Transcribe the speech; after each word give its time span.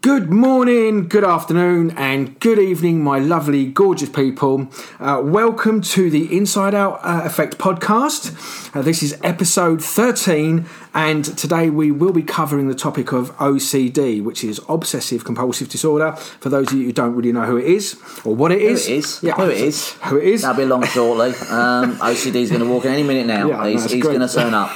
Good 0.00 0.32
morning, 0.32 1.06
good 1.06 1.22
afternoon, 1.22 1.92
and 1.92 2.40
good 2.40 2.58
evening, 2.58 3.04
my 3.04 3.20
lovely, 3.20 3.66
gorgeous 3.66 4.08
people. 4.08 4.68
Uh, 4.98 5.20
welcome 5.22 5.80
to 5.82 6.10
the 6.10 6.36
Inside 6.36 6.74
Out 6.74 6.98
uh, 7.04 7.22
Effect 7.24 7.56
podcast. 7.56 8.74
Uh, 8.74 8.82
this 8.82 9.00
is 9.00 9.16
episode 9.22 9.80
13, 9.80 10.66
and 10.92 11.24
today 11.24 11.70
we 11.70 11.92
will 11.92 12.12
be 12.12 12.24
covering 12.24 12.66
the 12.66 12.74
topic 12.74 13.12
of 13.12 13.30
OCD, 13.36 14.20
which 14.20 14.42
is 14.42 14.60
obsessive 14.68 15.24
compulsive 15.24 15.68
disorder. 15.68 16.12
For 16.16 16.48
those 16.48 16.72
of 16.72 16.78
you 16.78 16.86
who 16.86 16.92
don't 16.92 17.14
really 17.14 17.30
know 17.30 17.44
who 17.44 17.56
it 17.56 17.66
is 17.66 17.94
or 18.24 18.34
what 18.34 18.50
it 18.50 18.60
is, 18.62 18.86
Who 18.88 18.92
it 18.92 18.98
is? 18.98 19.18
Who 19.20 19.28
it 19.50 19.56
is? 19.56 19.92
who 19.92 20.16
it 20.16 20.24
is. 20.24 20.42
That'll 20.42 20.56
be 20.56 20.64
along 20.64 20.86
shortly. 20.86 21.28
Um, 21.48 21.96
OCD 21.98 22.34
is 22.36 22.50
going 22.50 22.62
to 22.62 22.68
walk 22.68 22.86
in 22.86 22.92
any 22.92 23.04
minute 23.04 23.26
now. 23.28 23.46
Yeah, 23.50 23.68
he's 23.68 23.82
that's 23.82 23.92
he's 23.92 24.02
going 24.02 24.18
to 24.18 24.28
turn 24.28 24.52
up. 24.52 24.72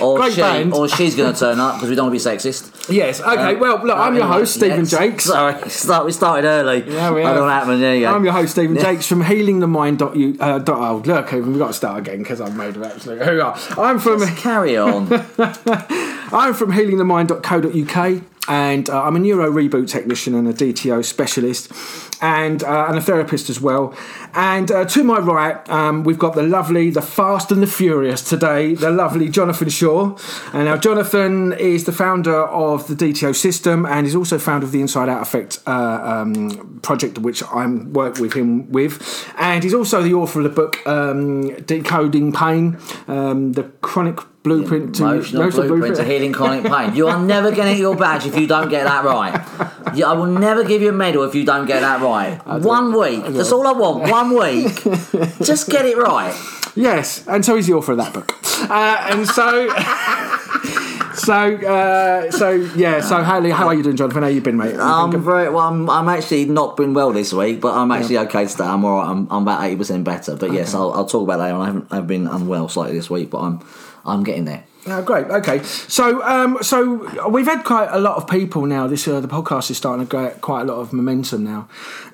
Or 0.00 0.18
Great 0.18 0.32
she, 0.32 0.40
band. 0.40 0.72
or 0.72 0.88
she's 0.88 1.14
going 1.14 1.32
to 1.32 1.38
turn 1.38 1.60
up 1.60 1.76
because 1.76 1.90
we 1.90 1.96
don't 1.96 2.10
want 2.10 2.20
to 2.20 2.30
be 2.30 2.36
sexist. 2.36 2.92
Yes. 2.92 3.20
Okay. 3.20 3.54
Um, 3.54 3.60
well, 3.60 3.84
look, 3.84 3.96
I'm 3.98 4.14
your 4.14 4.26
host, 4.26 4.54
Stephen 4.54 4.80
yes. 4.80 4.90
Jakes. 4.90 5.24
Sorry, 5.24 5.68
start, 5.70 6.06
we 6.06 6.12
started 6.12 6.46
early. 6.46 6.84
Yeah, 6.90 7.12
we 7.12 7.22
I 7.22 7.34
don't 7.34 7.48
happened. 7.48 7.82
There 7.82 7.94
you 7.94 8.02
go. 8.02 8.14
I'm 8.14 8.24
your 8.24 8.32
host, 8.32 8.52
Stephen 8.52 8.78
Jakes 8.78 9.06
from 9.06 9.22
healingthemind.u. 9.22 10.36
Uh, 10.40 10.58
dot, 10.58 10.78
oh, 10.78 11.02
look, 11.04 11.32
we've 11.32 11.58
got 11.58 11.68
to 11.68 11.72
start 11.72 12.00
again 12.00 12.18
because 12.18 12.40
I've 12.40 12.56
made 12.56 12.76
an 12.76 12.84
absolute 12.84 13.22
hoo 13.22 13.40
I'm 13.80 13.98
from 13.98 14.26
Carry 14.36 14.76
on. 14.76 15.12
I'm 16.32 16.54
from 16.54 16.72
healingthemind.co.uk 16.72 18.22
and 18.50 18.90
uh, 18.90 19.04
I'm 19.04 19.14
a 19.14 19.20
neuro 19.20 19.48
reboot 19.48 19.88
technician 19.88 20.34
and 20.34 20.48
a 20.48 20.52
DTO 20.52 21.04
specialist 21.04 21.70
and, 22.20 22.64
uh, 22.64 22.86
and 22.88 22.98
a 22.98 23.00
therapist 23.00 23.48
as 23.48 23.60
well. 23.60 23.94
And 24.34 24.72
uh, 24.72 24.86
to 24.86 25.04
my 25.04 25.20
right, 25.20 25.68
um, 25.70 26.02
we've 26.02 26.18
got 26.18 26.34
the 26.34 26.42
lovely, 26.42 26.90
the 26.90 27.00
fast 27.00 27.52
and 27.52 27.62
the 27.62 27.68
furious 27.68 28.28
today, 28.28 28.74
the 28.74 28.90
lovely 28.90 29.28
Jonathan 29.28 29.68
Shaw. 29.68 30.16
And 30.52 30.64
now, 30.64 30.76
Jonathan 30.76 31.52
is 31.52 31.84
the 31.84 31.92
founder 31.92 32.44
of 32.44 32.88
the 32.88 32.94
DTO 32.94 33.36
system 33.36 33.86
and 33.86 34.04
is 34.04 34.16
also 34.16 34.36
founder 34.36 34.66
of 34.66 34.72
the 34.72 34.80
Inside 34.80 35.08
Out 35.08 35.22
Effect 35.22 35.60
uh, 35.68 36.00
um, 36.02 36.80
project, 36.82 37.18
which 37.18 37.44
I'm 37.52 37.92
work 37.92 38.18
with 38.18 38.32
him 38.32 38.70
with. 38.72 39.32
And 39.38 39.62
he's 39.62 39.74
also 39.74 40.02
the 40.02 40.14
author 40.14 40.40
of 40.40 40.44
the 40.44 40.50
book 40.50 40.84
um, 40.88 41.54
Decoding 41.62 42.32
Pain, 42.32 42.78
um, 43.06 43.52
the 43.52 43.62
chronic 43.80 44.18
blueprint 44.42 44.94
to 44.96 45.02
Emotional 45.02 45.42
emotional 45.42 45.68
blueprint 45.68 45.96
to 45.96 46.04
healing 46.04 46.32
chronic 46.32 46.64
pain. 46.64 46.94
You 46.94 47.08
are 47.08 47.20
never 47.20 47.50
going 47.50 47.68
to 47.68 47.72
get 47.74 47.78
your 47.78 47.96
badge 47.96 48.26
if 48.26 48.38
you 48.38 48.46
don't 48.46 48.68
get 48.68 48.84
that 48.84 49.04
right. 49.04 49.34
Yeah, 49.94 50.10
I 50.10 50.12
will 50.14 50.26
never 50.26 50.64
give 50.64 50.80
you 50.80 50.90
a 50.90 50.92
medal 50.92 51.24
if 51.24 51.34
you 51.34 51.44
don't 51.44 51.66
get 51.66 51.80
that 51.80 52.00
right. 52.00 52.40
One 52.46 52.98
week. 52.98 53.24
That's 53.26 53.52
all 53.52 53.66
I 53.66 53.72
want. 53.72 54.10
One 54.10 54.30
week. 54.38 54.82
Just 55.42 55.68
get 55.68 55.84
it 55.84 55.96
right. 55.96 56.34
Yes, 56.74 57.26
and 57.26 57.44
so 57.44 57.56
he's 57.56 57.66
the 57.66 57.74
author 57.74 57.92
of 57.92 57.98
that 57.98 58.14
book. 58.14 58.32
Uh, 58.70 59.06
and 59.10 59.26
so, 59.26 59.68
so, 61.14 61.66
uh, 61.66 62.30
so 62.30 62.50
yeah. 62.76 63.00
So, 63.00 63.22
how, 63.22 63.42
how 63.50 63.66
are 63.66 63.74
you 63.74 63.82
doing, 63.82 63.96
Jonathan? 63.96 64.22
How 64.22 64.28
you 64.28 64.40
been, 64.40 64.56
mate? 64.56 64.76
I'm 64.78 65.10
very 65.22 65.50
well. 65.50 65.66
I'm, 65.66 65.90
I'm 65.90 66.08
actually 66.08 66.44
not 66.44 66.76
been 66.76 66.94
well 66.94 67.12
this 67.12 67.32
week, 67.32 67.60
but 67.60 67.74
I'm 67.74 67.90
actually 67.90 68.18
okay 68.18 68.46
today. 68.46 68.64
I'm 68.64 68.84
all 68.84 68.98
right. 68.98 69.08
I'm, 69.10 69.26
I'm 69.30 69.42
about 69.42 69.64
eighty 69.64 69.76
percent 69.76 70.04
better. 70.04 70.36
But 70.36 70.52
yes, 70.52 70.74
I'll, 70.74 70.92
I'll 70.92 71.06
talk 71.06 71.24
about 71.24 71.38
that. 71.38 71.52
I 71.52 71.66
haven't 71.66 71.88
I've 71.90 72.06
been 72.06 72.28
unwell 72.28 72.68
slightly 72.68 72.96
this 72.96 73.10
week, 73.10 73.30
but 73.30 73.40
I'm 73.40 73.60
I'm 74.04 74.24
getting 74.24 74.44
there. 74.44 74.64
Oh, 74.86 75.02
great. 75.02 75.26
Okay. 75.26 75.62
So, 75.62 76.22
um, 76.22 76.58
so 76.62 77.28
we've 77.28 77.46
had 77.46 77.64
quite 77.64 77.88
a 77.90 77.98
lot 77.98 78.16
of 78.16 78.26
people 78.26 78.64
now. 78.64 78.86
This 78.86 79.06
uh, 79.06 79.20
the 79.20 79.28
podcast 79.28 79.70
is 79.70 79.76
starting 79.76 80.06
to 80.06 80.10
get 80.10 80.40
quite 80.40 80.62
a 80.62 80.64
lot 80.64 80.78
of 80.78 80.94
momentum 80.94 81.44
now, 81.44 81.68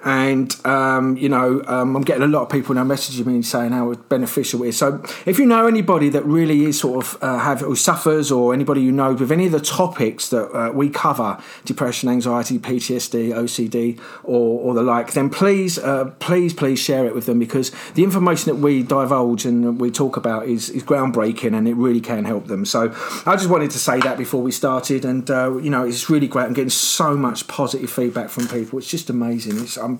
and 0.04 0.54
um, 0.66 1.16
you 1.16 1.28
know, 1.28 1.62
um, 1.68 1.94
I'm 1.94 2.02
getting 2.02 2.24
a 2.24 2.26
lot 2.26 2.42
of 2.42 2.50
people 2.50 2.74
now 2.74 2.82
messaging 2.82 3.24
me 3.24 3.40
saying 3.42 3.70
how 3.70 3.94
beneficial 3.94 4.64
it 4.64 4.70
is. 4.70 4.78
So, 4.78 5.00
if 5.26 5.38
you 5.38 5.46
know 5.46 5.68
anybody 5.68 6.08
that 6.08 6.24
really 6.24 6.64
is 6.64 6.80
sort 6.80 7.04
of 7.04 7.22
uh, 7.22 7.38
have 7.38 7.60
who 7.60 7.76
suffers, 7.76 8.32
or 8.32 8.52
anybody 8.52 8.82
you 8.82 8.90
know 8.90 9.14
with 9.14 9.30
any 9.30 9.46
of 9.46 9.52
the 9.52 9.60
topics 9.60 10.28
that 10.30 10.50
uh, 10.50 10.72
we 10.72 10.90
cover, 10.90 11.40
depression, 11.64 12.08
anxiety, 12.08 12.58
PTSD, 12.58 13.28
OCD, 13.28 14.00
or, 14.24 14.60
or 14.60 14.74
the 14.74 14.82
like, 14.82 15.12
then 15.12 15.30
please, 15.30 15.78
uh, 15.78 16.06
please, 16.18 16.52
please 16.52 16.80
share 16.80 17.06
it 17.06 17.14
with 17.14 17.26
them 17.26 17.38
because 17.38 17.70
the 17.94 18.02
information 18.02 18.52
that 18.52 18.60
we 18.60 18.82
divulge 18.82 19.44
and 19.46 19.80
we 19.80 19.90
talk 19.90 20.16
about 20.16 20.46
is, 20.46 20.68
is 20.70 20.82
groundbreaking 20.82 21.56
and 21.56 21.68
it 21.68 21.74
really 21.74 22.00
can 22.00 22.24
help 22.24 22.46
them. 22.46 22.55
So 22.64 22.92
I 23.26 23.36
just 23.36 23.48
wanted 23.48 23.70
to 23.72 23.78
say 23.78 24.00
that 24.00 24.16
before 24.18 24.42
we 24.42 24.52
started, 24.52 25.04
and 25.04 25.28
uh, 25.30 25.56
you 25.58 25.70
know 25.70 25.84
it's 25.84 26.08
really 26.08 26.28
great. 26.28 26.44
I'm 26.46 26.52
getting 26.54 26.70
so 26.70 27.16
much 27.16 27.46
positive 27.48 27.90
feedback 27.90 28.28
from 28.30 28.48
people. 28.48 28.78
It's 28.78 28.88
just 28.88 29.10
amazing. 29.10 29.58
It's, 29.58 29.76
I'm 29.76 29.98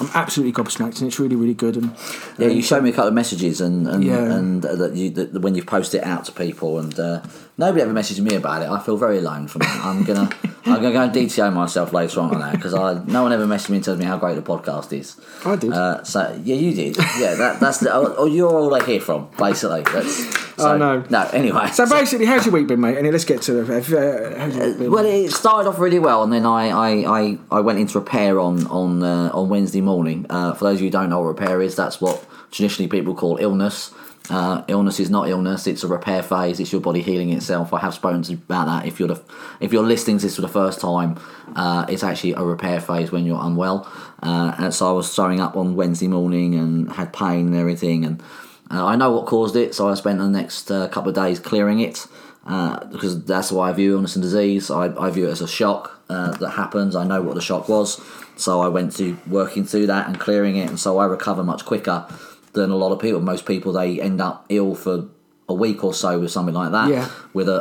I'm 0.00 0.08
absolutely 0.14 0.52
gobsmacked, 0.62 0.98
and 1.00 1.08
it's 1.08 1.18
really 1.20 1.36
really 1.36 1.54
good. 1.54 1.76
And 1.76 1.94
Yeah, 2.38 2.48
you 2.48 2.62
showed 2.62 2.82
me 2.82 2.90
a 2.90 2.92
couple 2.92 3.08
of 3.08 3.14
messages 3.14 3.60
and 3.60 3.86
and, 3.86 4.02
Yeah. 4.04 4.32
and 4.38 4.64
uh, 4.64 4.74
that 4.76 4.94
you 4.94 5.10
that 5.10 5.40
when 5.40 5.54
you 5.54 5.62
post 5.64 5.94
it 5.94 6.04
out 6.04 6.24
to 6.26 6.32
people 6.32 6.78
and 6.78 6.98
uh, 6.98 7.20
nobody 7.58 7.82
ever 7.82 7.92
messaged 7.92 8.20
me 8.20 8.34
about 8.36 8.62
it. 8.62 8.68
I 8.68 8.80
feel 8.80 8.96
very 8.96 9.18
alone 9.18 9.48
from 9.48 9.60
that. 9.60 9.84
I'm 9.84 10.04
gonna 10.04 10.30
I'm 10.66 10.82
gonna 10.82 10.92
go 10.92 11.02
and 11.02 11.12
DTO 11.12 11.52
myself 11.52 11.92
later 11.92 12.20
on 12.20 12.32
on 12.34 12.40
that 12.40 12.52
because 12.52 12.72
I 12.74 13.02
no 13.04 13.22
one 13.22 13.32
ever 13.32 13.46
messaged 13.46 13.70
me 13.70 13.76
and 13.76 13.84
tells 13.84 13.98
me 13.98 14.04
how 14.04 14.16
great 14.18 14.34
the 14.36 14.42
podcast 14.42 14.92
is. 14.98 15.16
I 15.44 15.56
did. 15.56 15.72
Uh, 15.72 16.02
so 16.04 16.40
yeah, 16.44 16.54
you 16.56 16.72
did. 16.74 16.96
Yeah, 17.18 17.34
that, 17.34 17.60
that's 17.60 17.78
the. 17.78 17.92
Oh, 17.92 18.26
you're 18.26 18.50
all 18.50 18.74
I 18.74 18.84
hear 18.84 19.00
from 19.00 19.28
basically. 19.38 19.82
That's. 19.82 20.46
So, 20.58 20.72
Oh, 20.72 20.76
no. 20.76 21.04
No. 21.08 21.22
Anyway. 21.32 21.68
so 21.68 21.88
basically, 21.88 22.26
how's 22.26 22.44
your 22.44 22.52
week 22.52 22.66
been, 22.66 22.80
mate? 22.80 22.98
And 22.98 23.08
let's 23.12 23.24
get 23.24 23.42
to 23.42 23.62
the. 23.62 23.76
Uh, 23.76 24.36
how's 24.40 24.56
your 24.56 24.66
week 24.70 24.78
been? 24.78 24.90
Well, 24.90 25.04
it 25.06 25.30
started 25.30 25.68
off 25.68 25.78
really 25.78 26.00
well, 26.00 26.24
and 26.24 26.32
then 26.32 26.44
I, 26.44 26.70
I, 26.70 27.20
I, 27.20 27.38
I 27.52 27.60
went 27.60 27.78
into 27.78 28.00
repair 28.00 28.40
on 28.40 28.66
on 28.66 29.00
uh, 29.04 29.30
on 29.32 29.48
Wednesday 29.50 29.80
morning. 29.82 30.26
Uh, 30.28 30.54
for 30.54 30.64
those 30.64 30.78
of 30.78 30.80
you 30.80 30.88
who 30.88 30.90
don't 30.90 31.10
know 31.10 31.20
what 31.20 31.26
repair 31.28 31.62
is, 31.62 31.76
that's 31.76 32.00
what 32.00 32.26
traditionally 32.50 32.88
people 32.88 33.14
call 33.14 33.36
illness. 33.36 33.92
Uh, 34.30 34.62
illness 34.68 35.00
is 35.00 35.10
not 35.10 35.28
illness; 35.28 35.66
it's 35.66 35.84
a 35.84 35.88
repair 35.88 36.22
phase. 36.22 36.60
It's 36.60 36.70
your 36.70 36.80
body 36.80 37.00
healing 37.00 37.30
itself. 37.32 37.72
I 37.72 37.80
have 37.80 37.94
spoken 37.94 38.22
about 38.32 38.66
that. 38.66 38.86
If 38.86 38.98
you're 38.98 39.08
the, 39.08 39.22
if 39.60 39.72
you're 39.72 39.82
listening 39.82 40.18
to 40.18 40.26
this 40.26 40.36
for 40.36 40.42
the 40.42 40.48
first 40.48 40.80
time, 40.80 41.18
uh, 41.56 41.86
it's 41.88 42.04
actually 42.04 42.34
a 42.34 42.42
repair 42.42 42.80
phase 42.80 43.10
when 43.10 43.24
you're 43.24 43.42
unwell. 43.42 43.90
Uh, 44.22 44.54
and 44.58 44.74
so 44.74 44.88
I 44.88 44.92
was 44.92 45.14
throwing 45.14 45.40
up 45.40 45.56
on 45.56 45.76
Wednesday 45.76 46.08
morning 46.08 46.54
and 46.54 46.92
had 46.92 47.12
pain 47.12 47.46
and 47.46 47.56
everything, 47.56 48.04
and 48.04 48.22
uh, 48.70 48.84
I 48.84 48.96
know 48.96 49.12
what 49.12 49.26
caused 49.26 49.56
it. 49.56 49.74
So 49.74 49.88
I 49.88 49.94
spent 49.94 50.18
the 50.18 50.28
next 50.28 50.70
uh, 50.70 50.88
couple 50.88 51.08
of 51.08 51.14
days 51.14 51.40
clearing 51.40 51.80
it 51.80 52.06
uh, 52.46 52.84
because 52.86 53.24
that's 53.24 53.50
why 53.50 53.70
I 53.70 53.72
view 53.72 53.94
illness 53.94 54.14
and 54.14 54.22
disease. 54.22 54.70
I, 54.70 54.94
I 54.98 55.08
view 55.10 55.28
it 55.28 55.30
as 55.30 55.40
a 55.40 55.48
shock 55.48 55.94
that 56.08 56.50
happens. 56.50 56.96
I 56.96 57.04
know 57.04 57.22
what 57.22 57.34
the 57.34 57.40
shock 57.40 57.68
was, 57.68 57.98
so 58.36 58.60
I 58.60 58.68
went 58.68 58.94
to 58.96 59.16
working 59.26 59.64
through 59.64 59.86
that 59.86 60.06
and 60.06 60.20
clearing 60.20 60.56
it, 60.56 60.68
and 60.68 60.78
so 60.78 60.98
I 60.98 61.06
recover 61.06 61.42
much 61.42 61.64
quicker 61.64 62.06
than 62.52 62.70
a 62.70 62.76
lot 62.76 62.92
of 62.92 62.98
people. 63.00 63.20
Most 63.20 63.46
people 63.46 63.72
they 63.72 64.00
end 64.00 64.20
up 64.20 64.46
ill 64.48 64.74
for 64.74 65.08
a 65.50 65.54
week 65.54 65.82
or 65.82 65.94
so 65.94 66.18
with 66.20 66.30
something 66.30 66.54
like 66.54 66.72
that, 66.72 66.88
Yeah. 66.90 67.08
with 67.32 67.48
a, 67.48 67.54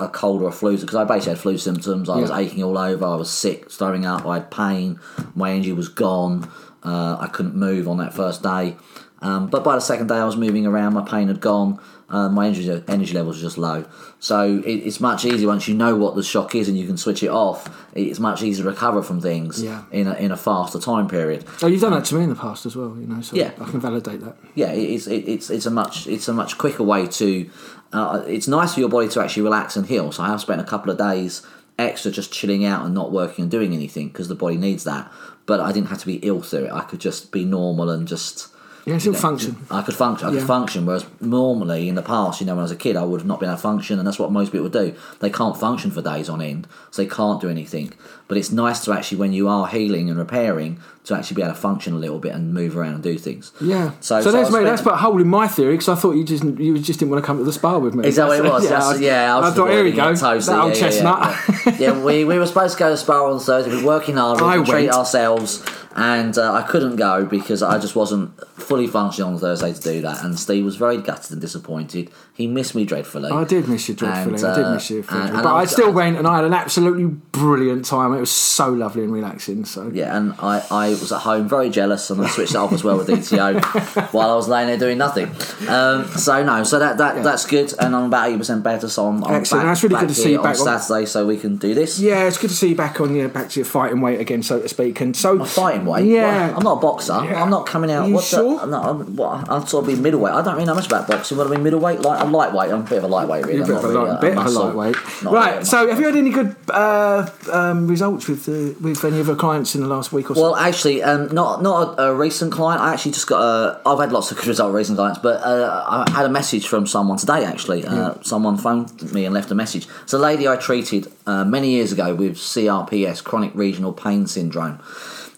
a, 0.00 0.04
a- 0.04 0.08
cold 0.08 0.40
or 0.42 0.48
a 0.48 0.52
flu. 0.52 0.78
Because 0.78 0.94
I 0.94 1.02
basically 1.04 1.32
had 1.32 1.38
flu 1.40 1.58
symptoms. 1.58 2.08
I 2.08 2.16
was 2.18 2.30
aching 2.30 2.62
all 2.62 2.78
over. 2.78 3.04
I 3.04 3.16
was 3.16 3.30
sick, 3.30 3.70
throwing 3.70 4.06
up. 4.06 4.24
I 4.24 4.34
had 4.34 4.50
pain. 4.52 5.00
My 5.34 5.50
energy 5.50 5.72
was 5.72 5.88
gone. 5.88 6.48
Uh, 6.84 7.16
I 7.18 7.26
couldn't 7.28 7.56
move 7.56 7.88
on 7.88 7.96
that 7.98 8.14
first 8.14 8.42
day. 8.42 8.76
Um, 9.24 9.46
but 9.48 9.64
by 9.64 9.74
the 9.74 9.80
second 9.80 10.08
day, 10.08 10.16
I 10.16 10.24
was 10.24 10.36
moving 10.36 10.66
around. 10.66 10.92
My 10.92 11.02
pain 11.02 11.28
had 11.28 11.40
gone. 11.40 11.80
Uh, 12.10 12.28
my 12.28 12.46
energy 12.46 12.68
energy 12.88 13.14
levels 13.14 13.36
were 13.38 13.42
just 13.42 13.56
low. 13.58 13.84
So 14.20 14.58
it, 14.64 14.70
it's 14.86 15.00
much 15.00 15.24
easier 15.24 15.48
once 15.48 15.66
you 15.66 15.74
know 15.74 15.96
what 15.96 16.14
the 16.14 16.22
shock 16.22 16.54
is 16.54 16.68
and 16.68 16.78
you 16.78 16.86
can 16.86 16.98
switch 16.98 17.22
it 17.22 17.30
off. 17.30 17.66
It's 17.94 18.20
much 18.20 18.42
easier 18.42 18.64
to 18.64 18.70
recover 18.70 19.02
from 19.02 19.20
things 19.22 19.62
Yeah. 19.62 19.84
in 19.90 20.06
a, 20.06 20.12
in 20.14 20.30
a 20.30 20.36
faster 20.36 20.78
time 20.78 21.08
period. 21.08 21.44
oh, 21.62 21.66
you've 21.66 21.80
done 21.80 21.92
that 21.92 22.04
to 22.06 22.14
me 22.16 22.24
in 22.24 22.28
the 22.28 22.34
past 22.36 22.66
as 22.66 22.76
well. 22.76 22.94
You 23.00 23.06
know, 23.06 23.22
so 23.22 23.34
Yeah. 23.34 23.52
I 23.58 23.64
can 23.70 23.80
validate 23.80 24.20
that. 24.20 24.36
Yeah, 24.54 24.72
it's 24.72 25.06
it, 25.06 25.26
it's 25.26 25.48
it's 25.48 25.64
a 25.66 25.70
much 25.70 26.06
it's 26.06 26.28
a 26.28 26.34
much 26.34 26.58
quicker 26.58 26.82
way 26.84 27.06
to. 27.06 27.48
Uh, 27.94 28.22
it's 28.26 28.46
nice 28.46 28.74
for 28.74 28.80
your 28.80 28.88
body 28.90 29.08
to 29.08 29.22
actually 29.22 29.42
relax 29.44 29.74
and 29.76 29.86
heal. 29.86 30.12
So 30.12 30.22
I 30.22 30.28
have 30.28 30.40
spent 30.42 30.60
a 30.60 30.64
couple 30.64 30.90
of 30.92 30.98
days 30.98 31.40
extra 31.78 32.10
just 32.10 32.30
chilling 32.32 32.64
out 32.66 32.84
and 32.84 32.94
not 32.94 33.10
working 33.10 33.42
and 33.44 33.50
doing 33.50 33.72
anything 33.72 34.08
because 34.08 34.28
the 34.28 34.34
body 34.34 34.58
needs 34.58 34.84
that. 34.84 35.10
But 35.46 35.60
I 35.60 35.72
didn't 35.72 35.88
have 35.88 35.98
to 36.00 36.06
be 36.06 36.16
ill 36.16 36.42
through 36.42 36.66
it. 36.66 36.72
I 36.72 36.82
could 36.82 37.00
just 37.00 37.32
be 37.32 37.44
normal 37.46 37.88
and 37.88 38.06
just. 38.06 38.48
Yeah, 38.86 38.98
still 38.98 39.14
function. 39.14 39.56
I 39.70 39.80
could 39.82 39.94
function. 39.94 40.28
I 40.28 40.32
Yeah. 40.32 40.38
could 40.40 40.46
function. 40.46 40.84
Whereas 40.84 41.06
normally 41.20 41.88
in 41.88 41.94
the 41.94 42.02
past, 42.02 42.40
you 42.40 42.46
know, 42.46 42.52
when 42.52 42.60
I 42.60 42.62
was 42.64 42.70
a 42.70 42.76
kid, 42.76 42.96
I 42.96 43.04
would 43.04 43.20
have 43.20 43.26
not 43.26 43.40
been 43.40 43.48
able 43.48 43.56
to 43.56 43.62
function, 43.62 43.98
and 43.98 44.06
that's 44.06 44.18
what 44.18 44.30
most 44.30 44.52
people 44.52 44.68
do. 44.68 44.92
They 45.20 45.30
can't 45.30 45.56
function 45.56 45.90
for 45.90 46.02
days 46.02 46.28
on 46.28 46.42
end, 46.42 46.66
so 46.90 47.00
they 47.02 47.08
can't 47.08 47.40
do 47.40 47.48
anything. 47.48 47.92
But 48.28 48.36
it's 48.38 48.52
nice 48.52 48.84
to 48.84 48.92
actually, 48.92 49.18
when 49.18 49.32
you 49.32 49.48
are 49.48 49.66
healing 49.66 50.10
and 50.10 50.18
repairing, 50.18 50.78
to 51.04 51.14
actually 51.14 51.34
be 51.36 51.42
able 51.42 51.52
to 51.54 51.60
function 51.60 51.92
a 51.92 51.98
little 51.98 52.18
bit 52.18 52.32
and 52.34 52.54
move 52.54 52.76
around 52.76 52.94
and 52.94 53.02
do 53.02 53.18
things. 53.18 53.52
Yeah. 53.60 53.90
So, 54.00 54.20
So, 54.20 54.30
so 54.30 54.32
that's 54.32 54.50
mate. 54.50 54.64
That's 54.64 54.80
spending- 54.80 54.84
put 54.84 54.92
a 54.94 54.96
hole 54.96 55.20
in 55.20 55.28
my 55.28 55.46
theory 55.48 55.74
because 55.74 55.88
I 55.90 55.94
thought 55.94 56.12
you 56.12 56.24
just 56.24 56.44
you 56.44 56.78
just 56.78 56.98
didn't 56.98 57.10
want 57.12 57.22
to 57.22 57.26
come 57.26 57.38
to 57.38 57.44
the 57.44 57.52
spa 57.52 57.76
with 57.78 57.94
me. 57.94 58.06
Is 58.08 58.16
that 58.16 58.26
what 58.28 58.38
it 58.38 58.44
was? 58.44 58.64
Yeah. 58.70 58.70
That's- 58.70 59.00
yeah, 59.00 59.36
I, 59.36 59.40
was 59.40 59.52
I 59.52 59.56
thought 59.56 59.70
here 59.70 59.84
we 59.84 59.92
go. 59.92 60.08
it 60.10 60.16
That 60.18 60.60
old 60.62 60.74
yeah, 60.74 60.80
chestnut. 60.80 61.36
Yeah, 61.66 61.72
yeah. 61.78 62.02
we, 62.04 62.24
we 62.24 62.38
were 62.38 62.46
supposed 62.46 62.74
to 62.74 62.78
go 62.78 62.86
to 62.86 62.90
the 62.92 62.96
Spa 62.96 63.22
on 63.30 63.38
Thursday. 63.38 63.70
We 63.74 63.82
were 63.82 63.86
working 63.88 64.16
hard. 64.16 64.40
We 64.40 64.64
treat 64.70 64.90
ourselves. 64.90 65.62
And 65.96 66.36
uh, 66.36 66.52
I 66.52 66.62
couldn't 66.62 66.96
go 66.96 67.24
because 67.24 67.62
I 67.62 67.78
just 67.78 67.94
wasn't 67.94 68.32
fully 68.58 68.86
functioning 68.86 69.34
on 69.34 69.38
Thursday 69.38 69.72
to 69.72 69.80
do 69.80 70.00
that. 70.02 70.24
And 70.24 70.38
Steve 70.38 70.64
was 70.64 70.76
very 70.76 70.96
gutted 70.98 71.32
and 71.32 71.40
disappointed. 71.40 72.10
He 72.34 72.46
missed 72.48 72.74
me 72.74 72.84
dreadfully. 72.84 73.30
I 73.30 73.44
did 73.44 73.68
miss 73.68 73.88
you 73.88 73.94
dreadfully. 73.94 74.34
And, 74.36 74.44
I 74.44 74.54
did 74.56 74.64
uh, 74.64 74.74
miss 74.74 74.90
you, 74.90 74.96
and- 74.98 75.06
dreadfully. 75.06 75.34
and 75.34 75.42
but 75.44 75.50
I 75.50 75.58
I, 75.58 75.60
was- 75.62 75.70
still 75.70 75.92
went 75.92 76.16
and 76.16 76.26
I 76.26 76.36
had 76.36 76.44
an 76.44 76.52
absolutely 76.54 77.04
brilliant 77.06 77.84
time. 77.84 78.12
It 78.12 78.18
was 78.20 78.30
so 78.32 78.70
lovely 78.70 79.04
and 79.04 79.12
relaxing. 79.12 79.64
So 79.64 79.88
Yeah, 79.94 80.16
and 80.16 80.34
I, 80.40 80.64
I 80.70 80.88
was 80.90 81.12
at 81.12 81.20
home 81.20 81.48
very 81.48 81.70
jealous, 81.70 82.10
and 82.10 82.20
I 82.20 82.28
switched 82.28 82.52
it 82.52 82.56
off 82.56 82.72
as 82.72 82.82
well 82.82 82.96
with 82.98 83.06
DTO 83.08 84.12
while 84.12 84.30
I 84.30 84.34
was 84.34 84.48
laying 84.48 84.66
there 84.68 84.78
doing 84.78 84.98
nothing. 84.98 85.26
Um, 85.68 86.06
so 86.08 86.42
no, 86.42 86.64
so 86.64 86.78
that, 86.80 86.98
that 86.98 87.22
that's 87.22 87.46
good, 87.46 87.72
and 87.78 87.94
I'm 87.94 88.06
about 88.06 88.28
eighty 88.28 88.38
percent 88.38 88.62
better. 88.64 88.88
So 88.88 89.06
I'm, 89.06 89.22
I'm 89.24 89.34
Excellent. 89.34 89.62
back, 89.64 89.70
That's 89.70 89.82
really 89.84 90.00
good 90.00 90.08
to 90.08 90.14
see 90.14 90.32
you 90.32 90.38
on 90.38 90.44
back 90.44 90.58
on- 90.58 90.80
Saturday, 90.80 91.06
so 91.06 91.26
we 91.26 91.36
can 91.36 91.56
do 91.56 91.72
this. 91.74 92.00
yeah, 92.00 92.24
it's 92.26 92.38
good 92.38 92.50
to 92.50 92.56
see 92.56 92.70
you 92.70 92.74
back 92.76 93.00
on 93.00 93.14
your 93.14 93.28
back 93.28 93.50
to 93.50 93.60
your 93.60 93.64
fighting 93.66 94.00
weight 94.00 94.20
again, 94.20 94.42
so 94.42 94.60
to 94.60 94.68
speak. 94.68 95.00
And 95.00 95.16
so 95.16 95.36
My 95.36 95.46
fighting 95.46 95.83
weight. 95.86 96.06
Yeah. 96.06 96.48
Well, 96.48 96.56
I'm 96.58 96.62
not 96.64 96.78
a 96.78 96.80
boxer. 96.80 97.12
I'm 97.12 97.50
not 97.50 97.66
coming 97.66 97.90
out. 97.90 98.08
You 98.08 98.14
what 98.14 98.24
sure? 98.24 98.56
The, 98.56 98.62
I'm, 98.62 98.70
not, 98.70 98.84
I'm, 98.86 99.16
what, 99.16 99.48
I'm 99.50 99.66
sort 99.66 99.84
of 99.84 99.94
be 99.94 100.00
middleweight. 100.00 100.32
I 100.32 100.42
don't 100.42 100.54
really 100.54 100.66
know 100.66 100.74
much 100.74 100.86
about 100.86 101.06
boxing. 101.08 101.38
What 101.38 101.46
I 101.46 101.50
mean, 101.50 101.62
middleweight. 101.62 102.00
Like 102.00 102.20
I'm 102.20 102.32
lightweight. 102.32 102.70
I'm 102.72 102.80
a 102.80 102.84
bit 102.84 102.98
of 102.98 103.04
a 103.04 103.08
lightweight. 103.08 103.46
Really. 103.46 103.58
You're 103.58 103.72
a 103.72 103.76
I'm 103.76 103.82
bit, 103.82 103.84
of 103.84 103.84
a, 103.84 103.88
really 103.88 104.10
light, 104.10 104.20
bit 104.20 104.32
of 104.32 104.38
a 104.38 104.42
muscle. 104.42 104.64
lightweight. 104.66 104.96
Not 105.22 105.32
really 105.32 105.36
Right. 105.36 105.62
a 105.62 105.64
So, 105.64 105.88
have 105.88 105.98
you 106.00 106.06
had 106.06 106.16
any 106.16 106.30
good 106.30 106.56
uh, 106.70 107.28
um, 107.52 107.86
results 107.88 108.28
with 108.28 108.48
uh, 108.48 108.74
with 108.80 109.04
any 109.04 109.20
of 109.20 109.26
your 109.26 109.36
clients 109.36 109.74
in 109.74 109.80
the 109.82 109.88
last 109.88 110.12
week 110.12 110.30
or 110.30 110.34
so? 110.34 110.42
Well, 110.42 110.56
actually, 110.56 111.02
um, 111.02 111.28
not 111.34 111.62
not 111.62 111.98
a, 111.98 112.10
a 112.10 112.14
recent 112.14 112.52
client. 112.52 112.80
I 112.82 112.92
actually 112.92 113.12
just 113.12 113.26
got. 113.26 113.40
A, 113.40 113.80
I've 113.86 113.98
had 113.98 114.12
lots 114.12 114.30
of 114.30 114.36
good 114.38 114.46
result 114.46 114.72
with 114.72 114.78
recent 114.78 114.98
clients, 114.98 115.18
but 115.20 115.42
uh, 115.42 115.84
I 116.06 116.10
had 116.10 116.26
a 116.26 116.28
message 116.30 116.66
from 116.66 116.86
someone 116.86 117.18
today. 117.18 117.44
Actually, 117.44 117.84
uh, 117.86 118.14
someone 118.22 118.56
phoned 118.56 119.12
me 119.12 119.24
and 119.24 119.34
left 119.34 119.50
a 119.50 119.54
message. 119.54 119.86
It's 120.02 120.12
a 120.12 120.18
lady 120.18 120.48
I 120.48 120.56
treated 120.56 121.08
uh, 121.26 121.44
many 121.44 121.70
years 121.70 121.92
ago 121.92 122.14
with 122.14 122.36
CRPS, 122.36 123.22
chronic 123.24 123.54
regional 123.54 123.92
pain 123.92 124.26
syndrome, 124.26 124.78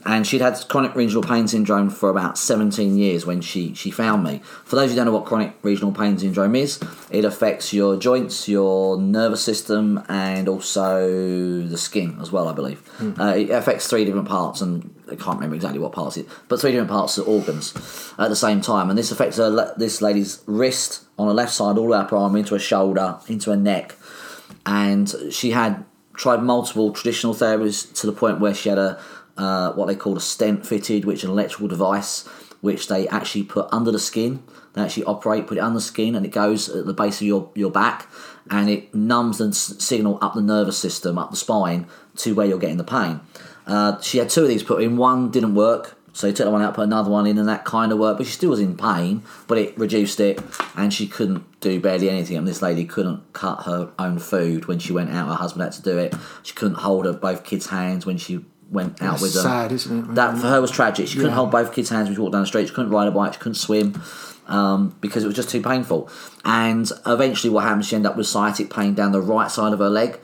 and 0.07 0.25
she'd 0.25 0.41
had 0.41 0.57
chronic 0.69 0.95
regional 0.95 1.23
pain 1.23 1.49
syndrome 1.49 1.91
for 1.91 2.09
about 2.09 2.39
17 2.39 2.97
years 2.97 3.27
when 3.27 3.41
she 3.41 3.75
she 3.75 3.91
found 3.91 4.23
me. 4.23 4.41
For 4.65 4.77
those 4.77 4.91
who 4.91 4.97
don't 4.97 5.07
know 5.07 5.13
what 5.13 5.25
chronic 5.25 5.55
regional 5.63 5.91
pain 5.91 6.17
syndrome 6.17 6.55
is, 6.55 6.81
it 7.11 7.25
affects 7.25 7.73
your 7.73 7.97
joints, 7.97 8.49
your 8.49 8.99
nervous 8.99 9.43
system, 9.43 10.03
and 10.09 10.49
also 10.49 11.67
the 11.67 11.77
skin 11.77 12.19
as 12.21 12.31
well. 12.31 12.49
I 12.49 12.53
believe 12.53 12.89
uh, 13.19 13.35
it 13.37 13.51
affects 13.51 13.89
three 13.89 14.05
different 14.05 14.29
parts, 14.29 14.61
and 14.61 14.95
I 15.11 15.17
can't 15.17 15.37
remember 15.37 15.57
exactly 15.57 15.81
what 15.81 15.93
parts 15.93 16.17
it, 16.17 16.29
but 16.49 16.61
three 16.61 16.71
different 16.71 16.91
parts 16.91 17.19
of 17.19 17.27
organs 17.27 17.75
at 18.17 18.29
the 18.29 18.37
same 18.37 18.61
time. 18.61 18.89
And 18.89 18.99
this 18.99 19.11
affects 19.11 19.39
her, 19.39 19.75
this 19.77 20.01
lady's 20.01 20.43
wrist 20.47 21.03
on 21.19 21.27
the 21.27 21.35
left 21.35 21.53
side, 21.53 21.77
all 21.79 21.85
the 21.87 21.91
way 21.91 21.99
up 21.99 22.11
her 22.11 22.17
arm, 22.17 22.37
into 22.37 22.55
her 22.55 22.61
shoulder, 22.61 23.19
into 23.27 23.51
her 23.51 23.57
neck, 23.57 23.97
and 24.65 25.13
she 25.31 25.51
had 25.51 25.85
tried 26.17 26.43
multiple 26.43 26.93
traditional 26.93 27.35
therapies 27.35 27.93
to 28.01 28.07
the 28.07 28.13
point 28.13 28.41
where 28.41 28.55
she 28.55 28.69
had 28.69 28.79
a 28.79 28.99
uh, 29.37 29.73
what 29.73 29.87
they 29.87 29.95
called 29.95 30.17
a 30.17 30.21
stent 30.21 30.67
fitted, 30.67 31.05
which 31.05 31.25
an 31.25 31.31
electrical 31.31 31.69
device 31.69 32.29
which 32.61 32.89
they 32.89 33.07
actually 33.09 33.45
put 33.45 33.69
under 33.73 33.93
the 33.93 33.99
skin. 33.99 34.43
They 34.73 34.83
actually 34.83 35.05
operate, 35.05 35.47
put 35.47 35.59
it 35.59 35.61
under 35.61 35.79
the 35.79 35.85
skin, 35.85 36.15
and 36.15 36.27
it 36.27 36.31
goes 36.33 36.69
at 36.69 36.87
the 36.87 36.93
base 36.93 37.21
of 37.21 37.27
your, 37.27 37.51
your 37.55 37.71
back, 37.71 38.09
and 38.51 38.69
it 38.69 38.95
numbs 38.95 39.39
the 39.39 39.53
signal 39.53 40.19
up 40.21 40.35
the 40.35 40.43
nervous 40.43 40.79
system, 40.79 41.19
up 41.19 41.31
the 41.31 41.37
spine, 41.37 41.87
to 42.17 42.35
where 42.35 42.47
you're 42.47 42.59
getting 42.59 42.77
the 42.77 42.85
pain. 42.85 43.21
Uh, 43.67 44.01
she 44.01 44.19
had 44.19 44.31
two 44.31 44.43
of 44.43 44.49
these 44.49 44.63
put 44.63 44.83
in. 44.83 44.97
One 44.97 45.31
didn't 45.31 45.55
work, 45.55 45.97
so 46.13 46.27
he 46.27 46.33
took 46.33 46.51
one 46.51 46.63
out, 46.63 46.75
put 46.75 46.83
another 46.83 47.11
one 47.11 47.27
in, 47.27 47.39
and 47.39 47.49
that 47.49 47.65
kind 47.65 47.93
of 47.93 47.99
worked. 47.99 48.19
But 48.19 48.27
she 48.27 48.33
still 48.33 48.51
was 48.51 48.61
in 48.61 48.77
pain, 48.77 49.23
but 49.47 49.59
it 49.59 49.77
reduced 49.79 50.21
it, 50.21 50.41
and 50.77 50.93
she 50.93 51.07
couldn't 51.07 51.61
do 51.61 51.81
barely 51.81 52.09
anything. 52.11 52.37
And 52.37 52.47
this 52.47 52.63
lady 52.63 52.85
couldn't 52.85 53.33
cut 53.33 53.65
her 53.65 53.93
own 53.99 54.19
food 54.19 54.67
when 54.67 54.79
she 54.79 54.93
went 54.93 55.11
out. 55.11 55.29
Her 55.29 55.35
husband 55.35 55.63
had 55.63 55.73
to 55.73 55.83
do 55.83 55.99
it. 55.99 56.15
She 56.43 56.55
couldn't 56.55 56.79
hold 56.79 57.07
her 57.07 57.13
both 57.13 57.45
kids' 57.45 57.67
hands 57.67 58.07
when 58.07 58.19
she 58.19 58.45
went 58.71 59.01
out 59.03 59.13
That's 59.13 59.23
with 59.23 59.35
them. 59.35 59.43
sad, 59.43 59.73
isn't 59.73 60.11
it? 60.11 60.15
That 60.15 60.39
for 60.39 60.47
her 60.49 60.61
was 60.61 60.71
tragic. 60.71 61.07
She 61.09 61.15
couldn't 61.17 61.31
Yeah. 61.31 61.37
hold 61.37 61.51
both 61.51 61.73
kids' 61.73 61.89
hands 61.91 62.09
when 62.09 62.15
she 62.17 62.21
walked 62.21 62.33
down 62.33 62.43
the 62.43 62.47
street. 62.47 62.69
She 62.69 62.75
couldn't 62.75 62.91
ride 62.91 63.09
a 63.09 63.11
bike. 63.13 63.35
She 63.35 63.39
couldn't 63.39 63.55
swim 63.55 64.01
um, 64.49 64.95
because 65.01 65.25
it 65.25 65.27
was 65.27 65.37
just 65.37 65.51
too 65.51 65.61
painful. 65.63 66.09
And 66.45 66.91
eventually, 67.07 67.51
what 67.53 67.65
happened? 67.65 67.85
She 67.85 67.97
ended 67.97 68.11
up 68.11 68.17
with 68.17 68.27
sciatic 68.27 68.71
pain 68.71 68.95
down 68.95 69.13
the 69.13 69.21
right 69.21 69.51
side 69.51 69.73
of 69.73 69.79
her 69.79 69.89
leg. 69.91 70.21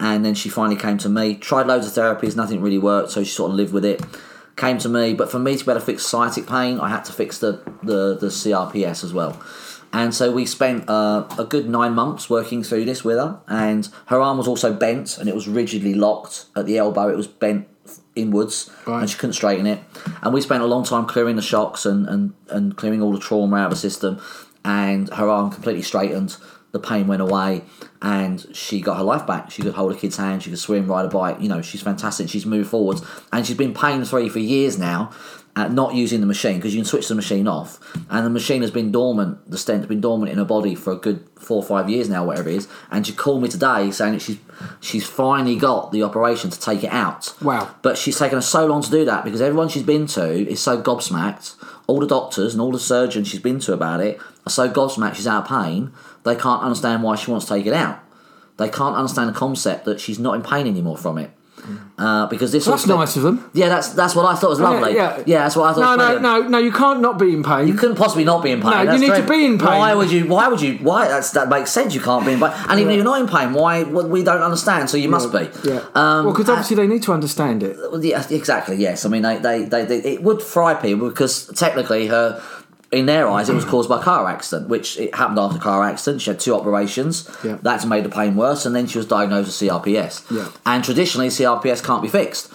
And 0.00 0.24
then 0.24 0.34
she 0.34 0.48
finally 0.48 0.76
came 0.76 0.98
to 0.98 1.08
me. 1.08 1.34
Tried 1.36 1.66
loads 1.66 1.86
of 1.86 1.92
therapies, 1.92 2.34
nothing 2.36 2.60
really 2.60 2.78
worked. 2.78 3.10
So 3.10 3.22
she 3.22 3.30
sort 3.30 3.50
of 3.50 3.56
lived 3.56 3.72
with 3.72 3.84
it. 3.84 4.02
Came 4.56 4.78
to 4.78 4.88
me, 4.88 5.14
but 5.14 5.30
for 5.30 5.38
me 5.38 5.56
to 5.56 5.64
be 5.64 5.70
able 5.70 5.80
to 5.80 5.86
fix 5.86 6.04
sciatic 6.04 6.46
pain, 6.46 6.78
I 6.78 6.88
had 6.88 7.04
to 7.06 7.12
fix 7.12 7.38
the 7.38 7.60
the, 7.82 8.16
the 8.18 8.26
CRPS 8.26 9.02
as 9.04 9.12
well. 9.14 9.40
And 9.94 10.14
so 10.14 10.30
we 10.32 10.46
spent 10.46 10.88
uh, 10.88 11.26
a 11.38 11.44
good 11.44 11.68
nine 11.68 11.94
months 11.94 12.28
working 12.30 12.62
through 12.62 12.84
this 12.86 13.04
with 13.04 13.16
her. 13.18 13.40
And 13.46 13.88
her 14.06 14.20
arm 14.20 14.38
was 14.38 14.48
also 14.48 14.72
bent, 14.72 15.18
and 15.18 15.28
it 15.28 15.34
was 15.34 15.46
rigidly 15.48 15.94
locked 15.94 16.46
at 16.56 16.66
the 16.66 16.78
elbow. 16.78 17.08
It 17.08 17.16
was 17.16 17.26
bent 17.26 17.68
inwards, 18.14 18.70
Right. 18.86 19.00
and 19.00 19.10
she 19.10 19.16
couldn't 19.18 19.34
straighten 19.34 19.66
it. 19.66 19.80
And 20.22 20.32
we 20.34 20.40
spent 20.40 20.62
a 20.62 20.66
long 20.66 20.84
time 20.84 21.06
clearing 21.06 21.36
the 21.36 21.42
shocks 21.42 21.86
and, 21.86 22.06
and, 22.08 22.34
and 22.48 22.76
clearing 22.76 23.02
all 23.02 23.12
the 23.12 23.18
trauma 23.20 23.56
out 23.56 23.64
of 23.66 23.70
the 23.70 23.76
system. 23.76 24.20
And 24.64 25.08
her 25.10 25.28
arm 25.28 25.50
completely 25.50 25.82
straightened. 25.82 26.36
The 26.70 26.78
pain 26.78 27.06
went 27.06 27.20
away, 27.20 27.64
and 28.00 28.46
she 28.56 28.80
got 28.80 28.96
her 28.96 29.02
life 29.02 29.26
back. 29.26 29.50
She 29.50 29.60
could 29.60 29.74
hold 29.74 29.92
a 29.92 29.94
kid's 29.94 30.16
hand. 30.16 30.42
She 30.42 30.48
could 30.48 30.58
swim, 30.58 30.86
ride 30.86 31.04
a 31.04 31.08
bike. 31.08 31.36
You 31.40 31.48
know, 31.50 31.60
she's 31.60 31.82
fantastic. 31.82 32.30
She's 32.30 32.46
moved 32.46 32.70
forwards, 32.70 33.02
and 33.30 33.46
she's 33.46 33.58
been 33.58 33.74
pain 33.74 34.02
free 34.06 34.30
for 34.30 34.38
years 34.38 34.78
now. 34.78 35.10
At 35.54 35.70
not 35.70 35.94
using 35.94 36.22
the 36.22 36.26
machine 36.26 36.56
because 36.56 36.74
you 36.74 36.80
can 36.80 36.86
switch 36.86 37.08
the 37.08 37.14
machine 37.14 37.46
off, 37.46 37.78
and 38.08 38.24
the 38.24 38.30
machine 38.30 38.62
has 38.62 38.70
been 38.70 38.90
dormant. 38.90 39.50
The 39.50 39.58
stent's 39.58 39.86
been 39.86 40.00
dormant 40.00 40.32
in 40.32 40.38
her 40.38 40.46
body 40.46 40.74
for 40.74 40.94
a 40.94 40.96
good 40.96 41.28
four 41.38 41.58
or 41.58 41.62
five 41.62 41.90
years 41.90 42.08
now, 42.08 42.24
whatever 42.24 42.48
it 42.48 42.56
is. 42.56 42.68
And 42.90 43.06
she 43.06 43.12
called 43.12 43.42
me 43.42 43.50
today 43.50 43.90
saying 43.90 44.14
that 44.14 44.22
she's 44.22 44.38
she's 44.80 45.06
finally 45.06 45.56
got 45.56 45.92
the 45.92 46.04
operation 46.04 46.48
to 46.48 46.58
take 46.58 46.84
it 46.84 46.90
out. 46.90 47.34
Wow. 47.42 47.74
But 47.82 47.98
she's 47.98 48.18
taken 48.18 48.38
her 48.38 48.42
so 48.42 48.64
long 48.64 48.80
to 48.80 48.90
do 48.90 49.04
that 49.04 49.24
because 49.24 49.42
everyone 49.42 49.68
she's 49.68 49.82
been 49.82 50.06
to 50.06 50.24
is 50.26 50.58
so 50.58 50.80
gobsmacked. 50.80 51.62
All 51.86 52.00
the 52.00 52.06
doctors 52.06 52.54
and 52.54 52.62
all 52.62 52.72
the 52.72 52.78
surgeons 52.78 53.28
she's 53.28 53.40
been 53.40 53.58
to 53.60 53.74
about 53.74 54.00
it 54.00 54.18
are 54.46 54.50
so 54.50 54.70
gobsmacked 54.70 55.16
she's 55.16 55.26
out 55.26 55.42
of 55.42 55.48
pain, 55.48 55.92
they 56.24 56.34
can't 56.34 56.62
understand 56.62 57.02
why 57.02 57.16
she 57.16 57.30
wants 57.30 57.44
to 57.46 57.54
take 57.54 57.66
it 57.66 57.74
out. 57.74 58.00
They 58.56 58.70
can't 58.70 58.96
understand 58.96 59.28
the 59.28 59.38
concept 59.38 59.84
that 59.84 60.00
she's 60.00 60.18
not 60.18 60.34
in 60.34 60.42
pain 60.42 60.66
anymore 60.66 60.96
from 60.96 61.18
it. 61.18 61.30
Uh, 61.98 62.26
because 62.26 62.50
this 62.50 62.64
That's 62.64 62.86
was- 62.86 62.96
nice 62.96 63.16
of 63.16 63.22
them. 63.22 63.48
Yeah, 63.52 63.68
that's 63.68 63.90
that's 63.90 64.16
what 64.16 64.26
I 64.26 64.34
thought 64.34 64.50
was 64.50 64.58
lovely. 64.60 64.94
yeah. 64.94 65.22
Yeah, 65.24 65.38
that's 65.44 65.54
what 65.54 65.70
I 65.70 65.74
thought. 65.74 65.96
No, 65.96 66.18
no, 66.18 66.18
no, 66.18 66.48
no. 66.48 66.58
You 66.58 66.72
can't 66.72 67.00
not 67.00 67.18
be 67.18 67.32
in 67.32 67.44
pain. 67.44 67.68
You 67.68 67.74
couldn't 67.74 67.96
possibly 67.96 68.24
not 68.24 68.42
be 68.42 68.50
in 68.50 68.60
pain. 68.60 68.70
No, 68.70 68.80
you 68.80 68.86
That's 68.86 69.00
need 69.00 69.14
to 69.14 69.28
be 69.28 69.44
in 69.44 69.58
pain. 69.58 69.68
Why 69.68 69.94
would 69.94 70.10
you? 70.10 70.26
Why 70.26 70.48
would 70.48 70.60
you? 70.60 70.78
Why? 70.78 71.06
That's 71.06 71.30
that 71.32 71.48
makes 71.48 71.70
sense. 71.70 71.94
You 71.94 72.00
can't 72.00 72.26
be 72.26 72.32
in 72.32 72.40
pain, 72.40 72.50
and 72.68 72.80
even 72.80 72.90
if 72.92 72.96
you're 72.96 73.04
not 73.04 73.20
in 73.20 73.28
pain, 73.28 73.52
why? 73.52 73.84
Well, 73.84 74.08
we 74.08 74.24
don't 74.24 74.42
understand. 74.42 74.90
So 74.90 74.96
you 74.96 75.08
must 75.08 75.30
be. 75.30 75.48
Yeah. 75.62 75.84
Um, 75.94 76.24
well, 76.24 76.32
because 76.32 76.48
obviously 76.48 76.76
they 76.76 76.86
need 76.88 77.02
to 77.04 77.12
understand 77.12 77.62
it. 77.62 77.76
yeah, 78.00 78.26
exactly. 78.30 78.76
Yes, 78.76 79.04
I 79.04 79.08
mean 79.08 79.22
they, 79.22 79.36
they, 79.38 79.64
they, 79.64 79.84
they 79.84 79.98
it 80.14 80.22
would 80.22 80.42
fry 80.42 80.74
people 80.74 81.08
because 81.08 81.46
technically 81.54 82.08
her, 82.08 82.42
in 82.92 83.06
their 83.06 83.26
eyes, 83.26 83.48
it 83.48 83.54
was 83.54 83.64
caused 83.64 83.88
by 83.88 83.98
a 83.98 84.02
car 84.02 84.28
accident, 84.28 84.68
which 84.68 84.98
it 84.98 85.14
happened 85.14 85.38
after 85.38 85.56
a 85.56 85.60
car 85.60 85.82
accident. 85.82 86.20
She 86.20 86.30
had 86.30 86.38
two 86.38 86.54
operations. 86.54 87.28
Yeah. 87.42 87.58
That's 87.62 87.86
made 87.86 88.04
the 88.04 88.10
pain 88.10 88.36
worse, 88.36 88.66
and 88.66 88.76
then 88.76 88.86
she 88.86 88.98
was 88.98 89.06
diagnosed 89.06 89.46
with 89.46 89.70
CRPS. 89.70 90.30
Yeah. 90.30 90.50
And 90.66 90.84
traditionally, 90.84 91.28
CRPS 91.28 91.82
can't 91.82 92.02
be 92.02 92.08
fixed. 92.08 92.52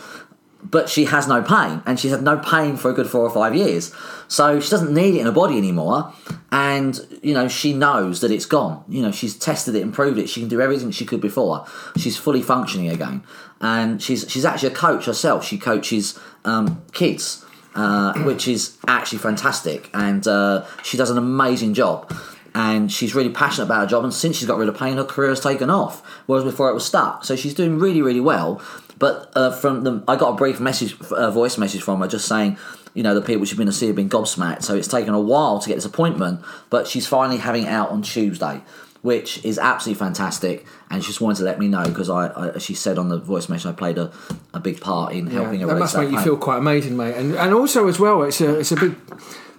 But 0.64 0.90
she 0.90 1.06
has 1.06 1.28
no 1.28 1.42
pain, 1.42 1.82
and 1.86 2.00
she's 2.00 2.12
had 2.12 2.24
no 2.24 2.38
pain 2.38 2.78
for 2.78 2.92
a 2.92 2.94
good 2.94 3.08
four 3.08 3.22
or 3.22 3.30
five 3.30 3.56
years. 3.56 3.94
So 4.28 4.60
she 4.60 4.70
doesn't 4.70 4.94
need 4.94 5.16
it 5.16 5.20
in 5.20 5.26
her 5.26 5.32
body 5.32 5.58
anymore, 5.58 6.14
and 6.52 7.00
you 7.22 7.34
know 7.34 7.48
she 7.48 7.74
knows 7.74 8.22
that 8.22 8.32
it's 8.32 8.46
gone. 8.46 8.84
You 8.90 9.02
know 9.04 9.12
she's 9.12 9.38
tested 9.38 9.76
it 9.76 9.82
and 9.82 9.94
proved 9.94 10.18
it. 10.18 10.30
She 10.30 10.42
can 10.42 10.50
do 10.50 10.60
everything 10.60 10.92
she 10.92 11.06
could 11.06 11.22
before. 11.22 11.66
She's 11.96 12.18
fully 12.18 12.42
functioning 12.42 12.90
again, 12.90 13.24
and 13.62 14.02
she's 14.02 14.30
she's 14.30 14.46
actually 14.46 14.74
a 14.74 14.76
coach 14.76 15.06
herself. 15.06 15.46
She 15.46 15.58
coaches 15.58 16.20
um, 16.44 16.84
kids, 16.92 17.46
uh, 17.78 18.14
which 18.24 18.48
is 18.48 18.78
actually 18.88 19.20
fantastic, 19.20 19.90
and 19.94 20.28
uh, 20.28 20.66
she 20.84 20.98
does 20.98 21.10
an 21.10 21.18
amazing 21.18 21.74
job. 21.74 22.14
And 22.56 22.92
she's 22.92 23.14
really 23.14 23.30
passionate 23.30 23.66
about 23.66 23.82
her 23.82 23.86
job, 23.86 24.04
and 24.04 24.12
since 24.12 24.38
she's 24.38 24.48
got 24.48 24.58
rid 24.58 24.68
of 24.68 24.76
pain, 24.76 24.98
her 24.98 25.04
career 25.04 25.30
has 25.30 25.40
taken 25.40 25.70
off. 25.70 26.04
Whereas 26.26 26.44
before 26.44 26.72
it 26.72 26.74
was 26.74 26.84
stuck. 26.84 27.24
So 27.24 27.36
she's 27.36 27.54
doing 27.54 27.78
really, 27.78 28.02
really 28.02 28.20
well. 28.20 28.60
But 28.98 29.32
uh, 29.36 29.52
from 29.52 29.84
the, 29.84 30.04
I 30.08 30.16
got 30.16 30.30
a 30.34 30.36
brief 30.36 30.60
message, 30.60 30.94
voice 30.94 31.60
message 31.60 31.84
from 31.84 32.02
her, 32.02 32.08
just 32.08 32.28
saying, 32.28 32.58
you 32.96 33.04
know, 33.04 33.14
the 33.14 33.22
people 33.22 33.46
she's 33.46 33.60
been 33.60 33.68
to 33.68 33.72
see 33.72 33.86
have 33.86 33.96
been 33.96 34.10
gobsmacked. 34.10 34.64
So 34.64 34.74
it's 34.74 34.88
taken 34.88 35.14
a 35.14 35.20
while 35.20 35.60
to 35.60 35.70
get 35.70 35.76
this 35.76 35.86
appointment, 35.86 36.42
but 36.72 36.88
she's 36.88 37.06
finally 37.06 37.38
having 37.38 37.66
it 37.66 37.70
out 37.70 37.92
on 37.92 38.02
Tuesday, 38.02 38.62
which 39.02 39.44
is 39.46 39.58
absolutely 39.60 40.00
fantastic. 40.00 40.66
And 40.90 41.04
she 41.04 41.08
just 41.08 41.22
wanted 41.22 41.40
to 41.40 41.44
let 41.44 41.60
me 41.60 41.68
know 41.68 41.86
because 41.86 42.10
I, 42.10 42.56
I, 42.56 42.58
she 42.58 42.74
said 42.74 42.98
on 42.98 43.10
the 43.10 43.18
voice 43.18 43.50
message, 43.50 43.68
I 43.68 43.72
played 43.72 43.98
a, 43.98 44.12
a 44.54 44.60
big 44.60 44.82
part 44.82 45.14
in 45.14 45.28
helping 45.28 45.62
her. 45.62 45.68
that 45.68 45.78
must 45.78 45.98
make 45.98 46.12
you 46.12 46.20
feel 46.20 46.38
quite 46.38 46.58
amazing, 46.58 46.98
mate. 46.98 47.16
And 47.16 47.36
and 47.36 47.54
also 47.54 47.88
as 47.88 48.00
well, 48.00 48.24
it's 48.24 48.42
a 48.42 48.60
it's 48.60 48.72
a 48.72 48.76
big 48.76 48.96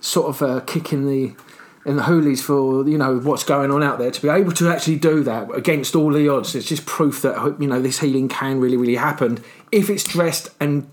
sort 0.00 0.28
of 0.28 0.42
uh, 0.42 0.60
kick 0.60 0.92
in 0.92 1.06
the 1.06 1.34
in 1.84 1.96
the 1.96 2.02
hoolies 2.02 2.42
for 2.42 2.86
you 2.88 2.98
know 2.98 3.18
what's 3.18 3.44
going 3.44 3.70
on 3.70 3.82
out 3.82 3.98
there 3.98 4.10
to 4.10 4.20
be 4.20 4.28
able 4.28 4.52
to 4.52 4.68
actually 4.68 4.96
do 4.96 5.22
that 5.22 5.50
against 5.54 5.94
all 5.94 6.12
the 6.12 6.28
odds. 6.28 6.54
It's 6.54 6.68
just 6.68 6.86
proof 6.86 7.22
that 7.22 7.56
you 7.60 7.66
know 7.66 7.80
this 7.80 8.00
healing 8.00 8.28
can 8.28 8.60
really 8.60 8.76
really 8.76 8.96
happen 8.96 9.42
if 9.72 9.88
it's 9.88 10.04
dressed 10.04 10.50
and 10.60 10.88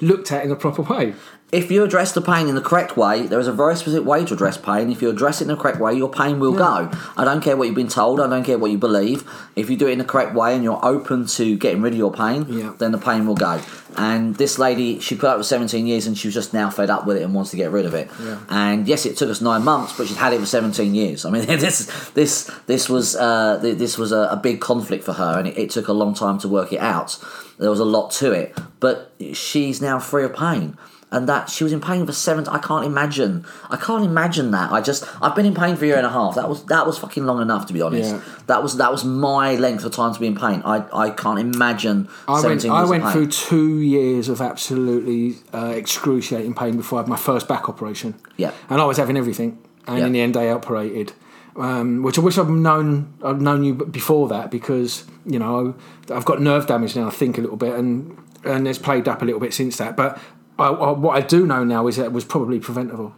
looked 0.00 0.32
at 0.32 0.44
in 0.44 0.50
the 0.50 0.56
proper 0.56 0.82
way. 0.82 1.14
If 1.52 1.68
you 1.70 1.82
address 1.82 2.12
the 2.12 2.20
pain 2.22 2.46
in 2.48 2.54
the 2.54 2.60
correct 2.60 2.96
way, 2.96 3.26
there 3.26 3.40
is 3.40 3.48
a 3.48 3.52
very 3.52 3.74
specific 3.74 4.06
way 4.06 4.24
to 4.24 4.34
address 4.34 4.56
pain. 4.56 4.88
If 4.90 5.02
you 5.02 5.10
address 5.10 5.40
it 5.40 5.44
in 5.44 5.48
the 5.48 5.56
correct 5.56 5.80
way, 5.80 5.92
your 5.94 6.08
pain 6.08 6.38
will 6.38 6.52
go. 6.52 6.88
I 7.16 7.24
don't 7.24 7.40
care 7.42 7.56
what 7.56 7.66
you've 7.66 7.74
been 7.74 7.88
told. 7.88 8.20
I 8.20 8.28
don't 8.28 8.44
care 8.44 8.56
what 8.56 8.70
you 8.70 8.78
believe. 8.78 9.28
If 9.56 9.68
you 9.68 9.76
do 9.76 9.88
it 9.88 9.92
in 9.92 9.98
the 9.98 10.04
correct 10.04 10.32
way 10.32 10.54
and 10.54 10.62
you're 10.62 10.78
open 10.84 11.26
to 11.26 11.56
getting 11.56 11.82
rid 11.82 11.92
of 11.92 11.98
your 11.98 12.12
pain, 12.12 12.46
Yeah. 12.48 12.74
then 12.78 12.92
the 12.92 12.98
pain 12.98 13.26
will 13.26 13.34
go. 13.34 13.60
And 13.96 14.36
this 14.36 14.60
lady, 14.60 15.00
she 15.00 15.16
put 15.16 15.28
up 15.28 15.38
with 15.38 15.46
17 15.48 15.88
years 15.88 16.06
and 16.06 16.16
she 16.16 16.28
was 16.28 16.34
just 16.34 16.54
now 16.54 16.70
fed 16.70 16.88
up 16.88 17.04
with 17.04 17.16
it 17.16 17.24
and 17.24 17.34
wants 17.34 17.50
to 17.50 17.56
get 17.56 17.72
rid 17.72 17.84
of 17.84 17.94
it. 17.94 18.08
Yeah. 18.22 18.38
And 18.48 18.86
yes, 18.86 19.04
it 19.04 19.16
took 19.16 19.28
us 19.28 19.40
nine 19.40 19.64
months, 19.64 19.96
but 19.96 20.06
she'd 20.06 20.18
had 20.18 20.32
it 20.32 20.38
for 20.38 20.46
17 20.46 20.94
years. 20.94 21.24
I 21.24 21.30
mean, 21.30 21.44
this 21.46 22.10
this 22.10 22.48
this 22.66 22.88
was 22.88 23.16
uh, 23.16 23.56
this 23.60 23.98
was 23.98 24.12
a, 24.12 24.28
a 24.30 24.36
big 24.36 24.60
conflict 24.60 25.02
for 25.02 25.14
her, 25.14 25.38
and 25.40 25.48
it, 25.48 25.58
it 25.58 25.70
took 25.70 25.88
a 25.88 25.92
long 25.92 26.14
time 26.14 26.38
to 26.38 26.48
work 26.48 26.72
it 26.72 26.78
out. 26.78 27.18
There 27.58 27.70
was 27.70 27.80
a 27.80 27.84
lot 27.84 28.12
to 28.12 28.30
it, 28.30 28.56
but 28.78 29.12
she's 29.32 29.82
now 29.82 29.98
free 29.98 30.22
of 30.24 30.34
pain. 30.36 30.78
And 31.12 31.28
that 31.28 31.50
she 31.50 31.64
was 31.64 31.72
in 31.72 31.80
pain 31.80 32.06
for 32.06 32.12
seven. 32.12 32.46
I 32.46 32.58
can't 32.58 32.84
imagine. 32.84 33.44
I 33.68 33.76
can't 33.76 34.04
imagine 34.04 34.52
that. 34.52 34.70
I 34.70 34.80
just. 34.80 35.04
I've 35.20 35.34
been 35.34 35.44
in 35.46 35.54
pain 35.56 35.74
for 35.74 35.84
a 35.84 35.88
year 35.88 35.96
and 35.96 36.06
a 36.06 36.10
half. 36.10 36.36
That 36.36 36.48
was 36.48 36.64
that 36.66 36.86
was 36.86 36.98
fucking 36.98 37.24
long 37.26 37.42
enough 37.42 37.66
to 37.66 37.72
be 37.72 37.82
honest. 37.82 38.12
Yeah. 38.14 38.20
That 38.46 38.62
was 38.62 38.76
that 38.76 38.92
was 38.92 39.04
my 39.04 39.56
length 39.56 39.84
of 39.84 39.92
time 39.92 40.14
to 40.14 40.20
be 40.20 40.26
in 40.28 40.36
pain. 40.36 40.62
I, 40.64 40.84
I 40.92 41.10
can't 41.10 41.40
imagine. 41.40 42.08
I 42.28 42.34
went, 42.34 42.62
17 42.62 42.70
I 42.70 42.84
went 42.84 43.10
through 43.10 43.26
two 43.26 43.80
years 43.80 44.28
of 44.28 44.40
absolutely 44.40 45.36
uh, 45.52 45.72
excruciating 45.74 46.54
pain 46.54 46.76
before 46.76 47.00
I 47.00 47.02
had 47.02 47.08
my 47.08 47.16
first 47.16 47.48
back 47.48 47.68
operation. 47.68 48.14
Yeah. 48.36 48.52
and 48.68 48.80
I 48.80 48.84
was 48.84 48.96
having 48.96 49.16
everything, 49.16 49.58
and 49.88 49.98
Yeah. 49.98 50.06
in 50.06 50.12
the 50.12 50.20
end, 50.20 50.36
I 50.36 50.48
operated. 50.50 51.12
Um, 51.56 52.02
which 52.04 52.16
I 52.16 52.20
wish 52.20 52.38
I'd 52.38 52.48
known. 52.48 53.12
I'd 53.24 53.40
known 53.42 53.64
you 53.64 53.74
before 53.74 54.28
that 54.28 54.52
because 54.52 55.04
you 55.26 55.40
know 55.40 55.74
I've 56.08 56.24
got 56.24 56.40
nerve 56.40 56.68
damage 56.68 56.94
now. 56.94 57.08
I 57.08 57.10
think 57.10 57.36
a 57.36 57.40
little 57.40 57.56
bit, 57.56 57.74
and 57.74 58.16
and 58.44 58.68
it's 58.68 58.78
played 58.78 59.08
up 59.08 59.20
a 59.20 59.24
little 59.24 59.40
bit 59.40 59.52
since 59.52 59.76
that. 59.78 59.96
But 59.96 60.16
I, 60.60 60.68
I, 60.70 60.90
what 60.92 61.16
I 61.16 61.20
do 61.26 61.46
know 61.46 61.64
now 61.64 61.86
is 61.86 61.96
that 61.96 62.04
it 62.04 62.12
was 62.12 62.24
probably 62.24 62.60
preventable. 62.60 63.14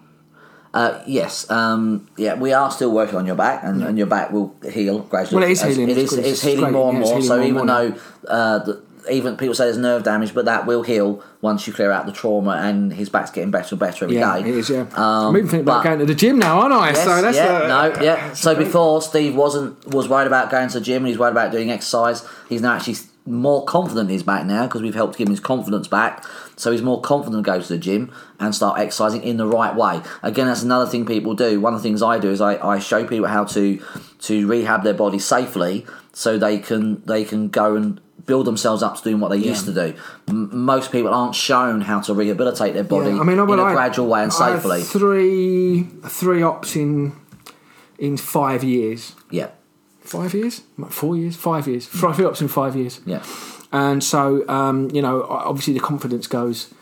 Uh, 0.75 1.02
yes, 1.06 1.50
um, 1.50 2.08
yeah, 2.16 2.32
we 2.34 2.52
are 2.54 2.70
still 2.70 2.90
working 2.92 3.16
on 3.16 3.26
your 3.26 3.34
back, 3.37 3.62
and, 3.62 3.82
and 3.82 3.99
your 3.99 4.06
back 4.06 4.32
will 4.32 4.54
heal 4.70 5.00
gradually. 5.00 5.40
Well, 5.42 5.49
it 5.49 5.52
is 5.52 5.62
healing, 5.62 5.88
It 5.90 5.99
is, 5.99 6.12
it's- 6.14 6.18
it's 6.18 6.28
it's 6.28 6.42
healing 6.42 6.61
great, 6.61 6.72
more 6.72 6.88
and 6.94 6.99
yeah, 7.04 7.11
more. 7.12 7.20
So 7.22 7.37
more 7.37 7.44
even 7.46 7.66
more 7.66 7.66
though 7.66 7.94
uh, 8.26 8.58
the, 8.61 8.82
even 9.11 9.37
people 9.37 9.54
say 9.54 9.64
there's 9.64 9.76
nerve 9.76 10.02
damage, 10.02 10.32
but 10.32 10.46
that 10.46 10.64
will 10.64 10.82
heal 10.82 11.22
once 11.42 11.66
you 11.66 11.75
clear 11.75 11.90
out 11.90 12.06
the 12.06 12.12
trauma, 12.12 12.52
and 12.52 12.90
his 12.90 13.11
back's 13.11 13.30
getting 13.30 13.50
better 13.50 13.75
and 13.75 13.80
better 13.80 14.06
every 14.06 14.14
day. 14.16 14.20
Yeah, 14.20 14.37
it 14.38 14.46
is. 14.46 14.70
Yeah, 14.70 14.87
Um, 14.94 15.26
I'm 15.26 15.37
even 15.37 15.50
thinking 15.50 15.68
about 15.68 15.84
going 15.84 15.99
to 15.99 16.06
the 16.06 16.14
gym 16.14 16.38
now, 16.38 16.61
aren't 16.61 16.72
I? 16.72 16.88
Yes, 16.90 17.04
so 17.04 17.20
that's 17.20 17.37
yeah, 17.37 17.52
uh, 17.58 17.68
no, 17.96 18.02
yeah. 18.02 18.32
So 18.32 18.54
before 18.54 19.02
Steve 19.02 19.34
wasn't 19.37 19.87
was 19.88 20.08
worried 20.08 20.26
about 20.28 20.50
going 20.50 20.68
to 20.70 20.78
the 20.78 20.84
gym 20.84 21.02
and 21.02 21.08
he's 21.08 21.18
worried 21.18 21.32
about 21.32 21.52
doing 21.52 21.70
exercise. 21.70 22.26
He's 22.49 22.62
now 22.62 22.72
actually 22.76 22.96
more 23.26 23.64
confident 23.66 24.08
in 24.08 24.14
his 24.14 24.22
back 24.22 24.46
now 24.46 24.66
because 24.66 24.80
we've 24.82 24.94
helped 24.94 25.18
give 25.18 25.26
him 25.28 25.32
his 25.32 25.40
confidence 25.40 25.87
back. 25.87 26.25
So 26.56 26.71
he's 26.71 26.82
more 26.82 27.00
confident 27.00 27.44
to 27.44 27.50
go 27.50 27.61
to 27.61 27.68
the 27.68 27.78
gym 27.78 28.12
and 28.38 28.54
start 28.54 28.78
exercising 28.78 29.23
in 29.23 29.37
the 29.38 29.47
right 29.47 29.75
way. 29.75 30.00
Again, 30.23 30.47
that's 30.47 30.62
another 30.62 30.87
thing 30.90 31.06
people 31.06 31.35
do. 31.35 31.61
One 31.61 31.75
of 31.75 31.80
the 31.82 31.88
things 31.88 32.02
I 32.02 32.18
do 32.18 32.30
is 32.30 32.40
I, 32.40 32.56
I 32.64 32.78
show 32.78 33.06
people 33.06 33.26
how 33.28 33.44
to 33.44 33.82
to 34.21 34.47
rehab 34.47 34.82
their 34.85 34.94
body 34.94 35.18
safely 35.18 35.87
so 36.12 36.37
they 36.38 36.59
can 36.59 37.02
they 37.06 37.25
can 37.25 37.49
go 37.49 37.75
and 37.76 38.00
build 38.26 38.47
themselves 38.47 38.82
up 38.85 38.97
to 38.97 39.02
doing 39.02 39.18
what 39.18 39.30
they 39.30 39.37
used 39.38 39.64
to 39.64 39.73
do. 39.73 39.94
M- 40.28 40.49
most 40.64 40.92
people 40.92 41.12
aren't 41.12 41.35
shown 41.35 41.80
how 41.80 42.00
to 42.02 42.14
rehabilitate 42.14 42.73
their 42.75 42.85
body 42.85 43.11
Yeah, 43.11 43.21
I 43.21 43.25
mean, 43.25 43.38
in 43.38 43.47
well, 43.49 43.59
a 43.59 43.64
I- 43.64 43.73
gradual 43.73 44.06
way 44.06 44.23
and 44.23 44.30
I 44.30 44.54
safely. 44.54 44.82
three 44.82 45.82
three 46.06 46.42
ops 46.42 46.76
in 46.76 47.12
in 47.99 48.16
five 48.16 48.62
years. 48.62 49.14
yeah, 49.30 49.50
Five 50.02 50.35
years, 50.35 50.62
four 50.90 51.16
years, 51.16 51.37
five 51.37 51.66
years. 51.66 51.87
Three 51.87 52.25
ops 52.25 52.40
in 52.42 52.49
five 52.49 52.76
years. 52.76 53.00
yeah. 53.06 53.23
And 53.72 54.04
so, 54.04 54.46
um, 54.48 54.90
you 54.90 55.00
know, 55.02 55.24
obviously 55.28 55.72
the 55.74 55.80
confidence 55.80 56.26
goes. 56.26 56.72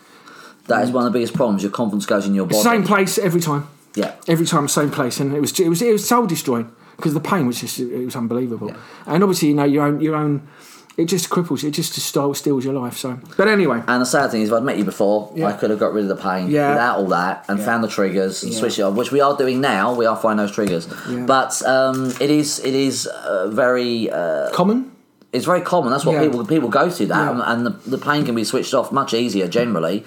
That 0.67 0.83
is 0.83 0.91
one 0.91 1.05
of 1.05 1.11
the 1.11 1.17
biggest 1.17 1.33
problems. 1.33 1.63
Your 1.63 1.71
confidence 1.71 2.05
goes 2.05 2.25
in 2.27 2.35
your 2.35 2.45
body. 2.45 2.61
Same 2.61 2.83
place 2.83 3.17
every 3.17 3.41
time. 3.41 3.67
Yeah. 3.95 4.13
Every 4.27 4.45
time, 4.45 4.67
same 4.67 4.89
place, 4.91 5.19
and 5.19 5.33
it 5.33 5.41
was 5.41 5.59
it 5.59 5.67
was 5.67 5.81
it 5.81 5.91
was 5.91 6.07
soul 6.07 6.25
destroying 6.25 6.71
because 6.95 7.13
the 7.13 7.19
pain 7.19 7.45
was 7.47 7.59
just 7.59 7.79
it 7.79 8.05
was 8.05 8.15
unbelievable. 8.15 8.69
Yeah. 8.69 8.77
And 9.05 9.23
obviously, 9.23 9.49
you 9.49 9.53
know, 9.55 9.65
your 9.65 9.83
own 9.83 9.99
your 9.99 10.15
own, 10.15 10.47
it 10.95 11.05
just 11.05 11.29
cripples, 11.29 11.63
it 11.65 11.71
just 11.71 11.93
steals, 11.93 12.37
steals 12.37 12.63
your 12.63 12.73
life. 12.73 12.95
So, 12.97 13.19
but 13.35 13.47
anyway, 13.49 13.83
And 13.87 14.01
the 14.01 14.05
sad 14.05 14.31
thing 14.31 14.43
is, 14.43 14.49
if 14.49 14.55
I'd 14.55 14.63
met 14.63 14.77
you 14.77 14.85
before, 14.85 15.31
Yeah. 15.35 15.47
I 15.47 15.53
could 15.53 15.71
have 15.71 15.79
got 15.79 15.91
rid 15.93 16.03
of 16.03 16.09
the 16.09 16.15
pain 16.23 16.49
Yeah. 16.49 16.69
without 16.69 16.99
all 16.99 17.07
that 17.07 17.43
and 17.49 17.59
found 17.59 17.83
the 17.83 17.89
triggers 17.89 18.43
and 18.43 18.53
switched 18.53 18.79
it 18.79 18.83
off, 18.83 18.93
which 18.95 19.11
we 19.11 19.19
are 19.19 19.35
doing 19.35 19.59
now. 19.59 19.93
We 19.93 20.05
are 20.05 20.15
finding 20.15 20.45
those 20.45 20.55
triggers, 20.55 20.87
Yeah. 21.09 21.25
but 21.25 21.61
um, 21.65 22.13
it 22.21 22.29
is 22.29 22.59
it 22.59 22.73
is 22.75 23.07
uh, 23.07 23.47
very 23.49 24.09
uh, 24.09 24.51
common. 24.51 24.90
It's 25.33 25.45
very 25.45 25.61
common. 25.61 25.91
That's 25.91 26.05
what 26.05 26.13
Yeah. 26.13 26.23
people 26.23 26.45
people 26.45 26.69
go 26.69 26.89
to 26.89 27.05
that, 27.07 27.35
Yeah. 27.35 27.43
and, 27.53 27.65
the, 27.65 27.71
the 27.87 27.97
pain 27.97 28.25
can 28.25 28.35
be 28.35 28.43
switched 28.43 28.73
off 28.73 28.91
much 28.91 29.13
easier 29.13 29.47
generally. 29.47 30.05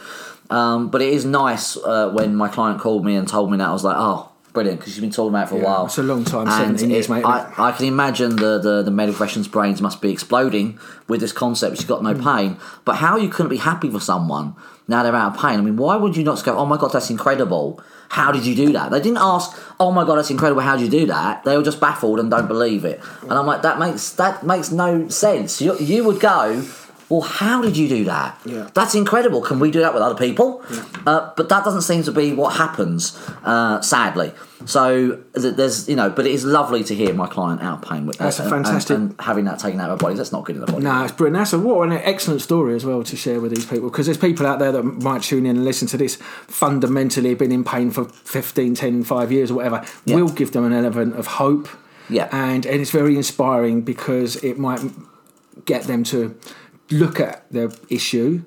Um, 0.50 0.88
but 0.88 1.00
it 1.00 1.12
is 1.12 1.24
nice 1.24 1.76
uh, 1.78 2.10
when 2.10 2.36
my 2.36 2.48
client 2.48 2.78
called 2.80 3.04
me 3.04 3.14
and 3.16 3.26
told 3.26 3.50
me 3.50 3.56
that 3.58 3.68
I 3.68 3.72
was 3.72 3.84
like, 3.84 3.96
oh. 3.98 4.28
Brilliant, 4.54 4.78
because 4.80 4.92
she's 4.94 5.00
been 5.02 5.10
talking 5.10 5.30
about 5.30 5.48
it 5.48 5.50
for 5.50 5.56
a 5.56 5.64
while. 5.64 5.86
it's 5.86 5.98
a 5.98 6.02
long 6.04 6.24
time, 6.24 6.46
And 6.46 6.78
17 6.78 6.90
years, 6.90 7.06
it- 7.06 7.10
mate. 7.10 7.24
I, 7.24 7.52
I 7.58 7.72
can 7.72 7.86
imagine 7.86 8.36
the, 8.36 8.58
the, 8.58 8.82
the 8.84 8.90
medical 8.92 9.16
profession's 9.18 9.48
brains 9.48 9.82
must 9.82 10.00
be 10.00 10.10
exploding 10.12 10.78
with 11.08 11.20
this 11.20 11.32
concept. 11.32 11.76
She's 11.76 11.84
got 11.86 11.98
Hmm. 11.98 12.04
no 12.06 12.14
pain. 12.14 12.56
But 12.84 12.94
how 12.96 13.16
you 13.16 13.28
couldn't 13.28 13.50
be 13.50 13.56
happy 13.56 13.90
for 13.90 13.98
someone 14.00 14.54
now 14.86 15.02
they're 15.02 15.14
out 15.16 15.34
of 15.34 15.40
pain? 15.42 15.58
I 15.58 15.62
mean, 15.62 15.76
why 15.76 15.96
would 15.96 16.16
you 16.16 16.22
not 16.22 16.34
just 16.34 16.44
go, 16.44 16.56
oh 16.56 16.66
my 16.66 16.76
God, 16.76 16.92
that's 16.92 17.10
incredible. 17.10 17.82
How 18.10 18.30
did 18.30 18.46
you 18.46 18.54
do 18.54 18.72
that? 18.74 18.92
They 18.92 19.00
didn't 19.00 19.18
ask, 19.18 19.60
oh 19.80 19.90
my 19.90 20.04
God, 20.04 20.16
that's 20.18 20.30
incredible. 20.30 20.60
How 20.62 20.76
did 20.76 20.84
you 20.84 21.00
do 21.00 21.06
that? 21.06 21.42
They 21.42 21.56
were 21.56 21.64
just 21.64 21.80
baffled 21.80 22.20
and 22.20 22.30
don't 22.30 22.46
believe 22.46 22.84
it. 22.84 23.00
And 23.22 23.32
I'm 23.32 23.46
like, 23.46 23.62
that 23.62 23.80
makes 23.80 24.10
that 24.12 24.46
makes 24.46 24.70
no 24.70 25.08
sense. 25.08 25.60
You, 25.60 25.76
you 25.78 26.04
would 26.04 26.20
go, 26.20 26.62
well, 27.08 27.20
how 27.20 27.60
did 27.62 27.76
you 27.76 27.88
do 27.88 28.04
that? 28.04 28.40
Yeah. 28.44 28.68
That's 28.74 28.94
incredible. 28.94 29.40
Can 29.42 29.60
we 29.60 29.70
do 29.70 29.80
that 29.80 29.92
with 29.92 30.02
other 30.02 30.14
people? 30.16 30.62
Uh, 31.06 31.30
but 31.36 31.48
that 31.50 31.64
doesn't 31.64 31.82
seem 31.82 32.02
to 32.04 32.12
be 32.12 32.32
what 32.32 32.56
happens, 32.56 33.18
uh, 33.44 33.80
sadly. 33.82 34.32
So 34.66 35.20
there's, 35.34 35.88
you 35.88 35.96
know, 35.96 36.08
but 36.08 36.26
it 36.26 36.32
is 36.32 36.44
lovely 36.46 36.82
to 36.84 36.94
hear 36.94 37.12
my 37.12 37.26
client 37.26 37.62
out 37.62 37.86
pain 37.86 38.06
with 38.06 38.16
that. 38.16 38.24
That's 38.24 38.40
a 38.40 38.44
and- 38.44 38.52
and- 38.54 38.64
fantastic- 38.66 38.96
and, 38.96 39.14
having 39.18 39.44
that 39.44 39.58
taken 39.58 39.78
out 39.80 39.90
of 39.90 39.98
their 39.98 40.06
bodies. 40.06 40.16
That's 40.18 40.32
not 40.32 40.44
good 40.46 40.56
in 40.56 40.60
the 40.60 40.66
body. 40.72 40.82
No, 40.84 41.02
it's 41.04 41.12
brilliant. 41.12 41.36
That's 41.36 41.52
a, 41.52 41.58
what 41.58 41.86
an 41.86 41.92
excellent 41.92 42.40
story 42.40 42.74
as 42.74 42.84
well 42.86 43.02
to 43.02 43.16
share 43.16 43.40
with 43.40 43.54
these 43.54 43.66
people 43.66 43.90
because 43.90 44.06
there's 44.06 44.16
people 44.16 44.46
out 44.46 44.58
there 44.58 44.72
that 44.72 44.82
might 44.82 45.22
tune 45.22 45.44
in 45.44 45.56
and 45.56 45.64
listen 45.64 45.86
to 45.88 45.98
this 45.98 46.16
fundamentally 46.48 47.28
have 47.30 47.38
been 47.38 47.52
in 47.52 47.64
pain 47.64 47.90
for 47.90 48.04
15, 48.04 48.74
10, 48.74 49.04
5 49.04 49.30
years 49.30 49.50
or 49.50 49.54
whatever. 49.54 49.84
Yeah. 50.06 50.16
We'll 50.16 50.28
give 50.30 50.52
them 50.52 50.64
an 50.64 50.72
element 50.72 51.16
of 51.16 51.26
hope. 51.26 51.68
Yeah. 52.08 52.28
And, 52.32 52.64
and 52.64 52.80
it's 52.80 52.90
very 52.90 53.16
inspiring 53.16 53.82
because 53.82 54.36
it 54.36 54.58
might 54.58 54.80
get 55.66 55.82
them 55.84 56.04
to 56.04 56.34
look 56.90 57.20
at 57.20 57.50
the 57.50 57.76
issue 57.88 58.44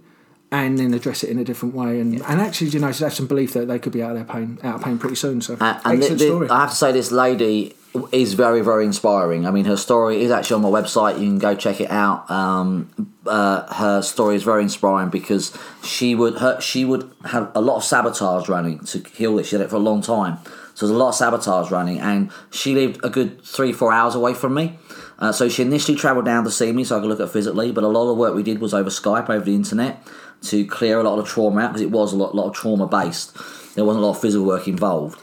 and 0.51 0.77
then 0.77 0.93
address 0.93 1.23
it 1.23 1.29
in 1.29 1.37
a 1.39 1.43
different 1.43 1.75
way 1.75 1.99
and, 1.99 2.21
and 2.21 2.39
actually 2.41 2.67
you 2.69 2.79
know 2.79 2.87
have 2.91 3.13
some 3.13 3.27
belief 3.27 3.53
that 3.53 3.67
they 3.67 3.77
could 3.79 3.91
be 3.91 4.01
out 4.01 4.11
of 4.11 4.15
their 4.15 4.23
pain 4.25 4.57
out 4.63 4.75
of 4.75 4.81
pain 4.83 4.97
pretty 4.97 5.15
soon 5.15 5.41
so 5.41 5.57
Uh, 5.59 5.79
and 5.83 6.01
thi- 6.03 6.17
story 6.17 6.49
I 6.49 6.61
have 6.61 6.69
to 6.69 6.75
say, 6.75 6.91
this 6.91 7.11
lady 7.11 7.75
is 8.11 8.33
very, 8.35 8.61
very 8.61 8.85
inspiring. 8.85 9.47
I 9.47 9.51
mean, 9.51 9.65
her 9.65 9.77
story 9.77 10.21
is 10.21 10.29
actually 10.29 10.63
on 10.63 10.71
my 10.71 10.81
website. 10.81 11.13
You 11.15 11.25
can 11.25 11.39
go 11.39 11.55
check 11.55 11.81
it 11.81 11.89
out. 11.89 12.29
Um, 12.29 12.89
uh, 13.25 13.73
her 13.73 14.01
story 14.03 14.35
is 14.35 14.43
very 14.43 14.61
inspiring 14.61 15.09
because 15.09 15.57
she 15.83 16.13
would 16.13 16.35
her, 16.37 16.61
she 16.61 16.85
would 16.85 17.09
have 17.25 17.49
a 17.55 17.61
lot 17.61 17.77
of 17.77 17.83
sabotage 17.83 18.47
running 18.49 18.79
to 18.85 18.99
heal 18.99 19.39
it. 19.39 19.47
She 19.47 19.55
had 19.55 19.65
it 19.65 19.69
for 19.71 19.77
a 19.77 19.79
long 19.79 20.01
time, 20.03 20.37
so 20.75 20.85
there's 20.85 20.95
a 20.95 20.99
lot 20.99 21.09
of 21.09 21.15
sabotage 21.15 21.71
running, 21.71 21.99
and 21.99 22.29
she 22.51 22.75
lived 22.75 22.99
a 23.03 23.09
good 23.09 23.41
three, 23.43 23.73
four 23.73 23.91
hours 23.91 24.13
away 24.13 24.33
from 24.35 24.53
me. 24.53 24.77
Uh, 25.19 25.31
so 25.31 25.49
she 25.49 25.63
initially 25.63 25.97
travelled 25.97 26.25
down 26.25 26.43
to 26.43 26.51
see 26.51 26.71
me 26.71 26.83
so 26.83 26.97
I 26.97 26.99
could 26.99 27.09
look 27.09 27.19
at 27.19 27.29
physically, 27.29 27.71
but 27.71 27.83
a 27.83 27.87
lot 27.87 28.03
of 28.03 28.09
the 28.09 28.13
work 28.13 28.35
we 28.35 28.43
did 28.43 28.59
was 28.59 28.73
over 28.73 28.89
Skype, 28.89 29.29
over 29.29 29.43
the 29.43 29.55
internet, 29.55 30.05
to 30.43 30.65
clear 30.67 30.99
a 30.99 31.03
lot 31.03 31.17
of 31.17 31.25
the 31.25 31.31
trauma 31.31 31.61
out 31.61 31.69
because 31.69 31.81
it 31.81 31.91
was 31.91 32.13
a 32.13 32.15
lot, 32.15 32.35
lot 32.35 32.47
of 32.47 32.53
trauma 32.53 32.87
based. 32.87 33.35
There 33.75 33.85
wasn't 33.85 34.03
a 34.03 34.05
lot 34.07 34.15
of 34.15 34.21
physical 34.21 34.45
work 34.45 34.67
involved, 34.67 35.19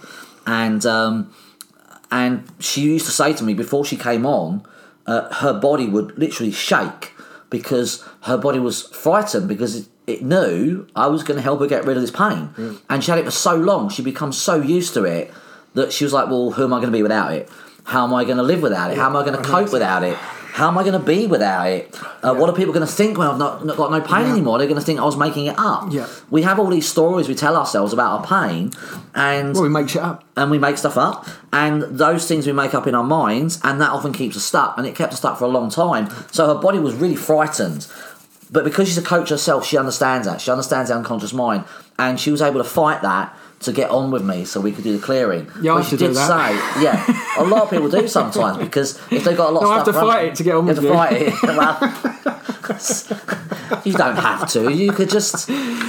and 0.47 0.85
um, 0.85 1.33
and 2.11 2.45
she 2.59 2.83
used 2.83 3.07
to 3.07 3.13
say 3.13 3.33
to 3.35 3.45
me 3.45 3.55
before 3.55 3.85
she 3.85 3.97
came 3.97 4.27
on, 4.27 4.65
uh, 5.07 5.33
her 5.35 5.53
body 5.53 5.89
would 5.89 6.19
literally 6.19 6.53
shake 6.53 7.13
because 7.51 8.05
her 8.23 8.37
body 8.37 8.59
was 8.59 8.83
frightened 8.89 9.47
because 9.49 9.77
it, 9.77 9.89
it 10.07 10.23
knew 10.23 10.87
I 10.97 11.07
was 11.07 11.23
going 11.23 11.37
to 11.37 11.43
help 11.43 11.61
her 11.61 11.67
get 11.67 11.85
rid 11.85 11.97
of 11.97 12.03
this 12.03 12.11
pain, 12.11 12.51
and 12.89 13.03
she 13.03 13.11
had 13.11 13.21
it 13.21 13.25
for 13.25 13.31
so 13.31 13.55
long. 13.55 13.89
she'd 13.89 14.05
become 14.05 14.33
so 14.33 14.57
used 14.57 14.95
to 14.95 15.05
it 15.05 15.33
that 15.75 15.93
she 15.93 16.05
was 16.05 16.13
like, 16.13 16.29
"Well, 16.29 16.51
who 16.53 16.65
am 16.65 16.73
I 16.73 16.79
going 16.79 16.93
to 16.93 16.97
be 16.97 17.03
without 17.03 17.33
it? 17.33 17.49
How 17.85 18.05
am 18.05 18.15
I 18.15 18.25
going 18.25 18.39
to 18.39 18.43
live 18.43 18.63
without 18.63 18.91
it? 18.91 18.99
How 18.99 19.07
am 19.07 19.17
I 19.17 19.25
going 19.25 19.37
to 19.37 19.43
cope 19.43 19.73
without 19.73 20.03
it?" 20.03 20.17
How 20.55 20.69
am 20.69 20.79
I 20.79 20.83
going 20.85 20.93
to 20.93 21.01
be 21.05 21.27
without 21.27 21.67
it? 21.67 22.01
Uh, 22.23 22.33
What 22.33 22.49
are 22.49 22.53
people 22.53 22.73
going 22.73 22.87
to 22.87 22.93
think 22.93 23.19
when 23.19 23.27
I've 23.27 23.39
not, 23.39 23.67
not 23.67 23.77
got 23.77 23.91
no 23.91 24.01
pain 24.01 24.27
anymore? 24.27 24.59
They're 24.59 24.69
going 24.69 24.79
to 24.79 24.87
think 24.87 25.01
I 25.01 25.05
was 25.05 25.17
making 25.17 25.47
it 25.47 25.59
up. 25.59 25.93
Yeah. 25.93 26.07
We 26.31 26.43
have 26.43 26.61
all 26.61 26.69
these 26.69 26.89
stories 26.89 27.27
we 27.27 27.35
tell 27.35 27.57
ourselves 27.57 27.93
about 27.93 28.21
our 28.21 28.25
pain, 28.49 28.71
and 29.17 29.55
well 29.55 29.65
we 29.65 29.69
make 29.69 29.89
shit 29.89 30.03
up 30.03 30.23
and 30.37 30.53
we 30.53 30.59
make 30.61 30.79
stuff 30.79 30.97
up 30.97 31.27
and 31.53 31.83
those 31.83 32.29
things 32.29 32.47
we 32.47 32.53
make 32.53 32.73
up 32.73 32.87
in 32.87 32.95
our 32.95 33.03
minds 33.03 33.61
and 33.65 33.81
that 33.81 33.91
often 33.91 34.13
keeps 34.13 34.37
us 34.37 34.45
stuck 34.45 34.79
and 34.79 34.87
it 34.87 34.95
kept 34.95 35.13
us 35.13 35.19
stuck 35.19 35.39
for 35.39 35.45
a 35.45 35.49
long 35.49 35.71
time 35.71 36.09
so 36.31 36.47
her 36.47 36.61
body 36.61 36.79
was 36.79 36.95
really 36.95 37.17
frightened 37.17 37.87
but 38.51 38.63
because 38.65 38.89
she's 38.89 38.99
a 38.99 39.03
coach 39.03 39.31
herself 39.31 39.65
she 39.65 39.77
understands 39.79 40.27
that 40.27 40.41
she 40.41 40.51
understands 40.51 40.89
the 40.91 40.97
unconscious 40.97 41.33
mind 41.33 41.65
and 41.99 42.19
she 42.19 42.31
was 42.31 42.43
able 42.43 42.59
to 42.63 42.69
fight 42.69 43.03
that 43.03 43.37
to 43.61 43.73
get 43.73 43.91
on 43.91 44.11
with 44.11 44.23
me 44.25 44.45
so 44.45 44.61
we 44.61 44.73
could 44.73 44.85
do 44.85 44.97
the 44.97 45.03
clearing 45.03 45.47
Yeah, 45.63 45.73
I 45.73 45.75
but 45.77 45.83
have 45.83 45.91
she 45.91 45.97
to 45.97 46.09
do 46.09 46.13
that. 46.15 46.29
say 46.77 46.83
yeah 46.85 47.23
a 47.39 47.45
lot 47.45 47.63
of 47.63 47.71
people 47.71 47.89
do 47.89 48.07
sometimes 48.19 48.59
because 48.59 48.97
if 49.11 49.25
they've 49.25 49.37
got 49.37 49.51
a 49.51 49.53
lot 49.53 49.63
No, 49.63 49.69
of 49.69 49.73
I 49.73 49.75
have 49.77 49.83
stuff 49.85 49.95
to 49.95 50.01
fight 50.01 50.25
it 50.27 50.35
to 50.37 50.43
get 50.43 50.55
on 50.55 50.65
you 50.67 50.75
with 50.75 50.83
have 50.83 50.85
to 50.85 50.93
fight 50.93 51.13
it 51.23 51.43
well 52.23 52.55
you 53.85 53.93
don't 53.93 54.17
have 54.17 54.49
to. 54.53 54.73
You 54.73 54.93
could 54.93 55.11
just 55.11 55.49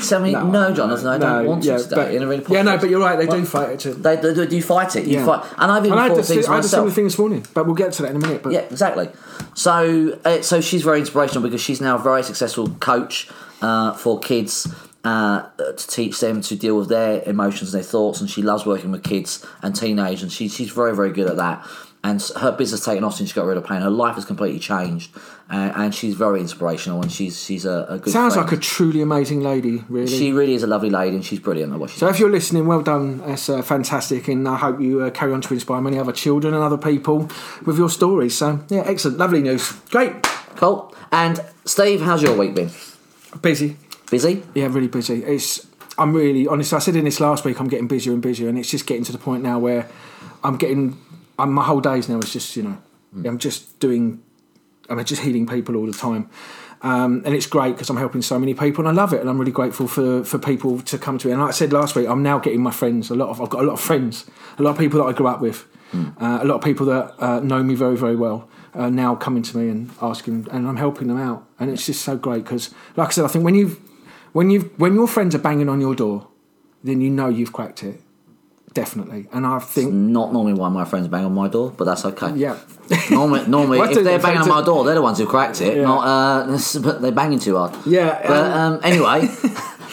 tell 0.10 0.20
me, 0.22 0.32
no, 0.32 0.74
Jonathan, 0.74 1.08
I 1.08 1.18
don't 1.18 1.46
want 1.46 1.64
yeah, 1.64 1.78
to 1.78 1.84
today. 1.84 1.96
but- 1.96 2.14
in 2.14 2.24
a 2.24 2.28
really 2.28 2.44
yeah, 2.50 2.62
no, 2.64 2.78
but 2.78 2.90
you're 2.90 3.00
right. 3.00 3.18
They 3.18 3.26
Well, 3.28 3.40
do 3.40 3.46
fight 3.46 3.70
it 3.72 3.80
too. 3.80 3.94
They, 3.94 4.16
they, 4.18 4.34
they 4.34 4.48
do 4.48 4.62
fight 4.62 4.96
it. 4.96 5.06
You 5.06 5.20
Yeah. 5.20 5.26
fight, 5.26 5.46
and 5.58 5.72
I've 5.72 5.86
even 5.86 5.94
And 5.94 6.00
I 6.00 6.04
had, 6.04 6.10
thought 6.12 6.18
the, 6.18 6.24
things 6.24 6.46
si- 6.46 6.52
I 6.52 6.56
had 6.56 6.66
a 6.66 6.68
similar 6.68 6.86
myself. 6.88 6.96
thing 6.96 7.04
this 7.06 7.18
morning, 7.20 7.46
but 7.54 7.66
we'll 7.66 7.76
get 7.76 7.94
to 7.94 8.02
that 8.04 8.12
in 8.12 8.18
a 8.18 8.20
minute. 8.20 8.44
But 8.44 8.54
Yeah, 8.54 8.60
exactly. 8.62 9.10
So, 9.54 10.18
uh, 10.26 10.42
so 10.42 10.62
she's 10.62 10.84
very 10.84 11.00
inspirational 11.00 11.44
because 11.44 11.62
she's 11.62 11.80
now 11.82 11.96
a 11.96 12.00
very 12.00 12.24
successful 12.24 12.70
coach 12.80 13.30
uh, 13.62 13.94
for 13.94 14.20
kids 14.20 14.68
uh, 15.06 15.48
to 15.58 15.88
teach 15.88 16.20
them 16.20 16.42
to 16.42 16.56
deal 16.58 16.78
with 16.78 16.90
their 16.90 17.22
emotions, 17.26 17.74
and 17.74 17.82
their 17.82 17.90
thoughts, 17.90 18.20
and 18.20 18.30
she 18.30 18.42
loves 18.42 18.66
working 18.66 18.92
with 18.92 19.04
kids 19.04 19.46
and 19.62 19.74
teenagers. 19.76 20.24
And 20.24 20.32
she, 20.32 20.50
she's 20.50 20.72
very, 20.72 20.94
very 20.96 21.12
good 21.12 21.30
at 21.30 21.38
that. 21.38 21.66
And 22.04 22.22
her 22.40 22.52
business 22.52 22.86
taken 22.86 23.04
off 23.04 23.16
since 23.16 23.30
she 23.30 23.36
got 23.36 23.46
rid 23.46 23.58
of 23.58 23.66
pain. 23.66 23.82
Her 23.82 23.90
life 23.90 24.14
has 24.14 24.26
completely 24.26 24.60
changed, 24.60 25.10
uh, 25.50 25.72
and 25.76 25.94
she's 25.94 26.14
very 26.14 26.40
inspirational. 26.40 27.02
And 27.02 27.12
she's 27.12 27.44
she's 27.44 27.66
a, 27.66 27.86
a 27.90 27.98
good. 27.98 28.14
sounds 28.14 28.36
friend. 28.36 28.48
like 28.48 28.60
a 28.60 28.62
truly 28.62 29.02
amazing 29.02 29.42
lady, 29.42 29.84
really. 29.90 30.06
She 30.08 30.32
really 30.32 30.54
is 30.54 30.62
a 30.62 30.68
lovely 30.68 30.92
lady, 30.92 31.16
and 31.16 31.26
she's 31.26 31.40
brilliant 31.40 31.74
at 31.74 31.80
what 31.80 31.90
she 31.90 31.98
so 32.00 32.08
if 32.08 32.20
you're 32.20 32.30
listening, 32.30 32.68
well 32.68 32.82
done. 32.84 33.20
That's 33.26 33.50
uh, 33.50 33.64
fantastic, 33.64 34.28
and 34.28 34.48
I 34.48 34.56
hope 34.58 34.80
you 34.80 35.02
uh, 35.02 35.10
carry 35.10 35.34
on 35.34 35.42
to 35.42 35.54
inspire 35.56 35.82
many 35.82 35.98
other 35.98 36.12
children 36.12 36.54
and 36.54 36.62
other 36.62 36.78
people 36.78 37.28
with 37.66 37.78
your 37.80 37.90
stories. 37.90 38.38
So 38.38 38.60
yeah, 38.70 38.84
excellent, 38.86 39.18
lovely 39.18 39.42
news. 39.42 39.72
Great, 39.90 40.14
Cool. 40.58 40.94
And 41.12 41.40
Steve, 41.66 42.02
how's 42.02 42.22
your 42.22 42.36
week 42.38 42.54
been? 42.54 42.70
busy. 43.42 43.78
Busy? 44.10 44.44
Yeah, 44.54 44.68
really 44.68 44.88
busy. 44.88 45.24
It's 45.24 45.68
I'm 45.98 46.14
really 46.14 46.48
honest. 46.48 46.74
I 46.74 46.80
said 46.80 46.96
in 46.96 47.06
this 47.06 47.20
last 47.20 47.46
week, 47.46 47.60
I'm 47.60 47.68
getting 47.68 47.88
busier 47.88 48.14
and 48.14 48.22
busier, 48.22 48.50
and 48.50 48.58
it's 48.58 48.70
just 48.70 48.86
getting 48.86 49.04
to 49.06 49.12
the 49.12 49.18
point 49.18 49.44
now 49.44 49.60
where 49.60 49.90
I'm 50.44 50.58
getting. 50.58 51.00
I'm, 51.40 51.52
my 51.52 51.64
whole 51.64 51.82
days 51.82 52.08
now 52.08 52.20
is 52.20 52.32
just 52.32 52.56
you 52.56 52.64
know, 52.64 52.78
I'm 53.26 53.38
just 53.40 53.80
doing. 53.80 54.22
I'm 54.90 55.04
just 55.04 55.24
healing 55.24 55.48
people 55.48 55.76
all 55.76 55.86
the 55.86 55.94
time. 55.94 56.30
Um, 56.82 57.24
and 57.26 57.34
it's 57.34 57.48
great 57.48 57.72
because 57.72 57.90
I'm 57.90 57.98
helping 57.98 58.22
so 58.22 58.38
many 58.38 58.54
people, 58.54 58.86
and 58.86 58.96
I 58.96 59.02
love 59.02 59.14
it, 59.14 59.22
and 59.22 59.30
I'm 59.30 59.40
really 59.40 59.52
grateful 59.52 59.88
for, 59.88 60.24
for 60.24 60.38
people 60.38 60.82
to 60.82 60.98
come 61.00 61.18
to 61.18 61.28
me. 61.28 61.34
And 61.34 61.42
like 61.42 61.50
I 61.50 61.54
said 61.54 61.74
last 61.74 61.96
week, 61.96 62.08
I'm 62.08 62.22
now 62.22 62.38
getting 62.38 62.62
my 62.62 62.72
friends. 62.72 63.10
A 63.10 63.16
lot 63.16 63.30
of 63.30 63.42
I've 63.42 63.50
got 63.50 63.64
a 63.64 63.66
lot 63.66 63.74
of 63.74 63.82
friends, 63.82 64.30
a 64.60 64.62
lot 64.62 64.72
of 64.72 64.78
people 64.78 65.00
that 65.02 65.06
I 65.06 65.14
grew 65.14 65.28
up 65.28 65.42
with, 65.42 65.66
uh, 65.94 66.40
a 66.42 66.46
lot 66.46 66.56
of 66.56 66.62
people 66.62 66.86
that 66.88 67.16
uh, 67.18 67.40
know 67.40 67.64
me 67.64 67.74
very 67.74 67.98
very 67.98 68.16
well. 68.16 68.50
Uh, 68.76 68.90
now 68.90 69.16
coming 69.16 69.42
to 69.42 69.58
me 69.58 69.70
and 69.70 69.90
asking, 70.02 70.48
and 70.52 70.68
I'm 70.68 70.76
helping 70.76 71.08
them 71.08 71.18
out, 71.18 71.48
and 71.60 71.72
it's 71.72 71.86
just 71.86 72.02
so 72.02 72.18
great 72.18 72.44
because, 72.44 72.72
like 72.98 73.08
I 73.08 73.12
said, 73.12 73.26
I 73.26 73.30
think 73.30 73.46
when 73.46 73.56
you've 73.56 73.80
when 74.36 74.50
you 74.50 74.60
when 74.76 74.96
your 74.96 75.08
friends 75.08 75.34
are 75.34 75.40
banging 75.40 75.70
on 75.70 75.80
your 75.80 75.96
door, 75.96 76.28
then 76.84 77.00
you 77.00 77.10
know 77.10 77.30
you've 77.30 77.54
cracked 77.54 77.84
it, 77.84 78.02
definitely. 78.74 79.30
And 79.32 79.48
I 79.48 79.60
think, 79.60 79.94
Not 79.94 80.34
normally 80.34 80.52
why 80.54 80.68
my 80.68 80.84
friends 80.84 81.08
bang 81.08 81.24
on 81.24 81.34
my 81.34 81.48
door, 81.48 81.72
but 81.72 81.86
that's 81.86 82.04
okay. 82.04 82.34
yeah, 82.36 82.60
Normally, 83.12 83.48
normally 83.48 83.80
if 83.92 84.04
they're 84.04 84.20
banging 84.20 84.42
on 84.42 84.50
my 84.50 84.62
door, 84.62 84.84
they're 84.84 84.96
the 84.96 85.02
ones 85.02 85.20
who 85.20 85.26
cracked 85.26 85.62
it. 85.62 85.78
Yeah. 85.78 85.84
Not, 85.84 86.02
uh, 86.06 86.60
but 86.84 87.02
they're 87.02 87.14
banging 87.14 87.40
too 87.40 87.56
hard. 87.56 87.74
Yeah, 87.86 88.28
But 88.28 88.52
um, 88.52 88.80
anyway, 88.84 89.30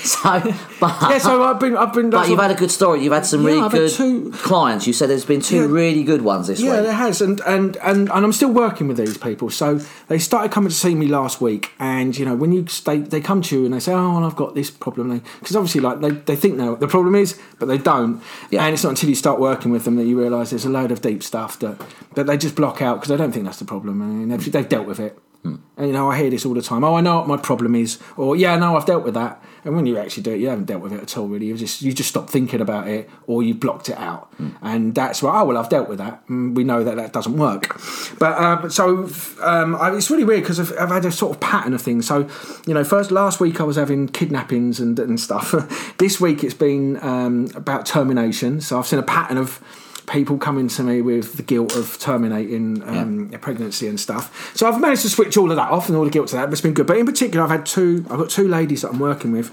so 0.06 0.40
but, 0.80 0.96
yeah. 1.10 1.18
So 1.18 1.42
I've 1.44 1.60
been, 1.60 1.76
I've 1.76 1.92
been. 1.92 2.10
but 2.10 2.28
you've 2.28 2.38
had 2.40 2.50
a 2.50 2.54
good 2.54 2.70
story. 2.70 3.02
You've 3.04 3.12
had 3.12 3.24
some 3.24 3.42
Yeah, 3.42 3.46
really 3.48 3.60
I've 3.62 3.70
good 3.70 3.90
two- 3.90 4.32
clients. 4.32 4.86
You 4.86 4.92
said 4.92 5.08
there's 5.10 5.24
been 5.24 5.40
two 5.40 5.56
Yeah. 5.56 5.66
really 5.66 6.02
good 6.02 6.22
ones 6.22 6.48
this 6.48 6.60
Yeah, 6.60 6.70
week. 6.70 6.76
Yeah, 6.76 6.82
there 6.82 6.92
has, 6.92 7.20
and, 7.20 7.40
and 7.46 7.76
and 7.76 8.10
and 8.10 8.24
I'm 8.24 8.32
still 8.32 8.50
working 8.50 8.88
with 8.88 8.96
these 8.96 9.16
people. 9.16 9.48
So 9.50 9.80
they 10.08 10.18
started 10.18 10.50
coming 10.50 10.70
to 10.70 10.74
see 10.74 10.94
me 10.94 11.06
last 11.06 11.40
week, 11.40 11.70
and 11.78 12.16
you 12.18 12.24
know 12.24 12.34
when 12.34 12.52
you 12.52 12.66
stay, 12.66 12.98
they 12.98 13.20
come 13.20 13.42
to 13.42 13.56
you 13.58 13.64
and 13.64 13.74
they 13.74 13.80
say, 13.80 13.92
"Oh, 13.92 14.14
well, 14.14 14.24
I've 14.24 14.36
got 14.36 14.54
this 14.54 14.70
problem," 14.70 15.22
because 15.40 15.54
obviously, 15.56 15.80
like 15.80 16.00
they, 16.00 16.10
they 16.10 16.36
think 16.36 16.56
they 16.56 16.64
know 16.64 16.72
what 16.72 16.80
the 16.80 16.88
problem 16.88 17.14
is, 17.14 17.38
but 17.58 17.66
they 17.66 17.78
don't. 17.78 18.20
Yeah. 18.50 18.64
And 18.64 18.74
it's 18.74 18.82
not 18.82 18.90
until 18.90 19.08
you 19.08 19.14
start 19.14 19.38
working 19.38 19.70
with 19.70 19.84
them 19.84 19.96
that 19.96 20.04
you 20.04 20.18
realise 20.18 20.50
there's 20.50 20.64
a 20.64 20.70
load 20.70 20.90
of 20.90 21.00
deep 21.00 21.22
stuff 21.22 21.58
that 21.60 21.80
that 22.14 22.26
they 22.26 22.36
just 22.36 22.56
block 22.56 22.82
out 22.82 22.96
because 22.96 23.08
they 23.08 23.16
don't 23.16 23.32
think 23.32 23.44
that's 23.44 23.58
the 23.60 23.64
problem, 23.64 24.00
and 24.02 24.30
they've, 24.32 24.52
they've 24.52 24.68
dealt 24.68 24.86
with 24.86 24.98
it. 25.00 25.18
And 25.44 25.60
you 25.78 25.92
know, 25.92 26.10
I 26.10 26.18
hear 26.18 26.30
this 26.30 26.46
all 26.46 26.54
the 26.54 26.62
time. 26.62 26.84
Oh, 26.84 26.94
I 26.94 27.00
know 27.00 27.18
what 27.18 27.26
my 27.26 27.36
problem 27.36 27.74
is, 27.74 27.98
or 28.16 28.36
yeah, 28.36 28.56
no, 28.56 28.76
I've 28.76 28.86
dealt 28.86 29.02
with 29.02 29.14
that. 29.14 29.42
And 29.64 29.74
when 29.74 29.86
you 29.86 29.98
actually 29.98 30.22
do 30.22 30.32
it, 30.32 30.40
you 30.40 30.48
haven't 30.48 30.66
dealt 30.66 30.82
with 30.82 30.92
it 30.92 31.00
at 31.00 31.16
all. 31.16 31.26
Really, 31.26 31.46
you 31.46 31.56
just 31.56 31.82
you 31.82 31.92
just 31.92 32.08
stop 32.08 32.30
thinking 32.30 32.60
about 32.60 32.86
it, 32.86 33.10
or 33.26 33.42
you 33.42 33.54
blocked 33.54 33.88
it 33.88 33.96
out, 33.96 34.32
and 34.60 34.94
that's 34.94 35.22
why. 35.22 35.40
Oh 35.40 35.44
well, 35.44 35.56
I've 35.56 35.68
dealt 35.68 35.88
with 35.88 35.98
that. 35.98 36.22
And 36.28 36.56
we 36.56 36.62
know 36.62 36.84
that 36.84 36.96
that 36.96 37.12
doesn't 37.12 37.36
work. 37.36 37.80
But 38.18 38.38
um, 38.38 38.70
so 38.70 39.08
um, 39.42 39.74
I, 39.76 39.92
it's 39.96 40.10
really 40.10 40.24
weird 40.24 40.42
because 40.42 40.60
I've, 40.60 40.72
I've 40.78 40.90
had 40.90 41.04
a 41.04 41.12
sort 41.12 41.32
of 41.34 41.40
pattern 41.40 41.74
of 41.74 41.82
things. 41.82 42.06
So 42.06 42.28
you 42.66 42.74
know, 42.74 42.84
first 42.84 43.10
last 43.10 43.40
week 43.40 43.60
I 43.60 43.64
was 43.64 43.76
having 43.76 44.08
kidnappings 44.08 44.78
and 44.78 44.98
and 44.98 45.18
stuff. 45.18 45.52
this 45.98 46.20
week 46.20 46.44
it's 46.44 46.54
been 46.54 47.02
um, 47.02 47.48
about 47.56 47.86
termination. 47.86 48.60
So 48.60 48.78
I've 48.78 48.86
seen 48.86 49.00
a 49.00 49.04
pattern 49.04 49.38
of 49.38 49.60
people 50.06 50.38
coming 50.38 50.68
to 50.68 50.82
me 50.82 51.02
with 51.02 51.36
the 51.36 51.42
guilt 51.42 51.76
of 51.76 51.98
terminating 51.98 52.82
um, 52.82 53.30
a 53.32 53.38
pregnancy 53.38 53.86
and 53.88 53.98
stuff. 53.98 54.56
So 54.56 54.68
I've 54.68 54.80
managed 54.80 55.02
to 55.02 55.10
switch 55.10 55.36
all 55.36 55.50
of 55.50 55.56
that 55.56 55.70
off 55.70 55.88
and 55.88 55.96
all 55.96 56.04
the 56.04 56.10
guilt 56.10 56.28
to 56.28 56.36
that. 56.36 56.46
But 56.46 56.52
it's 56.52 56.60
been 56.60 56.74
good. 56.74 56.86
But 56.86 56.98
in 56.98 57.06
particular, 57.06 57.44
I've 57.44 57.50
had 57.50 57.66
two. 57.66 58.06
I've 58.10 58.18
got 58.18 58.30
two 58.30 58.48
ladies 58.48 58.82
that 58.82 58.90
I'm 58.90 58.98
working 58.98 59.32
with, 59.32 59.50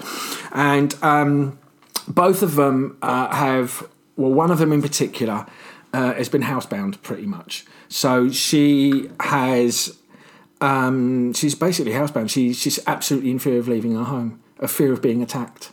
and 0.52 0.96
um, 1.04 1.60
both 2.08 2.42
of 2.42 2.56
them 2.56 2.98
uh, 3.02 3.34
have. 3.36 3.88
Well, 4.16 4.34
one 4.34 4.52
of 4.52 4.58
them 4.58 4.74
in 4.74 4.82
particular 4.82 5.46
uh, 5.94 6.14
has 6.14 6.28
been 6.30 6.44
housebound 6.44 7.02
pretty 7.02 7.26
much. 7.26 7.66
So 7.88 8.30
she 8.30 9.10
has. 9.20 9.98
Um, 10.62 11.34
she's 11.34 11.56
basically 11.56 11.94
housebound. 11.94 12.30
She, 12.30 12.52
she's 12.54 12.80
absolutely 12.86 13.32
in 13.32 13.40
fear 13.40 13.60
of 13.60 13.70
leaving 13.70 13.96
her 13.96 14.04
home, 14.04 14.42
a 14.60 14.68
fear 14.68 14.92
of 14.92 15.02
being 15.02 15.22
attacked. 15.22 15.72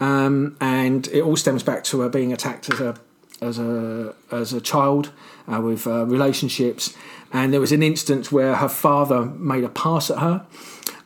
Um, 0.00 0.56
and 0.60 1.06
it 1.08 1.20
all 1.22 1.36
stems 1.36 1.62
back 1.62 1.84
to 1.84 2.00
her 2.00 2.08
being 2.08 2.32
attacked 2.32 2.72
as 2.72 2.80
a 2.80 2.96
as 3.40 3.58
a 3.58 4.14
as 4.30 4.52
a 4.52 4.60
child 4.60 5.12
uh, 5.50 5.60
with 5.60 5.86
uh, 5.86 6.04
relationships. 6.06 6.96
And 7.32 7.52
there 7.52 7.60
was 7.60 7.72
an 7.72 7.82
instance 7.82 8.30
where 8.30 8.56
her 8.56 8.68
father 8.68 9.24
made 9.24 9.64
a 9.64 9.68
pass 9.68 10.10
at 10.10 10.18
her. 10.18 10.46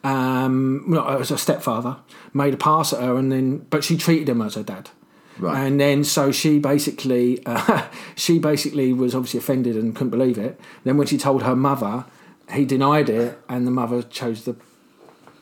Um, 0.02 0.84
not 0.86 1.20
as 1.20 1.30
a 1.30 1.36
stepfather 1.36 1.96
made 2.32 2.54
a 2.54 2.56
pass 2.56 2.92
at 2.92 3.00
her, 3.02 3.16
and 3.16 3.30
then 3.30 3.66
but 3.70 3.84
she 3.84 3.96
treated 3.96 4.28
him 4.28 4.40
as 4.40 4.54
her 4.54 4.62
dad. 4.62 4.90
Right. 5.38 5.64
And 5.64 5.80
then 5.80 6.04
so 6.04 6.32
she 6.32 6.58
basically 6.58 7.42
uh, 7.46 7.86
she 8.14 8.38
basically 8.38 8.92
was 8.92 9.14
obviously 9.14 9.38
offended 9.38 9.76
and 9.76 9.94
couldn't 9.94 10.10
believe 10.10 10.38
it. 10.38 10.60
Then 10.84 10.96
when 10.96 11.06
she 11.06 11.18
told 11.18 11.42
her 11.42 11.56
mother, 11.56 12.04
he 12.52 12.64
denied 12.64 13.08
it, 13.08 13.38
and 13.48 13.66
the 13.66 13.70
mother 13.70 14.02
chose 14.02 14.44
the 14.44 14.56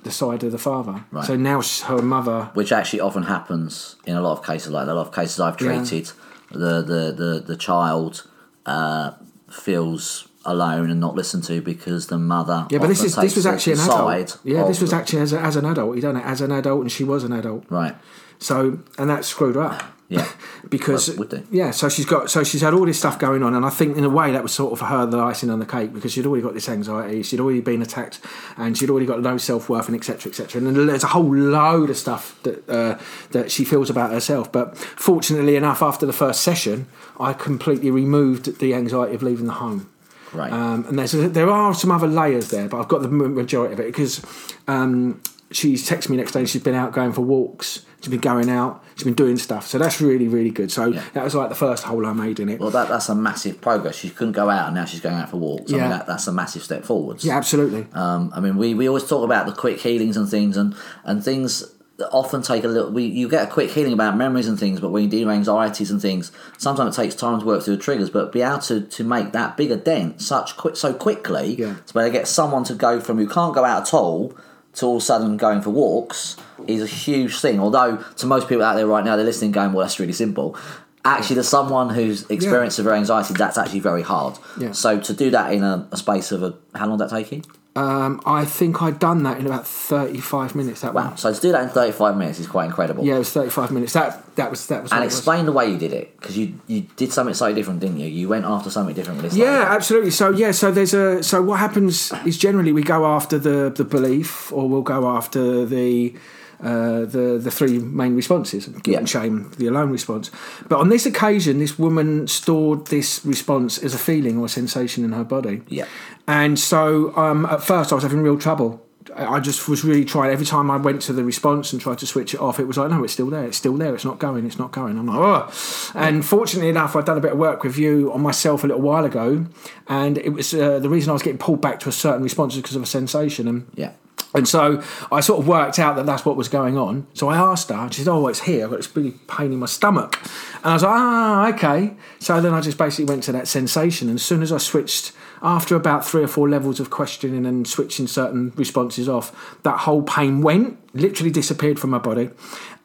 the 0.05 0.11
side 0.11 0.45
of 0.45 0.53
the 0.53 0.59
father. 0.59 1.05
Right. 1.11 1.25
So 1.25 1.37
now 1.37 1.61
her 1.87 2.03
mother 2.03 2.51
which 2.55 2.73
actually 2.73 3.01
often 3.01 3.25
happens 3.25 3.97
in 4.07 4.17
a 4.17 4.21
lot 4.21 4.39
of 4.39 4.45
cases 4.45 4.71
like 4.71 4.87
that. 4.87 4.93
A 4.93 4.95
lot 4.95 5.09
of 5.09 5.15
cases 5.15 5.41
I've 5.41 5.61
Yeah. 5.61 6.13
The, 6.51 6.83
the, 6.83 7.13
the, 7.13 7.45
the 7.47 7.57
child 7.57 8.27
uh, 8.67 9.13
feels 9.51 10.29
alone 10.45 10.91
and 10.91 11.01
not 11.01 11.15
listened 11.15 11.45
to 11.45 11.61
because 11.61 12.07
the 12.07 12.19
mother. 12.19 12.67
Yeah, 12.71 12.79
but 12.79 12.89
this 12.89 13.03
is 13.03 13.15
this 13.17 13.37
was 13.37 13.47
actually 13.47 13.75
an 13.75 13.81
adult. 13.81 14.39
Yeah, 14.45 14.67
this 14.67 14.81
was 14.81 14.93
actually 14.93 15.21
as, 15.21 15.33
a, 15.33 15.41
as 15.41 15.57
an 15.57 15.65
adult. 15.65 15.95
He 15.95 16.01
done 16.01 16.17
it 16.17 16.25
as 16.25 16.41
an 16.41 16.51
adult, 16.51 16.81
and 16.83 16.93
she 16.93 17.05
was 17.05 17.25
an 17.25 17.33
adult. 17.33 17.65
right. 17.69 17.95
So 18.39 18.81
and 18.97 19.11
that 19.11 19.25
screwed 19.25 19.57
her 19.57 19.63
up. 19.63 19.83
Yeah, 20.11 20.27
because 20.71 21.09
Well, 21.09 21.19
would 21.19 21.29
do. 21.29 21.47
yeah, 21.51 21.71
so 21.71 21.91
she's 21.91 22.07
got 22.07 22.31
so 22.31 22.43
she's 22.43 22.63
had 22.63 22.73
all 22.73 22.87
this 22.87 22.99
stuff 22.99 23.19
going 23.19 23.43
on, 23.43 23.55
and 23.55 23.67
I 23.67 23.69
think 23.69 23.99
in 23.99 24.05
a 24.05 24.09
way 24.09 24.33
that 24.33 24.43
was 24.43 24.53
sort 24.53 24.73
of 24.73 24.79
for 24.79 24.87
her 24.87 25.05
the 25.05 25.19
icing 25.19 25.51
on 25.51 25.59
the 25.59 25.67
cake 25.67 25.93
because 25.93 26.13
she'd 26.13 26.25
already 26.25 26.43
got 26.43 26.55
this 26.55 26.69
anxiety, 26.69 27.23
she'd 27.23 27.41
already 27.41 27.61
been 27.61 27.83
attacked, 27.83 28.19
and 28.57 28.77
she'd 28.77 28.89
already 28.89 29.05
got 29.05 29.21
low 29.21 29.37
self 29.37 29.69
worth 29.69 29.87
and 29.87 29.95
etc. 29.97 30.31
etc. 30.31 30.63
And 30.63 30.89
there's 30.89 31.05
a 31.05 31.09
whole 31.09 31.35
load 31.35 31.91
of 31.91 31.97
stuff 31.99 32.43
that 32.45 32.67
uh, 32.71 32.99
that 33.33 33.51
she 33.51 33.65
feels 33.67 33.91
about 33.91 34.11
herself. 34.11 34.51
But 34.51 34.79
fortunately 34.79 35.57
enough, 35.57 35.83
after 35.83 36.07
the 36.07 36.15
first 36.15 36.41
session, 36.41 36.87
I 37.21 37.35
completely 37.35 37.91
removed 37.91 38.61
the 38.61 38.75
anxiety 38.75 39.15
of 39.15 39.23
leaving 39.23 39.47
the 39.47 39.55
home. 39.55 39.91
Right. 40.33 40.53
Um, 40.53 40.87
and 40.89 40.99
there's 40.99 41.13
there 41.13 41.51
are 41.51 41.75
some 41.75 41.91
other 41.91 42.07
layers 42.09 42.49
there, 42.49 42.67
but 42.69 42.81
I've 42.81 42.89
got 42.89 43.03
the 43.03 43.09
majority 43.09 43.75
of 43.75 43.81
it 43.81 43.87
because 43.87 44.25
um, 44.67 45.21
she's 45.51 45.89
texted 45.89 46.11
me 46.11 46.17
next 46.17 46.33
day. 46.33 46.45
She's 46.45 46.63
been 46.63 46.75
out 46.75 46.93
going 46.93 47.13
for 47.13 47.23
walks. 47.23 47.85
She's 48.01 48.11
been 48.11 48.21
going 48.21 48.49
out. 48.49 48.85
She's 48.95 49.05
been 49.05 49.15
doing 49.15 49.37
stuff. 49.39 49.67
So 49.67 49.79
that's 49.79 50.01
really 50.01 50.29
really 50.29 50.51
good. 50.51 50.71
So 50.71 50.87
Yeah. 50.87 51.03
that 51.15 51.25
was 51.25 51.35
like 51.35 51.49
the 51.49 51.55
first 51.55 51.85
hole 51.85 52.07
I 52.07 52.13
made 52.13 52.39
in 52.41 52.49
it. 52.49 52.61
well, 52.61 52.71
that, 52.71 52.89
that's 52.89 53.09
a 53.09 53.15
massive 53.15 53.61
progress. 53.61 53.97
She 53.97 54.11
couldn't 54.11 54.33
go 54.35 54.51
out, 54.51 54.67
and 54.67 54.75
now 54.75 54.85
she's 54.85 55.01
going 55.01 55.17
out 55.17 55.31
for 55.31 55.37
walks. 55.39 55.73
I 55.73 55.77
Yeah. 55.77 55.83
mean, 55.83 55.91
that, 55.91 56.07
that's 56.07 56.27
a 56.27 56.33
massive 56.33 56.63
step 56.63 56.85
forwards. 56.85 57.25
yeah, 57.25 57.37
absolutely. 57.37 57.87
Um, 57.93 58.31
I 58.35 58.41
mean, 58.41 58.57
we, 58.57 58.75
we 58.75 58.87
always 58.89 59.05
talk 59.05 59.25
about 59.25 59.47
the 59.47 59.53
quick 59.53 59.81
healings 59.81 60.17
and 60.17 60.29
things, 60.29 60.57
and, 60.57 60.75
and 61.05 61.25
things 61.25 61.65
that 61.97 62.09
often 62.13 62.43
take 62.43 62.63
a 62.63 62.69
little. 62.69 62.93
We 62.93 63.05
you 63.07 63.29
get 63.29 63.49
a 63.49 63.51
quick 63.51 63.71
healing 63.73 63.93
about 63.93 64.17
memories 64.17 64.47
and 64.47 64.57
things, 64.57 64.79
but 64.79 64.91
when 64.91 65.03
you 65.03 65.09
deal 65.11 65.27
with 65.27 65.35
anxieties 65.37 65.91
and 65.91 66.01
things, 66.01 66.31
sometimes 66.57 66.97
it 66.97 67.03
takes 67.03 67.17
time 67.17 67.41
to 67.41 67.45
work 67.47 67.65
through 67.65 67.75
the 67.75 67.83
triggers. 67.83 68.09
But 68.11 68.31
be 68.31 68.43
able 68.43 68.59
to, 68.61 68.83
to 68.83 69.03
make 69.03 69.33
that 69.33 69.57
bigger 69.57 69.75
dent 69.77 70.21
such 70.23 70.57
quick 70.57 70.77
so 70.77 70.93
quickly, 70.95 71.57
Yeah. 71.59 71.75
to 71.87 71.95
be 71.95 71.99
able 71.99 72.09
to 72.09 72.13
get 72.13 72.29
someone 72.29 72.63
to 72.65 72.75
go 72.75 73.01
from 73.01 73.19
who 73.19 73.27
can't 73.27 73.53
go 73.53 73.65
out 73.65 73.83
at 73.89 73.95
all 73.95 74.33
to 74.79 74.87
all 74.87 74.97
of 74.97 75.03
a 75.03 75.05
sudden 75.05 75.37
going 75.37 75.61
for 75.61 75.71
walks 75.71 76.37
is 76.67 76.83
a 76.83 76.87
huge 76.87 77.41
thing. 77.41 77.61
Although 77.61 78.03
to 78.17 78.27
most 78.27 78.49
people 78.49 78.65
out 78.65 78.75
there 78.75 78.87
right 78.87 79.05
now, 79.05 79.17
they're 79.17 79.25
listening, 79.25 79.53
going, 79.53 79.73
"Well, 79.73 79.85
that's 79.85 79.99
really 80.01 80.13
simple." 80.13 80.57
Actually, 81.05 81.37
to 81.37 81.45
someone 81.45 81.91
who's 81.91 82.29
experienced 82.29 82.77
severe 82.77 82.95
anxiety, 82.95 83.33
that's 83.35 83.57
actually 83.57 83.81
very 83.81 84.03
hard. 84.03 84.39
Yeah. 84.61 84.73
So 84.73 84.99
to 85.01 85.13
do 85.13 85.31
that 85.31 85.53
in 85.53 85.63
a, 85.63 85.89
a 85.91 85.97
space 85.97 86.33
of 86.33 86.43
a 86.43 86.55
how 86.75 86.87
long 86.87 86.99
did 86.99 87.09
that 87.09 87.17
take 87.17 87.33
you? 87.33 87.43
Um, 87.79 88.21
I 88.27 88.45
think 88.45 88.83
I'd 88.83 88.99
done 88.99 89.23
that 89.23 89.39
in 89.39 89.47
about 89.47 89.67
35 89.67 90.55
minutes. 90.55 90.81
That 90.81 90.95
Wow. 90.95 91.09
one. 91.09 91.17
So 91.17 91.33
to 91.33 91.41
do 91.41 91.53
that 91.53 91.63
in 91.63 91.69
35 91.69 92.17
minutes 92.17 92.39
is 92.41 92.47
quite 92.47 92.65
incredible. 92.67 93.05
Yeah, 93.05 93.17
it 93.17 93.19
was 93.19 93.31
35 93.31 93.71
minutes. 93.71 93.93
That 93.93 94.11
that 94.37 94.51
was 94.51 94.67
that 94.67 94.83
was. 94.83 94.93
And 94.93 95.03
it 95.03 95.07
was. 95.07 95.15
explain 95.15 95.47
the 95.47 95.53
way 95.53 95.71
you 95.71 95.79
did 95.79 95.93
it 95.93 96.07
because 96.19 96.37
you 96.37 96.55
you 96.67 96.81
did 96.97 97.13
something 97.13 97.35
slightly 97.35 97.55
different, 97.61 97.81
didn't 97.81 97.99
you? 97.99 98.09
You 98.09 98.29
went 98.29 98.45
after 98.45 98.69
something 98.71 98.95
different 98.95 99.23
with 99.23 99.31
this. 99.31 99.39
Yeah, 99.39 99.67
absolutely. 99.69 100.11
So 100.11 100.31
yeah, 100.31 100.51
so 100.53 100.73
there's 100.73 100.95
a 100.95 101.23
so 101.23 101.41
what 101.43 101.59
happens 101.61 102.13
is 102.25 102.37
generally 102.37 102.73
we 102.73 102.83
go 102.83 103.07
after 103.07 103.39
the 103.39 103.71
the 103.75 103.85
belief, 103.85 104.53
or 104.53 104.69
we'll 104.69 104.83
go 104.97 105.09
after 105.09 105.65
the. 105.65 106.15
Uh, 106.61 107.05
the 107.05 107.39
the 107.41 107.51
three 107.53 107.79
main 107.79 108.17
responses 108.17 108.67
guilt 108.67 108.87
Yeah. 108.89 108.99
and 108.99 109.09
shame 109.09 109.53
the 109.59 109.69
alone 109.69 109.91
response 109.93 110.31
but 110.69 110.81
on 110.81 110.89
this 110.89 111.07
occasion 111.07 111.61
this 111.61 111.79
woman 111.79 112.27
stored 112.27 112.89
this 112.89 113.25
response 113.25 113.79
as 113.79 113.95
a 113.95 113.99
feeling 113.99 114.39
or 114.39 114.47
a 114.47 114.49
sensation 114.49 115.05
in 115.05 115.13
her 115.13 115.23
body 115.23 115.63
Yeah. 115.69 115.87
and 116.27 116.59
so 116.59 117.17
um, 117.17 117.47
at 117.47 117.63
first 117.63 117.93
I 117.93 117.95
was 117.95 118.03
having 118.03 118.23
real 118.23 118.39
trouble. 118.39 118.85
I 119.17 119.41
just 119.41 119.69
was 119.69 119.85
really 119.85 120.05
trying. 120.05 120.31
Every 120.33 120.45
time 120.45 120.71
I 120.71 120.77
went 120.77 121.01
to 121.03 121.13
the 121.15 121.25
response 121.25 121.73
and 121.73 121.81
tried 121.81 121.99
to 121.99 122.07
switch 122.07 122.35
it 122.35 122.41
off, 122.41 122.61
it 122.61 122.67
was 122.67 122.77
like, 122.77 122.91
no, 122.91 123.03
it's 123.05 123.15
still 123.15 123.31
there. 123.31 123.45
It's 123.47 123.57
still 123.57 123.75
there. 123.79 123.95
It's 123.95 124.05
not 124.05 124.19
going. 124.19 124.45
It's 124.45 124.59
not 124.59 124.71
going. 124.71 124.99
I'm 124.99 125.07
like, 125.07 125.17
oh. 125.17 125.91
And 125.95 126.25
fortunately 126.25 126.69
enough, 126.69 126.95
I'd 126.95 127.07
done 127.07 127.17
a 127.17 127.21
bit 127.21 127.33
of 127.33 127.39
work 127.39 127.65
with 127.65 127.79
you 127.79 128.13
on 128.13 128.21
myself 128.21 128.65
a 128.65 128.67
little 128.67 128.83
while 128.83 129.07
ago, 129.07 129.47
and 129.89 130.19
it 130.19 130.31
was 130.35 130.53
uh, 130.53 130.79
the 130.79 130.91
reason 130.91 131.09
I 131.11 131.15
was 131.15 131.23
getting 131.23 131.39
pulled 131.39 131.63
back 131.63 131.81
to 131.81 131.89
a 131.89 131.93
certain 131.93 132.23
response 132.23 132.55
is 132.55 132.61
because 132.63 132.77
of 132.77 132.83
a 132.83 132.87
sensation. 132.87 133.49
And 133.49 133.67
Yeah. 133.75 133.93
And 134.39 134.49
so 134.49 134.83
I 135.13 135.21
sort 135.21 135.41
of 135.41 135.47
worked 135.47 135.79
out 135.79 135.97
that 135.97 136.07
that's 136.07 136.25
what 136.25 136.37
was 136.37 136.49
going 136.49 136.79
on. 136.79 137.07
So 137.13 137.29
I 137.29 137.37
asked 137.37 137.69
her, 137.69 137.75
and 137.75 137.93
she 137.93 138.03
said, 138.03 138.11
"Oh, 138.11 138.27
it's 138.29 138.41
here. 138.41 138.65
I've 138.65 138.71
got 138.71 138.77
this 138.77 138.97
really 138.97 139.13
pain 139.27 139.53
in 139.53 139.59
my 139.59 139.67
stomach." 139.67 140.19
And 140.63 140.67
I 140.67 140.73
was 140.75 140.83
like, 140.83 140.93
"Ah, 140.95 141.49
okay." 141.53 141.97
So 142.21 142.41
then 142.41 142.55
I 142.55 142.61
just 142.61 142.79
basically 142.79 143.05
went 143.05 143.25
to 143.25 143.33
that 143.33 143.49
sensation, 143.49 144.09
and 144.09 144.19
as 144.19 144.25
soon 144.25 144.43
as 144.43 144.53
I 144.53 144.59
switched, 144.59 145.13
after 145.43 145.77
about 145.77 146.07
three 146.07 146.23
or 146.23 146.29
four 146.29 146.49
levels 146.49 146.81
of 146.81 146.91
questioning 146.91 147.45
and 147.45 147.67
switching 147.67 148.07
certain 148.07 148.53
responses 148.57 149.09
off, 149.09 149.59
that 149.63 149.81
whole 149.81 150.03
pain 150.03 150.41
went, 150.41 150.79
literally 150.95 151.31
disappeared 151.31 151.79
from 151.79 151.91
my 151.91 151.99
body. 151.99 152.31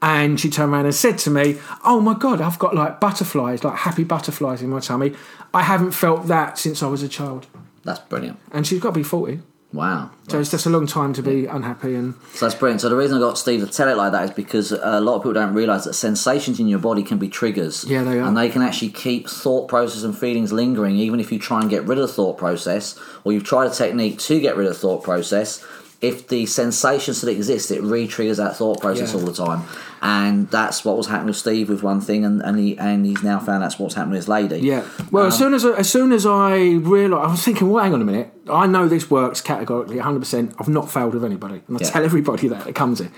And 0.02 0.40
she 0.40 0.50
turned 0.50 0.74
around 0.74 0.86
and 0.86 0.96
said 0.96 1.18
to 1.20 1.30
me, 1.30 1.58
"Oh 1.86 2.02
my 2.02 2.14
god, 2.14 2.42
I've 2.42 2.60
got 2.60 2.76
like 2.76 3.00
butterflies, 3.00 3.64
like 3.64 3.78
happy 3.78 4.04
butterflies 4.04 4.62
in 4.62 4.70
my 4.70 4.80
tummy. 4.80 5.14
I 5.54 5.62
haven't 5.62 5.92
felt 5.92 6.28
that 6.28 6.58
since 6.58 6.84
I 6.84 6.88
was 6.88 7.04
a 7.04 7.08
child." 7.08 7.48
That's 7.84 8.00
brilliant. 8.00 8.40
And 8.52 8.66
she's 8.66 8.80
got 8.80 8.90
to 8.90 8.96
be 8.96 9.04
forty. 9.04 9.42
Wow. 9.74 10.12
So 10.28 10.40
it's 10.40 10.52
just 10.52 10.68
a 10.68 10.70
long 10.70 10.86
time 10.86 11.14
to 11.14 11.24
be 11.24 11.48
unhappy 11.48 11.96
and 11.96 12.14
So 12.36 12.46
that's 12.46 12.54
brilliant. 12.58 12.82
So 12.82 12.90
the 12.90 12.96
reason 12.96 13.18
I 13.18 13.20
got 13.20 13.40
Steve 13.40 13.60
to 13.62 13.68
tell 13.68 13.90
it 13.90 13.98
like 13.98 14.12
that 14.12 14.24
is 14.26 14.32
because 14.32 14.72
a 14.72 15.02
lot 15.02 15.16
of 15.16 15.22
people 15.22 15.34
don't 15.34 15.56
realise 15.56 15.86
that 15.86 15.96
sensations 15.96 16.60
in 16.60 16.68
your 16.68 16.78
body 16.78 17.02
can 17.02 17.18
be 17.18 17.28
triggers. 17.28 17.84
Yeah, 17.84 18.04
they 18.04 18.20
are. 18.20 18.22
And 18.28 18.38
they 18.38 18.50
can 18.50 18.62
actually 18.62 18.90
keep 18.90 19.28
thought 19.28 19.68
process 19.68 20.04
and 20.04 20.16
feelings 20.16 20.54
lingering, 20.54 20.96
even 20.98 21.20
if 21.20 21.32
you 21.32 21.40
try 21.40 21.60
and 21.60 21.70
get 21.72 21.84
rid 21.86 21.98
of 21.98 22.08
the 22.08 22.14
thought 22.14 22.38
process, 22.38 23.00
or 23.24 23.34
you've 23.34 23.46
tried 23.46 23.66
a 23.66 23.74
technique 23.74 24.20
to 24.20 24.40
get 24.40 24.56
rid 24.56 24.68
of 24.68 24.74
the 24.74 24.80
thought 24.80 25.04
process. 25.04 25.66
If 26.02 26.28
the 26.28 26.46
sensation 26.46 27.14
still 27.14 27.30
exists, 27.30 27.72
it 27.72 27.82
re-triggers 27.82 28.38
that 28.38 28.56
thought 28.58 28.80
process 28.82 29.14
Yeah. 29.14 29.20
all 29.22 29.26
the 29.26 29.34
time, 29.34 29.64
and 30.06 30.50
that's 30.52 30.84
what 30.84 30.98
was 30.98 31.08
happening 31.08 31.28
with 31.28 31.38
Steve 31.38 31.70
with 31.70 31.82
one 31.82 32.02
thing, 32.02 32.26
and 32.26 32.42
and, 32.42 32.60
he, 32.60 32.78
and 32.78 33.06
he's 33.06 33.24
now 33.24 33.40
found 33.40 33.64
that's 33.64 33.80
what's 33.80 33.96
happened 33.96 34.12
with 34.12 34.20
his 34.20 34.28
lady. 34.28 34.60
Yeah. 34.60 34.86
Well, 35.12 35.26
as 35.28 35.34
um, 35.36 35.40
soon 35.40 35.54
as 35.54 35.66
as 35.66 35.90
soon 35.90 36.12
as 36.12 36.26
I 36.26 36.58
realised, 36.58 37.26
I 37.28 37.32
was 37.32 37.42
thinking, 37.44 37.70
well, 37.70 37.84
hang 37.84 37.94
on 37.94 38.02
a 38.02 38.06
minute. 38.06 38.32
I 38.52 38.68
know 38.68 38.90
this 38.90 39.10
works 39.10 39.40
categorically, 39.40 39.96
100. 39.96 40.20
percent 40.20 40.56
I've 40.60 40.68
not 40.68 40.92
failed 40.92 41.14
with 41.14 41.24
anybody, 41.24 41.62
and 41.68 41.78
I 41.78 41.80
Yeah. 41.82 41.90
tell 41.90 42.04
everybody 42.04 42.50
that 42.50 42.66
that 42.66 42.76
comes 42.76 43.00
in. 43.00 43.12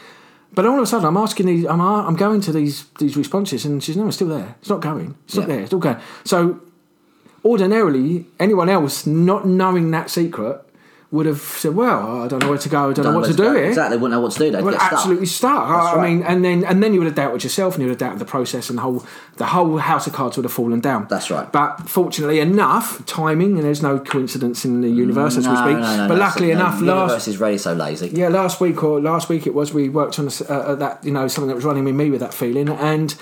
But 0.54 0.67
all 0.67 0.78
of 0.78 0.84
a 0.84 0.86
sudden, 0.86 1.08
I'm 1.08 1.17
asking 1.17 1.48
these. 1.48 1.65
I'm 1.65 1.82
I'm 1.82 2.15
going 2.15 2.39
to 2.41 2.52
these 2.52 2.86
these 3.00 3.17
responses, 3.17 3.65
and 3.65 3.84
she's 3.84 3.98
no, 3.98 4.06
it's 4.08 4.17
still 4.17 4.28
there. 4.30 4.56
It's 4.60 4.69
not 4.69 4.80
going. 4.82 5.15
It's 5.26 5.36
not 5.36 5.48
Yeah. 5.50 5.56
there. 5.56 5.63
It's 5.63 5.71
not 5.71 5.82
going. 5.82 5.98
So, 6.24 6.60
ordinarily, 7.43 8.26
anyone 8.39 8.69
else 8.69 9.06
not 9.06 9.48
knowing 9.48 9.91
that 9.91 10.10
secret 10.10 10.62
would 11.15 11.25
have 11.25 11.41
said, 11.41 11.75
"Well, 11.75 12.23
I 12.23 12.28
don't 12.28 12.39
know 12.43 12.49
where 12.49 12.58
to 12.58 12.69
go. 12.69 12.89
I 12.89 12.93
don't, 12.93 13.06
know 13.06 13.13
what 13.19 13.25
to 13.25 13.34
do 13.34 13.43
go. 13.43 13.54
here." 13.56 13.65
Exactly, 13.65 13.97
wouldn't 13.97 14.12
know 14.12 14.21
what 14.21 14.34
to 14.34 14.39
do. 14.39 14.51
They'd 14.51 14.63
Well, 14.63 14.73
get 14.73 14.82
stuck. 14.82 14.93
absolutely 14.93 15.25
stuck. 15.25 15.67
I, 15.67 15.95
right. 15.95 16.10
mean, 16.10 16.23
and 16.23 16.45
then 16.45 16.63
and 16.63 16.84
then 16.84 16.93
you 16.93 16.99
would 16.99 17.08
have 17.08 17.15
doubted 17.15 17.43
yourself, 17.43 17.75
and 17.75 17.82
you 17.82 17.89
would 17.89 17.99
have 17.99 18.08
doubted 18.08 18.19
the 18.19 18.25
process, 18.25 18.69
and 18.69 18.78
the 18.78 18.84
whole 18.84 19.04
the 19.38 19.45
whole 19.47 19.78
house 19.78 20.06
of 20.08 20.13
cards 20.13 20.38
would 20.38 20.43
have 20.45 20.54
fallen 20.54 20.80
down. 20.80 21.08
That's 21.10 21.32
right. 21.32 21.51
But 21.51 21.89
fortunately 21.89 22.39
enough, 22.39 23.06
timing, 23.06 23.56
and 23.58 23.63
there's 23.63 23.82
no 23.82 23.99
coincidence 23.99 24.63
in 24.65 24.82
the 24.82 24.89
universe 24.89 25.38
as 25.38 25.47
we 25.47 25.56
speak. 25.56 25.78
no, 25.78 25.97
no, 25.97 26.08
but 26.08 26.15
no, 26.15 26.19
luckily 26.19 26.47
no, 26.47 26.54
enough, 26.54 26.80
the 26.80 26.86
last 26.86 26.99
universe 27.01 27.28
is 27.28 27.39
really 27.39 27.58
so 27.58 27.73
lazy. 27.73 28.10
yeah, 28.10 28.28
last 28.30 28.62
week 28.62 28.84
or 28.84 29.01
last 29.01 29.30
week 29.30 29.47
it 29.47 29.54
was 29.54 29.73
we 29.73 29.89
worked 29.89 30.19
on 30.19 30.28
a 30.28 30.32
uh, 30.51 30.54
uh, 30.54 30.75
that 30.75 31.04
you 31.04 31.12
know 31.12 31.28
something 31.28 31.47
that 31.47 31.56
was 31.56 31.65
running 31.65 31.84
with 31.86 31.95
me 31.95 32.10
with 32.10 32.19
that 32.19 32.34
feeling, 32.34 32.69
and 32.69 33.15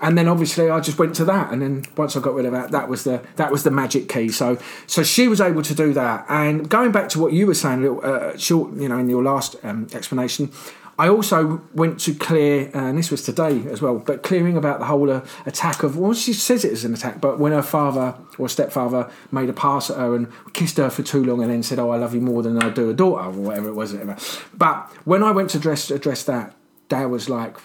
and 0.00 0.18
then 0.18 0.28
obviously 0.28 0.68
I 0.68 0.80
just 0.80 0.98
went 0.98 1.14
to 1.16 1.24
that, 1.26 1.52
and 1.52 1.62
then 1.62 1.84
once 1.96 2.16
I 2.16 2.20
got 2.20 2.34
rid 2.34 2.46
of 2.46 2.52
that, 2.52 2.70
that 2.70 2.88
was 2.88 3.04
the 3.04 3.22
that 3.36 3.50
was 3.50 3.62
the 3.62 3.70
magic 3.70 4.08
key. 4.08 4.28
So 4.28 4.58
so 4.86 5.02
she 5.02 5.28
was 5.28 5.40
able 5.40 5.62
to 5.62 5.74
do 5.74 5.92
that, 5.92 6.26
and 6.28 6.68
going 6.68 6.92
back 6.92 7.08
to 7.10 7.20
what 7.20 7.32
you 7.32 7.46
were 7.46 7.54
saying, 7.54 7.78
a 7.78 7.82
little 7.82 8.04
uh, 8.04 8.36
short, 8.36 8.74
you 8.74 8.88
know, 8.88 8.98
in 8.98 9.08
your 9.08 9.22
last 9.22 9.56
um, 9.62 9.86
explanation. 9.92 10.50
I 10.98 11.08
also 11.08 11.62
went 11.72 11.98
to 12.00 12.14
clear, 12.14 12.70
and 12.74 12.98
this 12.98 13.10
was 13.10 13.22
today 13.22 13.64
as 13.70 13.80
well, 13.80 13.98
but 13.98 14.22
clearing 14.22 14.58
about 14.58 14.78
the 14.78 14.84
whole 14.84 15.10
uh, 15.10 15.24
attack 15.46 15.82
of, 15.82 15.96
well, 15.96 16.12
she 16.12 16.34
says 16.34 16.66
it 16.66 16.72
as 16.72 16.84
an 16.84 16.92
attack, 16.92 17.18
but 17.18 17.38
when 17.38 17.52
her 17.52 17.62
father 17.62 18.14
or 18.36 18.46
stepfather 18.46 19.10
made 19.32 19.48
a 19.48 19.54
pass 19.54 19.88
at 19.90 19.96
her 19.96 20.14
and 20.14 20.30
kissed 20.52 20.76
her 20.76 20.90
for 20.90 21.02
too 21.02 21.24
long 21.24 21.42
and 21.42 21.50
then 21.50 21.62
said, 21.62 21.78
oh, 21.78 21.90
I 21.90 21.96
love 21.96 22.14
you 22.14 22.20
more 22.20 22.42
than 22.42 22.62
I 22.62 22.68
do 22.68 22.90
a 22.90 22.94
daughter, 22.94 23.24
or 23.24 23.30
whatever 23.30 23.68
it 23.68 23.74
was. 23.74 23.94
Whatever. 23.94 24.18
But 24.52 24.92
when 25.06 25.22
I 25.22 25.30
went 25.30 25.50
to 25.50 25.58
address, 25.58 25.90
address 25.90 26.24
that, 26.24 26.54
Dad 26.88 27.06
was 27.06 27.28
like, 27.30 27.56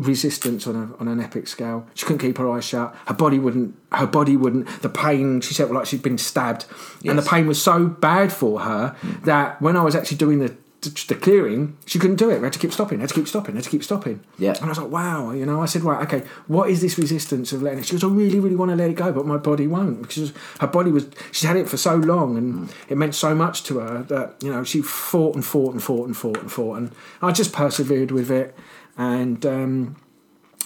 resistance 0.00 0.66
on 0.66 0.76
a, 0.76 1.00
on 1.00 1.08
an 1.08 1.20
epic 1.20 1.48
scale. 1.48 1.86
She 1.94 2.06
couldn't 2.06 2.20
keep 2.20 2.38
her 2.38 2.50
eyes 2.50 2.64
shut. 2.64 2.94
Her 3.06 3.14
body 3.14 3.38
wouldn't. 3.38 3.76
Her 3.92 4.06
body 4.06 4.36
wouldn't. 4.36 4.82
The 4.82 4.88
pain. 4.88 5.40
She 5.40 5.54
said 5.54 5.68
well, 5.68 5.78
like 5.78 5.86
she'd 5.86 6.02
been 6.02 6.18
stabbed, 6.18 6.66
and 7.04 7.18
the 7.18 7.22
pain 7.22 7.46
was 7.46 7.62
so 7.62 7.86
bad 7.86 8.32
for 8.32 8.60
her 8.60 8.96
that 9.24 9.60
when 9.60 9.76
I 9.76 9.82
was 9.82 9.94
actually 9.94 10.18
doing 10.18 10.38
the 10.38 10.56
the 10.80 11.14
clearing, 11.14 11.76
she 11.84 11.98
couldn't 11.98 12.16
do 12.16 12.30
it. 12.30 12.38
We 12.38 12.44
had 12.44 12.54
to 12.54 12.58
keep 12.58 12.72
stopping. 12.72 12.98
We 12.98 13.02
had 13.02 13.10
to 13.10 13.14
keep 13.14 13.28
stopping. 13.28 13.54
We 13.54 13.58
had 13.58 13.64
to 13.64 13.70
keep 13.70 13.84
stopping. 13.84 14.20
Yeah. 14.38 14.54
And 14.54 14.64
I 14.64 14.68
was 14.68 14.78
like, 14.78 14.90
wow. 14.90 15.30
You 15.30 15.44
know, 15.44 15.60
I 15.60 15.66
said, 15.66 15.82
right, 15.82 16.02
okay, 16.06 16.26
what 16.46 16.70
is 16.70 16.80
this 16.80 16.96
resistance 16.96 17.52
of 17.52 17.62
letting 17.62 17.80
it? 17.80 17.86
She 17.86 17.92
goes, 17.92 18.04
I 18.04 18.08
really, 18.08 18.40
really 18.40 18.56
want 18.56 18.70
to 18.70 18.76
let 18.76 18.88
it 18.88 18.96
go, 18.96 19.12
but 19.12 19.26
my 19.26 19.36
body 19.36 19.66
won't 19.66 20.00
because 20.00 20.32
her 20.60 20.66
body 20.66 20.90
was. 20.90 21.06
She's 21.32 21.46
had 21.46 21.56
it 21.56 21.68
for 21.68 21.76
so 21.76 21.96
long, 21.96 22.38
and 22.38 22.72
it 22.88 22.96
meant 22.96 23.14
so 23.14 23.34
much 23.34 23.62
to 23.64 23.78
her 23.78 24.02
that 24.04 24.36
you 24.42 24.50
know 24.50 24.64
she 24.64 24.80
fought 24.80 25.34
and 25.34 25.44
fought 25.44 25.72
and 25.72 25.82
fought 25.82 26.06
and 26.06 26.16
fought 26.16 26.38
and 26.38 26.50
fought, 26.50 26.78
and 26.78 26.92
I 27.20 27.32
just 27.32 27.52
persevered 27.52 28.10
with 28.10 28.30
it, 28.30 28.56
and. 29.00 29.46
um 29.46 29.96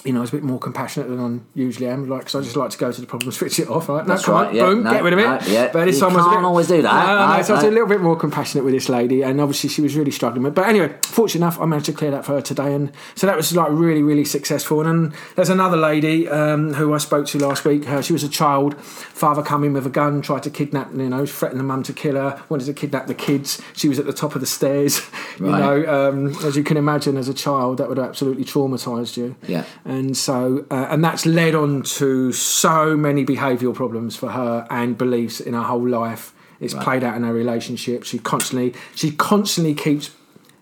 you 0.05 0.13
know, 0.13 0.19
I 0.19 0.21
was 0.21 0.29
a 0.29 0.33
bit 0.33 0.43
more 0.43 0.59
compassionate 0.59 1.09
than 1.09 1.19
I 1.19 1.57
usually 1.59 1.87
am. 1.87 2.07
Like, 2.07 2.29
so 2.29 2.39
I 2.39 2.43
just 2.43 2.55
like 2.55 2.69
to 2.69 2.77
go 2.77 2.91
to 2.91 3.01
the 3.01 3.07
problem, 3.07 3.31
switch 3.31 3.59
it 3.59 3.67
off. 3.67 3.89
Right? 3.89 4.05
No, 4.05 4.13
That's 4.13 4.27
right, 4.27 4.47
on, 4.49 4.55
yeah, 4.55 4.65
boom, 4.65 4.83
no, 4.83 4.91
get 4.91 5.03
rid 5.03 5.13
of 5.13 5.19
it. 5.19 5.23
no, 5.23 5.39
yeah. 5.47 5.71
But 5.73 5.85
this 5.85 5.95
You 5.95 6.01
time 6.01 6.11
I 6.11 6.15
was 6.17 6.25
can't 6.25 6.37
bit, 6.39 6.45
always 6.45 6.67
do 6.67 6.81
that. 6.83 6.93
No, 7.07 7.15
no, 7.27 7.37
No, 7.37 7.41
so 7.43 7.53
I 7.53 7.57
was 7.57 7.65
a 7.65 7.71
little 7.71 7.87
bit 7.87 8.01
more 8.01 8.15
compassionate 8.15 8.63
with 8.63 8.73
this 8.73 8.87
lady, 8.87 9.23
and 9.23 9.41
obviously 9.41 9.69
she 9.69 9.81
was 9.81 9.95
really 9.95 10.11
struggling 10.11 10.43
with. 10.43 10.53
But 10.55 10.67
anyway, 10.69 10.95
fortunate 11.03 11.43
enough, 11.45 11.59
I 11.59 11.65
managed 11.65 11.87
to 11.87 11.93
clear 11.93 12.11
that 12.11 12.23
for 12.25 12.33
her 12.33 12.41
today, 12.41 12.73
and 12.73 12.91
so 13.15 13.25
that 13.27 13.35
was 13.35 13.55
like 13.55 13.69
really, 13.71 14.03
really 14.03 14.25
successful. 14.25 14.81
And 14.81 15.11
then 15.11 15.19
there's 15.35 15.49
another 15.49 15.77
lady 15.77 16.27
um, 16.29 16.73
who 16.75 16.93
I 16.93 16.97
spoke 16.99 17.25
to 17.27 17.39
last 17.39 17.65
week. 17.65 17.85
Her, 17.85 18.01
she 18.03 18.13
was 18.13 18.23
a 18.23 18.29
child. 18.29 18.79
Father 18.81 19.41
come 19.41 19.63
in 19.63 19.73
with 19.73 19.85
a 19.87 19.89
gun, 19.89 20.21
tried 20.21 20.43
to 20.43 20.49
kidnap. 20.49 20.93
You 20.93 21.09
know, 21.09 21.25
threatened 21.25 21.59
the 21.59 21.63
mum 21.63 21.83
to 21.83 21.93
kill 21.93 22.15
her. 22.15 22.41
Wanted 22.49 22.65
to 22.65 22.73
kidnap 22.73 23.07
the 23.07 23.15
kids. 23.15 23.61
She 23.73 23.89
was 23.89 23.97
at 23.99 24.05
the 24.05 24.13
top 24.13 24.35
of 24.35 24.41
the 24.41 24.47
stairs. 24.47 25.01
You 25.39 25.47
Right. 25.49 25.59
know, 25.59 26.09
um, 26.09 26.27
as 26.45 26.55
you 26.55 26.63
can 26.63 26.77
imagine, 26.77 27.17
as 27.17 27.27
a 27.27 27.33
child, 27.33 27.77
that 27.79 27.89
would 27.89 27.97
have 27.97 28.07
absolutely 28.07 28.45
traumatised 28.45 29.17
you. 29.17 29.35
Yeah. 29.47 29.65
And 29.95 30.17
so, 30.17 30.65
uh, 30.69 30.87
and 30.89 31.01
that's 31.01 31.25
led 31.25 31.55
on 31.55 31.81
to 31.83 32.33
so 32.33 32.97
many 32.97 33.25
behavioural 33.25 33.73
problems 33.73 34.17
for 34.17 34.29
her 34.29 34.67
and 34.69 34.97
beliefs 34.97 35.39
in 35.39 35.53
her 35.53 35.63
whole 35.63 35.87
life. 35.87 36.33
It's 36.59 36.73
played 36.73 37.01
out 37.01 37.15
in 37.15 37.23
her 37.23 37.33
relationship. 37.33 38.03
She 38.03 38.19
constantly, 38.19 38.73
she 38.93 39.11
constantly 39.11 39.73
keeps 39.73 40.11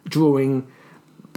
drawing 0.08 0.68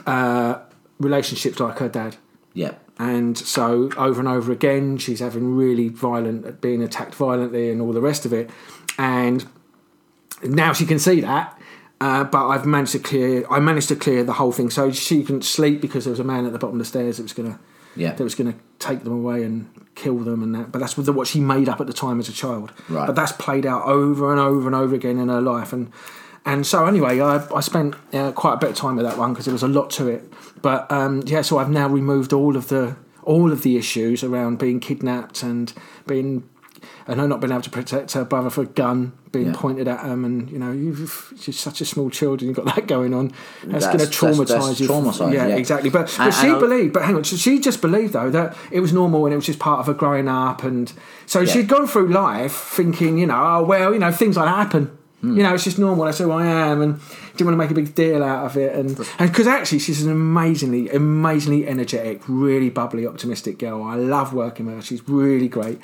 uh, 0.07 0.59
relationships 1.01 1.59
like 1.59 1.79
her 1.79 1.89
dad. 1.89 2.17
Yeah. 2.53 2.75
And 2.99 3.37
so, 3.39 3.91
over 3.97 4.21
and 4.21 4.29
over 4.29 4.53
again, 4.53 4.99
she's 4.99 5.21
having 5.21 5.57
really 5.57 5.89
violent, 5.89 6.61
being 6.61 6.83
attacked 6.83 7.15
violently, 7.15 7.71
and 7.71 7.81
all 7.81 7.95
the 7.95 8.03
rest 8.03 8.27
of 8.27 8.33
it. 8.35 8.51
And 8.99 9.47
now 10.43 10.75
she 10.75 10.85
can 10.85 10.99
see 10.99 11.23
that, 11.23 11.59
uh, 12.01 12.25
but 12.25 12.47
I've 12.49 12.67
managed 12.67 12.93
to 12.93 12.99
clear. 12.99 13.47
I 13.51 13.59
managed 13.61 13.89
to 13.89 13.97
clear 13.97 14.23
the 14.23 14.35
whole 14.35 14.53
thing, 14.53 14.69
so 14.69 14.91
she 14.91 15.23
couldn't 15.23 15.45
sleep 15.45 15.81
because 15.81 16.05
there 16.05 16.11
was 16.11 16.21
a 16.21 16.25
man 16.25 16.45
at 16.45 16.53
the 16.53 16.59
bottom 16.59 16.77
of 16.77 16.81
the 16.81 16.85
stairs 16.87 17.17
that 17.17 17.23
was 17.23 17.33
gonna 17.33 17.59
Yeah. 17.97 18.13
that 18.13 18.23
was 18.23 18.35
going 18.35 18.53
to 18.53 18.59
take 18.79 19.03
them 19.05 19.13
away 19.13 19.43
and 19.43 19.69
kill 19.95 20.19
them 20.19 20.43
and 20.43 20.55
that. 20.55 20.73
But 20.73 20.81
that's 20.81 20.97
what 20.97 21.09
what 21.15 21.27
she 21.27 21.41
made 21.41 21.69
up 21.69 21.81
at 21.81 21.87
the 21.87 21.93
time 21.93 22.21
as 22.21 22.29
a 22.29 22.33
child. 22.33 22.73
Right. 22.89 23.07
But 23.07 23.17
that's 23.17 23.33
played 23.33 23.67
out 23.67 23.85
over 23.87 24.31
and 24.31 24.41
over 24.41 24.67
and 24.67 24.75
over 24.75 24.95
again 24.95 25.19
in 25.19 25.29
her 25.29 25.41
life. 25.41 25.73
And 25.73 25.91
and 26.45 26.65
so 26.65 26.87
anyway, 26.87 27.21
I, 27.21 27.45
I 27.53 27.61
spent 27.61 27.97
uh, 28.13 28.31
quite 28.33 28.55
a 28.55 28.57
bit 28.59 28.71
of 28.71 28.77
time 28.77 28.97
with 28.97 29.05
that 29.05 29.19
one 29.19 29.33
because 29.33 29.47
there 29.47 29.53
was 29.53 29.65
a 29.65 29.69
lot 29.69 29.91
to 29.93 30.09
it. 30.09 30.33
But 30.63 30.91
um, 30.93 31.23
yeah, 31.27 31.43
so 31.43 31.59
I've 31.59 31.71
now 31.71 31.89
removed 31.89 32.33
all 32.33 32.57
of 32.57 32.69
the 32.69 32.97
all 33.23 33.51
of 33.51 33.63
the 33.63 33.77
issues 33.77 34.23
around 34.23 34.59
being 34.59 34.79
kidnapped 34.79 35.43
and 35.43 35.73
being 36.07 36.49
and 37.09 37.21
her 37.21 37.29
not 37.29 37.41
being 37.41 37.53
able 37.53 37.63
to 37.63 37.71
protect 37.71 38.13
her 38.13 38.25
brother 38.25 38.51
for 38.51 38.63
a 38.63 38.67
gun 38.67 39.13
being 39.33 39.47
Yeah. 39.47 39.53
pointed 39.55 39.87
at 39.87 40.05
him 40.05 40.25
and 40.25 40.51
you 40.51 40.59
know 40.59 40.73
you've 40.73 41.33
she's 41.41 41.59
such 41.59 41.81
a 41.81 41.85
small 41.85 42.11
child 42.11 42.41
and 42.41 42.49
you've 42.49 42.57
got 42.57 42.75
that 42.75 42.87
going 42.89 43.15
on. 43.15 43.33
That's, 43.65 43.87
That's- 43.87 44.19
going 44.19 44.37
to 44.37 44.45
traumatise 44.53 44.81
you. 44.81 44.89
traumatised, 44.89 45.33
yeah, 45.33 45.47
yeah. 45.49 45.57
exactly. 45.57 45.91
But, 45.91 46.07
but 46.17 46.21
And- 46.21 46.35
she 46.35 46.49
and 46.49 46.59
believed 46.61 46.93
but 46.95 47.03
hang 47.05 47.15
on 47.17 47.23
she 47.23 47.59
just 47.61 47.81
believed 47.81 48.13
though 48.13 48.31
that 48.31 48.57
it 48.71 48.81
was 48.81 48.93
normal 48.93 49.25
and 49.27 49.33
it 49.33 49.37
was 49.37 49.47
just 49.47 49.59
part 49.59 49.81
of 49.81 49.87
her 49.87 49.95
growing 49.95 50.29
up 50.29 50.63
and 50.65 50.93
so 51.27 51.45
she'd 51.45 51.69
gone 51.69 51.87
through 51.87 52.09
life 52.09 52.53
thinking 52.55 53.19
you 53.19 53.27
know 53.27 53.41
oh 53.59 53.63
well 53.65 53.93
you 53.93 53.99
know 54.01 54.11
things 54.13 54.37
like 54.37 54.47
that 54.47 54.57
happen 54.57 54.97
You 55.23 55.43
know, 55.43 55.55
it's 55.55 55.65
just 55.65 55.79
normal. 55.79 56.05
That's 56.05 56.19
who 56.19 56.31
I 56.31 56.47
am, 56.47 56.83
and 56.83 57.01
didn't 57.37 57.47
want 57.47 57.55
to 57.55 57.57
make 57.57 57.71
a 57.71 57.75
big 57.75 57.95
deal 57.95 58.23
out 58.23 58.45
of 58.47 58.57
it. 58.57 58.75
And 58.77 58.97
because 59.19 59.47
actually, 59.47 59.79
she's 59.81 60.03
an 60.05 60.13
amazingly, 60.13 60.89
amazingly 60.91 61.67
energetic, 61.67 62.23
really 62.29 62.71
bubbly, 62.71 63.07
optimistic 63.07 63.59
girl. 63.59 63.83
I 63.83 63.97
love 63.97 64.33
working 64.35 64.67
with 64.67 64.77
her. 64.77 64.83
She's 64.83 65.07
really 65.09 65.49
great. 65.49 65.81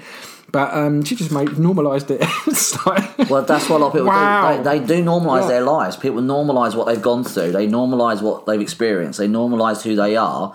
But 0.53 0.75
um, 0.75 1.03
she 1.03 1.17
just 1.17 1.33
made 1.33 1.59
normalised 1.59 2.11
it. 2.11 2.21
It's 2.47 2.77
like- 2.87 3.31
Well, 3.31 3.43
that's 3.43 3.71
what 3.71 3.79
a 3.79 3.85
lot 3.85 3.87
of 3.89 3.93
people 3.95 4.09
Wow. 4.09 4.59
do. 4.59 4.63
They, 4.65 4.79
they 4.81 4.87
do 4.99 5.03
normalise 5.05 5.43
Yeah. 5.43 5.49
their 5.49 5.63
lives. 5.63 5.97
People 5.97 6.21
normalise 6.21 6.75
what 6.77 6.87
they've 6.87 7.01
gone 7.01 7.25
through. 7.25 7.53
They 7.53 7.67
normalise 7.67 8.21
what 8.21 8.45
they've 8.45 8.61
experienced. 8.61 9.19
They 9.19 9.29
normalise 9.29 9.81
who 9.83 9.97
they 9.97 10.15
are. 10.15 10.55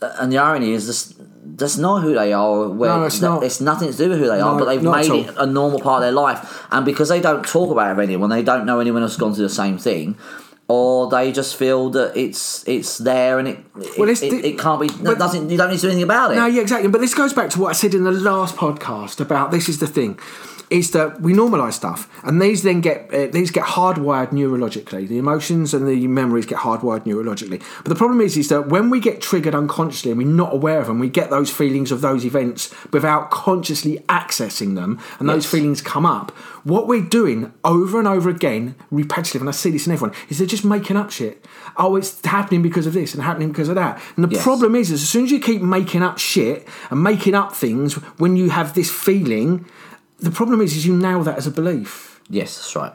And 0.00 0.32
the 0.32 0.38
irony 0.38 0.72
is, 0.72 0.88
this 0.88 1.14
that's 1.56 1.76
not 1.78 2.02
who 2.02 2.14
they 2.14 2.32
are. 2.32 2.68
Where 2.68 2.90
No, 2.90 3.04
it's 3.04 3.20
not. 3.20 3.42
It's 3.42 3.60
nothing 3.60 3.90
to 3.90 3.96
do 3.96 4.10
with 4.10 4.18
who 4.18 4.26
they 4.26 4.40
are. 4.40 4.58
But 4.58 4.66
they've 4.66 4.82
made 4.82 5.10
it 5.10 5.34
a 5.38 5.46
normal 5.46 5.80
part 5.80 6.02
of 6.02 6.06
their 6.06 6.12
life. 6.12 6.66
And 6.70 6.84
because 6.84 7.08
they 7.08 7.20
don't 7.20 7.44
talk 7.44 7.70
about 7.70 7.90
it 7.92 7.96
with 7.96 8.04
anyone, 8.04 8.30
they 8.30 8.42
don't 8.42 8.66
know 8.66 8.80
anyone 8.80 9.02
else 9.02 9.16
gone 9.16 9.34
through 9.34 9.44
the 9.48 9.48
same 9.54 9.78
thing. 9.78 10.16
Or 10.70 11.08
they 11.08 11.32
just 11.32 11.56
feel 11.56 11.88
that 11.90 12.14
it's 12.14 12.62
it's 12.68 12.98
there 12.98 13.38
and 13.38 13.48
it 13.48 13.58
Well, 13.74 14.08
it, 14.08 14.12
it's 14.12 14.22
it, 14.22 14.30
the- 14.30 14.46
it 14.48 14.58
can't 14.58 14.80
be. 14.80 14.88
but- 14.88 15.12
It 15.12 15.18
doesn't 15.18 15.48
you 15.48 15.56
don't 15.56 15.70
need 15.70 15.76
to 15.76 15.82
do 15.82 15.88
anything 15.88 16.02
about 16.04 16.32
it. 16.32 16.36
No, 16.36 16.44
yeah, 16.46 16.60
exactly. 16.60 16.90
But 16.90 17.00
this 17.00 17.14
goes 17.14 17.32
back 17.32 17.48
to 17.50 17.60
what 17.60 17.70
I 17.70 17.72
said 17.72 17.94
in 17.94 18.04
the 18.04 18.12
last 18.12 18.54
podcast 18.56 19.18
about 19.20 19.50
this 19.50 19.68
is 19.70 19.78
the 19.78 19.86
thing. 19.86 20.18
Is 20.70 20.90
that 20.90 21.22
we 21.22 21.32
normalise 21.32 21.72
stuff, 21.72 22.10
and 22.24 22.42
these 22.42 22.62
then 22.62 22.82
get 22.82 23.08
uh, 23.12 23.28
these 23.28 23.50
get 23.50 23.64
hardwired 23.64 24.32
neurologically. 24.32 25.08
The 25.08 25.16
emotions 25.16 25.72
and 25.72 25.88
the 25.88 26.06
memories 26.06 26.44
get 26.44 26.58
hardwired 26.58 27.04
neurologically. 27.04 27.62
But 27.78 27.88
the 27.88 27.94
problem 27.94 28.20
is, 28.20 28.36
is 28.36 28.48
that 28.48 28.68
when 28.68 28.90
we 28.90 29.00
get 29.00 29.22
triggered 29.22 29.54
unconsciously 29.54 30.10
and 30.10 30.18
we're 30.18 30.26
not 30.28 30.52
aware 30.52 30.78
of 30.80 30.86
them, 30.88 30.98
we 30.98 31.08
get 31.08 31.30
those 31.30 31.50
feelings 31.50 31.90
of 31.90 32.02
those 32.02 32.26
events 32.26 32.74
without 32.92 33.30
consciously 33.30 34.04
accessing 34.10 34.74
them, 34.74 35.00
and 35.18 35.26
those 35.26 35.46
feelings 35.46 35.80
come 35.80 36.04
up. 36.04 36.32
What 36.64 36.86
we're 36.86 37.00
doing 37.00 37.50
over 37.64 37.98
and 37.98 38.06
over 38.06 38.28
again, 38.28 38.74
repetitive, 38.90 39.40
and 39.40 39.48
I 39.48 39.52
see 39.52 39.70
this 39.70 39.86
in 39.86 39.94
everyone, 39.94 40.14
is 40.28 40.36
they're 40.36 40.46
just 40.46 40.66
making 40.66 40.98
up 40.98 41.10
shit. 41.10 41.46
Oh, 41.78 41.96
it's 41.96 42.22
happening 42.26 42.60
because 42.60 42.86
of 42.86 42.92
this 42.92 43.14
and 43.14 43.22
happening 43.22 43.48
because 43.48 43.70
of 43.70 43.74
that. 43.76 43.98
And 44.16 44.24
the 44.24 44.34
Yes. 44.34 44.42
problem 44.42 44.74
is, 44.74 44.90
is 44.90 45.02
as 45.02 45.08
soon 45.08 45.24
as 45.24 45.30
you 45.30 45.40
keep 45.40 45.62
making 45.62 46.02
up 46.02 46.18
shit 46.18 46.68
and 46.90 47.02
making 47.02 47.34
up 47.34 47.54
things 47.54 47.94
when 48.18 48.36
you 48.36 48.50
have 48.50 48.74
this 48.74 48.90
feeling, 48.90 49.64
the 50.18 50.30
problem 50.30 50.60
is, 50.60 50.76
is 50.76 50.86
you 50.86 50.94
now 50.96 51.22
that 51.22 51.38
as 51.38 51.46
a 51.46 51.50
belief. 51.50 52.20
Yes, 52.28 52.56
that's 52.56 52.74
right. 52.76 52.92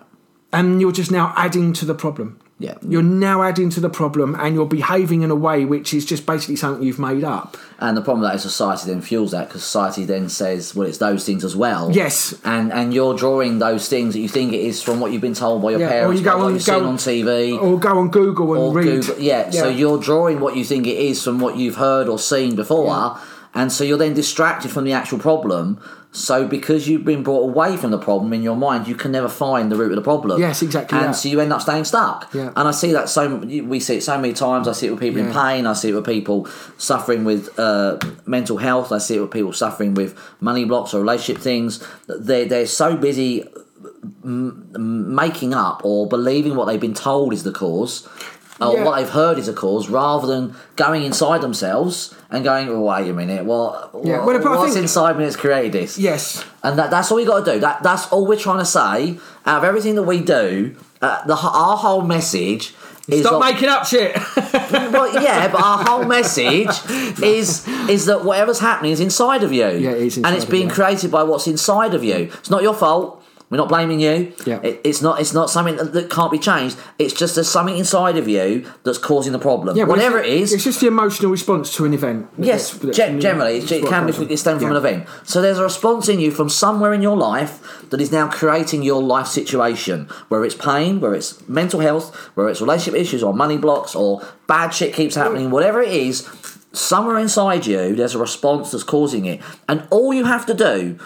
And 0.51 0.79
you're 0.79 0.91
just 0.91 1.11
now 1.11 1.33
adding 1.35 1.73
to 1.73 1.85
the 1.85 1.95
problem. 1.95 2.39
Yeah. 2.59 2.75
You're 2.87 3.01
now 3.01 3.41
adding 3.41 3.69
to 3.71 3.79
the 3.81 3.89
problem 3.89 4.35
and 4.39 4.53
you're 4.55 4.67
behaving 4.67 5.23
in 5.23 5.31
a 5.31 5.35
way 5.35 5.65
which 5.65 5.93
is 5.93 6.05
just 6.05 6.25
basically 6.25 6.55
something 6.55 6.85
you've 6.85 6.99
made 6.99 7.23
up. 7.23 7.57
And 7.79 7.97
the 7.97 8.01
problem 8.01 8.21
that 8.23 8.35
is 8.35 8.43
society 8.43 8.87
then 8.89 9.01
fuels 9.01 9.31
that 9.31 9.47
because 9.47 9.63
society 9.63 10.05
then 10.05 10.29
says, 10.29 10.73
well, 10.75 10.87
it's 10.87 10.99
those 10.99 11.25
things 11.25 11.43
as 11.43 11.55
well. 11.55 11.91
Yes. 11.91 12.39
And 12.45 12.71
and 12.71 12.93
you're 12.93 13.15
drawing 13.17 13.57
those 13.59 13.89
things 13.89 14.13
that 14.13 14.19
you 14.19 14.29
think 14.29 14.53
it 14.53 14.61
is 14.61 14.81
from 14.81 14.99
what 14.99 15.11
you've 15.11 15.21
been 15.23 15.33
told 15.33 15.63
by 15.63 15.71
your 15.71 15.79
Yeah, 15.79 15.87
or 15.87 15.89
parents, 15.89 16.19
you 16.19 16.25
go 16.25 16.31
by 16.31 16.37
what 16.37 16.45
on- 16.45 16.53
you've 16.53 16.65
go- 16.65 16.79
seen 16.79 16.87
on 16.87 16.97
TV. 16.97 17.59
Or 17.61 17.79
go 17.79 17.97
on 17.97 18.09
Google 18.11 18.53
and 18.53 18.61
or 18.63 18.73
read. 18.73 18.85
Google- 19.01 19.19
yeah, 19.19 19.49
so 19.49 19.67
you're 19.67 19.97
drawing 19.99 20.39
what 20.39 20.55
you 20.55 20.63
think 20.63 20.85
it 20.87 20.97
is 20.97 21.21
from 21.23 21.39
what 21.39 21.57
you've 21.57 21.75
heard 21.77 22.07
or 22.07 22.19
seen 22.19 22.55
before, 22.55 23.17
and 23.55 23.71
so 23.73 23.83
you're 23.83 23.97
then 23.97 24.13
distracted 24.13 24.69
from 24.71 24.83
the 24.85 24.93
actual 24.93 25.17
problem. 25.17 25.79
So 26.15 26.47
because 26.47 26.87
you've 26.87 27.03
been 27.05 27.23
brought 27.23 27.41
away 27.49 27.75
from 27.75 27.89
the 27.89 27.97
problem 27.97 28.33
in 28.33 28.43
your 28.43 28.55
mind, 28.55 28.87
you 28.87 28.93
can 28.93 29.11
never 29.11 29.27
find 29.27 29.71
the 29.71 29.75
root 29.75 29.89
of 29.91 29.95
the 29.95 30.03
problem. 30.03 30.39
Yes, 30.39 30.61
exactly 30.61 30.99
And 30.99 31.07
that. 31.09 31.13
so 31.13 31.27
you 31.27 31.39
end 31.39 31.51
up 31.51 31.59
staying 31.61 31.85
stuck. 31.85 32.31
Yeah. 32.35 32.53
And 32.55 32.67
I 32.67 32.71
see 32.71 32.91
that 32.91 33.09
so 33.09 33.37
we 33.37 33.79
see 33.79 33.97
it 33.97 34.03
so 34.03 34.15
many 34.19 34.33
times. 34.33 34.67
I 34.67 34.73
see 34.73 34.85
it 34.87 34.91
with 34.91 34.99
people 34.99 35.21
in 35.21 35.33
pain. 35.33 35.65
I 35.65 35.73
see 35.73 35.89
it 35.89 35.93
with 35.95 36.05
people 36.05 36.47
suffering 36.77 37.23
with 37.25 37.57
uh, 37.59 37.97
mental 38.27 38.57
health. 38.57 38.91
I 38.91 38.99
see 38.99 39.15
it 39.17 39.21
with 39.21 39.31
people 39.31 39.53
suffering 39.53 39.95
with 39.95 40.15
money 40.39 40.65
blocks 40.65 40.93
or 40.93 40.99
relationship 40.99 41.41
things. 41.41 41.83
They're 42.07 42.45
they're 42.45 42.67
so 42.67 42.95
busy 42.95 43.43
m- 44.23 44.69
making 45.15 45.53
up 45.55 45.81
or 45.83 46.07
believing 46.07 46.55
what 46.55 46.65
they've 46.65 46.79
been 46.79 46.93
told 46.93 47.33
is 47.33 47.41
the 47.43 47.51
cause. 47.51 48.07
Or 48.69 48.77
Yeah. 48.77 48.83
what 48.85 48.97
they've 48.97 49.09
heard 49.09 49.37
is 49.37 49.47
a 49.47 49.53
cause, 49.53 49.89
rather 49.89 50.27
than 50.27 50.55
going 50.75 51.03
inside 51.03 51.41
themselves 51.41 52.13
and 52.31 52.43
going, 52.43 52.69
oh, 52.69 52.81
"Wait 52.81 53.09
a 53.09 53.13
minute, 53.13 53.45
what? 53.45 53.91
Yeah, 54.03 54.23
well, 54.25 54.39
what's 54.39 54.73
think- 54.73 54.83
inside 54.83 55.17
me 55.17 55.23
that's 55.25 55.35
created 55.35 55.71
this?" 55.73 55.97
Yes. 55.97 56.43
And 56.63 56.77
that, 56.79 56.89
that's 56.91 57.11
all 57.11 57.19
you 57.19 57.25
got 57.27 57.45
to 57.45 57.53
do. 57.53 57.59
That 57.59 57.83
that's 57.83 58.07
all 58.11 58.25
we're 58.25 58.37
trying 58.37 58.59
to 58.59 58.65
say. 58.65 59.19
Out 59.45 59.57
of 59.59 59.63
everything 59.63 59.95
that 59.95 60.03
we 60.03 60.19
do, 60.21 60.75
uh, 61.01 61.25
the 61.25 61.33
our 61.35 61.77
whole 61.77 62.01
message 62.01 62.73
is 63.07 63.25
Stop 63.25 63.43
making 63.43 63.67
up 63.67 63.85
shit. 63.85 64.15
well, 64.71 65.21
yeah, 65.21 65.49
but 65.49 65.61
our 65.61 65.83
whole 65.83 66.05
message 66.05 66.69
is 67.21 67.67
is 67.89 68.05
that 68.05 68.23
whatever's 68.23 68.59
happening 68.59 68.91
is 68.93 68.99
inside 69.01 69.43
of 69.43 69.51
you. 69.51 69.67
Yeah, 69.67 69.91
it 69.91 70.03
is 70.03 70.17
and 70.17 70.27
it's 70.27 70.45
being 70.45 70.69
you. 70.69 70.73
created 70.73 71.11
by 71.11 71.23
what's 71.23 71.47
inside 71.47 71.93
of 71.93 72.03
you. 72.03 72.29
It's 72.39 72.49
not 72.49 72.61
your 72.63 72.73
fault. 72.73 73.21
We're 73.53 73.57
not 73.57 73.69
blaming 73.69 73.99
you. 73.99 74.33
Yeah. 74.47 74.59
It, 74.63 74.81
it's 74.83 75.03
not. 75.03 75.21
It's 75.21 75.31
not 75.31 75.47
something 75.47 75.75
that, 75.75 75.93
that 75.93 76.09
can't 76.09 76.31
be 76.31 76.39
changed. 76.39 76.75
It's 76.97 77.13
just 77.13 77.35
there's 77.35 77.47
something 77.47 77.77
inside 77.77 78.17
of 78.17 78.27
you 78.27 78.67
that's 78.83 78.97
causing 78.97 79.31
the 79.31 79.37
problem. 79.37 79.77
Yeah, 79.77 79.83
Whatever 79.83 80.17
it's, 80.17 80.51
it 80.51 80.55
is, 80.55 80.63
just 80.63 80.81
the 80.81 80.87
emotional 80.87 81.29
response 81.29 81.71
to 81.75 81.85
an 81.85 81.93
event. 81.93 82.29
Yes, 82.39 82.71
That's- 82.71 82.97
that's- 82.97 83.21
generally, 83.21 83.57
it, 83.57 83.59
that's 83.59 83.71
it 83.73 83.85
can 83.85 84.07
be 84.07 84.11
from. 84.11 84.27
it 84.31 84.37
stem 84.37 84.57
from 84.57 84.69
Yeah. 84.71 84.71
an 84.71 84.77
event. 84.77 85.07
So 85.23 85.39
there's 85.39 85.59
a 85.59 85.63
response 85.63 86.09
in 86.09 86.19
you 86.19 86.31
from 86.31 86.49
somewhere 86.49 86.93
in 86.95 87.03
your 87.03 87.15
life 87.15 87.61
that 87.91 88.01
is 88.01 88.11
now 88.11 88.27
creating 88.27 88.81
your 88.81 89.03
life 89.03 89.27
situation, 89.27 90.07
where 90.29 90.43
it's 90.43 90.55
pain, 90.55 90.99
where 90.99 91.13
it's 91.13 91.47
mental 91.47 91.79
health, 91.79 92.15
where 92.33 92.49
it's 92.49 92.59
relationship 92.59 92.99
issues, 92.99 93.21
or 93.21 93.35
money 93.35 93.57
blocks, 93.57 93.93
or 93.93 94.23
bad 94.47 94.71
shit 94.71 94.95
keeps 94.95 95.13
happening. 95.13 95.51
Whatever 95.51 95.79
it 95.79 95.93
is, 95.93 96.27
somewhere 96.71 97.19
inside 97.19 97.67
you, 97.67 97.95
there's 97.95 98.15
a 98.15 98.17
response 98.19 98.71
that's 98.71 98.83
causing 98.83 99.25
it, 99.25 99.41
and 99.69 99.87
all 99.91 100.11
you 100.11 100.25
have 100.25 100.47
to 100.47 100.55
do 100.55 100.97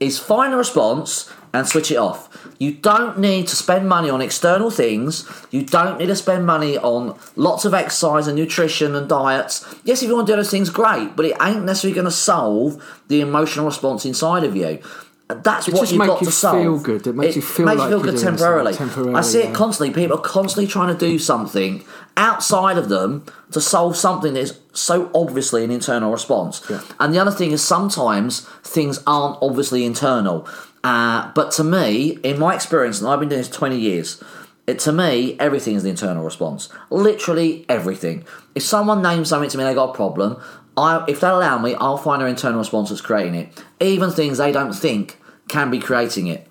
is 0.00 0.18
find 0.18 0.54
a 0.54 0.56
response 0.56 1.30
and 1.52 1.66
switch 1.66 1.90
it 1.90 1.96
off. 1.96 2.28
You 2.58 2.72
don't 2.72 3.18
need 3.18 3.48
to 3.48 3.56
spend 3.56 3.88
money 3.88 4.10
on 4.10 4.20
external 4.20 4.70
things. 4.70 5.28
You 5.50 5.62
don't 5.64 5.98
need 5.98 6.06
to 6.06 6.16
spend 6.16 6.46
money 6.46 6.76
on 6.78 7.18
lots 7.36 7.64
of 7.64 7.74
exercise 7.74 8.26
and 8.26 8.36
nutrition 8.36 8.94
and 8.94 9.08
diets. 9.08 9.64
Yes, 9.84 10.02
if 10.02 10.08
you 10.08 10.14
want 10.14 10.26
to 10.28 10.32
do 10.32 10.36
those 10.36 10.50
things, 10.50 10.70
great, 10.70 11.16
but 11.16 11.24
it 11.26 11.36
ain't 11.42 11.64
necessarily 11.64 11.94
going 11.94 12.04
to 12.04 12.10
solve 12.10 13.02
the 13.08 13.20
emotional 13.20 13.66
response 13.66 14.04
inside 14.04 14.44
of 14.44 14.54
you. 14.54 14.80
That's 15.28 15.68
It 15.68 15.74
what 15.74 15.90
you've 15.92 16.04
got 16.04 16.20
you 16.20 16.26
to 16.26 16.32
solve. 16.32 16.60
feel 16.60 16.78
good. 16.80 17.06
It 17.06 17.14
makes 17.14 17.36
you 17.36 17.42
feel 17.42 17.66
makes 17.66 17.78
like 17.78 17.90
you 17.90 18.00
feel 18.00 18.12
good 18.12 18.20
temporarily. 18.20 18.74
temporarily, 18.74 19.14
I 19.14 19.20
see 19.20 19.38
it 19.40 19.44
yeah. 19.50 19.52
constantly. 19.52 19.94
People 19.94 20.18
are 20.18 20.22
constantly 20.22 20.66
trying 20.66 20.92
to 20.92 20.98
do 20.98 21.18
something 21.20 21.84
outside 22.16 22.76
of 22.76 22.88
them 22.88 23.24
to 23.52 23.60
solve 23.60 23.96
something 23.96 24.34
that 24.34 24.40
is 24.40 24.58
so 24.72 25.08
obviously 25.14 25.62
an 25.62 25.70
internal 25.70 26.10
response. 26.10 26.62
Yeah. 26.68 26.80
And 26.98 27.14
the 27.14 27.18
other 27.20 27.30
thing 27.30 27.52
is 27.52 27.62
sometimes 27.62 28.40
things 28.64 29.00
aren't 29.06 29.38
obviously 29.40 29.84
internal. 29.84 30.48
Uh, 30.82 31.30
but 31.34 31.52
to 31.52 31.64
me, 31.64 32.18
in 32.22 32.38
my 32.38 32.54
experience, 32.54 33.00
and 33.00 33.08
I've 33.08 33.20
been 33.20 33.28
doing 33.28 33.40
this 33.40 33.50
20 33.50 33.78
years, 33.78 34.22
it, 34.66 34.78
to 34.80 34.92
me, 34.92 35.36
everything 35.38 35.74
is 35.74 35.82
the 35.82 35.90
internal 35.90 36.24
response. 36.24 36.68
Literally 36.90 37.66
everything. 37.68 38.24
If 38.54 38.62
someone 38.62 39.02
names 39.02 39.28
something 39.28 39.50
to 39.50 39.58
me, 39.58 39.64
they 39.64 39.74
got 39.74 39.90
a 39.90 39.94
problem. 39.94 40.40
I, 40.76 41.04
if 41.08 41.20
they 41.20 41.28
allow 41.28 41.58
me, 41.58 41.74
I'll 41.74 41.98
find 41.98 42.22
their 42.22 42.28
internal 42.28 42.60
response 42.60 42.88
that's 42.88 43.00
creating 43.00 43.34
it. 43.34 43.64
Even 43.80 44.10
things 44.10 44.38
they 44.38 44.52
don't 44.52 44.72
think 44.72 45.18
can 45.48 45.70
be 45.70 45.80
creating 45.80 46.28
it. 46.28 46.46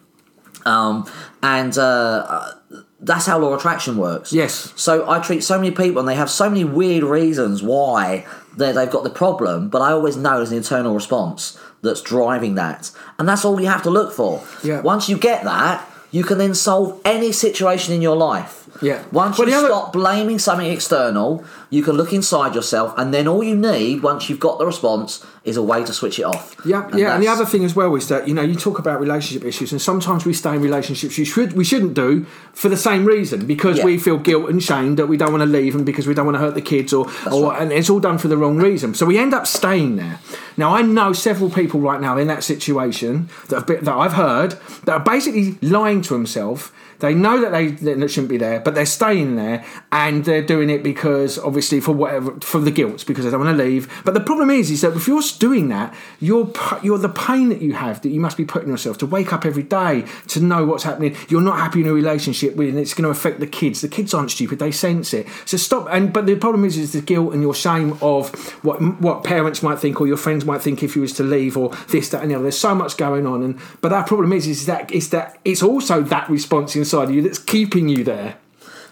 Um, 0.65 1.09
and 1.41 1.75
uh, 1.77 1.81
uh, 1.81 2.51
that's 2.99 3.25
how 3.25 3.39
law 3.39 3.53
of 3.53 3.59
attraction 3.59 3.97
works. 3.97 4.33
Yes. 4.33 4.73
So 4.75 5.09
I 5.09 5.19
treat 5.19 5.43
so 5.43 5.57
many 5.57 5.71
people, 5.71 5.99
and 5.99 6.07
they 6.07 6.15
have 6.15 6.29
so 6.29 6.49
many 6.49 6.65
weird 6.65 7.03
reasons 7.03 7.63
why 7.63 8.25
they 8.57 8.71
they've 8.73 8.89
got 8.89 9.03
the 9.03 9.09
problem, 9.09 9.69
but 9.69 9.81
I 9.81 9.91
always 9.91 10.17
know 10.17 10.41
it's 10.41 10.51
an 10.51 10.57
internal 10.57 10.93
response 10.93 11.57
that's 11.81 12.01
driving 12.01 12.55
that, 12.55 12.91
and 13.17 13.27
that's 13.27 13.45
all 13.45 13.59
you 13.59 13.67
have 13.67 13.83
to 13.83 13.89
look 13.89 14.11
for. 14.13 14.43
Yeah. 14.63 14.81
Once 14.81 15.09
you 15.09 15.17
get 15.17 15.43
that, 15.43 15.87
you 16.11 16.23
can 16.23 16.37
then 16.37 16.53
solve 16.55 16.99
any 17.05 17.31
situation 17.31 17.93
in 17.93 18.01
your 18.01 18.15
life. 18.17 18.55
Yeah. 18.81 19.03
Once 19.11 19.37
Well, 19.37 19.47
you 19.47 19.53
the 19.53 19.59
other- 19.59 19.67
stop 19.67 19.93
blaming 19.93 20.39
something 20.39 20.65
external, 20.67 21.43
you 21.69 21.83
can 21.83 21.95
look 21.95 22.11
inside 22.13 22.55
yourself, 22.55 22.93
and 22.97 23.13
then 23.13 23.27
all 23.27 23.43
you 23.43 23.55
need, 23.55 24.01
once 24.01 24.29
you've 24.29 24.39
got 24.39 24.57
the 24.57 24.65
response, 24.65 25.23
is 25.43 25.55
a 25.55 25.61
way 25.63 25.83
to 25.83 25.93
switch 25.93 26.19
it 26.19 26.23
off. 26.23 26.55
Yeah, 26.65 26.89
yeah, 26.95 27.13
and 27.13 27.23
the 27.23 27.27
other 27.27 27.45
thing 27.45 27.63
as 27.63 27.75
well 27.75 27.93
is 27.95 28.07
that 28.07 28.27
you 28.27 28.33
know 28.33 28.41
you 28.41 28.55
talk 28.55 28.79
about 28.79 28.99
relationship 28.99 29.45
issues, 29.47 29.71
and 29.71 29.81
sometimes 29.81 30.25
we 30.25 30.33
stay 30.33 30.55
in 30.55 30.61
relationships 30.61 31.17
you 31.17 31.25
should 31.25 31.53
we 31.53 31.63
shouldn't 31.63 31.93
do 31.93 32.25
for 32.53 32.69
the 32.69 32.77
same 32.77 33.05
reason 33.05 33.45
because 33.45 33.77
Yeah. 33.77 33.85
we 33.85 33.97
feel 33.97 34.17
guilt 34.17 34.49
and 34.49 34.61
shame 34.61 34.95
that 34.95 35.07
we 35.07 35.15
don't 35.17 35.31
want 35.31 35.41
to 35.41 35.49
leave, 35.49 35.75
and 35.75 35.85
because 35.85 36.07
we 36.07 36.13
don't 36.13 36.25
want 36.25 36.35
to 36.35 36.41
hurt 36.41 36.55
the 36.55 36.61
kids, 36.61 36.91
or 36.91 37.07
or 37.31 37.51
right. 37.51 37.61
and 37.61 37.71
it's 37.71 37.89
all 37.89 37.99
done 37.99 38.17
for 38.17 38.27
the 38.27 38.37
wrong 38.37 38.57
reason. 38.57 38.93
So 38.93 39.05
we 39.05 39.17
end 39.17 39.33
up 39.33 39.45
staying 39.45 39.95
there. 39.97 40.19
Now 40.57 40.75
I 40.75 40.81
know 40.81 41.13
several 41.13 41.49
people 41.49 41.79
right 41.79 42.01
now 42.01 42.17
in 42.17 42.27
that 42.27 42.43
situation 42.43 43.29
that 43.47 43.55
have 43.55 43.67
been, 43.67 43.83
that 43.85 43.95
I've 43.95 44.13
heard 44.13 44.51
that 44.85 44.93
are 44.93 44.99
basically 44.99 45.57
lying 45.61 46.01
to 46.01 46.13
themselves. 46.13 46.71
They 46.99 47.13
know 47.13 47.41
that 47.41 47.51
they, 47.51 48.07
shouldn't 48.07 48.29
be 48.29 48.37
there, 48.37 48.59
but 48.59 48.75
they're 48.75 48.85
staying 48.85 49.35
there, 49.35 49.65
and 49.91 50.25
they're 50.25 50.41
doing 50.41 50.69
it 50.69 50.83
because 50.83 51.39
obviously 51.39 51.79
for 51.79 51.93
whatever 51.93 52.37
for 52.41 52.59
the 52.59 52.71
guilt 52.71 53.05
because 53.07 53.25
they 53.25 53.31
don't 53.31 53.39
want 53.39 53.57
to 53.57 53.63
leave. 53.63 54.01
But 54.03 54.13
the 54.13 54.19
problem 54.19 54.49
is, 54.49 54.69
is 54.69 54.81
that 54.81 54.95
if 54.95 55.07
you're 55.07 55.21
doing 55.39 55.69
that, 55.69 55.95
you're 56.19 56.51
you're 56.83 56.97
the 56.97 57.09
pain 57.09 57.49
that 57.49 57.61
you 57.61 57.73
have 57.73 58.01
that 58.01 58.09
you 58.09 58.19
must 58.19 58.37
be 58.37 58.45
putting 58.45 58.69
yourself 58.69 58.97
to 58.99 59.05
wake 59.05 59.31
up 59.31 59.45
every 59.45 59.63
day 59.63 60.05
to 60.27 60.39
know 60.41 60.65
what's 60.65 60.83
happening. 60.83 61.15
You're 61.29 61.41
not 61.41 61.57
happy 61.57 61.81
in 61.81 61.87
a 61.87 61.93
relationship 61.93 62.55
with, 62.55 62.69
and 62.69 62.77
it's 62.77 62.93
going 62.93 63.05
to 63.05 63.09
affect 63.09 63.39
the 63.39 63.47
kids. 63.47 63.81
The 63.81 63.87
kids 63.87 64.13
aren't 64.13 64.31
stupid; 64.31 64.59
they 64.59 64.71
sense 64.71 65.13
it. 65.13 65.27
So 65.45 65.57
stop. 65.57 65.87
And 65.89 66.11
but 66.11 66.25
the 66.25 66.35
problem 66.35 66.65
is, 66.65 66.77
is 66.77 66.91
the 66.91 67.01
guilt 67.01 67.33
and 67.33 67.41
your 67.41 67.55
shame 67.55 67.97
of 68.01 68.29
what 68.63 68.81
what 68.99 69.23
parents 69.23 69.63
might 69.63 69.79
think 69.79 70.01
or 70.01 70.07
your 70.07 70.17
friends 70.17 70.43
might 70.43 70.61
think 70.61 70.83
if 70.83 70.95
you 70.95 71.01
was 71.01 71.13
to 71.13 71.23
leave 71.23 71.55
or 71.55 71.69
this 71.87 72.09
that 72.09 72.21
and 72.21 72.31
the 72.31 72.35
other. 72.35 72.43
There's 72.43 72.57
so 72.57 72.75
much 72.75 72.97
going 72.97 73.25
on, 73.25 73.41
and 73.41 73.57
but 73.79 73.89
that 73.89 74.05
problem 74.05 74.33
is, 74.33 74.47
is 74.47 74.65
that 74.65 74.91
is 74.91 75.11
that 75.11 75.39
it's 75.45 75.63
also 75.63 76.01
that 76.01 76.29
response 76.29 76.75
inside 76.75 76.88
inside 76.89 77.09
of 77.09 77.11
you 77.15 77.21
that's 77.21 77.39
keeping 77.39 77.87
you 77.89 78.03
there. 78.03 78.37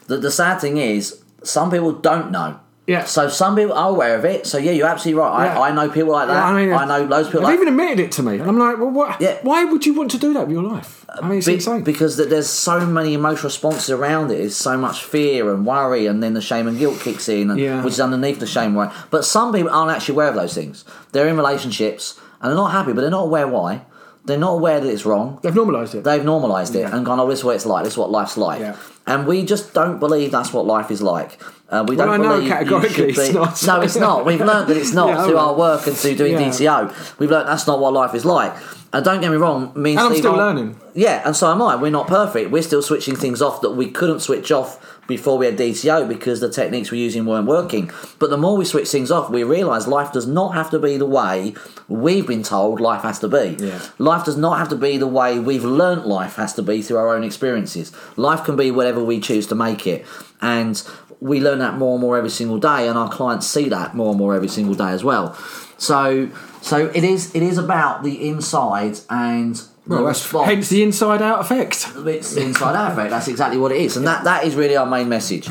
The, 0.07 0.17
the 0.17 0.31
sad 0.31 0.59
thing 0.59 0.77
is, 0.77 1.21
some 1.43 1.71
people 1.71 1.91
don't 1.93 2.31
know. 2.31 2.59
Yeah. 2.85 3.03
So 3.03 3.27
some 3.27 3.57
people 3.57 3.73
are 3.73 3.89
aware 3.89 4.15
of 4.15 4.23
it. 4.23 4.47
So 4.47 4.57
yeah, 4.57 4.71
you're 4.71 4.87
absolutely 4.87 5.19
right. 5.19 5.45
Yeah. 5.45 5.59
I, 5.59 5.69
I 5.69 5.71
know 5.73 5.89
people 5.89 6.13
like 6.13 6.29
that. 6.29 6.35
Yeah, 6.35 6.45
I 6.45 6.65
mean, 6.65 6.73
I 6.73 6.85
know 6.85 7.03
loads 7.03 7.27
of 7.27 7.33
people 7.33 7.41
They've 7.41 7.59
like 7.59 7.67
even 7.67 7.67
admitted 7.73 7.99
it 7.99 8.11
to 8.13 8.23
me, 8.23 8.39
and 8.39 8.47
I'm 8.47 8.57
like, 8.57 8.77
well, 8.77 8.89
what? 8.91 9.19
Yeah. 9.19 9.39
Why 9.41 9.65
would 9.65 9.85
you 9.85 9.93
want 9.93 10.09
to 10.11 10.17
do 10.17 10.33
that 10.35 10.47
with 10.47 10.51
your 10.55 10.63
life? 10.63 11.05
I 11.09 11.27
mean, 11.27 11.39
it's 11.39 11.47
Be- 11.47 11.55
insane. 11.55 11.83
because 11.83 12.15
there's 12.15 12.47
so 12.49 12.85
many 12.85 13.13
emotional 13.13 13.47
responses 13.49 13.89
around 13.89 14.31
it. 14.31 14.37
There's 14.37 14.55
so 14.55 14.77
much 14.77 15.03
fear 15.03 15.53
and 15.53 15.65
worry, 15.65 16.05
and 16.05 16.23
then 16.23 16.33
the 16.33 16.41
shame 16.41 16.65
and 16.65 16.79
guilt 16.79 17.01
kicks 17.01 17.27
in, 17.27 17.49
and, 17.51 17.59
Yeah. 17.59 17.83
which 17.83 17.95
is 17.95 17.99
underneath 17.99 18.39
the 18.39 18.47
shame. 18.47 18.77
Right. 18.77 18.93
But 19.09 19.25
some 19.25 19.51
people 19.51 19.69
aren't 19.69 19.91
actually 19.91 20.13
aware 20.13 20.29
of 20.29 20.35
those 20.35 20.53
things. 20.53 20.85
They're 21.11 21.27
in 21.27 21.35
relationships 21.35 22.17
and 22.39 22.49
they're 22.51 22.55
not 22.57 22.71
happy, 22.71 22.93
but 22.93 23.01
they're 23.01 23.09
not 23.09 23.23
aware 23.25 23.47
why. 23.49 23.81
They're 24.27 24.37
not 24.37 24.51
aware 24.59 24.79
that 24.79 24.89
it's 24.89 25.05
wrong. 25.05 25.39
They've 25.41 25.55
normalised 25.55 25.95
it. 25.95 26.03
They've 26.03 26.23
normalised 26.23 26.75
it 26.75 26.79
Yeah. 26.81 26.95
and 26.95 27.05
gone, 27.05 27.19
oh, 27.19 27.27
this 27.29 27.39
is 27.39 27.45
what 27.45 27.55
it's 27.55 27.65
like. 27.65 27.83
This 27.85 27.93
is 27.93 27.97
what 27.97 28.11
life's 28.11 28.37
like. 28.37 28.59
Yeah. 28.59 28.75
And 29.07 29.25
we 29.25 29.43
just 29.45 29.73
don't 29.73 29.99
believe 29.99 30.31
that's 30.31 30.51
what 30.53 30.65
life 30.65 30.91
is 30.91 31.01
like. 31.01 31.41
Uh, 31.69 31.85
we 31.87 31.95
Well, 31.95 32.07
don't 32.07 32.21
I 32.21 32.27
believe 32.27 32.43
you 32.43 32.49
categorically 32.49 33.09
it's 33.09 33.27
be- 33.29 33.33
not. 33.33 33.63
No, 33.65 33.81
it's 33.81 33.95
not. 33.95 34.25
We've 34.25 34.39
learned 34.41 34.67
that 34.69 34.77
it's 34.77 34.91
not 34.93 35.07
Yeah, 35.15 35.25
through 35.25 35.37
our 35.37 35.53
work 35.53 35.87
and 35.87 35.95
through 35.95 36.15
doing. 36.15 36.35
DTO. 36.35 36.91
We've 37.19 37.31
learned 37.31 37.47
that's 37.47 37.65
not 37.67 37.79
what 37.79 37.93
life 37.93 38.13
is 38.13 38.25
like. 38.25 38.53
And 38.93 39.03
don't 39.03 39.19
get 39.21 39.31
me 39.31 39.37
wrong, 39.37 39.71
me 39.75 39.91
and, 39.91 39.99
And 39.99 40.09
I'm 40.13 40.15
still 40.15 40.33
learning. 40.33 40.77
Yeah, 40.93 41.21
and 41.25 41.35
so 41.35 41.51
am 41.51 41.61
I. 41.61 41.75
We're 41.75 41.91
not 41.91 42.07
perfect. 42.07 42.51
We're 42.51 42.61
still 42.63 42.81
switching 42.81 43.15
things 43.15 43.41
off 43.41 43.61
that 43.61 43.71
we 43.71 43.89
couldn't 43.89 44.19
switch 44.21 44.51
off 44.51 44.79
before 45.07 45.37
we 45.37 45.45
had 45.45 45.57
DTO 45.57 46.07
because 46.07 46.39
the 46.39 46.49
techniques 46.49 46.91
we're 46.91 47.01
using 47.01 47.25
weren't 47.25 47.47
working. 47.47 47.91
But 48.19 48.29
the 48.29 48.37
more 48.37 48.57
we 48.57 48.65
switch 48.65 48.89
things 48.89 49.11
off, 49.11 49.29
we 49.29 49.43
realise 49.43 49.87
life 49.87 50.11
does 50.11 50.27
not 50.27 50.53
have 50.53 50.69
to 50.71 50.79
be 50.79 50.97
the 50.97 51.05
way 51.05 51.53
we've 51.87 52.27
been 52.27 52.43
told 52.43 52.79
life 52.79 53.03
has 53.03 53.19
to 53.19 53.27
be. 53.27 53.57
Yeah. 53.59 53.81
Life 53.97 54.25
does 54.25 54.37
not 54.37 54.57
have 54.57 54.69
to 54.69 54.75
be 54.75 54.97
the 54.97 55.07
way 55.07 55.39
we've 55.39 55.63
learnt 55.63 56.05
life 56.05 56.35
has 56.35 56.53
to 56.55 56.61
be 56.61 56.81
through 56.81 56.97
our 56.97 57.15
own 57.15 57.23
experiences. 57.23 57.91
Life 58.15 58.43
can 58.43 58.55
be 58.55 58.71
whatever 58.71 59.03
we 59.03 59.19
choose 59.19 59.47
to 59.47 59.55
make 59.55 59.87
it. 59.87 60.05
And 60.41 60.81
we 61.19 61.39
learn 61.39 61.59
that 61.59 61.77
more 61.77 61.93
and 61.93 62.01
more 62.01 62.17
every 62.17 62.29
single 62.29 62.59
day, 62.59 62.87
and 62.87 62.97
our 62.97 63.09
clients 63.09 63.47
see 63.47 63.69
that 63.69 63.95
more 63.95 64.09
and 64.09 64.19
more 64.19 64.35
every 64.35 64.47
single 64.47 64.75
day 64.75 64.89
as 64.89 65.03
well. 65.03 65.33
So, 65.77 66.29
so 66.61 66.91
it 66.93 67.03
is. 67.03 67.33
It 67.35 67.43
is 67.43 67.57
about 67.57 68.03
the 68.03 68.27
inside 68.27 68.99
and 69.09 69.61
well, 69.87 70.05
that's 70.05 70.23
response. 70.23 70.47
hence 70.47 70.69
the 70.69 70.83
inside 70.83 71.21
out 71.21 71.39
effect. 71.39 71.87
It's 71.95 72.33
the 72.33 72.41
inside 72.41 72.75
out 72.75 72.91
effect. 72.91 73.09
That's 73.09 73.27
exactly 73.27 73.57
what 73.57 73.71
it 73.71 73.81
is, 73.81 73.97
and 73.97 74.05
that, 74.07 74.23
that 74.25 74.43
is 74.43 74.55
really 74.55 74.75
our 74.75 74.85
main 74.85 75.09
message. 75.09 75.49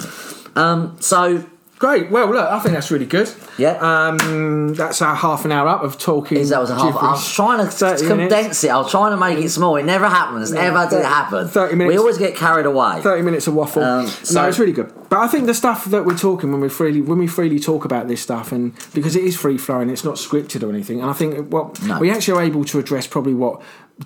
Um, 0.54 0.96
so 1.00 1.44
Great. 1.78 2.10
Well, 2.10 2.26
look, 2.30 2.48
I 2.50 2.58
think 2.60 2.74
that's 2.74 2.90
really 2.90 3.04
good. 3.04 3.30
Yeah. 3.58 3.72
Um, 3.80 4.72
that's 4.74 5.02
our 5.02 5.14
half 5.14 5.44
an 5.44 5.52
hour 5.52 5.68
up 5.68 5.82
of 5.82 5.98
talking. 5.98 6.38
is 6.38 6.48
that 6.48 6.60
was 6.60 6.70
a 6.70 6.74
half. 6.74 6.96
I 6.96 7.10
was 7.12 7.30
trying 7.34 7.58
to 7.58 7.70
30 7.70 8.06
condense 8.06 8.30
minutes. 8.30 8.64
it. 8.64 8.70
I 8.70 8.78
was 8.78 8.90
trying 8.90 9.10
to 9.10 9.18
make 9.18 9.38
it 9.38 9.50
small. 9.50 9.76
It 9.76 9.84
never 9.84 10.08
happens. 10.08 10.52
Ever 10.52 10.86
did 10.88 11.00
it 11.00 11.04
happen. 11.04 11.48
30 11.48 11.76
minutes. 11.76 11.92
We 11.92 11.98
always 11.98 12.16
get 12.16 12.34
carried 12.34 12.64
away. 12.64 13.02
30 13.02 13.22
minutes 13.22 13.46
of 13.46 13.54
waffle. 13.54 13.84
Um, 13.84 14.06
no, 14.32 14.48
it's 14.48 14.58
really 14.58 14.72
good. 14.72 14.90
But 15.10 15.18
I 15.18 15.28
think 15.28 15.44
the 15.46 15.54
stuff 15.54 15.84
that 15.86 16.06
we're 16.06 16.16
talking 16.16 16.50
when 16.50 16.62
we 16.62 16.70
freely 16.70 17.02
when 17.02 17.18
we 17.18 17.26
freely 17.26 17.60
talk 17.60 17.84
about 17.84 18.08
this 18.08 18.22
stuff, 18.22 18.52
and 18.52 18.72
because 18.94 19.14
it 19.14 19.24
is 19.24 19.36
free 19.36 19.58
flowing, 19.58 19.90
it's 19.90 20.04
not 20.04 20.14
scripted 20.14 20.62
or 20.62 20.70
anything. 20.70 21.00
And 21.02 21.10
I 21.10 21.12
think 21.12 21.52
what 21.52 21.82
No. 21.82 21.98
we 21.98 22.10
actually 22.10 22.38
are 22.38 22.42
able 22.42 22.64
to 22.64 22.78
address 22.78 23.06
probably 23.06 23.34
what 23.34 23.60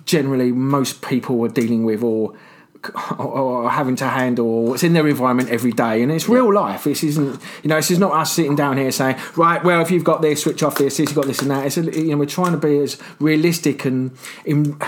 generally 0.05 0.51
most 0.51 1.01
people 1.01 1.41
are 1.45 1.49
dealing 1.49 1.85
with 1.85 2.03
or. 2.03 2.33
Or, 3.17 3.69
having 3.69 3.95
to 3.97 4.05
handle 4.07 4.63
what's 4.65 4.83
in 4.83 4.93
their 4.93 5.07
environment 5.07 5.49
every 5.49 5.71
day, 5.71 6.01
and 6.01 6.11
it's 6.11 6.27
real 6.27 6.51
life. 6.53 6.83
This 6.85 7.03
isn't, 7.03 7.39
you 7.63 7.69
know, 7.69 7.75
this 7.75 7.91
is 7.91 7.99
not 7.99 8.11
us 8.11 8.33
sitting 8.33 8.55
down 8.55 8.77
here 8.77 8.91
saying, 8.91 9.17
right, 9.35 9.63
well, 9.63 9.81
if 9.81 9.91
you've 9.91 10.03
got 10.03 10.21
this, 10.21 10.41
switch 10.43 10.63
off 10.63 10.75
this, 10.77 10.97
this, 10.97 11.09
you've 11.09 11.15
got 11.15 11.25
this 11.27 11.41
and 11.41 11.51
that. 11.51 11.65
It's, 11.67 11.77
a, 11.77 11.83
you 11.83 12.11
know, 12.11 12.17
we're 12.17 12.25
trying 12.25 12.51
to 12.53 12.57
be 12.57 12.79
as 12.79 12.97
realistic 13.19 13.85
and 13.85 14.11
in, 14.45 14.79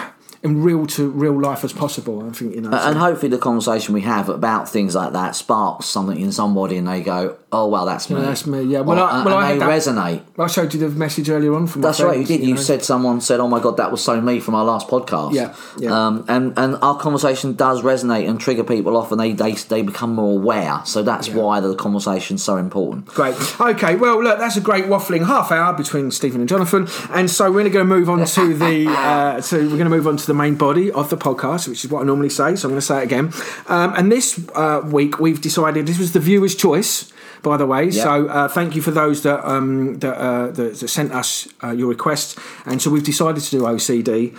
in 0.42 0.64
real 0.64 0.86
to 0.88 1.10
real 1.10 1.40
life 1.40 1.64
as 1.64 1.72
possible. 1.72 2.28
I 2.28 2.32
think, 2.34 2.56
you 2.56 2.62
know, 2.62 2.72
so- 2.72 2.78
And 2.78 2.98
hopefully, 2.98 3.30
the 3.30 3.38
conversation 3.38 3.94
we 3.94 4.02
have 4.02 4.28
about 4.28 4.68
things 4.68 4.96
like 4.96 5.14
that 5.14 5.36
sparks 5.36 5.86
something 5.86 6.20
in 6.20 6.32
somebody, 6.32 6.78
and 6.78 6.88
they 6.88 7.02
go, 7.02 7.38
"Oh, 7.54 7.68
well, 7.68 7.86
that's 7.86 8.10
me. 8.10 8.20
that's 8.22 8.46
me, 8.46 8.64
yeah. 8.64 8.82
Well, 8.82 9.00
Or- 9.00 9.04
I- 9.04 9.24
well, 9.24 9.38
I 9.38 9.54
they 9.54 9.60
that- 9.60 9.70
resonate. 9.70 10.22
I 10.38 10.48
showed 10.48 10.74
you 10.74 10.80
the 10.80 10.90
message 10.90 11.30
earlier 11.30 11.54
on 11.56 11.68
from 11.68 11.82
my 11.82 11.88
That's 11.88 12.02
right, 12.02 12.20
you 12.20 12.26
did. 12.26 12.42
You 12.44 12.56
know. 12.56 12.60
said 12.60 12.84
someone 12.84 13.22
said, 13.22 13.40
"Oh 13.40 13.48
my 13.48 13.60
god, 13.60 13.78
that 13.78 13.92
was 13.92 14.04
so 14.04 14.20
me" 14.20 14.40
from 14.40 14.56
our 14.56 14.66
last 14.66 14.88
podcast. 14.88 15.34
Yeah, 15.34 15.54
yeah. 15.78 16.08
Um, 16.08 16.26
and 16.28 16.54
and 16.58 16.78
our 16.82 16.98
conversation 16.98 17.54
does 17.54 17.82
resonate 17.82 18.28
and 18.28 18.40
trigger 18.40 18.64
people 18.64 18.98
off, 18.98 19.12
and 19.12 19.20
they 19.22 19.32
they, 19.34 19.54
they 19.54 19.82
become 19.84 20.16
more 20.16 20.40
aware. 20.42 20.82
So 20.86 21.04
that's 21.04 21.30
why 21.30 21.60
the 21.60 21.76
conversation's 21.76 22.44
so 22.44 22.58
important. 22.58 23.06
Great. 23.06 23.36
Okay. 23.62 23.96
Well, 23.96 24.22
look, 24.24 24.40
that's 24.40 24.58
a 24.58 24.62
great 24.62 24.86
waffling 24.86 25.26
half 25.26 25.52
hour 25.52 25.74
between 25.74 26.12
Stephen 26.12 26.42
and 26.42 26.50
Jonathan, 26.50 26.88
and 27.12 27.30
so 27.30 27.52
we're 27.52 27.70
going 27.70 27.88
to 27.88 27.96
move 27.96 28.10
on 28.10 28.26
to 28.26 28.54
the 28.54 28.88
uh, 28.90 29.40
so 29.42 29.58
we're 29.58 29.68
going 29.70 29.80
to 29.86 29.90
move 29.90 30.08
on 30.08 30.18
to 30.18 30.26
the 30.28 30.34
main 30.34 30.56
body 30.56 30.92
of 30.92 31.10
the 31.10 31.18
podcast, 31.18 31.68
which 31.68 31.86
is 31.86 31.92
what 31.92 32.02
I 32.02 32.06
normally 32.06 32.30
say. 32.30 32.56
So 32.56 32.68
I'm 32.68 32.72
going 32.74 32.82
to 32.82 32.82
say 32.82 33.02
it 33.02 33.04
again. 33.04 33.32
Um, 33.68 33.94
and 33.96 34.12
this 34.12 34.40
uh, 34.56 34.82
week 34.84 35.20
we've 35.20 35.40
decided 35.42 35.86
this 35.86 36.00
was 36.00 36.14
the 36.14 36.20
viewer's 36.20 36.56
choice. 36.56 37.13
By 37.44 37.58
the 37.58 37.66
way, 37.66 37.92
so 37.92 38.28
uh, 38.28 38.48
thank 38.48 38.76
you 38.76 38.82
for 38.82 38.92
those 38.92 39.24
that 39.24 39.46
um, 39.48 40.00
that, 40.00 40.16
uh, 40.18 40.48
that, 40.52 40.76
that 40.80 40.88
sent 40.88 41.12
us 41.12 41.48
uh, 41.64 41.72
your 41.72 41.90
requests, 41.90 42.40
and 42.66 42.82
so 42.82 42.90
we've 42.90 43.04
decided 43.04 43.44
to 43.44 43.52
do 43.52 43.62
OCD. 43.64 44.34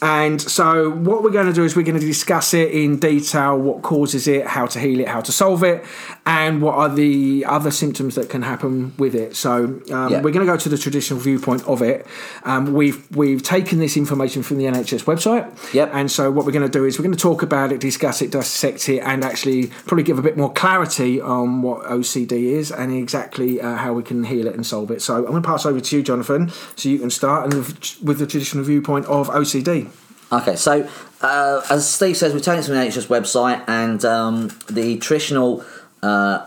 And 0.00 0.40
so, 0.40 0.90
what 0.90 1.24
we're 1.24 1.30
going 1.30 1.48
to 1.48 1.52
do 1.52 1.64
is 1.64 1.74
we're 1.74 1.82
going 1.82 1.98
to 1.98 2.06
discuss 2.06 2.54
it 2.54 2.70
in 2.70 3.00
detail 3.00 3.58
what 3.58 3.82
causes 3.82 4.28
it, 4.28 4.46
how 4.46 4.66
to 4.66 4.78
heal 4.78 5.00
it, 5.00 5.08
how 5.08 5.20
to 5.22 5.32
solve 5.32 5.64
it, 5.64 5.84
and 6.24 6.62
what 6.62 6.74
are 6.76 6.88
the 6.88 7.44
other 7.48 7.72
symptoms 7.72 8.14
that 8.14 8.30
can 8.30 8.42
happen 8.42 8.94
with 8.96 9.16
it. 9.16 9.34
So, 9.34 9.80
um, 9.90 10.12
Yeah. 10.12 10.20
we're 10.20 10.30
going 10.30 10.46
to 10.46 10.52
go 10.52 10.56
to 10.56 10.68
the 10.68 10.78
traditional 10.78 11.18
viewpoint 11.18 11.66
of 11.66 11.82
it. 11.82 12.06
Um, 12.44 12.74
we've 12.74 13.04
we've 13.16 13.42
taken 13.42 13.80
this 13.80 13.96
information 13.96 14.44
from 14.44 14.58
the 14.58 14.66
NHS 14.66 15.02
website. 15.02 15.74
Yep. 15.74 15.90
And 15.92 16.08
so, 16.10 16.30
what 16.30 16.46
we're 16.46 16.52
going 16.52 16.70
to 16.70 16.78
do 16.78 16.84
is 16.84 16.96
we're 16.96 17.04
going 17.04 17.16
to 17.16 17.20
talk 17.20 17.42
about 17.42 17.72
it, 17.72 17.80
discuss 17.80 18.22
it, 18.22 18.30
dissect 18.30 18.88
it, 18.88 19.00
and 19.00 19.24
actually 19.24 19.66
probably 19.86 20.04
give 20.04 20.18
a 20.20 20.22
bit 20.22 20.36
more 20.36 20.52
clarity 20.52 21.20
on 21.20 21.60
what 21.60 21.82
OCD 21.86 22.47
is 22.54 22.70
and 22.70 22.92
exactly 22.92 23.60
uh, 23.60 23.76
how 23.76 23.92
we 23.92 24.02
can 24.02 24.24
heal 24.24 24.46
it 24.46 24.54
and 24.54 24.66
solve 24.66 24.90
it. 24.90 25.02
So, 25.02 25.16
I'm 25.16 25.26
going 25.26 25.42
to 25.42 25.48
pass 25.48 25.66
over 25.66 25.80
to 25.80 25.96
you, 25.96 26.02
Jonathan, 26.02 26.50
so 26.76 26.88
you 26.88 26.98
can 26.98 27.10
start 27.10 27.44
and 27.44 27.54
with, 28.02 28.18
the 28.18 28.26
traditional 28.26 28.64
viewpoint 28.64 29.06
of 29.06 29.28
OCD. 29.28 29.90
Okay, 30.30 30.56
so 30.56 30.88
uh, 31.22 31.62
as 31.70 31.88
Steve 31.88 32.16
says, 32.16 32.34
we've 32.34 32.42
taken 32.42 32.60
it 32.60 32.66
from 32.66 32.74
the 32.74 32.80
NHS 32.80 33.06
website, 33.06 33.64
and 33.66 34.04
um, 34.04 34.50
the 34.68 34.98
traditional 34.98 35.64
uh, 36.02 36.46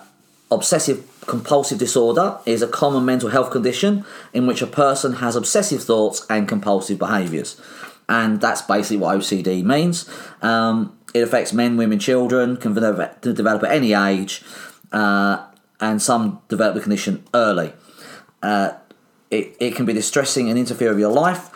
obsessive 0.52 1.08
compulsive 1.28 1.78
disorder 1.78 2.40
is 2.46 2.62
a 2.62 2.68
common 2.68 3.06
mental 3.06 3.30
health 3.30 3.52
condition 3.52 4.04
in 4.34 4.48
which 4.48 4.62
a 4.62 4.68
person 4.68 5.14
has 5.14 5.36
obsessive 5.36 5.84
thoughts 5.84 6.26
and 6.30 6.48
compulsive 6.48 6.98
behaviours. 6.98 7.60
And 8.10 8.42
that's 8.42 8.62
basically 8.62 8.98
what 8.98 9.18
OCD 9.18 9.64
means. 9.64 10.10
Um, 10.42 10.98
it 11.14 11.22
affects 11.22 11.54
men, 11.54 11.78
women, 11.78 12.00
children, 12.00 12.58
can 12.58 12.74
develop, 12.74 13.22
develop 13.22 13.64
at 13.64 13.72
any 13.72 13.94
age, 13.94 14.44
uh, 14.92 15.46
and 15.82 16.02
some 16.02 16.42
develop 16.48 16.76
the 16.76 16.82
condition 16.82 17.24
early. 17.34 17.74
Uh, 18.42 18.74
it, 19.30 19.56
it 19.60 19.76
can 19.76 19.86
be 19.86 19.94
distressing 19.94 20.50
and 20.50 20.60
interfere 20.60 20.90
with 20.90 21.00
your 21.00 21.12
life, 21.12 21.50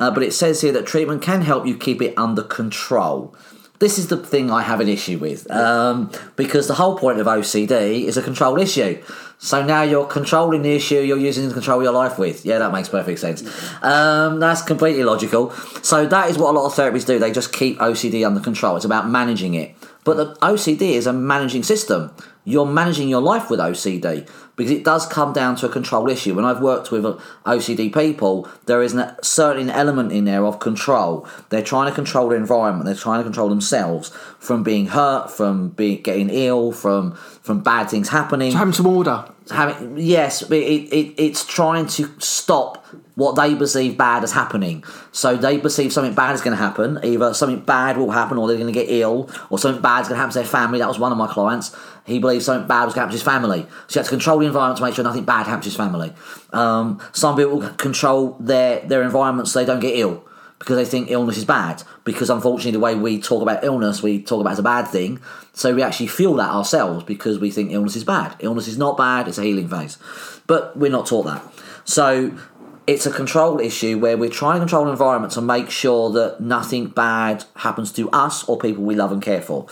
uh, 0.00 0.10
but 0.10 0.22
it 0.22 0.32
says 0.32 0.60
here 0.60 0.72
that 0.72 0.86
treatment 0.86 1.22
can 1.22 1.42
help 1.42 1.66
you 1.66 1.76
keep 1.76 2.02
it 2.02 2.14
under 2.16 2.42
control. 2.42 3.34
This 3.78 3.98
is 3.98 4.06
the 4.06 4.16
thing 4.16 4.48
I 4.48 4.62
have 4.62 4.78
an 4.78 4.88
issue 4.88 5.18
with 5.18 5.50
um, 5.50 6.12
because 6.36 6.68
the 6.68 6.74
whole 6.74 6.96
point 6.96 7.18
of 7.18 7.26
OCD 7.26 8.04
is 8.04 8.16
a 8.16 8.22
control 8.22 8.56
issue. 8.60 9.02
So 9.38 9.64
now 9.64 9.82
you're 9.82 10.06
controlling 10.06 10.62
the 10.62 10.70
issue 10.70 11.00
you're 11.00 11.18
using 11.18 11.48
to 11.48 11.52
control 11.52 11.82
your 11.82 11.90
life 11.90 12.16
with. 12.16 12.46
Yeah, 12.46 12.58
that 12.58 12.70
makes 12.70 12.88
perfect 12.88 13.18
sense. 13.18 13.42
Um, 13.82 14.38
that's 14.38 14.62
completely 14.62 15.02
logical. 15.02 15.50
So 15.82 16.06
that 16.06 16.30
is 16.30 16.38
what 16.38 16.54
a 16.54 16.58
lot 16.58 16.66
of 16.66 16.74
therapies 16.74 17.04
do. 17.04 17.18
They 17.18 17.32
just 17.32 17.52
keep 17.52 17.78
OCD 17.78 18.24
under 18.24 18.38
control. 18.38 18.76
It's 18.76 18.84
about 18.84 19.08
managing 19.08 19.54
it. 19.54 19.74
But 20.04 20.16
the 20.16 20.34
OCD 20.36 20.92
is 20.92 21.08
a 21.08 21.12
managing 21.12 21.64
system. 21.64 22.12
You're 22.44 22.66
managing 22.66 23.08
your 23.08 23.20
life 23.20 23.50
with 23.50 23.60
OCD 23.60 24.28
because 24.56 24.70
it 24.70 24.84
does 24.84 25.06
come 25.06 25.32
down 25.32 25.56
to 25.56 25.66
a 25.66 25.68
control 25.68 26.08
issue. 26.08 26.34
When 26.34 26.44
I've 26.44 26.60
worked 26.60 26.90
with 26.90 27.04
OCD 27.04 27.92
people, 27.92 28.48
there 28.66 28.82
is 28.82 28.94
a 28.94 29.16
certain 29.22 29.70
element 29.70 30.12
in 30.12 30.24
there 30.24 30.44
of 30.44 30.58
control. 30.58 31.26
They're 31.50 31.62
trying 31.62 31.88
to 31.88 31.94
control 31.94 32.28
their 32.28 32.38
environment. 32.38 32.84
They're 32.84 32.94
trying 32.94 33.20
to 33.20 33.24
control 33.24 33.48
themselves 33.48 34.10
from 34.38 34.62
being 34.62 34.86
hurt, 34.86 35.30
from 35.30 35.70
being 35.70 36.02
getting 36.02 36.30
ill, 36.30 36.72
from 36.72 37.14
from 37.14 37.60
bad 37.60 37.90
things 37.90 38.08
happening 38.08 38.52
Having 38.52 38.74
some 38.74 38.86
order. 38.86 39.24
having 39.50 39.96
yes, 39.98 40.42
it, 40.42 40.54
it 40.54 41.14
it's 41.16 41.44
trying 41.44 41.86
to 41.86 42.08
stop 42.20 42.84
what 43.14 43.34
they 43.34 43.54
perceive 43.54 43.96
bad 43.96 44.24
as 44.24 44.32
happening. 44.32 44.82
So 45.12 45.36
they 45.36 45.58
perceive 45.58 45.92
something 45.92 46.14
bad 46.14 46.34
is 46.34 46.40
going 46.40 46.56
to 46.56 46.62
happen. 46.62 46.98
Either 47.04 47.34
something 47.34 47.60
bad 47.60 47.96
will 47.96 48.10
happen, 48.10 48.38
or 48.38 48.48
they're 48.48 48.56
going 48.56 48.72
to 48.72 48.78
get 48.78 48.88
ill, 48.88 49.30
or 49.50 49.58
something 49.58 49.82
bad 49.82 50.02
is 50.02 50.08
going 50.08 50.16
to 50.16 50.20
happen 50.20 50.32
to 50.32 50.38
their 50.38 50.48
family. 50.48 50.78
That 50.78 50.88
was 50.88 50.98
one 50.98 51.12
of 51.12 51.18
my 51.18 51.26
clients. 51.26 51.76
He 52.04 52.18
believes 52.18 52.44
something 52.44 52.66
bad 52.66 52.84
was 52.84 52.94
going 52.94 52.94
to 52.94 53.00
happen 53.00 53.10
to 53.10 53.16
his 53.16 53.22
family. 53.22 53.66
So 53.86 53.98
you 53.98 54.00
have 54.00 54.06
to 54.06 54.10
control 54.10 54.38
the 54.38 54.46
environment 54.46 54.78
to 54.78 54.84
make 54.84 54.94
sure 54.94 55.04
nothing 55.04 55.24
bad 55.24 55.46
happens 55.46 55.64
to 55.64 55.70
his 55.70 55.76
family. 55.76 56.12
Um, 56.52 57.00
some 57.12 57.36
people 57.36 57.60
control 57.76 58.36
their 58.40 58.80
their 58.80 59.02
environment 59.02 59.48
so 59.48 59.60
they 59.60 59.66
don't 59.66 59.80
get 59.80 59.96
ill 59.96 60.24
because 60.58 60.76
they 60.76 60.84
think 60.84 61.10
illness 61.10 61.36
is 61.36 61.44
bad. 61.44 61.82
Because 62.04 62.30
unfortunately, 62.30 62.72
the 62.72 62.80
way 62.80 62.94
we 62.94 63.20
talk 63.20 63.42
about 63.42 63.64
illness, 63.64 64.02
we 64.02 64.22
talk 64.22 64.40
about 64.40 64.50
it 64.50 64.54
as 64.54 64.58
a 64.58 64.64
bad 64.64 64.88
thing. 64.88 65.20
So 65.52 65.74
we 65.74 65.82
actually 65.82 66.08
feel 66.08 66.34
that 66.34 66.50
ourselves 66.50 67.04
because 67.04 67.38
we 67.38 67.50
think 67.50 67.72
illness 67.72 67.96
is 67.96 68.04
bad. 68.04 68.36
Illness 68.40 68.68
is 68.68 68.78
not 68.78 68.96
bad; 68.96 69.28
it's 69.28 69.38
a 69.38 69.42
healing 69.42 69.68
phase. 69.68 69.98
But 70.46 70.76
we're 70.76 70.90
not 70.90 71.06
taught 71.06 71.24
that. 71.24 71.42
So 71.84 72.36
it's 72.86 73.06
a 73.06 73.10
control 73.10 73.60
issue 73.60 73.98
where 73.98 74.16
we're 74.16 74.30
trying 74.30 74.54
to 74.54 74.60
control 74.60 74.84
an 74.84 74.90
environment 74.90 75.32
to 75.34 75.40
make 75.40 75.70
sure 75.70 76.10
that 76.10 76.40
nothing 76.40 76.88
bad 76.88 77.44
happens 77.56 77.92
to 77.92 78.10
us 78.10 78.48
or 78.48 78.58
people 78.58 78.82
we 78.82 78.94
love 78.94 79.12
and 79.12 79.22
care 79.22 79.40
for. 79.40 79.66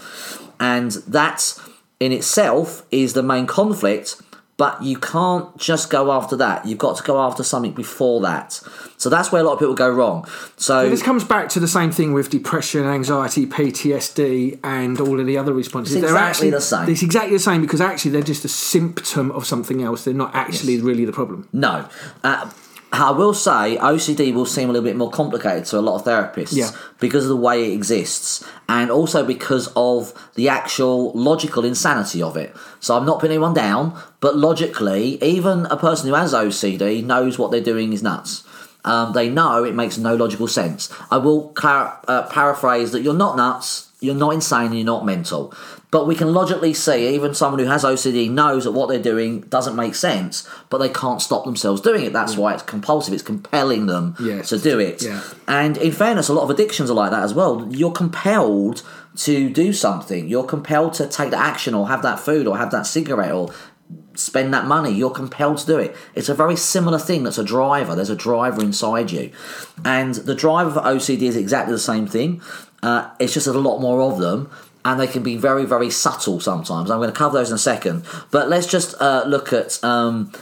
And 0.61 0.93
that 1.09 1.59
in 2.01 2.13
itself 2.13 2.85
is 2.91 3.13
the 3.13 3.23
main 3.23 3.47
conflict, 3.47 4.21
but 4.57 4.83
you 4.83 4.99
can't 4.99 5.57
just 5.57 5.89
go 5.89 6.13
after 6.13 6.37
that. 6.37 6.67
You've 6.67 6.79
got 6.79 6.97
to 6.97 7.03
go 7.03 7.21
after 7.21 7.43
something 7.43 7.73
before 7.73 8.21
that. 8.23 8.61
So 8.99 9.09
that's 9.09 9.33
where 9.33 9.41
a 9.41 9.45
lot 9.45 9.55
of 9.55 9.59
people 9.59 9.75
go 9.75 9.89
wrong. 9.89 10.27
So 10.57 10.91
This 10.91 11.03
comes 11.03 11.25
back 11.25 11.49
to 11.51 11.61
the 11.61 11.69
same 11.69 11.91
thing 11.91 12.13
with 12.13 12.29
depression, 12.29 12.85
anxiety, 12.85 13.47
PTSD, 13.47 14.61
and 14.63 15.01
all 15.01 15.19
of 15.19 15.27
the 15.27 15.39
other 15.39 15.55
responses. 15.55 15.97
It's 15.97 16.03
They're 16.03 16.11
exactly 16.11 16.49
actually 16.49 16.51
the 16.51 16.61
same. 16.61 16.89
It's 16.91 17.03
exactly 17.03 17.33
the 17.37 17.43
same 17.43 17.63
because 17.63 17.81
actually 17.81 18.11
they're 18.11 18.23
just 18.23 18.45
a 18.45 18.49
symptom 18.49 19.31
of 19.31 19.47
something 19.47 19.83
else. 19.83 20.05
They're 20.05 20.13
not 20.13 20.35
actually 20.35 20.79
really 20.81 21.07
the 21.07 21.13
problem. 21.13 21.49
No. 21.53 21.89
Uh, 22.23 22.51
I 22.93 23.13
will 23.13 23.35
say 23.35 23.77
OCD 23.81 24.35
will 24.35 24.47
seem 24.47 24.69
a 24.69 24.73
little 24.73 24.85
bit 24.85 24.97
more 24.97 25.11
complicated 25.11 25.65
to 25.67 25.79
a 25.79 25.81
lot 25.81 25.95
of 25.95 26.05
therapists 26.05 26.55
Yeah. 26.57 26.71
because 26.99 27.25
of 27.25 27.29
the 27.29 27.37
way 27.37 27.71
it 27.71 27.75
exists 27.75 28.45
and 28.69 28.91
also 28.91 29.25
because 29.25 29.71
of 29.77 30.13
the 30.35 30.49
actual 30.49 31.13
logical 31.13 31.65
insanity 31.65 32.21
of 32.23 32.37
it. 32.37 32.55
So 32.81 32.97
I'm 32.97 33.07
not 33.07 33.21
putting 33.21 33.37
anyone 33.37 33.55
down, 33.55 33.95
but 34.21 34.37
logically, 34.37 35.23
even 35.23 35.67
a 35.67 35.77
person 35.77 36.09
who 36.09 36.15
has 36.15 36.35
OCD 36.35 37.03
knows 37.05 37.39
what 37.39 37.53
they're 37.53 37.61
doing 37.61 37.93
is 37.93 38.03
nuts. 38.03 38.43
Um, 38.85 39.13
they 39.13 39.29
know 39.29 39.63
it 39.65 39.75
makes 39.75 39.97
no 39.99 40.17
logical 40.17 40.49
sense. 40.49 40.89
I 41.11 41.19
will 41.19 41.49
clar- 41.51 42.01
uh, 42.09 42.23
paraphrase 42.23 42.91
that 42.93 43.03
you're 43.03 43.15
not 43.15 43.37
nuts, 43.37 43.89
you're 44.01 44.15
not 44.15 44.33
insane, 44.35 44.67
and 44.69 44.75
you're 44.77 44.85
not 44.87 45.05
mental. 45.05 45.53
But 45.91 46.07
we 46.07 46.15
can 46.15 46.33
logically 46.33 46.73
see 46.73 47.13
even 47.15 47.35
someone 47.35 47.59
who 47.59 47.67
has 47.67 47.83
OCD 47.83 48.31
knows 48.31 48.63
that 48.65 48.71
what 48.73 48.89
they're 48.89 49.03
doing 49.03 49.41
doesn't 49.43 49.75
make 49.75 49.97
sense, 49.97 50.49
but 50.69 50.79
they 50.79 50.89
can't 50.89 51.21
stop 51.21 51.45
themselves 51.45 51.81
doing 51.81 52.05
it. 52.05 52.13
That's 52.13 52.37
why 52.37 52.55
it's 52.55 52.63
compulsive. 52.63 53.13
It's 53.13 53.25
compelling 53.25 53.87
them 53.87 54.15
Yes. 54.21 54.51
to 54.51 54.59
do 54.59 54.79
it. 54.79 55.03
Yeah. 55.03 55.21
And 55.49 55.77
in 55.79 55.91
fairness, 55.91 56.29
a 56.29 56.33
lot 56.33 56.45
of 56.45 56.51
addictions 56.51 56.91
are 56.91 56.95
like 56.95 57.11
that 57.11 57.25
as 57.25 57.35
well. 57.35 57.67
You're 57.71 57.91
compelled 57.91 58.83
to 59.17 59.51
do 59.51 59.73
something. 59.73 60.29
You're 60.29 60.45
compelled 60.45 60.95
to 60.95 61.07
take 61.09 61.31
the 61.31 61.39
action 61.39 61.75
or 61.75 61.89
have 61.89 62.03
that 62.03 62.21
food 62.21 62.47
or 62.47 62.57
have 62.57 62.71
that 62.71 62.87
cigarette 62.87 63.33
or 63.33 63.51
spend 64.15 64.55
that 64.55 64.67
money. 64.67 64.93
You're 64.93 65.11
compelled 65.11 65.59
to 65.59 65.67
do 65.67 65.79
it. 65.79 65.97
It's 66.15 66.29
a 66.29 66.35
very 66.35 66.55
similar 66.55 66.99
thing 67.01 67.25
that's 67.25 67.39
a 67.39 67.43
driver. 67.45 67.97
There's 67.97 68.11
a 68.11 68.15
driver 68.17 68.63
inside 68.63 69.11
you. 69.11 69.33
And 69.85 70.15
the 70.15 70.37
driver 70.37 70.71
for 70.71 70.81
OCD 70.81 71.23
is 71.23 71.37
exactly 71.37 71.73
the 71.73 71.81
same 71.81 72.07
thing. 72.07 72.41
Uh, 72.83 73.11
it's 73.19 73.35
just 73.35 73.47
there's 73.47 73.57
a 73.57 73.61
lot 73.61 73.81
more 73.81 74.01
of 74.03 74.19
them. 74.19 74.49
And 74.85 74.99
they 74.99 75.07
can 75.07 75.23
be 75.23 75.37
very, 75.37 75.67
very 75.67 75.91
subtle 75.91 76.41
sometimes. 76.41 76.91
I'm 76.91 76.99
going 76.99 77.13
to 77.13 77.17
cover 77.17 77.39
those 77.39 77.51
in 77.51 77.55
a 77.55 77.59
second. 77.59 78.05
But 78.31 78.49
let's 78.49 78.67
just 78.67 78.95
uh, 79.01 79.25
look 79.27 79.53
at 79.53 79.83
um, 79.85 80.33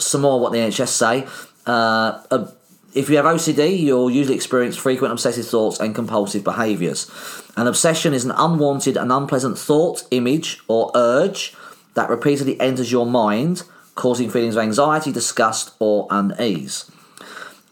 some 0.00 0.22
more 0.22 0.40
what 0.40 0.52
the 0.52 0.58
NHS 0.58 0.88
say. 0.88 1.26
Uh, 1.66 2.22
a 2.30 2.48
if 2.94 3.10
you 3.10 3.16
have 3.16 3.24
OCD, 3.24 3.76
you'll 3.80 4.10
usually 4.10 4.36
experience 4.36 4.76
frequent 4.76 5.12
obsessive 5.12 5.48
thoughts 5.48 5.80
and 5.80 5.96
compulsive 5.96 6.44
behaviours. 6.44 7.10
An 7.56 7.66
obsession 7.66 8.14
is 8.14 8.24
an 8.24 8.30
unwanted 8.30 8.96
and 8.96 9.10
unpleasant 9.10 9.58
thought, 9.58 10.04
image, 10.12 10.60
or 10.68 10.92
urge 10.94 11.56
that 11.94 12.08
repeatedly 12.08 12.58
enters 12.60 12.92
your 12.92 13.04
mind, 13.04 13.64
causing 13.96 14.30
feelings 14.30 14.54
of 14.54 14.62
anxiety, 14.62 15.10
disgust, 15.10 15.74
or 15.80 16.06
unease. 16.08 16.88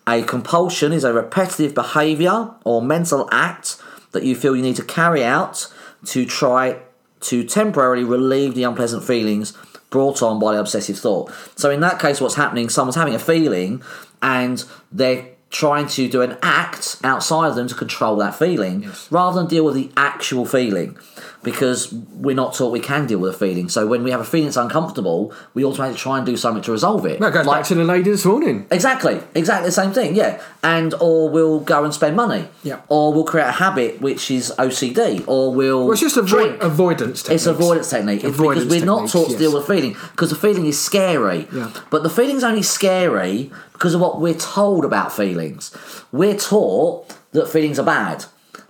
A 0.09 0.25
compulsion 0.25 0.93
is 0.93 1.05
a 1.05 1.12
repetitive 1.12 1.73
behaviour 1.73 2.51
or 2.64 2.83
mental 2.83 3.29
act 3.31 3.81
that 4.11 4.25
you 4.25 4.35
feel 4.35 4.57
you 4.57 4.62
need 4.62 4.77
to 4.77 4.85
carry 4.85 5.23
out 5.23 5.72
to 6.07 6.27
try 6.27 6.81
to 7.21 7.45
temporarily 7.45 8.05
relieve 8.05 8.55
the 8.55 8.65
unpleasant 8.65 9.05
feelings 9.05 9.53
brought 9.91 10.23
on 10.23 10.39
by 10.41 10.55
the 10.55 10.61
obsessive 10.61 10.99
thought. 10.99 11.31
So 11.57 11.71
in 11.71 11.81
that 11.81 12.01
case, 12.01 12.21
what's 12.21 12.35
happening? 12.35 12.69
Someone's 12.69 12.97
having 12.97 13.15
a 13.15 13.19
feeling, 13.19 13.83
and 14.23 14.65
they're 14.91 15.29
trying 15.53 15.87
to 15.87 16.09
do 16.09 16.23
an 16.23 16.37
act 16.43 16.97
outside 17.05 17.49
of 17.49 17.55
them 17.55 17.69
to 17.69 17.75
control 17.75 18.17
that 18.17 18.35
feeling, 18.35 18.91
rather 19.11 19.39
than 19.39 19.47
deal 19.47 19.65
with 19.65 19.75
the 19.75 19.91
actual 19.97 20.47
feeling, 20.47 20.97
because 21.43 21.93
we're 21.93 22.35
not 22.35 22.55
taught 22.55 22.73
we 22.73 22.81
can 22.81 23.07
deal 23.07 23.19
with 23.19 23.35
a 23.35 23.39
feeling. 23.39 23.69
So 23.69 23.87
when 23.87 24.03
we 24.03 24.11
have 24.13 24.21
a 24.21 24.25
feeling 24.25 24.47
that's 24.47 24.57
uncomfortable, 24.57 25.33
we 25.55 25.63
automatically 25.65 25.99
try 25.99 26.17
and 26.17 26.25
do 26.27 26.37
something 26.39 26.63
to 26.63 26.73
resolve 26.73 27.05
it. 27.05 27.21
That 27.21 27.33
goes 27.35 27.45
Like- 27.47 27.59
back 27.61 27.67
to 27.69 27.75
the 27.75 27.85
lady 27.85 28.11
this 28.11 28.25
morning. 28.25 28.67
Exactly, 28.71 29.21
exactly 29.35 29.69
the 29.69 29.73
same 29.73 29.93
thing, 29.93 30.15
yeah. 30.17 30.41
And 30.63 30.95
or 31.01 31.29
we'll 31.29 31.61
go 31.61 31.85
and 31.85 31.93
spend 31.93 32.17
money, 32.17 32.49
Yeah. 32.63 32.77
Or 32.89 33.13
we'll 33.13 33.25
create 33.25 33.49
a 33.49 33.53
habit 33.53 34.01
which 34.01 34.31
is 34.31 34.53
OCD, 34.59 35.23
or 35.27 35.53
we'll 35.53 35.83
Well, 35.85 35.93
it's 35.93 36.01
just 36.01 36.17
avoid, 36.17 36.31
drink. 36.31 36.63
avoidance 36.63 37.23
techniques. 37.23 37.43
It's 37.43 37.47
avoidance 37.47 37.91
technique. 37.91 38.25
It's 38.25 38.39
Avoidance 38.39 38.65
because 38.65 38.81
we're 38.81 38.87
not 38.87 39.09
taught 39.11 39.31
to 39.31 39.37
deal 39.37 39.53
with 39.53 39.67
feeling 39.67 39.97
because 40.13 40.31
the 40.31 40.37
feeling 40.37 40.65
is 40.67 40.81
scary. 40.81 41.47
Yeah. 41.55 41.69
But 41.91 42.05
the 42.05 42.11
feeling's 42.11 42.45
only 42.45 42.63
scary 42.63 43.51
because 43.83 43.95
of 43.95 44.01
what 44.01 44.20
we're 44.20 44.33
told 44.33 44.85
about 44.85 45.12
feelings. 45.12 45.76
We're 46.12 46.37
taught 46.37 47.12
that 47.33 47.49
feelings 47.49 47.80
are 47.80 47.85
bad. 47.85 48.26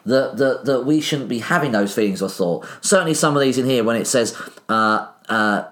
That, 0.06 0.38
that, 0.38 0.64
that 0.64 0.86
we 0.86 1.02
shouldn't 1.02 1.28
be 1.28 1.40
having 1.40 1.72
those 1.72 1.94
feelings 1.94 2.22
or 2.22 2.30
thought. 2.30 2.66
Certainly, 2.80 3.14
some 3.14 3.36
of 3.36 3.42
these 3.42 3.58
in 3.58 3.66
here 3.66 3.84
when 3.84 3.94
it 3.94 4.06
says 4.06 4.34
uh, 4.70 5.06
uh, 5.28 5.68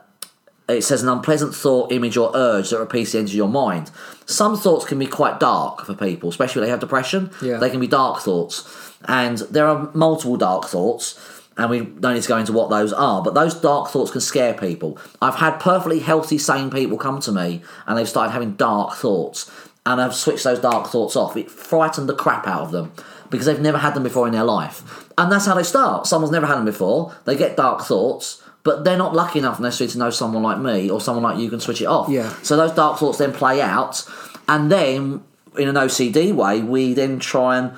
it 0.68 0.82
says 0.82 1.02
an 1.02 1.08
unpleasant 1.08 1.54
thought, 1.54 1.90
image, 1.90 2.18
or 2.18 2.30
urge 2.34 2.68
that 2.68 2.78
repeats 2.78 3.14
enters 3.14 3.34
your 3.34 3.48
mind. 3.48 3.90
Some 4.26 4.58
thoughts 4.58 4.84
can 4.84 4.98
be 4.98 5.06
quite 5.06 5.40
dark 5.40 5.86
for 5.86 5.94
people, 5.94 6.28
especially 6.28 6.60
when 6.60 6.66
they 6.66 6.70
have 6.70 6.80
depression. 6.80 7.30
Yeah. 7.42 7.56
They 7.56 7.70
can 7.70 7.80
be 7.80 7.88
dark 7.88 8.20
thoughts. 8.20 8.92
And 9.06 9.38
there 9.38 9.66
are 9.66 9.90
multiple 9.94 10.36
dark 10.36 10.66
thoughts, 10.66 11.18
and 11.56 11.70
we 11.70 11.80
don't 11.80 12.14
need 12.14 12.22
to 12.22 12.28
go 12.28 12.36
into 12.36 12.52
what 12.52 12.70
those 12.70 12.92
are, 12.92 13.22
but 13.22 13.34
those 13.34 13.54
dark 13.54 13.90
thoughts 13.90 14.10
can 14.10 14.20
scare 14.20 14.54
people. 14.54 14.98
I've 15.20 15.36
had 15.36 15.58
perfectly 15.58 15.98
healthy, 16.00 16.38
sane 16.38 16.70
people 16.70 16.96
come 16.96 17.20
to 17.20 17.32
me 17.32 17.62
and 17.86 17.98
they've 17.98 18.08
started 18.08 18.32
having 18.32 18.52
dark 18.54 18.94
thoughts, 18.94 19.50
and 19.84 20.00
I've 20.00 20.14
switched 20.14 20.44
those 20.44 20.60
dark 20.60 20.88
thoughts 20.88 21.16
off. 21.16 21.36
It 21.36 21.50
frightened 21.50 22.08
the 22.08 22.14
crap 22.14 22.46
out 22.46 22.62
of 22.62 22.70
them 22.70 22.92
because 23.30 23.46
they've 23.46 23.60
never 23.60 23.78
had 23.78 23.94
them 23.94 24.02
before 24.02 24.26
in 24.26 24.32
their 24.32 24.44
life. 24.44 25.08
And 25.16 25.30
that's 25.30 25.46
how 25.46 25.54
they 25.54 25.62
start. 25.62 26.06
Someone's 26.06 26.32
never 26.32 26.46
had 26.46 26.56
them 26.56 26.64
before, 26.64 27.14
they 27.24 27.36
get 27.36 27.56
dark 27.56 27.82
thoughts. 27.82 28.42
But 28.62 28.84
they're 28.84 28.98
not 28.98 29.14
lucky 29.14 29.38
enough 29.38 29.58
necessarily 29.58 29.92
to 29.92 29.98
know 29.98 30.10
someone 30.10 30.42
like 30.42 30.58
me 30.58 30.90
or 30.90 31.00
someone 31.00 31.22
like 31.22 31.38
you 31.38 31.48
can 31.48 31.60
switch 31.60 31.80
it 31.80 31.86
off. 31.86 32.10
Yeah. 32.10 32.28
So 32.42 32.58
those 32.58 32.72
dark 32.72 32.98
thoughts 32.98 33.16
then 33.16 33.32
play 33.32 33.62
out, 33.62 34.06
and 34.48 34.70
then 34.70 35.24
in 35.56 35.66
an 35.66 35.76
OCD 35.76 36.34
way, 36.34 36.60
we 36.60 36.92
then 36.92 37.18
try 37.20 37.56
and 37.56 37.72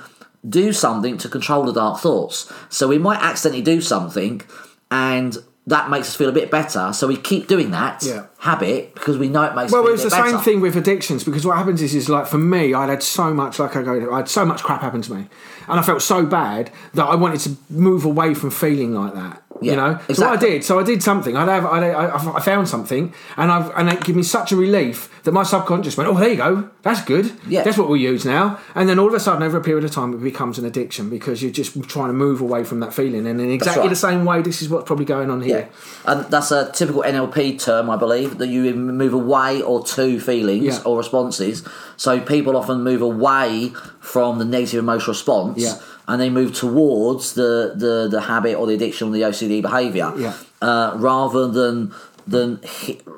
do 0.49 0.73
something 0.73 1.17
to 1.19 1.29
control 1.29 1.65
the 1.65 1.73
dark 1.73 2.01
thoughts. 2.01 2.53
So 2.69 2.89
we 2.89 2.99
might 2.99 3.21
accidentally 3.21 3.63
do 3.63 3.81
something, 3.81 4.43
and 4.91 5.37
that 5.69 5.89
makes 5.89 6.09
us 6.09 6.17
feel 6.17 6.29
a 6.29 6.33
bit 6.33 6.51
better. 6.51 6.93
So 6.93 7.07
we 7.07 7.17
keep 7.17 7.47
doing 7.47 7.71
that 7.71 8.03
Yeah. 8.03 8.25
habit 8.39 8.95
because 8.95 9.17
we 9.17 9.29
know 9.29 9.45
it 9.45 9.55
makes. 9.55 9.71
Well, 9.71 9.87
it 9.87 9.93
was 9.93 10.03
the 10.03 10.11
bit 10.11 10.25
same 10.31 10.39
thing 10.39 10.61
with 10.61 10.75
addictions 10.77 11.23
because 11.23 11.47
what 11.47 11.57
happens 11.57 11.81
is, 11.81 11.95
is 11.95 12.09
like 12.09 12.27
for 12.27 12.39
me, 12.39 12.75
I'd 12.75 12.89
had 12.89 13.03
so 13.03 13.33
much, 13.33 13.61
like 13.61 13.77
I 13.77 13.83
go, 13.83 14.13
I 14.13 14.17
had 14.19 14.29
so 14.29 14.45
much 14.45 14.65
crap 14.65 14.81
happen 14.81 15.03
to 15.03 15.15
me, 15.15 15.29
and 15.69 15.79
I 15.79 15.83
felt 15.83 16.03
so 16.03 16.27
bad 16.27 16.73
that 16.95 17.05
I 17.05 17.15
wanted 17.15 17.41
to 17.41 17.57
move 17.71 18.05
away 18.05 18.35
from 18.35 18.51
feeling 18.51 18.93
like 18.95 19.15
that. 19.15 19.42
Yeah, 19.63 19.71
you 19.73 19.77
know, 19.77 20.01
so 20.15 20.27
what 20.27 20.39
I 20.39 20.41
did, 20.41 20.65
so 20.65 20.79
I 20.79 20.83
did 20.83 21.03
something. 21.03 21.37
I'd 21.37 21.49
have, 21.49 21.65
I'd, 21.67 21.83
I, 21.83 22.35
I 22.37 22.41
found 22.41 22.69
something, 22.69 23.13
and 23.37 23.51
I've, 23.51 23.71
and 23.77 23.89
it 23.89 24.05
gave 24.05 24.17
me 24.17 24.23
such 24.23 24.53
a 24.53 24.57
relief 24.57 25.09
that 25.25 25.33
my 25.33 25.43
subconscious 25.43 25.97
went, 25.97 26.09
"Oh, 26.11 26.15
there 26.15 26.31
you 26.31 26.37
go, 26.37 26.71
that's 26.83 27.03
good. 27.05 27.33
Yeah. 27.49 27.63
that's 27.63 27.79
what 27.79 27.89
we'll 27.89 28.01
use 28.01 28.25
now." 28.25 28.59
And 28.75 28.89
then 28.89 28.99
all 28.99 29.09
of 29.09 29.15
a 29.15 29.21
sudden, 29.21 29.43
over 29.43 29.57
a 29.59 29.63
period 29.63 29.85
of 29.85 29.91
time, 29.91 30.13
it 30.15 30.19
becomes 30.23 30.59
an 30.59 30.65
addiction 30.65 31.09
because 31.11 31.43
you're 31.43 31.53
just 31.53 31.81
trying 31.89 32.09
to 32.09 32.15
move 32.15 32.41
away 32.41 32.65
from 32.65 32.81
that 32.81 32.93
feeling. 32.93 33.27
And 33.27 33.41
in 33.41 33.51
exactly 33.51 33.83
right. 33.83 33.91
the 33.91 33.97
same 33.97 34.25
way, 34.25 34.43
this 34.43 34.63
is 34.63 34.69
what's 34.69 34.87
probably 34.87 35.05
going 35.05 35.31
on 35.31 35.41
here. 35.43 35.69
Yeah, 36.07 36.13
and 36.13 36.31
that's 36.31 36.51
a 36.51 36.71
typical 36.73 37.03
NLP 37.03 37.63
term, 37.63 37.91
I 37.91 37.97
believe, 37.97 38.39
that 38.39 38.49
you 38.49 38.73
move 38.75 39.15
away 39.15 39.63
or 39.63 39.85
to 39.85 40.21
feelings 40.21 40.65
Yeah. 40.65 40.83
or 40.85 40.97
responses. 40.99 41.67
So 41.97 42.21
people 42.21 42.57
often 42.57 42.83
move 42.83 43.03
away 43.03 43.73
from 44.01 44.39
the 44.39 44.45
negative 44.45 44.81
emotional 44.81 45.13
response, 45.13 45.59
Yeah. 45.59 45.75
And 46.09 46.21
they 46.21 46.31
move 46.31 46.55
towards 46.55 47.35
the, 47.35 47.75
the, 47.77 48.09
the 48.11 48.23
habit 48.23 48.55
or 48.57 48.67
the 48.67 48.75
addiction 48.75 49.09
or 49.09 49.13
the 49.13 49.23
OCD 49.23 49.63
behaviour, 49.63 50.13
Yeah. 50.17 50.35
uh, 50.61 50.95
rather 50.97 51.49
than 51.49 51.93
than 52.27 52.61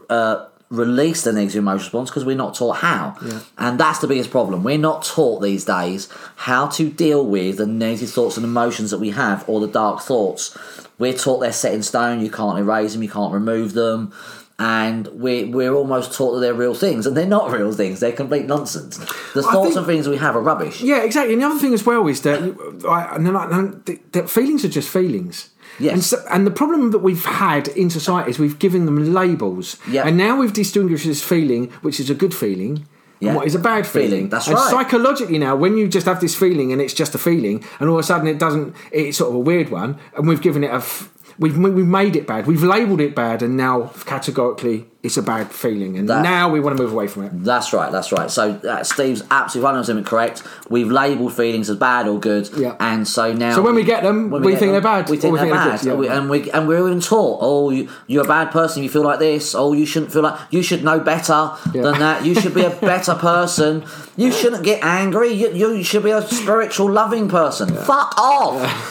uh, 0.08 0.46
release 0.70 1.22
the 1.24 1.32
negative 1.32 1.56
emotional 1.58 1.78
response 1.84 2.10
because 2.10 2.24
we're 2.24 2.36
not 2.36 2.54
taught 2.54 2.76
how. 2.78 3.16
Yeah. 3.24 3.40
And 3.58 3.78
that's 3.78 3.98
the 3.98 4.06
biggest 4.06 4.30
problem. 4.30 4.62
We're 4.64 4.78
not 4.78 5.04
taught 5.04 5.40
these 5.40 5.64
days 5.64 6.08
how 6.36 6.68
to 6.68 6.88
deal 6.90 7.24
with 7.24 7.58
the 7.58 7.66
negative 7.66 8.10
thoughts 8.10 8.36
and 8.36 8.44
emotions 8.44 8.90
that 8.90 8.98
we 8.98 9.10
have 9.10 9.46
or 9.48 9.60
the 9.60 9.68
dark 9.68 10.00
thoughts. 10.00 10.56
We're 10.98 11.12
taught 11.12 11.40
they're 11.40 11.52
set 11.52 11.74
in 11.74 11.82
stone, 11.82 12.20
you 12.20 12.30
can't 12.30 12.58
erase 12.58 12.92
them, 12.94 13.02
you 13.02 13.10
can't 13.10 13.32
remove 13.32 13.74
them. 13.74 14.12
And 14.56 15.08
we're, 15.08 15.50
we're 15.50 15.72
almost 15.74 16.12
taught 16.14 16.34
that 16.34 16.40
they're 16.40 16.54
real 16.54 16.74
things, 16.74 17.06
and 17.06 17.16
they're 17.16 17.26
not 17.26 17.50
real 17.50 17.72
things. 17.72 17.98
They're 17.98 18.12
complete 18.12 18.46
nonsense. 18.46 18.98
The 19.34 19.42
thoughts 19.42 19.66
think- 19.70 19.76
and 19.78 19.86
feelings 19.86 20.08
we 20.08 20.16
have 20.18 20.36
are 20.36 20.40
rubbish. 20.40 20.80
Yeah, 20.80 21.02
exactly. 21.02 21.32
And 21.34 21.42
the 21.42 21.46
other 21.46 21.58
thing 21.58 21.74
as 21.74 21.84
well 21.84 22.06
is 22.06 22.22
that, 22.22 22.40
I, 22.88 23.16
and 23.16 23.26
then 23.26 23.34
I, 23.34 23.50
and 23.50 23.84
th- 23.84 24.00
that 24.12 24.30
feelings 24.30 24.64
are 24.64 24.68
just 24.68 24.88
feelings. 24.88 25.50
Yes. 25.80 25.92
And, 25.94 26.04
so, 26.04 26.24
and 26.30 26.46
the 26.46 26.52
problem 26.52 26.92
that 26.92 27.00
we've 27.00 27.24
had 27.24 27.66
in 27.68 27.90
society 27.90 28.30
is 28.30 28.38
we've 28.38 28.60
given 28.60 28.84
them 28.86 29.12
labels. 29.12 29.76
Yeah. 29.90 30.06
And 30.06 30.16
now 30.16 30.38
we've 30.38 30.52
distinguished 30.52 31.04
this 31.04 31.20
feeling, 31.22 31.70
which 31.82 31.98
is 31.98 32.08
a 32.08 32.14
good 32.14 32.32
feeling, 32.32 32.86
Yeah. 33.18 33.30
and 33.30 33.36
what 33.38 33.48
is 33.48 33.56
a 33.56 33.58
bad 33.58 33.88
feeling. 33.88 34.08
Feeling, 34.10 34.28
that's 34.28 34.46
and 34.46 34.54
right. 34.54 34.70
psychologically 34.70 35.38
now, 35.38 35.56
when 35.56 35.76
you 35.76 35.88
just 35.88 36.06
have 36.06 36.20
this 36.20 36.36
feeling 36.36 36.70
and 36.72 36.80
it's 36.80 36.94
just 36.94 37.12
a 37.16 37.18
feeling, 37.18 37.64
and 37.80 37.88
all 37.88 37.96
of 37.96 38.00
a 38.04 38.06
sudden 38.06 38.28
it 38.28 38.38
doesn't, 38.38 38.72
it's 38.92 39.18
sort 39.18 39.30
of 39.30 39.34
a 39.34 39.40
weird 39.40 39.70
one, 39.70 39.98
and 40.16 40.28
we've 40.28 40.42
given 40.42 40.62
it 40.62 40.68
a, 40.70 40.74
f- 40.74 41.10
we've 41.38 41.56
we've 41.58 41.86
made 41.86 42.16
it 42.16 42.26
bad, 42.26 42.46
we've 42.46 42.62
labelled 42.62 43.00
it 43.00 43.14
bad, 43.14 43.42
and 43.42 43.56
now 43.56 43.90
categorically 44.06 44.86
it's 45.02 45.18
a 45.18 45.22
bad 45.22 45.52
feeling, 45.52 45.98
and 45.98 46.08
That- 46.08 46.22
now 46.22 46.48
we 46.48 46.60
want 46.60 46.76
to 46.78 46.82
move 46.82 46.90
away 46.92 47.08
from 47.08 47.24
it. 47.24 47.44
That's 47.44 47.74
right, 47.74 47.92
that's 47.92 48.10
right. 48.10 48.30
So 48.30 48.52
uh, 48.52 48.82
Steve's 48.84 49.22
absolutely 49.30 49.70
100% 49.82 50.06
correct. 50.06 50.42
We've 50.70 50.90
labelled 50.90 51.34
feelings 51.34 51.68
as 51.68 51.76
bad 51.76 52.08
or 52.08 52.18
good, 52.18 52.48
Yeah. 52.56 52.74
and 52.80 53.06
so 53.06 53.34
now. 53.34 53.54
So 53.54 53.60
when 53.60 53.74
we 53.74 53.82
get 53.84 54.02
them, 54.02 54.30
we 54.30 54.52
get 54.52 54.60
think 54.60 54.72
they're 54.72 54.80
bad, 54.80 55.10
We 55.10 55.18
think 55.18 55.34
we 55.34 55.38
they're 55.40 55.48
think 55.48 55.56
they're 55.58 55.72
bad, 55.72 55.80
good, 55.82 56.04
yeah. 56.06 56.16
And 56.16 56.30
we- 56.30 56.50
and 56.50 56.66
we 56.66 56.74
we're 56.74 56.86
even 56.86 57.00
taught. 57.00 57.38
Oh, 57.42 57.68
you, 57.68 57.88
you're 58.06 58.24
a 58.24 58.28
bad 58.28 58.50
person. 58.50 58.82
You 58.82 58.88
feel 58.88 59.02
like 59.02 59.18
this. 59.18 59.54
Oh, 59.54 59.74
you 59.74 59.84
shouldn't 59.84 60.10
feel 60.10 60.22
like. 60.22 60.38
You 60.50 60.62
should 60.62 60.82
know 60.82 60.98
better 61.00 61.50
Yeah. 61.74 61.82
than 61.82 61.98
that. 61.98 62.24
You 62.24 62.34
should 62.34 62.54
be 62.54 62.64
a 62.64 62.70
better 62.92 63.14
person. 63.14 63.84
You 64.16 64.30
shouldn't 64.30 64.62
get 64.64 64.82
angry. 64.84 65.32
You, 65.32 65.48
you 65.54 65.82
should 65.82 66.04
be 66.04 66.10
a 66.10 66.22
spiritual, 66.22 66.90
loving 66.90 67.28
person. 67.28 67.68
Fuck 67.74 68.14
off. 68.16 68.90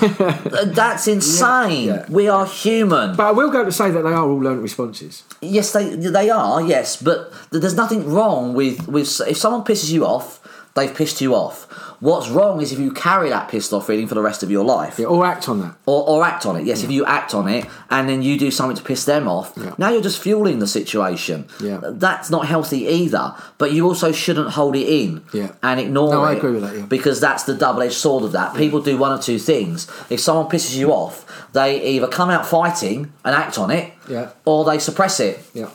That's 0.75 1.07
insane. 1.15 1.87
Yeah. 1.87 2.05
We 2.09 2.27
are 2.27 2.45
human. 2.45 3.15
But 3.15 3.27
I 3.27 3.31
will 3.31 3.49
go 3.49 3.63
to 3.63 3.71
say 3.71 3.89
that 3.91 4.01
they 4.01 4.09
are 4.09 4.27
all 4.27 4.37
learned 4.37 4.61
responses. 4.61 5.23
Yes, 5.41 5.71
they 5.71 5.95
they 5.95 6.29
are. 6.29 6.61
Yes, 6.61 7.01
but 7.01 7.31
there's 7.51 7.75
nothing 7.75 8.09
wrong 8.11 8.53
with 8.53 8.87
with 8.87 9.21
if 9.27 9.37
someone 9.37 9.63
pisses 9.63 9.91
you 9.91 10.05
off, 10.05 10.39
they've 10.75 10.93
pissed 10.93 11.21
you 11.21 11.35
off. 11.35 11.65
What's 11.99 12.27
wrong 12.29 12.61
is 12.61 12.71
if 12.73 12.79
you 12.79 12.91
carry 12.91 13.29
that 13.29 13.47
pissed 13.47 13.71
off 13.71 13.87
feeling 13.87 14.07
for 14.07 14.15
the 14.15 14.21
rest 14.21 14.43
of 14.43 14.51
your 14.51 14.65
life, 14.65 14.99
Yeah, 14.99 15.05
or 15.05 15.25
act 15.25 15.47
on 15.47 15.61
that. 15.61 15.75
or, 15.85 16.05
or 16.09 16.23
act 16.25 16.45
on 16.45 16.57
it. 16.57 16.65
Yes, 16.65 16.83
if 16.83 16.91
you 16.91 17.05
act 17.05 17.33
on 17.33 17.47
it 17.47 17.65
and 17.89 18.09
then 18.09 18.21
you 18.21 18.37
do 18.37 18.51
something 18.51 18.75
to 18.75 18.83
piss 18.83 19.05
them 19.05 19.27
off, 19.27 19.53
Yeah. 19.55 19.73
now 19.77 19.89
you're 19.89 20.01
just 20.01 20.19
fueling 20.19 20.59
the 20.59 20.67
situation. 20.67 21.45
Yeah. 21.61 21.79
that's 21.83 22.29
not 22.29 22.47
healthy 22.47 22.79
either. 22.87 23.35
But 23.57 23.71
you 23.71 23.87
also 23.87 24.11
shouldn't 24.11 24.49
hold 24.49 24.75
it 24.75 24.87
in 24.87 25.21
Yeah. 25.31 25.51
and 25.61 25.79
ignore 25.79 26.09
No, 26.11 26.23
it. 26.25 26.27
I 26.27 26.33
agree 26.33 26.51
with 26.51 26.63
that, 26.63 26.75
yeah. 26.75 26.85
Because 26.85 27.19
that's 27.21 27.43
the 27.43 27.53
double-edged 27.53 27.93
sword 27.93 28.23
of 28.25 28.31
that. 28.33 28.53
People 28.55 28.81
do 28.81 28.97
one 28.97 29.11
of 29.13 29.21
two 29.21 29.39
things. 29.39 29.87
If 30.09 30.19
someone 30.19 30.47
pisses 30.47 30.75
you 30.75 30.91
off, 30.91 31.25
they 31.53 31.81
either 31.83 32.07
come 32.07 32.29
out 32.29 32.45
fighting 32.45 33.13
and 33.23 33.33
act 33.35 33.57
on 33.57 33.71
it, 33.71 33.93
Yeah. 34.09 34.29
or 34.43 34.65
they 34.65 34.79
suppress 34.79 35.19
it 35.21 35.39
Yeah. 35.53 35.67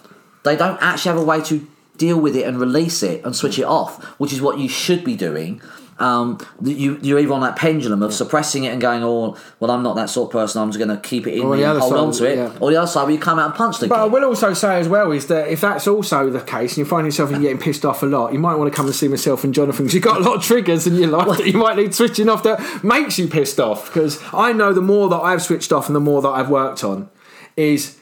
they 0.42 0.56
don't 0.56 0.78
actually 0.82 1.12
have 1.12 1.20
a 1.20 1.24
way 1.24 1.40
to 1.42 1.66
deal 1.98 2.18
with 2.18 2.36
it 2.36 2.46
and 2.46 2.58
release 2.58 3.02
it 3.02 3.24
and 3.24 3.36
switch 3.36 3.58
it 3.58 3.64
off, 3.64 4.02
which 4.18 4.32
is 4.32 4.40
what 4.40 4.58
you 4.58 4.68
should 4.68 5.04
be 5.04 5.16
doing. 5.16 5.60
Um, 6.00 6.38
you 6.62 6.96
you're 7.02 7.18
either 7.18 7.32
on 7.32 7.40
that 7.40 7.56
pendulum 7.56 8.04
of 8.04 8.14
suppressing 8.14 8.62
it 8.62 8.68
and 8.68 8.80
going, 8.80 9.02
"Oh, 9.02 9.36
well, 9.58 9.72
I'm 9.72 9.82
not 9.82 9.96
that 9.96 10.08
sort 10.08 10.28
of 10.28 10.32
person. 10.32 10.62
I'm 10.62 10.68
just 10.68 10.78
going 10.78 10.96
to 10.96 10.96
keep 10.96 11.26
it 11.26 11.34
in 11.34 11.42
Or 11.42 11.56
me 11.56 11.64
and 11.64 11.78
hold 11.78 11.92
on 11.94 12.12
to 12.12 12.24
it," 12.24 12.36
yeah. 12.36 12.52
or 12.60 12.70
the 12.70 12.76
other 12.76 12.86
side 12.86 13.02
where 13.02 13.12
you 13.12 13.18
come 13.18 13.40
out 13.40 13.46
and 13.46 13.54
punch 13.54 13.78
the 13.78 13.88
But 13.88 13.98
I 13.98 14.04
will 14.04 14.24
also 14.24 14.54
say 14.54 14.78
as 14.78 14.88
well 14.88 15.10
is 15.10 15.26
that 15.26 15.48
if 15.48 15.60
that's 15.60 15.88
also 15.88 16.30
the 16.30 16.40
case 16.40 16.72
and 16.72 16.78
you 16.78 16.84
find 16.84 17.04
yourself 17.04 17.30
getting 17.30 17.58
pissed 17.58 17.84
off 17.84 18.04
a 18.04 18.06
lot, 18.06 18.32
you 18.32 18.38
might 18.38 18.54
want 18.54 18.72
to 18.72 18.76
come 18.76 18.86
and 18.86 18.94
see 18.94 19.08
myself 19.08 19.42
and 19.42 19.52
Jonathan 19.52 19.86
because 19.86 19.94
you've 19.94 20.04
got 20.04 20.20
a 20.20 20.24
lot 20.24 20.36
of 20.36 20.42
triggers 20.44 20.86
in 20.86 20.94
your 20.94 21.08
life 21.08 21.36
that 21.36 21.46
you 21.46 21.58
might 21.58 21.76
need 21.76 21.92
switching 21.92 22.28
off 22.28 22.44
that 22.44 22.84
makes 22.84 23.18
you 23.18 23.26
pissed 23.26 23.58
off. 23.58 23.86
Because 23.86 24.22
I 24.32 24.52
know 24.52 24.72
the 24.72 24.80
more 24.80 25.08
that 25.08 25.18
I've 25.18 25.42
switched 25.42 25.72
off 25.72 25.88
and 25.88 25.96
the 25.96 26.00
more 26.00 26.22
that 26.22 26.28
I've 26.28 26.48
worked 26.48 26.84
on 26.84 27.10
is. 27.56 27.97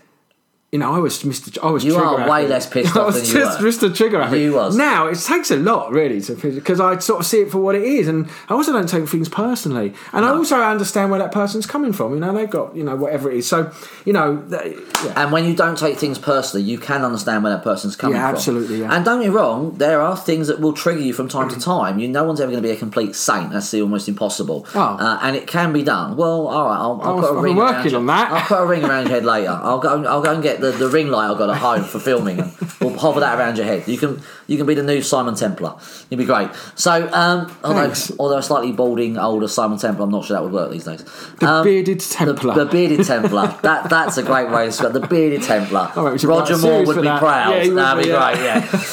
You 0.73 0.81
know, 0.81 0.93
I 0.93 0.99
was 0.99 1.23
Mr. 1.23 1.57
I 1.63 1.71
was 1.71 1.85
You 1.85 1.97
are 1.97 2.19
happy. 2.19 2.29
way 2.31 2.49
less 2.49 2.69
pissed 2.69 2.97
I 2.97 3.01
off 3.01 3.07
was 3.15 3.33
than 3.33 3.39
you 3.41 3.47
just 3.47 3.61
Mr. 3.61 3.95
Trigger 3.95 4.21
happy. 4.23 4.41
You 4.43 4.55
was. 4.55 4.77
Now 4.77 5.07
it 5.07 5.17
takes 5.17 5.53
a 5.53 5.57
lot 5.57 5.93
really 5.93 6.21
to 6.23 6.35
because 6.35 6.81
I 6.81 6.99
sort 6.99 7.21
of 7.21 7.27
see 7.27 7.39
it 7.43 7.53
for 7.53 7.59
what 7.59 7.77
it 7.77 7.85
is, 7.85 8.09
and 8.09 8.29
I 8.49 8.55
also 8.55 8.73
don't 8.73 8.89
take 8.89 9.09
things 9.09 9.29
personally, 9.29 9.95
and 10.13 10.25
I 10.25 10.31
also 10.31 10.61
understand 10.61 11.13
where 11.13 11.21
that 11.21 11.31
person's 11.31 11.67
coming 11.67 11.93
from. 11.93 12.15
You 12.15 12.21
know, 12.21 12.35
they've 12.35 12.51
got 12.51 12.75
you 12.75 12.83
know 12.83 12.97
whatever 12.97 13.31
it 13.31 13.39
is. 13.39 13.49
So 13.49 13.73
you 14.05 14.13
know, 14.13 14.37
they, 14.49 14.75
yeah. 15.05 15.13
And 15.23 15.31
when 15.33 15.45
you 15.45 15.55
don't 15.55 15.79
take 15.79 15.99
things 15.99 16.19
personally, 16.19 16.67
you 16.67 16.79
can 16.79 17.03
understand 17.03 17.45
where 17.45 17.53
that 17.53 17.63
person's 17.63 17.95
coming 17.95 18.17
Yeah, 18.17 18.27
from. 18.27 18.35
absolutely, 18.37 18.81
yeah. 18.81 18.93
And 18.95 19.05
don't 19.05 19.21
get 19.23 19.29
me 19.31 19.35
wrong, 19.37 19.79
there 19.79 20.01
are 20.01 20.17
things 20.17 20.49
that 20.49 20.61
will 20.61 20.73
trigger 20.73 21.01
you 21.01 21.13
from 21.13 21.29
time 21.29 21.49
to 21.51 21.61
time. 21.61 22.01
You, 22.01 22.09
no 22.09 22.25
one's 22.25 22.41
ever 22.41 22.51
going 22.51 22.63
to 22.63 22.69
be 22.69 22.75
a 22.75 22.77
complete 22.79 23.15
saint. 23.15 23.53
That's 23.53 23.71
the 23.71 23.83
almost 23.83 24.09
impossible. 24.09 24.67
Oh. 24.75 24.81
Uh, 24.81 25.21
and 25.23 25.37
it 25.37 25.47
can 25.47 25.73
be 25.73 25.85
done. 25.85 26.17
Well, 26.17 26.49
all 26.49 26.67
right. 26.67 26.77
I'll, 26.77 27.01
I'll 27.03 27.21
put 27.21 27.31
a 27.31 27.41
ring 27.41 27.55
been 27.55 27.63
around 27.63 27.75
working 27.77 27.95
on 27.95 28.07
that. 28.07 28.33
I'll 28.33 28.47
put 28.47 28.61
a 28.63 28.67
ring 28.67 28.85
around 28.85 29.05
your 29.05 29.15
head 29.15 29.25
later. 29.25 29.51
I'll 29.63 29.79
go. 29.79 30.05
I'll 30.05 30.23
go 30.23 30.35
and 30.35 30.43
get 30.43 30.56
the, 30.61 30.71
the 30.73 30.89
ring 30.89 31.09
light 31.09 31.31
I've 31.31 31.39
got 31.39 31.51
at 31.51 31.57
home 31.59 31.85
for 31.85 31.99
filming, 31.99 32.41
and 32.41 32.53
we'll 32.81 32.97
hover 32.99 33.21
that 33.21 33.39
around 33.39 33.57
your 33.59 33.67
head. 33.67 33.87
You 33.87 33.99
can 33.99 34.23
you 34.47 34.57
can 34.57 34.67
be 34.67 34.75
the 34.75 34.83
new 34.83 35.03
Simon 35.03 35.35
Templar. 35.35 35.75
You'd 36.11 36.19
be 36.19 36.25
great. 36.25 36.51
So, 36.75 37.09
um, 37.13 37.55
although 37.65 37.85
Thanks. 37.87 38.13
although 38.19 38.39
a 38.39 38.43
slightly 38.43 38.73
balding 38.73 39.19
older 39.19 39.49
Simon 39.49 39.79
Templar, 39.79 40.05
I'm 40.05 40.11
not 40.11 40.25
sure 40.25 40.37
that 40.37 40.43
would 40.43 40.53
work 40.53 40.71
these 40.71 40.85
days. 40.85 41.05
The 41.41 41.47
Um, 41.47 41.65
bearded 41.65 42.01
Templar. 42.01 42.55
the, 42.55 42.65
the 42.65 42.71
bearded 42.71 43.05
Templar. 43.07 43.57
that 43.63 43.91
that's 43.91 44.17
a 44.19 44.23
great 44.23 44.51
way 44.51 44.65
to 44.65 44.71
describe 44.71 44.93
the 44.93 45.01
bearded 45.01 45.43
Templar. 45.43 45.93
All 45.97 46.05
right, 46.05 46.23
Roger 46.23 46.57
Moore 46.59 46.85
would 46.85 46.97
be 46.97 47.03
that. 47.03 47.19
proud. 47.19 47.51
Yeah, 47.67 47.75
That'd 47.75 48.03
be, 48.05 48.09
be 48.09 48.13
yeah. 48.15 48.33
great. 48.35 48.45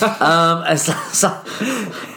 Yeah. 0.02 0.18
um, 0.70 0.78
so, 0.78 0.94
so, 1.12 1.30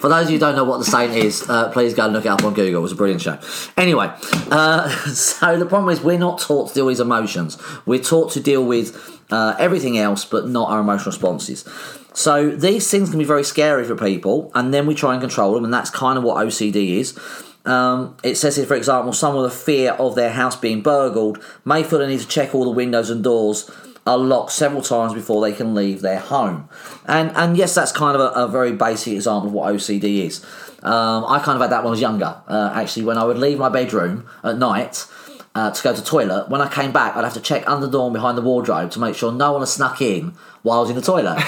for 0.00 0.08
those 0.08 0.24
of 0.26 0.30
you 0.30 0.36
who 0.36 0.40
don't 0.40 0.56
know 0.56 0.64
what 0.64 0.78
the 0.78 0.84
Saint 0.84 1.12
is, 1.14 1.48
uh, 1.48 1.70
please 1.70 1.94
go 1.94 2.04
and 2.04 2.12
look 2.12 2.24
it 2.24 2.28
up 2.28 2.42
on 2.44 2.54
Google. 2.54 2.80
It 2.80 2.82
was 2.82 2.92
a 2.92 2.96
brilliant 2.96 3.22
show. 3.22 3.38
Anyway, 3.76 4.10
uh, 4.50 4.88
so 5.14 5.58
the 5.58 5.66
problem 5.66 5.90
is 5.92 6.00
we're 6.00 6.18
not 6.18 6.40
taught 6.40 6.68
to 6.68 6.74
deal 6.74 6.86
with 6.86 7.00
emotions. 7.00 7.58
We're 7.84 8.02
taught 8.02 8.32
to 8.32 8.40
deal 8.40 8.64
with 8.64 9.15
uh, 9.30 9.56
everything 9.58 9.98
else, 9.98 10.24
but 10.24 10.48
not 10.48 10.70
our 10.70 10.80
emotional 10.80 11.10
responses. 11.10 11.64
So 12.12 12.50
these 12.50 12.90
things 12.90 13.10
can 13.10 13.18
be 13.18 13.24
very 13.24 13.44
scary 13.44 13.84
for 13.84 13.96
people, 13.96 14.50
and 14.54 14.72
then 14.72 14.86
we 14.86 14.94
try 14.94 15.12
and 15.12 15.20
control 15.20 15.54
them, 15.54 15.64
and 15.64 15.74
that's 15.74 15.90
kind 15.90 16.16
of 16.16 16.24
what 16.24 16.44
OCD 16.46 16.98
is. 16.98 17.18
Um, 17.66 18.16
it 18.22 18.36
says 18.36 18.56
here, 18.56 18.64
for 18.64 18.76
example, 18.76 19.12
someone 19.12 19.42
with 19.42 19.52
a 19.52 19.56
fear 19.56 19.92
of 19.92 20.14
their 20.14 20.30
house 20.30 20.54
being 20.56 20.82
burgled 20.82 21.42
may 21.64 21.82
feel 21.82 21.98
they 21.98 22.06
need 22.06 22.20
to 22.20 22.28
check 22.28 22.54
all 22.54 22.64
the 22.64 22.70
windows 22.70 23.10
and 23.10 23.24
doors 23.24 23.68
are 24.06 24.16
locked 24.16 24.52
several 24.52 24.82
times 24.82 25.12
before 25.12 25.42
they 25.42 25.52
can 25.52 25.74
leave 25.74 26.00
their 26.00 26.20
home. 26.20 26.68
And 27.06 27.32
and 27.36 27.56
yes, 27.56 27.74
that's 27.74 27.90
kind 27.90 28.14
of 28.14 28.20
a, 28.20 28.44
a 28.44 28.48
very 28.48 28.72
basic 28.72 29.14
example 29.14 29.48
of 29.48 29.52
what 29.52 29.74
OCD 29.74 30.24
is. 30.26 30.44
Um, 30.84 31.24
I 31.26 31.40
kind 31.40 31.56
of 31.56 31.62
had 31.62 31.72
that 31.72 31.82
when 31.82 31.88
I 31.88 31.90
was 31.90 32.00
younger. 32.00 32.40
Uh, 32.46 32.70
actually, 32.72 33.04
when 33.04 33.18
I 33.18 33.24
would 33.24 33.38
leave 33.38 33.58
my 33.58 33.68
bedroom 33.68 34.28
at 34.44 34.58
night 34.58 35.06
uh, 35.56 35.70
to 35.70 35.82
go 35.82 35.94
to 35.94 36.00
the 36.02 36.06
toilet, 36.06 36.50
when 36.50 36.60
I 36.60 36.68
came 36.68 36.92
back, 36.92 37.16
I'd 37.16 37.24
have 37.24 37.32
to 37.32 37.40
check 37.40 37.66
under 37.66 37.86
the 37.86 37.92
door 37.92 38.06
and 38.06 38.12
behind 38.12 38.36
the 38.36 38.42
wardrobe 38.42 38.90
to 38.90 39.00
make 39.00 39.14
sure 39.14 39.32
no 39.32 39.52
one 39.52 39.62
had 39.62 39.68
snuck 39.68 40.02
in 40.02 40.34
while 40.62 40.78
I 40.78 40.80
was 40.82 40.90
in 40.90 40.96
the 40.96 41.02
toilet. 41.02 41.36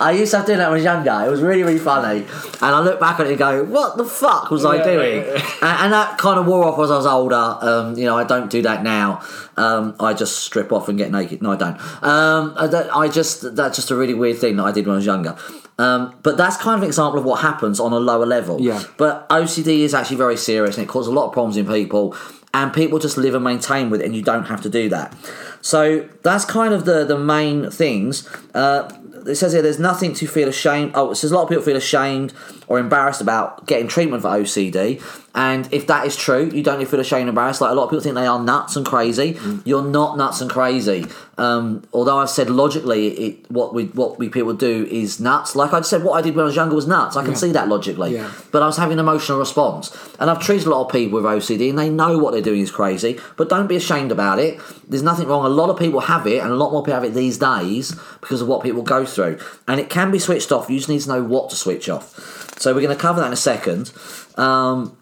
I 0.00 0.16
used 0.18 0.30
to 0.30 0.38
have 0.38 0.46
to 0.46 0.52
do 0.52 0.56
that 0.56 0.70
when 0.70 0.72
I 0.72 0.76
was 0.76 0.84
younger. 0.84 1.26
It 1.26 1.30
was 1.30 1.42
really, 1.42 1.62
really 1.62 1.78
funny. 1.78 2.20
And 2.22 2.62
I 2.62 2.80
look 2.80 2.98
back 2.98 3.20
at 3.20 3.26
it 3.26 3.30
and 3.30 3.38
go, 3.38 3.62
what 3.64 3.98
the 3.98 4.06
fuck 4.06 4.50
was 4.50 4.64
I 4.64 4.82
doing? 4.82 5.18
yeah, 5.18 5.34
yeah. 5.34 5.58
And, 5.60 5.84
and 5.84 5.92
that 5.92 6.16
kind 6.16 6.40
of 6.40 6.46
wore 6.46 6.64
off 6.64 6.78
as 6.78 6.90
I 6.90 6.96
was 6.96 7.04
older. 7.04 7.58
Um, 7.60 7.98
you 7.98 8.06
know, 8.06 8.16
I 8.16 8.24
don't 8.24 8.50
do 8.50 8.62
that 8.62 8.82
now. 8.82 9.22
Um, 9.58 9.96
I 10.00 10.14
just 10.14 10.38
strip 10.38 10.72
off 10.72 10.88
and 10.88 10.96
get 10.96 11.10
naked. 11.10 11.42
No, 11.42 11.52
I 11.52 11.56
don't. 11.56 11.78
Um, 12.02 12.54
I, 12.56 12.88
I 13.00 13.08
just 13.08 13.54
that's 13.54 13.76
just 13.76 13.90
a 13.90 13.96
really 13.96 14.14
weird 14.14 14.38
thing 14.38 14.56
that 14.56 14.64
I 14.64 14.72
did 14.72 14.86
when 14.86 14.94
I 14.94 14.96
was 14.96 15.06
younger. 15.06 15.36
Um, 15.78 16.14
but 16.22 16.36
that's 16.36 16.56
kind 16.56 16.76
of 16.76 16.82
an 16.82 16.88
example 16.88 17.18
of 17.18 17.26
what 17.26 17.40
happens 17.40 17.80
on 17.80 17.92
a 17.92 17.98
lower 17.98 18.26
level. 18.26 18.60
Yeah. 18.60 18.82
But 18.96 19.28
OCD 19.28 19.80
is 19.80 19.92
actually 19.92 20.16
very 20.16 20.36
serious 20.36 20.78
and 20.78 20.84
it 20.84 20.88
causes 20.88 21.08
a 21.08 21.14
lot 21.14 21.26
of 21.26 21.32
problems 21.32 21.56
in 21.56 21.66
people. 21.66 22.16
And 22.54 22.72
people 22.72 22.98
just 22.98 23.18
live 23.18 23.34
and 23.34 23.44
maintain 23.44 23.90
with 23.90 24.00
it, 24.00 24.06
and 24.06 24.16
you 24.16 24.22
don't 24.22 24.44
have 24.44 24.62
to 24.62 24.70
do 24.70 24.88
that. 24.88 25.14
So 25.60 26.08
that's 26.22 26.44
kind 26.44 26.72
of 26.72 26.84
the 26.84 27.04
the 27.04 27.18
main 27.18 27.70
things. 27.70 28.28
Uh, 28.54 28.88
it 29.26 29.36
says 29.36 29.52
here 29.52 29.62
there's 29.62 29.78
nothing 29.78 30.14
to 30.14 30.26
feel 30.26 30.48
ashamed. 30.48 30.92
Oh, 30.94 31.10
it 31.10 31.16
says 31.16 31.32
a 31.32 31.34
lot 31.34 31.42
of 31.42 31.48
people 31.48 31.64
feel 31.64 31.76
ashamed 31.76 32.32
or 32.66 32.78
embarrassed 32.78 33.20
about 33.20 33.66
getting 33.66 33.88
treatment 33.88 34.22
for 34.22 34.28
OCD. 34.28 35.02
And 35.36 35.68
if 35.72 35.88
that 35.88 36.06
is 36.06 36.14
true, 36.16 36.48
you 36.54 36.62
don't 36.62 36.78
need 36.78 36.84
to 36.84 36.90
feel 36.92 37.00
ashamed 37.00 37.22
and 37.22 37.30
embarrassed. 37.30 37.60
Like 37.60 37.72
a 37.72 37.74
lot 37.74 37.84
of 37.84 37.90
people 37.90 38.02
think 38.02 38.14
they 38.14 38.26
are 38.26 38.40
nuts 38.40 38.76
and 38.76 38.86
crazy. 38.86 39.36
You're 39.64 39.82
not 39.82 40.16
nuts 40.16 40.40
and 40.40 40.48
crazy. 40.48 41.06
Um, 41.38 41.82
although 41.92 42.18
I've 42.18 42.30
said 42.30 42.48
logically, 42.48 43.08
it, 43.08 43.50
what 43.50 43.74
we 43.74 43.86
what 43.86 44.16
we 44.20 44.28
people 44.28 44.52
do 44.54 44.86
is 44.88 45.18
nuts. 45.18 45.56
Like 45.56 45.72
I 45.72 45.80
said, 45.80 46.04
what 46.04 46.12
I 46.12 46.22
did 46.22 46.36
when 46.36 46.44
I 46.44 46.46
was 46.46 46.54
younger 46.54 46.76
was 46.76 46.86
nuts. 46.86 47.16
I 47.16 47.22
can 47.22 47.32
Yeah. 47.32 47.36
see 47.38 47.50
that 47.52 47.68
logically. 47.68 48.14
Yeah. 48.14 48.30
But 48.52 48.62
I 48.62 48.66
was 48.66 48.76
having 48.76 48.92
an 48.92 49.00
emotional 49.00 49.40
response. 49.40 49.90
And 50.20 50.30
I've 50.30 50.38
treated 50.38 50.68
a 50.68 50.70
lot 50.70 50.86
of 50.86 50.92
people 50.92 51.20
with 51.20 51.24
OCD 51.24 51.68
and 51.68 51.78
they 51.78 51.90
know 51.90 52.16
what 52.18 52.32
they're 52.32 52.40
doing 52.40 52.60
is 52.60 52.70
crazy. 52.70 53.18
But 53.36 53.48
don't 53.48 53.66
be 53.66 53.74
ashamed 53.74 54.12
about 54.12 54.38
it. 54.38 54.60
There's 54.88 55.02
nothing 55.02 55.26
wrong. 55.26 55.44
A 55.44 55.48
lot 55.48 55.68
of 55.68 55.76
people 55.76 55.98
have 55.98 56.28
it 56.28 56.40
and 56.44 56.52
a 56.52 56.54
lot 56.54 56.70
more 56.70 56.82
people 56.84 56.94
have 56.94 57.04
it 57.04 57.14
these 57.14 57.38
days 57.38 57.92
because 58.20 58.40
of 58.40 58.46
what 58.46 58.62
people 58.62 58.82
go 58.82 59.04
through. 59.04 59.38
And 59.66 59.80
it 59.80 59.90
can 59.90 60.12
be 60.12 60.20
switched 60.20 60.52
off. 60.52 60.70
You 60.70 60.76
just 60.76 60.88
need 60.88 61.00
to 61.00 61.08
know 61.08 61.24
what 61.24 61.50
to 61.50 61.56
switch 61.56 61.88
off. 61.88 62.52
So 62.56 62.74
we're 62.74 62.82
going 62.82 62.96
to 62.96 63.00
cover 63.00 63.20
that 63.20 63.26
in 63.28 63.32
a 63.32 63.36
second. 63.36 63.92
Um, 64.36 64.96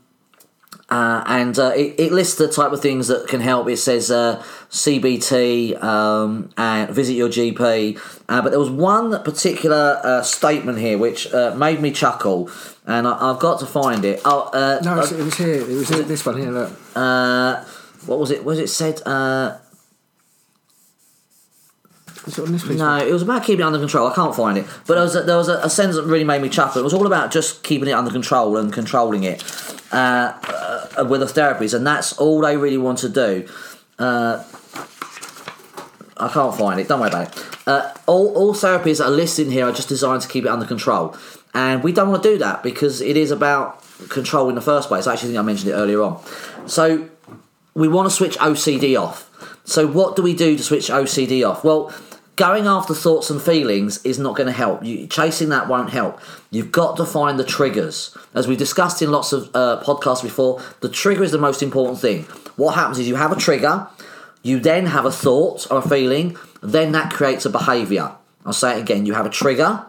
uh, 0.91 1.25
and 1.27 1.59
uh, 1.59 1.73
it, 1.75 1.99
it 1.99 2.13
lists 2.13 2.35
the 2.37 2.49
type 2.49 2.71
of 2.73 2.83
things 2.83 3.09
that 3.09 3.27
can 3.27 3.41
help. 3.41 3.67
It 3.67 3.79
says 3.79 4.11
uh, 4.11 4.43
CBT 4.71 5.83
um, 5.83 6.51
and 6.59 6.91
visit 6.91 7.15
your 7.15 7.31
GP. 7.31 7.99
Uh, 8.29 8.43
but 8.43 8.51
there 8.51 8.59
was 8.59 8.69
one 8.69 9.23
particular 9.23 10.01
uh, 10.05 10.23
statement 10.23 10.79
here 10.79 10.99
which 10.99 11.33
uh, 11.33 11.55
made 11.55 11.81
me 11.81 11.93
chuckle, 11.93 12.51
and 12.85 13.09
I, 13.09 13.31
I've 13.31 13.39
got 13.39 13.61
to 13.61 13.67
find 13.67 14.05
it. 14.05 14.21
Oh, 14.27 14.51
uh, 14.53 14.81
No, 14.85 15.01
it's, 15.01 15.13
it 15.13 15.25
was 15.25 15.37
here. 15.39 15.55
It 15.55 15.69
was 15.69 15.89
here, 15.89 16.03
this 16.03 16.27
one 16.27 16.39
here. 16.39 16.51
Look. 16.51 16.73
uh, 16.95 17.65
what 18.05 18.19
was 18.19 18.31
it? 18.31 18.45
Was 18.45 18.59
it 18.59 18.69
said? 18.69 19.01
Is 22.27 22.39
it 22.39 22.43
on 22.43 22.53
this 22.53 22.65
no, 22.69 22.99
it 22.99 23.13
was 23.13 23.23
about 23.23 23.45
keeping 23.45 23.63
it 23.63 23.67
under 23.67 23.81
control. 23.81 24.07
I 24.07 24.15
can't 24.15 24.35
find 24.35 24.57
it, 24.57 24.67
but 24.87 24.95
there 24.95 25.03
was 25.03 25.17
a, 25.17 25.23
there 25.23 25.37
was 25.37 25.49
a, 25.49 25.59
a 25.59 25.71
sentence 25.71 25.97
that 25.97 26.05
really 26.05 26.25
made 26.25 26.41
me 26.41 26.49
chuckle. 26.49 26.81
It 26.81 26.85
was 26.85 26.95
all 26.95 27.07
about 27.07 27.33
just 27.33 27.65
keeping 27.65 27.89
it 27.89 27.93
under 27.93 28.13
control 28.13 28.57
and 28.57 28.73
controlling 28.73 29.25
it 29.25 29.43
uh, 29.91 30.33
uh, 30.99 31.05
with 31.05 31.21
the 31.21 31.27
therapies, 31.27 31.75
and 31.75 31.85
that's 31.85 32.13
all 32.19 32.41
they 32.41 32.57
really 32.57 32.79
want 32.79 32.99
to 32.99 33.09
do. 33.09 33.49
Uh, 33.99 34.45
I 36.17 36.29
can't 36.29 36.57
find 36.57 36.79
it. 36.79 36.87
Don't 36.87 37.01
worry 37.01 37.11
about 37.11 37.37
it. 37.37 37.59
Uh, 37.67 37.93
all, 38.07 38.33
all 38.37 38.55
therapies 38.55 38.99
that 38.99 39.07
are 39.07 39.11
listed 39.11 39.49
here 39.49 39.67
are 39.67 39.73
just 39.73 39.89
designed 39.89 40.23
to 40.23 40.29
keep 40.29 40.45
it 40.45 40.49
under 40.49 40.67
control, 40.67 41.17
and 41.55 41.83
we 41.83 41.93
don't 41.93 42.09
want 42.09 42.23
to 42.23 42.29
do 42.29 42.39
that 42.39 42.63
because 42.63 43.01
it 43.01 43.17
is 43.17 43.33
about 43.33 43.83
control 44.09 44.49
in 44.49 44.55
the 44.55 44.61
first 44.61 44.87
place. 44.87 45.09
I 45.09 45.15
actually 45.15 45.31
think 45.31 45.41
I 45.41 45.43
mentioned 45.43 45.71
it 45.71 45.75
earlier 45.75 46.03
on. 46.03 46.23
So 46.67 47.09
we 47.75 47.89
want 47.89 48.09
to 48.09 48.15
switch 48.15 48.39
OCD 48.39 49.01
off. 49.01 49.29
So 49.65 49.87
what 49.87 50.17
do 50.17 50.23
we 50.23 50.35
do 50.35 50.57
to 50.57 50.63
switch 50.63 50.89
OCD 50.89 51.49
off? 51.49 51.65
Well, 51.65 51.93
going 52.37 52.67
after 52.67 52.95
thoughts 52.95 53.31
and 53.31 53.41
feelings 53.41 54.05
is 54.05 54.19
not 54.19 54.37
going 54.37 54.47
to 54.47 54.53
help. 54.53 54.85
You, 54.85 55.07
chasing 55.07 55.51
that 55.51 55.69
won't 55.69 55.91
help. 55.91 56.21
You've 56.51 56.73
got 56.73 56.97
to 56.97 57.05
find 57.05 57.39
the 57.39 57.45
triggers. 57.45 58.17
As 58.35 58.49
we 58.49 58.57
discussed 58.57 59.03
in 59.03 59.11
lots 59.11 59.33
of 59.33 59.51
uh, 59.55 59.83
podcasts 59.85 60.23
before, 60.23 60.63
the 60.81 60.89
trigger 60.89 61.23
is 61.23 61.33
the 61.33 61.39
most 61.39 61.63
important 61.63 62.01
thing. 62.01 62.25
What 62.57 62.75
happens 62.75 62.99
is 62.99 63.09
you 63.09 63.17
have 63.17 63.33
a 63.33 63.37
trigger, 63.37 63.87
you 64.43 64.61
then 64.61 64.87
have 64.87 65.05
a 65.05 65.13
thought 65.13 65.71
or 65.71 65.79
a 65.79 65.89
feeling, 65.89 66.37
then 66.63 66.93
that 66.93 67.13
creates 67.13 67.45
a 67.45 67.51
behaviour. 67.51 68.13
I'll 68.45 68.53
say 68.53 68.79
it 68.79 68.83
again. 68.83 69.07
You 69.07 69.15
have 69.15 69.27
a 69.27 69.31
trigger, 69.31 69.85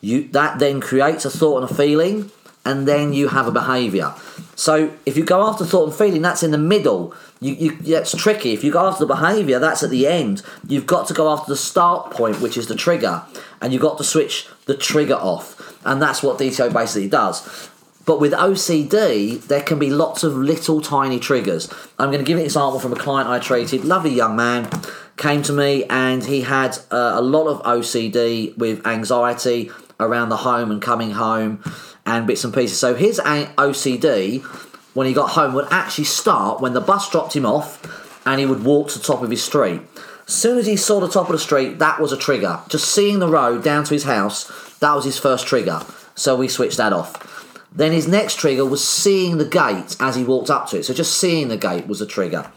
you 0.00 0.28
that 0.28 0.58
then 0.58 0.80
creates 0.80 1.24
a 1.24 1.30
thought 1.30 1.62
and 1.62 1.70
a 1.70 1.74
feeling, 1.74 2.30
and 2.64 2.86
then 2.88 3.12
you 3.12 3.28
have 3.28 3.46
a 3.46 3.52
behaviour. 3.52 4.12
So 4.56 4.92
if 5.06 5.16
you 5.16 5.24
go 5.24 5.46
after 5.46 5.64
thought 5.64 5.88
and 5.88 5.94
feeling, 5.96 6.22
that's 6.22 6.42
in 6.42 6.50
the 6.50 6.58
middle. 6.58 7.14
You, 7.40 7.54
you, 7.54 7.76
that's 7.76 8.14
tricky. 8.14 8.52
If 8.52 8.62
you 8.62 8.70
go 8.70 8.86
after 8.86 9.06
the 9.06 9.14
behaviour, 9.14 9.58
that's 9.58 9.82
at 9.82 9.88
the 9.88 10.06
end. 10.06 10.42
You've 10.68 10.86
got 10.86 11.08
to 11.08 11.14
go 11.14 11.32
after 11.32 11.50
the 11.50 11.56
start 11.56 12.10
point, 12.10 12.40
which 12.40 12.58
is 12.58 12.68
the 12.68 12.74
trigger, 12.74 13.22
and 13.62 13.72
you've 13.72 13.80
got 13.80 13.96
to 13.98 14.04
switch 14.04 14.46
the 14.66 14.76
trigger 14.76 15.14
off, 15.14 15.78
and 15.86 16.02
that's 16.02 16.22
what 16.22 16.38
DTO 16.38 16.72
basically 16.72 17.08
does. 17.08 17.70
But 18.04 18.20
with 18.20 18.32
OCD, 18.32 19.42
there 19.42 19.62
can 19.62 19.78
be 19.78 19.88
lots 19.88 20.22
of 20.22 20.34
little 20.34 20.80
tiny 20.80 21.18
triggers. 21.18 21.72
I'm 21.98 22.10
going 22.10 22.22
to 22.22 22.24
give 22.24 22.38
an 22.38 22.44
example 22.44 22.78
from 22.78 22.92
a 22.92 22.96
client 22.96 23.28
I 23.28 23.38
treated. 23.38 23.84
Lovely 23.84 24.10
young 24.10 24.36
man 24.36 24.68
came 25.16 25.42
to 25.44 25.52
me, 25.52 25.84
and 25.84 26.24
he 26.24 26.42
had 26.42 26.76
uh, 26.90 27.12
a 27.14 27.22
lot 27.22 27.46
of 27.46 27.62
OCD 27.62 28.56
with 28.58 28.86
anxiety 28.86 29.70
around 29.98 30.28
the 30.28 30.38
home 30.38 30.70
and 30.70 30.82
coming 30.82 31.12
home 31.12 31.62
and 32.04 32.26
bits 32.26 32.44
and 32.44 32.52
pieces. 32.52 32.78
So 32.78 32.94
his 32.94 33.18
OCD 33.20 34.42
when 34.94 35.06
he 35.06 35.12
got 35.12 35.30
home 35.30 35.54
would 35.54 35.68
actually 35.70 36.04
start 36.04 36.60
when 36.60 36.72
the 36.72 36.80
bus 36.80 37.10
dropped 37.10 37.34
him 37.34 37.46
off 37.46 38.26
and 38.26 38.40
he 38.40 38.46
would 38.46 38.64
walk 38.64 38.88
to 38.88 38.98
the 38.98 39.04
top 39.04 39.22
of 39.22 39.30
his 39.30 39.42
street. 39.42 39.80
As 40.26 40.34
soon 40.34 40.58
as 40.58 40.66
he 40.66 40.76
saw 40.76 41.00
the 41.00 41.08
top 41.08 41.26
of 41.26 41.32
the 41.32 41.38
street, 41.38 41.78
that 41.78 42.00
was 42.00 42.12
a 42.12 42.16
trigger. 42.16 42.60
Just 42.68 42.92
seeing 42.92 43.18
the 43.18 43.28
road 43.28 43.64
down 43.64 43.84
to 43.84 43.94
his 43.94 44.04
house, 44.04 44.44
that 44.78 44.94
was 44.94 45.04
his 45.04 45.18
first 45.18 45.46
trigger. 45.46 45.82
So 46.14 46.36
we 46.36 46.48
switched 46.48 46.76
that 46.76 46.92
off. 46.92 47.26
Then 47.72 47.92
his 47.92 48.08
next 48.08 48.36
trigger 48.38 48.64
was 48.64 48.86
seeing 48.86 49.38
the 49.38 49.44
gate 49.44 49.96
as 50.00 50.16
he 50.16 50.24
walked 50.24 50.50
up 50.50 50.68
to 50.68 50.78
it. 50.78 50.84
So 50.84 50.94
just 50.94 51.18
seeing 51.18 51.48
the 51.48 51.56
gate 51.56 51.86
was 51.86 52.00
a 52.00 52.06
trigger. 52.06 52.50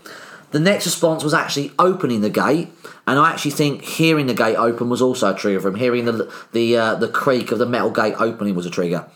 The 0.51 0.59
next 0.59 0.85
response 0.85 1.23
was 1.23 1.33
actually 1.33 1.71
opening 1.79 2.21
the 2.21 2.29
gate, 2.29 2.69
and 3.07 3.17
I 3.17 3.31
actually 3.31 3.51
think 3.51 3.81
hearing 3.81 4.27
the 4.27 4.35
gate 4.35 4.55
open 4.55 4.87
was 4.87 5.01
also 5.01 5.33
a 5.33 5.37
trigger 5.37 5.59
for 5.59 5.69
him. 5.69 5.75
Hearing 5.75 6.05
the 6.05 6.31
the 6.51 6.77
uh, 6.77 6.95
the 6.95 7.07
creak 7.07 7.51
of 7.51 7.57
the 7.57 7.65
metal 7.65 7.89
gate 7.89 8.13
opening 8.19 8.53
was 8.53 8.67
a 8.67 8.69
trigger. 8.69 9.07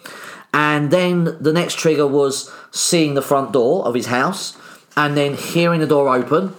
And 0.57 0.89
then 0.89 1.37
the 1.39 1.53
next 1.53 1.77
trigger 1.77 2.07
was 2.07 2.51
seeing 2.71 3.13
the 3.13 3.21
front 3.21 3.53
door 3.53 3.85
of 3.85 3.93
his 3.93 4.07
house 4.07 4.57
and 4.95 5.15
then 5.15 5.35
hearing 5.35 5.81
the 5.81 5.85
door 5.85 6.09
open. 6.09 6.55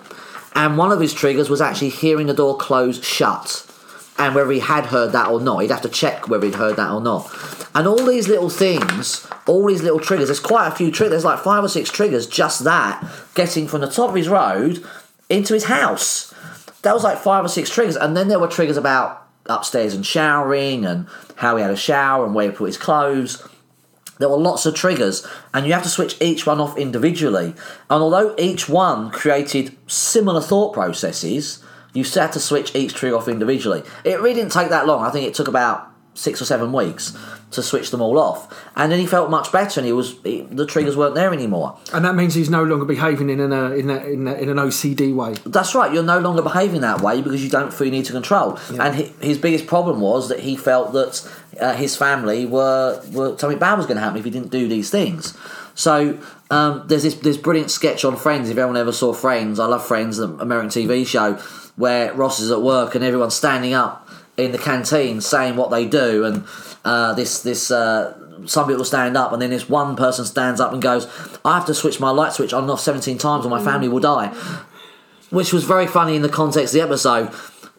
And 0.55 0.79
one 0.79 0.93
of 0.93 1.01
his 1.01 1.13
triggers 1.13 1.51
was 1.51 1.61
actually 1.61 1.89
hearing 1.89 2.29
the 2.29 2.33
door 2.33 2.57
close 2.57 3.05
shut. 3.05 3.67
And 4.17 4.37
whether 4.37 4.53
he 4.53 4.61
had 4.61 4.87
heard 4.87 5.11
that 5.13 5.29
or 5.29 5.41
not, 5.41 5.59
he'd 5.59 5.73
have 5.73 5.83
to 5.83 5.89
check 5.89 6.29
whether 6.29 6.47
he'd 6.47 6.55
heard 6.55 6.77
that 6.77 6.93
or 6.93 7.01
not. 7.01 7.29
And 7.75 7.89
all 7.89 8.07
these 8.07 8.29
little 8.29 8.51
things, 8.51 9.27
all 9.49 9.67
these 9.67 9.83
little 9.83 9.99
triggers, 9.99 10.29
there's 10.29 10.39
quite 10.39 10.69
a 10.69 10.77
few 10.77 10.93
triggers, 10.93 11.11
there's 11.11 11.25
like 11.25 11.41
five 11.41 11.65
or 11.65 11.69
six 11.69 11.91
triggers, 11.91 12.29
just 12.29 12.63
that, 12.63 13.05
getting 13.35 13.67
from 13.67 13.81
the 13.81 13.91
top 13.91 14.11
of 14.11 14.15
his 14.15 14.29
road 14.29 14.85
into 15.29 15.55
his 15.55 15.65
house. 15.65 16.33
That 16.83 16.95
was 16.95 17.03
like 17.03 17.19
five 17.19 17.45
or 17.45 17.49
six 17.49 17.69
triggers. 17.69 17.97
And 17.97 18.17
then 18.17 18.29
there 18.29 18.39
were 18.39 18.47
triggers 18.47 18.77
about 18.77 19.27
upstairs 19.47 19.93
and 19.93 20.07
showering 20.07 20.85
and 20.85 21.09
how 21.35 21.57
he 21.57 21.63
had 21.63 21.73
a 21.73 21.77
shower 21.77 22.25
and 22.27 22.33
where 22.33 22.53
he 22.53 22.57
put 22.57 22.67
his 22.67 22.79
clothes 22.79 23.45
there 24.19 24.29
were 24.29 24.37
lots 24.37 24.67
of 24.67 24.75
triggers, 24.75 25.27
and 25.55 25.67
you 25.67 25.73
have 25.73 25.83
to 25.83 25.89
switch 25.89 26.17
each 26.21 26.47
one 26.47 26.61
off 26.61 26.77
individually. 26.77 27.55
And 27.91 28.03
although 28.03 28.35
each 28.39 28.69
one 28.69 29.11
created 29.11 29.77
similar 29.87 30.41
thought 30.41 30.73
processes, 30.73 31.63
you 31.95 32.05
still 32.05 32.23
had 32.23 32.33
to 32.33 32.41
switch 32.41 32.75
each 32.75 32.95
trigger 32.95 33.17
off 33.17 33.29
individually. 33.29 33.83
It 34.05 34.21
really 34.21 34.35
didn't 34.35 34.53
take 34.53 34.69
that 34.71 34.87
long. 34.87 35.05
I 35.05 35.11
think 35.11 35.27
it 35.27 35.35
took 35.35 35.49
about 35.49 35.91
six 36.15 36.43
or 36.43 36.45
seven 36.45 36.73
weeks 36.73 37.17
to 37.51 37.63
switch 37.63 37.91
them 37.91 38.01
all 38.01 38.19
off. 38.19 38.69
And 38.77 38.93
then 38.93 38.99
he 38.99 39.07
felt 39.07 39.31
much 39.31 39.51
better, 39.51 39.81
and 39.81 39.87
he 39.87 39.93
was 39.93 40.17
he, 40.23 40.43
the 40.43 40.67
triggers 40.67 40.97
weren't 40.97 41.15
there 41.15 41.33
anymore. 41.33 41.79
And 41.93 42.05
that 42.05 42.15
means 42.15 42.35
he's 42.35 42.51
no 42.51 42.63
longer 42.63 42.85
behaving 42.85 43.31
in 43.31 43.41
an 43.41 43.53
uh, 43.53 43.71
in, 43.71 43.91
a, 43.91 43.97
in, 44.05 44.29
a, 44.29 44.35
in 44.35 44.49
an 44.49 44.57
OCD 44.57 45.15
way. 45.15 45.35
That's 45.47 45.75
right. 45.75 45.93
You're 45.93 46.03
no 46.03 46.19
longer 46.19 46.43
behaving 46.43 46.83
that 46.83 47.01
way 47.01 47.23
because 47.23 47.43
you 47.43 47.51
don't 47.51 47.73
feel 47.73 47.87
you 47.87 47.93
need 47.93 48.05
to 48.07 48.13
control. 48.13 48.59
Yeah. 48.73 48.87
And 48.87 48.95
his 49.23 49.39
biggest 49.39 49.67
problem 49.67 50.01
was 50.01 50.29
that 50.29 50.41
he 50.41 50.57
felt 50.57 50.93
that 50.93 51.29
uh, 51.61 51.75
his 51.75 51.97
family 51.97 52.47
were, 52.47 53.03
were 53.13 53.37
something 53.39 53.59
bad 53.59 53.77
was 53.77 53.87
going 53.87 53.97
to 53.97 54.03
happen 54.03 54.19
if 54.19 54.25
he 54.25 54.31
didn't 54.31 54.51
do 54.51 54.69
these 54.69 54.91
things. 54.91 55.37
So 55.75 56.19
um, 56.51 56.85
there's 56.87 57.05
this 57.05 57.15
this 57.15 57.37
brilliant 57.37 57.71
sketch 57.71 58.05
on 58.05 58.17
Friends. 58.17 58.51
If 58.51 58.59
anyone 58.59 58.77
ever 58.77 58.93
saw 58.93 59.13
Friends, 59.13 59.61
I 59.61 59.67
love 59.67 59.87
Friends, 59.87 60.17
the 60.17 60.29
American 60.29 60.71
TV 60.71 61.07
show, 61.07 61.35
where 61.77 62.13
Ross 62.15 62.41
is 62.41 62.51
at 62.51 62.63
work 62.63 62.95
and 62.95 63.05
everyone's 63.05 63.35
standing 63.35 63.75
up 63.75 64.09
in 64.37 64.53
the 64.53 64.59
canteen 64.59 65.21
saying 65.21 65.57
what 65.57 65.71
they 65.71 65.87
do, 65.87 66.25
and 66.25 66.45
uh, 66.85 67.15
this 67.15 67.43
this. 67.43 67.71
Uh, 67.71 68.15
some 68.47 68.69
people 68.69 68.85
stand 68.85 69.17
up, 69.17 69.33
and 69.33 69.43
then 69.43 69.51
this 69.51 69.69
one 69.69 69.97
person 69.97 70.25
stands 70.25 70.61
up 70.61 70.73
and 70.73 70.81
goes, 70.81 71.07
"I 71.45 71.55
have 71.55 71.67
to 71.67 71.75
switch 71.75 71.99
my 71.99 72.11
light 72.11 72.33
switch 72.33 72.53
on 72.53 72.63
and 72.63 72.71
off 72.71 72.81
17 72.81 73.19
times, 73.19 73.45
or 73.45 73.49
my 73.49 73.63
family 73.63 73.89
will 73.89 74.01
die," 74.01 74.29
which 75.31 75.53
was 75.53 75.65
very 75.65 75.87
funny 75.87 76.15
in 76.15 76.23
the 76.23 76.29
context 76.29 76.75
of 76.75 76.81
the 76.81 76.87
episode. 76.87 77.31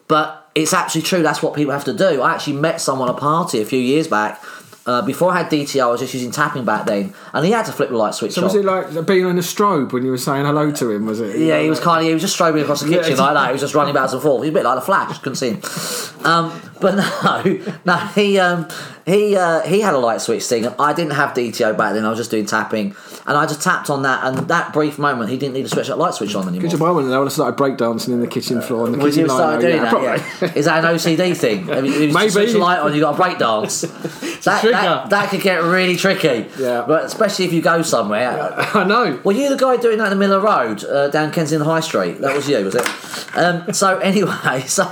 But 0.06 0.50
it's 0.54 0.72
actually 0.72 1.02
true. 1.02 1.22
That's 1.22 1.42
what 1.42 1.54
people 1.54 1.72
have 1.72 1.84
to 1.84 1.92
do. 1.92 2.20
I 2.20 2.34
actually 2.34 2.54
met 2.54 2.80
someone 2.80 3.08
at 3.08 3.16
a 3.16 3.18
party 3.18 3.60
a 3.60 3.64
few 3.64 3.80
years 3.80 4.08
back. 4.08 4.42
Uh, 4.86 5.02
before 5.02 5.30
I 5.30 5.42
had 5.42 5.50
DTO, 5.50 5.82
I 5.82 5.86
was 5.86 6.00
just 6.00 6.14
using 6.14 6.30
tapping 6.30 6.64
back 6.64 6.86
then, 6.86 7.14
and 7.34 7.44
he 7.44 7.52
had 7.52 7.66
to 7.66 7.72
flip 7.72 7.90
the 7.90 7.96
light 7.96 8.14
switch. 8.14 8.32
So 8.32 8.42
was 8.42 8.54
it 8.54 8.64
like 8.64 9.06
being 9.06 9.28
in 9.28 9.36
a 9.36 9.42
strobe 9.42 9.92
when 9.92 10.04
you 10.04 10.10
were 10.10 10.18
saying 10.18 10.44
hello 10.44 10.72
to 10.72 10.90
him? 10.90 11.06
Was 11.06 11.20
it? 11.20 11.38
Yeah, 11.38 11.60
he 11.60 11.68
was 11.68 11.78
kind 11.78 12.00
of 12.00 12.06
he 12.06 12.14
was 12.14 12.22
just 12.22 12.36
strobing 12.36 12.62
across 12.62 12.80
the 12.80 12.88
kitchen 12.88 13.16
yeah, 13.16 13.22
like 13.22 13.34
that. 13.34 13.46
He 13.46 13.52
was 13.52 13.60
just 13.60 13.74
running 13.74 13.94
back 13.94 14.10
and 14.10 14.22
forth. 14.22 14.42
He 14.42 14.50
was 14.50 14.54
a 14.56 14.58
bit 14.58 14.64
like 14.64 14.76
the 14.76 14.80
Flash. 14.80 15.18
Couldn't 15.18 15.36
see 15.36 15.50
him. 15.50 16.26
Um, 16.26 16.69
but 16.80 16.94
no, 17.22 17.76
no, 17.84 17.96
he 18.14 18.38
um, 18.38 18.68
he 19.06 19.36
uh, 19.36 19.60
he 19.62 19.80
had 19.80 19.94
a 19.94 19.98
light 19.98 20.20
switch 20.20 20.44
thing. 20.44 20.66
I 20.66 20.92
didn't 20.92 21.12
have 21.12 21.34
DTO 21.34 21.76
back 21.76 21.94
then. 21.94 22.04
I 22.04 22.10
was 22.10 22.18
just 22.18 22.30
doing 22.30 22.46
tapping, 22.46 22.94
and 23.26 23.36
I 23.36 23.46
just 23.46 23.62
tapped 23.62 23.90
on 23.90 24.02
that. 24.02 24.24
And 24.24 24.48
that 24.48 24.72
brief 24.72 24.98
moment, 24.98 25.30
he 25.30 25.36
didn't 25.36 25.54
need 25.54 25.64
to 25.64 25.68
switch 25.68 25.88
that 25.88 25.98
light 25.98 26.14
switch 26.14 26.34
on 26.34 26.48
anymore. 26.48 26.62
Good 26.62 26.78
job. 26.78 26.82
I 26.82 26.90
went 26.90 27.08
there. 27.08 27.22
I 27.22 27.28
started 27.28 27.58
breakdancing 27.58 28.08
in 28.08 28.20
the 28.20 28.26
kitchen 28.26 28.60
floor. 28.62 28.86
And 28.86 28.94
the 28.94 28.98
kitchen 28.98 29.20
you 29.20 29.28
started 29.28 29.60
doing 29.60 29.76
yeah, 29.76 29.90
that? 29.90 30.42
Yeah. 30.42 30.52
Is 30.54 30.64
that 30.66 30.84
an 30.84 30.94
OCD 30.94 31.36
thing? 31.36 31.70
I 31.70 31.80
mean, 31.80 32.12
Maybe 32.12 32.30
switch 32.30 32.52
the 32.52 32.58
light 32.58 32.78
on, 32.78 32.94
you 32.94 33.00
got 33.00 33.14
a 33.14 33.16
break 33.16 33.38
dance. 33.38 33.84
That, 34.40 34.62
that, 34.62 35.10
that, 35.10 35.28
could 35.28 35.42
get 35.42 35.62
really 35.62 35.96
tricky. 35.96 36.48
Yeah. 36.58 36.84
But 36.86 37.04
especially 37.04 37.44
if 37.44 37.52
you 37.52 37.60
go 37.60 37.82
somewhere. 37.82 38.32
Yeah, 38.32 38.70
I 38.74 38.84
know. 38.84 39.20
Were 39.22 39.32
you 39.32 39.50
the 39.50 39.56
guy 39.56 39.76
doing 39.76 39.98
that 39.98 40.04
in 40.04 40.10
the 40.10 40.16
middle 40.16 40.36
of 40.36 40.42
the 40.42 40.48
road 40.48 40.84
uh, 40.84 41.08
down 41.08 41.30
Kensington 41.30 41.66
High 41.66 41.80
Street? 41.80 42.22
That 42.22 42.34
was 42.34 42.48
you, 42.48 42.64
was 42.64 42.74
it? 42.74 43.36
Um, 43.36 43.70
so 43.74 43.98
anyway, 43.98 44.62
so, 44.66 44.90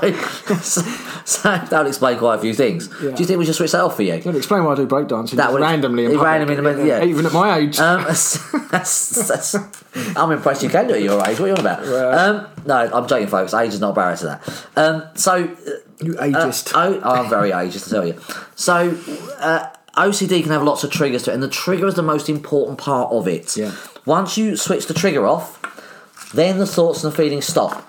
so, 0.60 0.82
so 1.24 1.58
that 1.78 1.84
would 1.84 1.90
explain 1.90 2.18
quite 2.18 2.34
a 2.34 2.38
few 2.40 2.54
things. 2.54 2.88
Yeah. 3.00 3.12
Do 3.12 3.22
you 3.22 3.24
think 3.24 3.38
we 3.38 3.44
should 3.44 3.54
switch 3.54 3.70
that 3.70 3.82
off 3.82 3.94
for 3.94 4.02
you? 4.02 4.20
Don't 4.20 4.34
explain 4.34 4.64
why 4.64 4.72
I 4.72 4.74
do 4.74 4.86
breakdancing. 4.88 5.36
That 5.36 5.52
would 5.52 5.62
randomly, 5.62 6.06
in 6.06 6.18
randomly, 6.18 6.56
in 6.56 6.86
yeah. 6.88 7.04
Even 7.04 7.24
at 7.24 7.32
my 7.32 7.58
age. 7.58 7.78
Um, 7.78 8.02
that's, 8.72 9.28
that's, 9.28 9.54
I'm 10.16 10.32
impressed 10.32 10.64
you 10.64 10.70
can 10.70 10.88
do 10.88 10.94
it 10.94 10.96
at 10.96 11.02
your 11.04 11.20
age. 11.24 11.38
What 11.38 11.42
are 11.42 11.46
you 11.46 11.54
on 11.54 11.60
about? 11.60 12.18
Um, 12.18 12.48
no, 12.66 12.90
I'm 12.92 13.06
joking, 13.06 13.28
folks. 13.28 13.54
Age 13.54 13.74
is 13.74 13.80
not 13.80 13.90
a 13.90 13.94
barrier 13.94 14.16
to 14.16 14.24
that. 14.24 14.66
Um, 14.74 15.04
so 15.14 15.36
you 15.36 16.14
ageist. 16.14 16.74
Uh, 16.74 17.00
oh, 17.00 17.10
I'm 17.10 17.30
very 17.30 17.50
ageist, 17.52 17.84
to 17.84 17.90
tell 17.90 18.06
you. 18.06 18.18
So. 18.56 18.98
Uh, 19.38 19.68
OCD 19.94 20.42
can 20.42 20.52
have 20.52 20.62
lots 20.62 20.84
of 20.84 20.92
triggers 20.92 21.24
to 21.24 21.32
it, 21.32 21.34
and 21.34 21.42
the 21.42 21.48
trigger 21.48 21.88
is 21.88 21.94
the 21.94 22.02
most 22.02 22.28
important 22.28 22.78
part 22.78 23.10
of 23.10 23.26
it. 23.26 23.56
Yeah. 23.56 23.74
Once 24.04 24.38
you 24.38 24.56
switch 24.56 24.86
the 24.86 24.94
trigger 24.94 25.26
off, 25.26 25.58
then 26.32 26.58
the 26.58 26.66
thoughts 26.66 27.02
and 27.02 27.12
the 27.12 27.16
feelings 27.16 27.46
stop. 27.46 27.84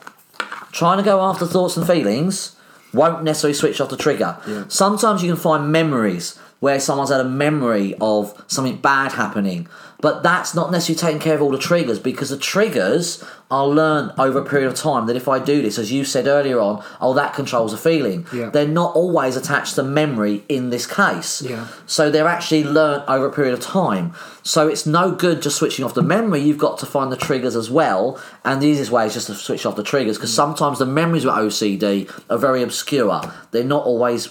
Trying 0.71 0.97
to 0.97 1.03
go 1.03 1.21
after 1.21 1.45
thoughts 1.45 1.77
and 1.77 1.85
feelings 1.85 2.55
won't 2.93 3.23
necessarily 3.23 3.53
switch 3.53 3.79
off 3.81 3.89
the 3.89 3.97
trigger. 3.97 4.37
Yeah. 4.47 4.65
Sometimes 4.67 5.23
you 5.23 5.29
can 5.31 5.41
find 5.41 5.71
memories 5.71 6.39
where 6.59 6.79
someone's 6.79 7.09
had 7.09 7.21
a 7.21 7.29
memory 7.29 7.95
of 8.01 8.43
something 8.47 8.77
bad 8.77 9.13
happening, 9.13 9.67
but 10.01 10.23
that's 10.23 10.55
not 10.55 10.71
necessarily 10.71 10.99
taking 10.99 11.21
care 11.21 11.35
of 11.35 11.41
all 11.41 11.51
the 11.51 11.57
triggers 11.59 11.99
because 11.99 12.29
the 12.29 12.37
triggers 12.37 13.23
I'll 13.51 13.73
learn 13.73 14.13
over 14.19 14.39
a 14.39 14.45
period 14.45 14.67
of 14.67 14.75
time 14.75 15.07
that 15.07 15.15
if 15.15 15.27
I 15.27 15.39
do 15.39 15.63
this, 15.63 15.79
as 15.79 15.91
you 15.91 16.05
said 16.05 16.27
earlier 16.27 16.59
on, 16.59 16.83
oh, 17.01 17.13
that 17.15 17.33
controls 17.33 17.73
a 17.73 17.77
feeling. 17.77 18.27
Yeah. 18.31 18.51
They're 18.51 18.67
not 18.67 18.95
always 18.95 19.35
attached 19.35 19.73
to 19.75 19.83
memory 19.83 20.43
in 20.47 20.69
this 20.69 20.85
case. 20.85 21.41
Yeah. 21.41 21.67
So 21.87 22.11
they're 22.11 22.27
actually 22.27 22.63
learned 22.63 23.05
over 23.07 23.25
a 23.25 23.31
period 23.31 23.55
of 23.55 23.59
time. 23.59 24.13
So 24.43 24.67
it's 24.67 24.85
no 24.85 25.11
good 25.11 25.41
just 25.41 25.57
switching 25.57 25.83
off 25.83 25.95
the 25.95 26.03
memory. 26.03 26.41
You've 26.41 26.59
got 26.59 26.77
to 26.79 26.85
find 26.85 27.11
the 27.11 27.17
triggers 27.17 27.55
as 27.55 27.71
well. 27.71 28.21
And 28.45 28.61
the 28.61 28.67
easiest 28.67 28.91
way 28.91 29.07
is 29.07 29.15
just 29.15 29.27
to 29.27 29.33
switch 29.33 29.65
off 29.65 29.75
the 29.75 29.83
triggers 29.83 30.17
because 30.17 30.33
sometimes 30.33 30.77
the 30.77 30.85
memories 30.85 31.25
with 31.25 31.33
OCD 31.33 32.09
are 32.29 32.37
very 32.37 32.61
obscure. 32.61 33.21
They're 33.49 33.63
not 33.63 33.83
always 33.83 34.29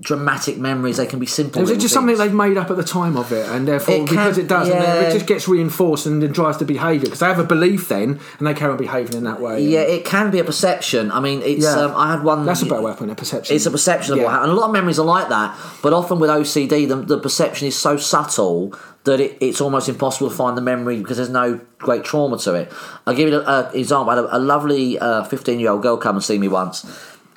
dramatic 0.00 0.58
memories. 0.58 0.96
They 0.96 1.06
can 1.06 1.18
be 1.18 1.26
simple. 1.26 1.62
Is 1.62 1.70
it 1.70 1.80
just 1.80 1.94
something 1.94 2.16
they've 2.16 2.32
made 2.32 2.56
up 2.56 2.70
at 2.70 2.76
the 2.76 2.84
time 2.84 3.16
of 3.16 3.32
it, 3.32 3.48
and 3.48 3.66
therefore 3.66 3.96
it 3.96 4.08
because 4.08 4.38
it 4.38 4.48
does, 4.48 4.68
yeah. 4.68 5.00
it 5.00 5.12
just 5.12 5.26
gets 5.26 5.48
reinforced 5.48 6.06
and 6.06 6.22
then 6.22 6.32
drives 6.32 6.58
the 6.58 6.64
behaviour 6.64 7.04
because 7.04 7.20
they 7.20 7.26
have 7.26 7.38
a 7.38 7.44
belief 7.44 7.88
then, 7.88 8.20
and 8.38 8.46
they 8.46 8.54
carry 8.54 8.72
on 8.72 8.78
behaving 8.78 9.16
in 9.16 9.24
that 9.24 9.40
way. 9.40 9.62
Yeah, 9.62 9.80
it 9.80 10.04
can 10.04 10.30
be 10.30 10.38
a 10.38 10.44
perception. 10.44 11.10
I 11.10 11.20
mean, 11.20 11.42
it's. 11.42 11.64
Yeah. 11.64 11.78
Um, 11.78 11.94
I 11.96 12.12
had 12.12 12.22
one. 12.22 12.46
That's 12.46 12.62
a 12.62 12.66
better 12.66 12.82
weapon, 12.82 13.10
a 13.10 13.14
perception. 13.14 13.56
It's 13.56 13.66
a 13.66 13.70
perception 13.70 14.14
of 14.14 14.18
yeah. 14.18 14.24
what 14.24 14.30
happened. 14.32 14.50
And 14.50 14.58
a 14.58 14.60
lot 14.60 14.68
of 14.68 14.72
memories 14.72 14.98
are 14.98 15.06
like 15.06 15.28
that, 15.28 15.58
but 15.82 15.92
often 15.92 16.18
with 16.18 16.30
OCD, 16.30 16.88
the, 16.88 16.96
the 16.96 17.18
perception 17.18 17.66
is 17.66 17.76
so 17.76 17.96
subtle 17.96 18.74
that 19.04 19.20
it, 19.20 19.38
it's 19.40 19.60
almost 19.60 19.88
impossible 19.88 20.28
to 20.28 20.36
find 20.36 20.56
the 20.56 20.62
memory 20.62 20.98
because 20.98 21.16
there's 21.16 21.30
no 21.30 21.60
great 21.78 22.04
trauma 22.04 22.38
to 22.38 22.54
it. 22.54 22.72
I'll 23.06 23.14
give 23.14 23.28
you 23.28 23.40
an 23.40 23.74
example. 23.74 24.10
I 24.10 24.16
had 24.16 24.24
a, 24.24 24.36
a 24.36 24.38
lovely 24.38 24.98
15 24.98 25.00
uh, 25.00 25.58
year 25.58 25.70
old 25.70 25.82
girl 25.82 25.96
come 25.96 26.16
and 26.16 26.24
see 26.24 26.38
me 26.38 26.48
once 26.48 26.84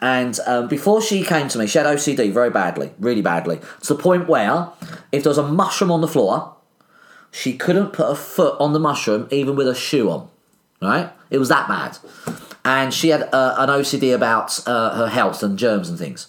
And 0.02 0.40
um, 0.48 0.68
before 0.68 1.02
she 1.02 1.24
came 1.24 1.48
to 1.50 1.60
me, 1.60 1.68
she 1.68 1.78
had 1.78 1.86
OCD 1.86 2.32
very 2.34 2.50
badly, 2.50 2.92
really 3.00 3.22
badly, 3.22 3.60
to 3.84 3.94
the 3.94 4.02
point 4.02 4.28
where 4.28 4.70
if 5.12 5.24
there 5.24 5.30
was 5.30 5.38
a 5.38 5.48
mushroom 5.48 5.92
on 5.92 6.02
the 6.02 6.08
floor, 6.08 6.56
she 7.32 7.56
couldn't 7.56 7.94
put 7.94 8.10
a 8.10 8.16
foot 8.16 8.60
on 8.60 8.74
the 8.74 8.80
mushroom 8.80 9.28
even 9.32 9.56
with 9.56 9.68
a 9.68 9.76
shoe 9.76 10.10
on. 10.10 10.28
Right? 10.82 11.12
It 11.30 11.38
was 11.38 11.50
that 11.50 11.68
bad. 11.68 12.00
And 12.66 12.94
she 12.94 13.10
had 13.10 13.24
uh, 13.34 13.56
an 13.60 13.70
OCD 13.70 14.14
about 14.14 14.60
uh, 14.68 14.96
her 14.96 15.08
health 15.08 15.44
and 15.44 15.58
germs 15.58 15.90
and 15.90 15.98
things. 15.98 16.26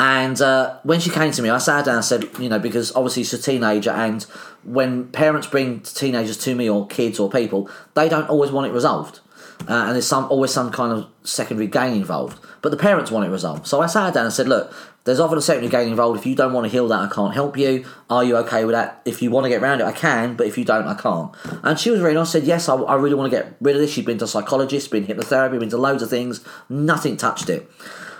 And 0.00 0.40
uh, 0.40 0.78
when 0.84 1.00
she 1.00 1.10
came 1.10 1.32
to 1.32 1.42
me, 1.42 1.50
I 1.50 1.58
sat 1.58 1.84
down 1.84 1.96
and 1.96 2.04
said, 2.04 2.28
you 2.38 2.48
know, 2.48 2.60
because 2.60 2.94
obviously 2.94 3.24
she's 3.24 3.34
a 3.34 3.42
teenager, 3.42 3.90
and 3.90 4.22
when 4.62 5.08
parents 5.08 5.48
bring 5.48 5.80
teenagers 5.80 6.36
to 6.38 6.54
me 6.54 6.70
or 6.70 6.86
kids 6.86 7.18
or 7.18 7.28
people, 7.28 7.68
they 7.94 8.08
don't 8.08 8.28
always 8.28 8.52
want 8.52 8.68
it 8.68 8.72
resolved. 8.72 9.18
Uh, 9.66 9.86
and 9.86 9.94
there's 9.94 10.06
some 10.06 10.24
always 10.26 10.50
some 10.52 10.70
kind 10.70 10.92
of 10.92 11.06
secondary 11.24 11.66
gain 11.66 11.94
involved. 11.96 12.38
But 12.62 12.70
the 12.70 12.76
parents 12.76 13.10
want 13.10 13.26
it 13.26 13.30
resolved. 13.30 13.66
So 13.66 13.80
I 13.80 13.86
sat 13.86 14.14
down 14.14 14.24
and 14.24 14.32
said, 14.32 14.48
look, 14.48 14.72
there's 15.04 15.20
often 15.20 15.38
a 15.38 15.42
secondary 15.42 15.70
gain 15.70 15.88
involved. 15.88 16.18
If 16.20 16.26
you 16.26 16.34
don't 16.34 16.52
want 16.52 16.66
to 16.66 16.70
heal 16.70 16.86
that, 16.88 17.00
I 17.00 17.08
can't 17.08 17.34
help 17.34 17.56
you. 17.56 17.84
Are 18.10 18.22
you 18.22 18.36
okay 18.38 18.64
with 18.64 18.74
that? 18.74 19.02
If 19.04 19.22
you 19.22 19.30
want 19.30 19.44
to 19.44 19.48
get 19.50 19.62
around 19.62 19.80
it, 19.80 19.84
I 19.84 19.92
can. 19.92 20.36
But 20.36 20.46
if 20.46 20.58
you 20.58 20.64
don't, 20.64 20.86
I 20.86 20.94
can't. 20.94 21.34
And 21.62 21.78
she 21.78 21.90
was 21.90 22.00
very 22.00 22.14
nice. 22.14 22.30
Said, 22.30 22.44
yes, 22.44 22.68
I, 22.68 22.76
I 22.76 22.94
really 22.96 23.14
want 23.14 23.30
to 23.32 23.36
get 23.36 23.56
rid 23.60 23.74
of 23.76 23.82
this. 23.82 23.90
She'd 23.90 24.06
been 24.06 24.18
to 24.18 24.26
psychologists, 24.26 24.88
been 24.88 25.06
hypnotherapy, 25.06 25.58
been 25.58 25.70
to 25.70 25.78
loads 25.78 26.02
of 26.02 26.10
things. 26.10 26.44
Nothing 26.68 27.16
touched 27.16 27.48
it. 27.48 27.70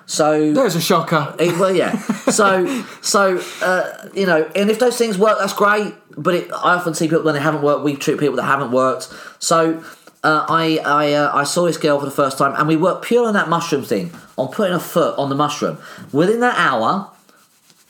So 0.07 0.55
There's 0.55 0.75
a 0.75 0.81
shocker. 0.81 1.37
it, 1.39 1.59
well, 1.59 1.75
yeah. 1.75 1.99
So, 2.31 2.83
so 3.03 3.43
uh, 3.61 4.09
you 4.15 4.25
know, 4.25 4.51
and 4.57 4.71
if 4.71 4.79
those 4.79 4.97
things 4.97 5.19
work, 5.19 5.39
that's 5.39 5.53
great. 5.53 5.95
But 6.17 6.35
it, 6.35 6.53
I 6.53 6.75
often 6.75 6.95
see 6.95 7.07
people 7.07 7.25
when 7.25 7.35
they 7.35 7.41
haven't 7.41 7.61
worked. 7.63 7.85
We 7.85 7.95
treat 7.95 8.19
people 8.19 8.37
that 8.37 8.45
haven't 8.45 8.73
worked. 8.73 9.13
So, 9.39 9.85
uh, 10.23 10.47
I 10.49 10.79
I 10.85 11.13
uh, 11.13 11.31
I 11.35 11.45
saw 11.45 11.67
this 11.67 11.77
girl 11.77 11.99
for 11.99 12.05
the 12.05 12.11
first 12.11 12.39
time, 12.39 12.55
and 12.57 12.67
we 12.67 12.77
worked 12.77 13.05
pure 13.05 13.27
on 13.27 13.35
that 13.35 13.49
mushroom 13.49 13.85
thing, 13.85 14.13
on 14.37 14.49
putting 14.49 14.75
a 14.75 14.81
foot 14.81 15.19
on 15.19 15.29
the 15.29 15.35
mushroom. 15.37 15.79
Within 16.13 16.41
that 16.41 16.57
hour, 16.59 17.11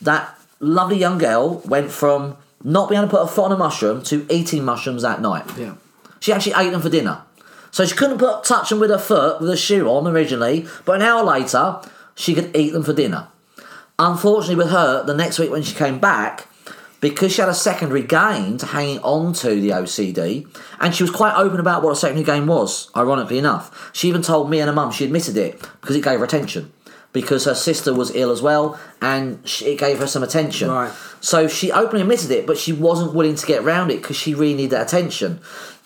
that 0.01 0.37
lovely 0.59 0.97
young 0.97 1.17
girl 1.17 1.61
went 1.65 1.91
from 1.91 2.37
not 2.63 2.89
being 2.89 2.99
able 2.99 3.09
to 3.09 3.17
put 3.17 3.23
a 3.23 3.27
foot 3.27 3.45
on 3.45 3.51
a 3.51 3.57
mushroom 3.57 4.03
to 4.03 4.25
eating 4.29 4.63
mushrooms 4.63 5.01
that 5.01 5.21
night. 5.21 5.45
Yeah. 5.57 5.75
She 6.19 6.33
actually 6.33 6.53
ate 6.57 6.71
them 6.71 6.81
for 6.81 6.89
dinner. 6.89 7.21
So 7.71 7.85
she 7.85 7.95
couldn't 7.95 8.17
put 8.17 8.43
touch 8.43 8.69
them 8.69 8.79
with 8.79 8.89
her 8.89 8.97
foot 8.97 9.39
with 9.39 9.49
a 9.49 9.57
shoe 9.57 9.87
on 9.87 10.07
originally, 10.07 10.67
but 10.85 10.97
an 10.97 11.01
hour 11.01 11.23
later 11.23 11.79
she 12.15 12.35
could 12.35 12.55
eat 12.55 12.73
them 12.73 12.83
for 12.83 12.93
dinner. 12.93 13.27
Unfortunately, 13.97 14.55
with 14.55 14.69
her, 14.69 15.03
the 15.03 15.13
next 15.13 15.39
week 15.39 15.51
when 15.51 15.61
she 15.61 15.75
came 15.75 15.99
back, 15.99 16.47
because 17.01 17.31
she 17.33 17.41
had 17.41 17.49
a 17.49 17.53
secondary 17.53 18.03
gain 18.03 18.57
to 18.57 18.65
hanging 18.65 18.99
on 18.99 19.33
to 19.33 19.59
the 19.61 19.69
OCD, 19.69 20.47
and 20.79 20.93
she 20.93 21.03
was 21.03 21.11
quite 21.11 21.35
open 21.35 21.59
about 21.59 21.81
what 21.81 21.91
a 21.91 21.95
secondary 21.95 22.25
gain 22.25 22.47
was, 22.47 22.91
ironically 22.95 23.37
enough. 23.37 23.91
She 23.93 24.09
even 24.09 24.21
told 24.21 24.49
me 24.49 24.59
and 24.59 24.67
her 24.67 24.75
mum 24.75 24.91
she 24.91 25.05
admitted 25.05 25.37
it 25.37 25.59
because 25.81 25.95
it 25.95 26.03
gave 26.03 26.19
her 26.19 26.25
attention. 26.25 26.71
Because 27.11 27.45
her 27.45 27.55
sister 27.55 27.91
was 27.91 28.15
ill 28.15 28.29
as 28.29 28.41
well, 28.41 28.79
and 29.01 29.47
she, 29.47 29.65
it 29.65 29.79
gave 29.79 29.97
her 29.97 30.05
some 30.05 30.21
attention. 30.21 30.69
Right. 30.69 30.91
So 31.21 31.47
she 31.47 31.71
openly 31.71 32.01
admitted 32.01 32.29
it, 32.29 32.45
but 32.45 32.57
she 32.57 32.71
wasn't 32.71 33.15
willing 33.15 33.35
to 33.35 33.45
get 33.47 33.63
round 33.63 33.89
it 33.89 34.01
because 34.01 34.15
she 34.15 34.35
really 34.35 34.53
needed 34.53 34.71
that 34.71 34.87
attention. 34.87 35.39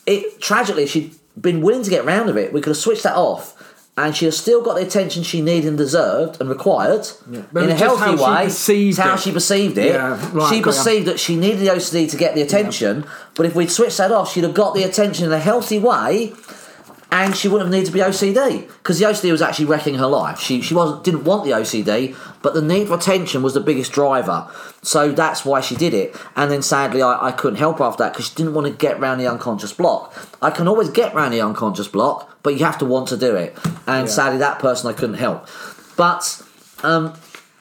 It 0.06 0.42
tragically, 0.42 0.84
if 0.84 0.90
she'd 0.90 1.16
been 1.40 1.62
willing 1.62 1.84
to 1.84 1.90
get 1.90 2.04
round 2.04 2.30
of 2.30 2.36
it, 2.36 2.52
we 2.52 2.60
could 2.60 2.72
have 2.72 2.78
switched 2.78 3.04
that 3.04 3.16
off, 3.16 3.73
and 3.96 4.16
she 4.16 4.26
has 4.26 4.36
still 4.38 4.62
got 4.62 4.76
the 4.76 4.82
attention 4.82 5.22
she 5.24 5.40
needed 5.42 5.68
and 5.68 5.78
deserved 5.78 6.40
and 6.42 6.50
required 6.50 7.06
But 7.52 7.64
in 7.64 7.70
a 7.70 7.76
healthy 7.76 8.18
how 8.18 8.38
way. 8.40 8.46
it's 8.48 8.98
how 8.98 9.14
it. 9.14 9.20
she 9.20 9.32
perceived 9.32 9.78
it. 9.78 9.94
Yeah, 9.94 10.20
right, 10.34 10.54
she 10.54 10.62
perceived 10.62 11.06
that 11.08 11.20
she 11.20 11.36
needed 11.36 11.60
the 11.60 11.68
OCD 11.68 12.10
to 12.10 12.18
get 12.18 12.34
the 12.34 12.42
attention, 12.42 13.06
but 13.36 13.46
if 13.46 13.54
we'd 13.56 13.70
switched 13.72 13.98
that 14.00 14.12
off, 14.12 14.32
she'd 14.32 14.44
have 14.46 14.56
got 14.56 14.74
the 14.74 14.84
attention 14.84 15.26
in 15.26 15.32
a 15.32 15.40
healthy 15.40 15.78
way. 15.80 16.34
And 17.12 17.36
she 17.38 17.48
wouldn't 17.48 17.68
have 17.68 17.72
needed 17.72 17.86
to 17.86 17.92
be 17.92 18.00
OCD 18.00 18.66
because 18.68 18.98
the 18.98 19.06
OCD 19.06 19.32
was 19.32 19.44
actually 19.44 19.66
wrecking 19.66 19.94
her 20.00 20.08
life. 20.08 20.40
She 20.40 20.62
she 20.62 20.74
wasn't 20.74 21.04
didn't 21.04 21.26
want 21.26 21.44
the 21.44 21.52
OCD, 21.52 22.16
but 22.42 22.56
the 22.56 22.62
need 22.64 22.88
for 22.88 22.96
attention 22.96 23.44
was 23.44 23.54
the 23.54 23.60
biggest 23.60 23.92
driver. 23.92 24.48
So 24.82 25.12
that's 25.12 25.46
why 25.46 25.62
she 25.62 25.76
did 25.76 25.94
it. 25.94 26.16
And 26.36 26.50
then 26.50 26.64
sadly, 26.64 27.04
I, 27.04 27.28
I 27.28 27.32
couldn't 27.32 27.60
help 27.60 27.78
her 27.78 27.84
after 27.86 28.02
that 28.04 28.14
because 28.14 28.30
she 28.30 28.34
didn't 28.34 28.56
want 28.56 28.66
to 28.66 28.74
get 28.74 29.00
round 29.00 29.22
the 29.22 29.28
unconscious 29.28 29.72
block. 29.72 30.12
I 30.42 30.50
can 30.50 30.68
always 30.68 30.90
get 30.90 31.14
round 31.14 31.36
the 31.36 31.42
unconscious 31.42 31.88
block, 31.88 32.33
but 32.44 32.54
you 32.58 32.66
have 32.66 32.78
to 32.80 32.86
want 32.86 33.08
to 33.10 33.18
do 33.18 33.36
it. 33.36 33.58
And 33.88 34.10
sadly, 34.10 34.40
that 34.40 34.60
person 34.60 34.90
I 34.90 34.94
couldn't 34.94 35.16
help. 35.16 35.48
But 35.98 36.42
um, 36.84 37.14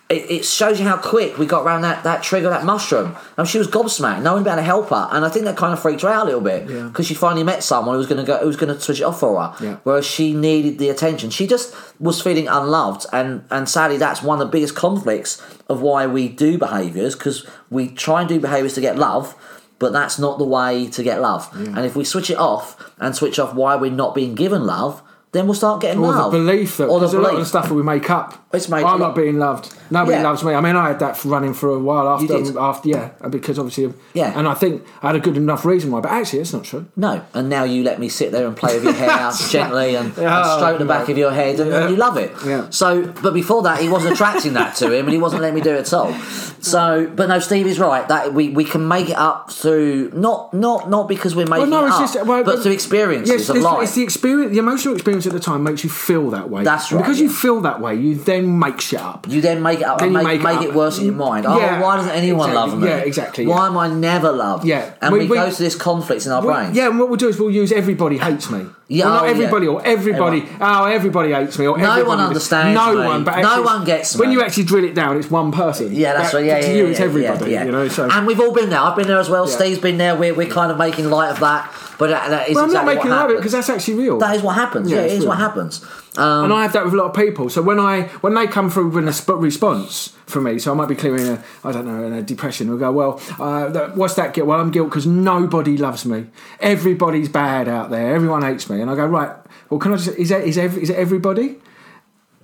it, 0.08 0.30
it 0.30 0.44
shows 0.44 0.80
you 0.80 0.86
how 0.86 0.96
quick 0.96 1.38
we 1.38 1.46
got 1.46 1.64
around 1.64 1.82
that, 1.82 2.02
that 2.04 2.22
trigger, 2.22 2.50
that 2.50 2.64
mushroom. 2.64 3.16
And 3.36 3.46
she 3.48 3.58
was 3.58 3.68
gobsmacked. 3.68 4.22
No 4.22 4.34
one 4.34 4.42
better 4.44 4.60
to 4.60 4.62
help 4.64 4.90
her, 4.90 5.08
and 5.12 5.24
I 5.24 5.28
think 5.28 5.44
that 5.46 5.56
kind 5.56 5.72
of 5.72 5.80
freaked 5.80 6.02
her 6.02 6.08
out 6.08 6.22
a 6.22 6.26
little 6.26 6.40
bit 6.40 6.68
Yeah. 6.68 6.88
because 6.88 7.06
she 7.06 7.14
finally 7.14 7.44
met 7.44 7.62
someone 7.62 7.94
who 7.94 7.98
was 7.98 8.06
going 8.06 8.20
to 8.20 8.26
go, 8.26 8.38
who 8.38 8.46
was 8.46 8.56
going 8.56 8.74
to 8.74 8.80
switch 8.80 9.00
it 9.00 9.04
off 9.04 9.20
for 9.20 9.40
her. 9.40 9.64
Yeah. 9.64 9.76
Whereas 9.84 10.06
she 10.06 10.34
needed 10.34 10.78
the 10.78 10.88
attention. 10.90 11.30
She 11.30 11.46
just 11.46 11.74
was 12.00 12.20
feeling 12.20 12.48
unloved, 12.48 13.06
and 13.12 13.44
and 13.50 13.68
sadly, 13.68 13.96
that's 13.98 14.22
one 14.22 14.40
of 14.40 14.46
the 14.48 14.50
biggest 14.52 14.74
conflicts 14.74 15.40
of 15.68 15.80
why 15.80 16.06
we 16.06 16.28
do 16.28 16.58
behaviours 16.58 17.14
because 17.14 17.46
we 17.70 17.88
try 17.88 18.20
and 18.20 18.28
do 18.28 18.40
behaviours 18.40 18.74
to 18.74 18.80
get 18.80 18.98
love. 18.98 19.34
But 19.82 19.92
that's 19.92 20.16
not 20.16 20.38
the 20.38 20.44
way 20.44 20.86
to 20.86 21.02
get 21.02 21.20
love. 21.20 21.50
Mm. 21.50 21.76
And 21.76 21.84
if 21.84 21.96
we 21.96 22.04
switch 22.04 22.30
it 22.30 22.38
off 22.38 22.76
and 23.00 23.16
switch 23.16 23.40
off 23.40 23.52
why 23.52 23.74
we're 23.74 23.90
not 23.90 24.14
being 24.14 24.36
given 24.36 24.64
love, 24.64 25.02
then 25.32 25.46
we'll 25.46 25.54
start 25.54 25.80
getting 25.80 26.00
Or 26.00 26.12
love. 26.12 26.30
the 26.30 26.38
belief 26.38 26.76
that 26.76 26.86
or 26.88 27.00
the 27.00 27.06
there's 27.06 27.14
a 27.14 27.20
lot 27.20 27.34
of 27.34 27.40
the 27.40 27.44
stuff 27.44 27.68
that 27.68 27.74
we 27.74 27.82
make 27.82 28.08
up. 28.08 28.41
It's 28.52 28.68
made 28.68 28.84
I'm 28.84 29.00
not 29.00 29.14
being 29.14 29.38
loved. 29.38 29.74
Nobody 29.90 30.16
Yeah. 30.18 30.22
loves 30.24 30.44
me. 30.44 30.52
I 30.54 30.60
mean, 30.60 30.76
I 30.76 30.88
had 30.88 30.98
that 31.00 31.22
running 31.24 31.54
for 31.54 31.70
a 31.70 31.78
while 31.78 32.06
after. 32.08 32.26
did? 32.26 32.48
Um, 32.56 32.58
after 32.58 32.88
yeah, 32.88 33.10
because 33.30 33.58
obviously. 33.58 33.86
Um, 33.86 33.94
yeah. 34.14 34.32
And 34.38 34.46
I 34.46 34.54
think 34.54 34.82
I 35.02 35.06
had 35.08 35.16
a 35.16 35.20
good 35.20 35.36
enough 35.36 35.64
reason 35.64 35.90
why, 35.90 36.00
but 36.00 36.10
actually, 36.12 36.40
it's 36.40 36.52
not 36.52 36.64
true. 36.64 36.86
No, 36.96 37.22
and 37.34 37.48
now 37.48 37.64
you 37.64 37.82
let 37.82 37.98
me 37.98 38.08
sit 38.08 38.30
there 38.32 38.46
and 38.46 38.56
play 38.56 38.74
with 38.74 38.84
your 38.84 38.92
hair 38.92 39.30
gently 39.48 39.94
and, 39.96 40.08
and 40.18 40.26
Oh, 40.26 40.58
stroke 40.58 40.78
the 40.78 40.84
back 40.84 41.08
of 41.08 41.16
your 41.16 41.32
head, 41.32 41.60
and, 41.60 41.90
you 41.90 41.96
love 41.96 42.16
it. 42.16 42.30
Yeah. 42.46 42.66
So, 42.70 43.06
but 43.22 43.32
before 43.34 43.62
that, 43.62 43.80
he 43.80 43.88
wasn't 43.88 44.14
attracting 44.14 44.52
that 44.54 44.76
to 44.76 44.92
him, 44.92 45.06
and 45.06 45.12
he 45.12 45.18
wasn't 45.18 45.42
letting 45.42 45.54
me 45.54 45.60
do 45.62 45.70
it 45.74 45.80
at 45.80 45.92
all. 45.92 46.12
So, 46.60 47.10
but 47.16 47.28
no, 47.28 47.38
Steve 47.38 47.66
is 47.66 47.78
right 47.78 48.06
that 48.08 48.34
we, 48.34 48.50
we 48.50 48.64
can 48.64 48.86
make 48.86 49.08
it 49.10 49.16
up 49.16 49.50
through 49.50 50.10
not 50.14 50.52
not 50.54 50.88
not 50.90 51.08
because 51.08 51.34
we're 51.34 51.46
making 51.46 51.70
no, 51.70 51.84
it 51.84 51.88
it's 51.88 51.96
up, 51.96 52.12
just- 52.14 52.26
well, 52.26 52.44
but 52.44 52.62
through 52.62 52.72
experiences 52.72 53.30
Yes, 53.30 53.48
of 53.48 53.56
it's, 53.56 53.64
life. 53.64 53.82
it's 53.84 53.94
the 53.94 54.02
experience, 54.02 54.52
the 54.52 54.58
emotional 54.58 54.94
experience 54.94 55.26
at 55.26 55.32
the 55.32 55.40
time 55.40 55.62
makes 55.64 55.82
you 55.84 55.90
feel 55.90 56.30
that 56.30 56.50
way. 56.50 56.62
That's 56.64 56.92
right, 56.92 56.98
Because 57.02 57.18
you 57.20 57.28
yeah. 57.28 57.36
feel 57.36 57.60
that 57.62 57.80
way, 57.80 57.96
you 57.96 58.14
then 58.14 58.41
make 58.46 58.80
shit 58.80 59.00
up. 59.00 59.26
you 59.28 59.40
then 59.40 59.62
make 59.62 59.80
it 59.80 59.84
up 59.86 59.98
Then 59.98 60.08
and 60.08 60.16
you 60.18 60.22
make, 60.24 60.42
make 60.42 60.60
it 60.62 60.68
it, 60.70 60.74
worse 60.74 60.98
in 60.98 61.06
your 61.06 61.14
mind. 61.14 61.46
Oh, 61.46 61.58
Yeah, 61.58 61.80
why 61.80 61.96
doesn't 61.96 62.10
anyone 62.12 62.50
exactly. 62.50 62.70
love 62.72 62.80
me? 62.82 62.88
Yeah, 62.88 62.96
exactly, 62.98 63.46
Why 63.46 63.56
yeah. 63.58 63.66
am 63.66 63.78
I 63.78 63.88
never 63.88 64.32
loved? 64.32 64.64
Yeah. 64.64 64.90
And 65.00 65.12
We- 65.12 65.20
we, 65.20 65.26
we- 65.28 65.36
go 65.36 65.50
to 65.50 65.62
this 65.62 65.74
conflict 65.76 66.26
in 66.26 66.32
our 66.32 66.44
Well, 66.44 66.54
brains. 66.56 66.76
Yeah, 66.76 66.88
and 66.88 66.98
what 66.98 67.08
we'll 67.08 67.16
do 67.16 67.28
is 67.28 67.38
we'll 67.38 67.50
use 67.50 67.72
everybody 67.72 68.18
hates 68.18 68.50
me. 68.50 68.66
Yeah, 68.88 69.06
Well, 69.06 69.14
not 69.14 69.22
oh, 69.22 69.24
yeah. 69.26 69.30
everybody 69.30 69.66
or 69.68 69.86
everybody. 69.86 70.44
Oh, 70.60 70.84
everybody 70.84 71.32
hates 71.32 71.58
me. 71.58 71.66
Or 71.66 71.78
No 71.78 71.84
everybody 71.92 72.08
one 72.08 72.20
understands 72.20 72.74
No 72.78 72.94
me. 72.94 73.04
one. 73.06 73.24
But 73.24 73.40
No 73.40 73.48
actually, 73.48 73.64
one 73.64 73.84
gets 73.84 74.16
When 74.16 74.28
me. 74.28 74.34
you 74.34 74.42
actually 74.42 74.64
drill 74.64 74.84
it 74.84 74.94
down, 74.94 75.16
it's 75.16 75.30
one 75.30 75.50
person. 75.50 75.94
Yeah, 75.94 76.12
that's 76.12 76.32
That- 76.32 76.38
right. 76.38 76.46
Yeah, 76.46 76.60
to 76.60 76.66
yeah, 76.66 76.72
you, 76.74 76.84
yeah, 76.84 76.90
it's 76.90 76.98
yeah, 76.98 77.04
everybody. 77.06 77.50
yeah, 77.52 77.58
yeah. 77.60 77.64
You 77.66 77.72
know. 77.72 77.88
So. 77.88 78.08
and 78.10 78.26
we've 78.26 78.40
all 78.40 78.52
been 78.52 78.68
there. 78.68 78.80
I've 78.80 78.96
been 78.96 79.06
there 79.06 79.18
as 79.18 79.30
well. 79.30 79.48
Yeah. 79.48 79.54
Steve's 79.56 79.78
been 79.78 79.96
there. 79.96 80.14
We're, 80.14 80.34
we're 80.34 80.50
kind 80.50 80.70
of 80.70 80.76
making 80.76 81.08
light 81.08 81.30
of 81.30 81.40
that, 81.40 81.72
but 82.02 82.10
that, 82.10 82.30
that 82.30 82.48
is 82.48 82.54
well, 82.56 82.64
I'm 82.64 82.70
exactly 82.70 82.94
not 82.94 82.96
making 82.96 83.10
it 83.12 83.14
happens. 83.14 83.36
because 83.38 83.52
that's 83.52 83.70
actually 83.70 83.94
real. 83.94 84.18
That 84.18 84.34
is 84.36 84.42
what 84.42 84.54
happens. 84.56 84.90
Yeah, 84.90 84.96
Yeah, 84.98 85.02
it's 85.04 85.20
real. 85.20 85.28
what 85.28 85.38
happens. 85.38 85.84
Um, 86.16 86.44
and 86.44 86.52
I 86.52 86.62
have 86.62 86.72
that 86.74 86.84
with 86.84 86.94
a 86.94 86.96
lot 86.96 87.06
of 87.06 87.14
people. 87.14 87.48
So 87.48 87.62
when 87.62 87.78
I 87.78 88.02
when 88.22 88.34
they 88.34 88.46
come 88.46 88.68
through 88.70 88.88
with 88.90 89.06
a 89.08 89.12
sp- 89.14 89.38
response 89.38 90.08
from 90.26 90.44
me, 90.44 90.58
so 90.58 90.72
I 90.72 90.74
might 90.74 90.88
be 90.88 90.94
clearing 90.96 91.26
a 91.28 91.42
I 91.64 91.70
don't 91.72 91.86
know 91.86 92.02
in 92.04 92.12
a 92.12 92.22
depression. 92.22 92.68
We'll 92.68 92.78
go, 92.78 92.90
well, 92.92 93.20
uh, 93.38 93.68
that, 93.70 93.96
what's 93.96 94.14
that 94.14 94.34
guilt? 94.34 94.48
Well, 94.48 94.60
I'm 94.60 94.70
guilt 94.72 94.90
because 94.90 95.06
nobody 95.06 95.76
loves 95.76 96.04
me. 96.04 96.26
Everybody's 96.60 97.28
bad 97.28 97.68
out 97.68 97.90
there. 97.90 98.14
Everyone 98.14 98.42
hates 98.42 98.68
me. 98.68 98.80
And 98.80 98.90
I 98.90 98.94
go, 98.96 99.06
right. 99.06 99.34
Well, 99.70 99.78
can 99.78 99.92
I 99.92 99.96
just 99.96 100.18
is 100.18 100.28
that 100.30 100.42
is 100.42 100.58
every, 100.58 100.82
is 100.82 100.90
it 100.90 100.96
everybody? 100.96 101.56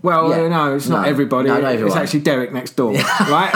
Well, 0.01 0.31
Yeah. 0.31 0.45
uh, 0.45 0.49
no, 0.49 0.77
it's 0.77 0.89
not 0.89 1.09
everybody. 1.09 1.49
No, 1.49 1.61
not 1.61 1.75
it's 1.75 1.97
actually 1.97 2.21
Derek 2.21 2.53
next 2.53 2.77
door, 2.77 2.93
right? 2.95 3.51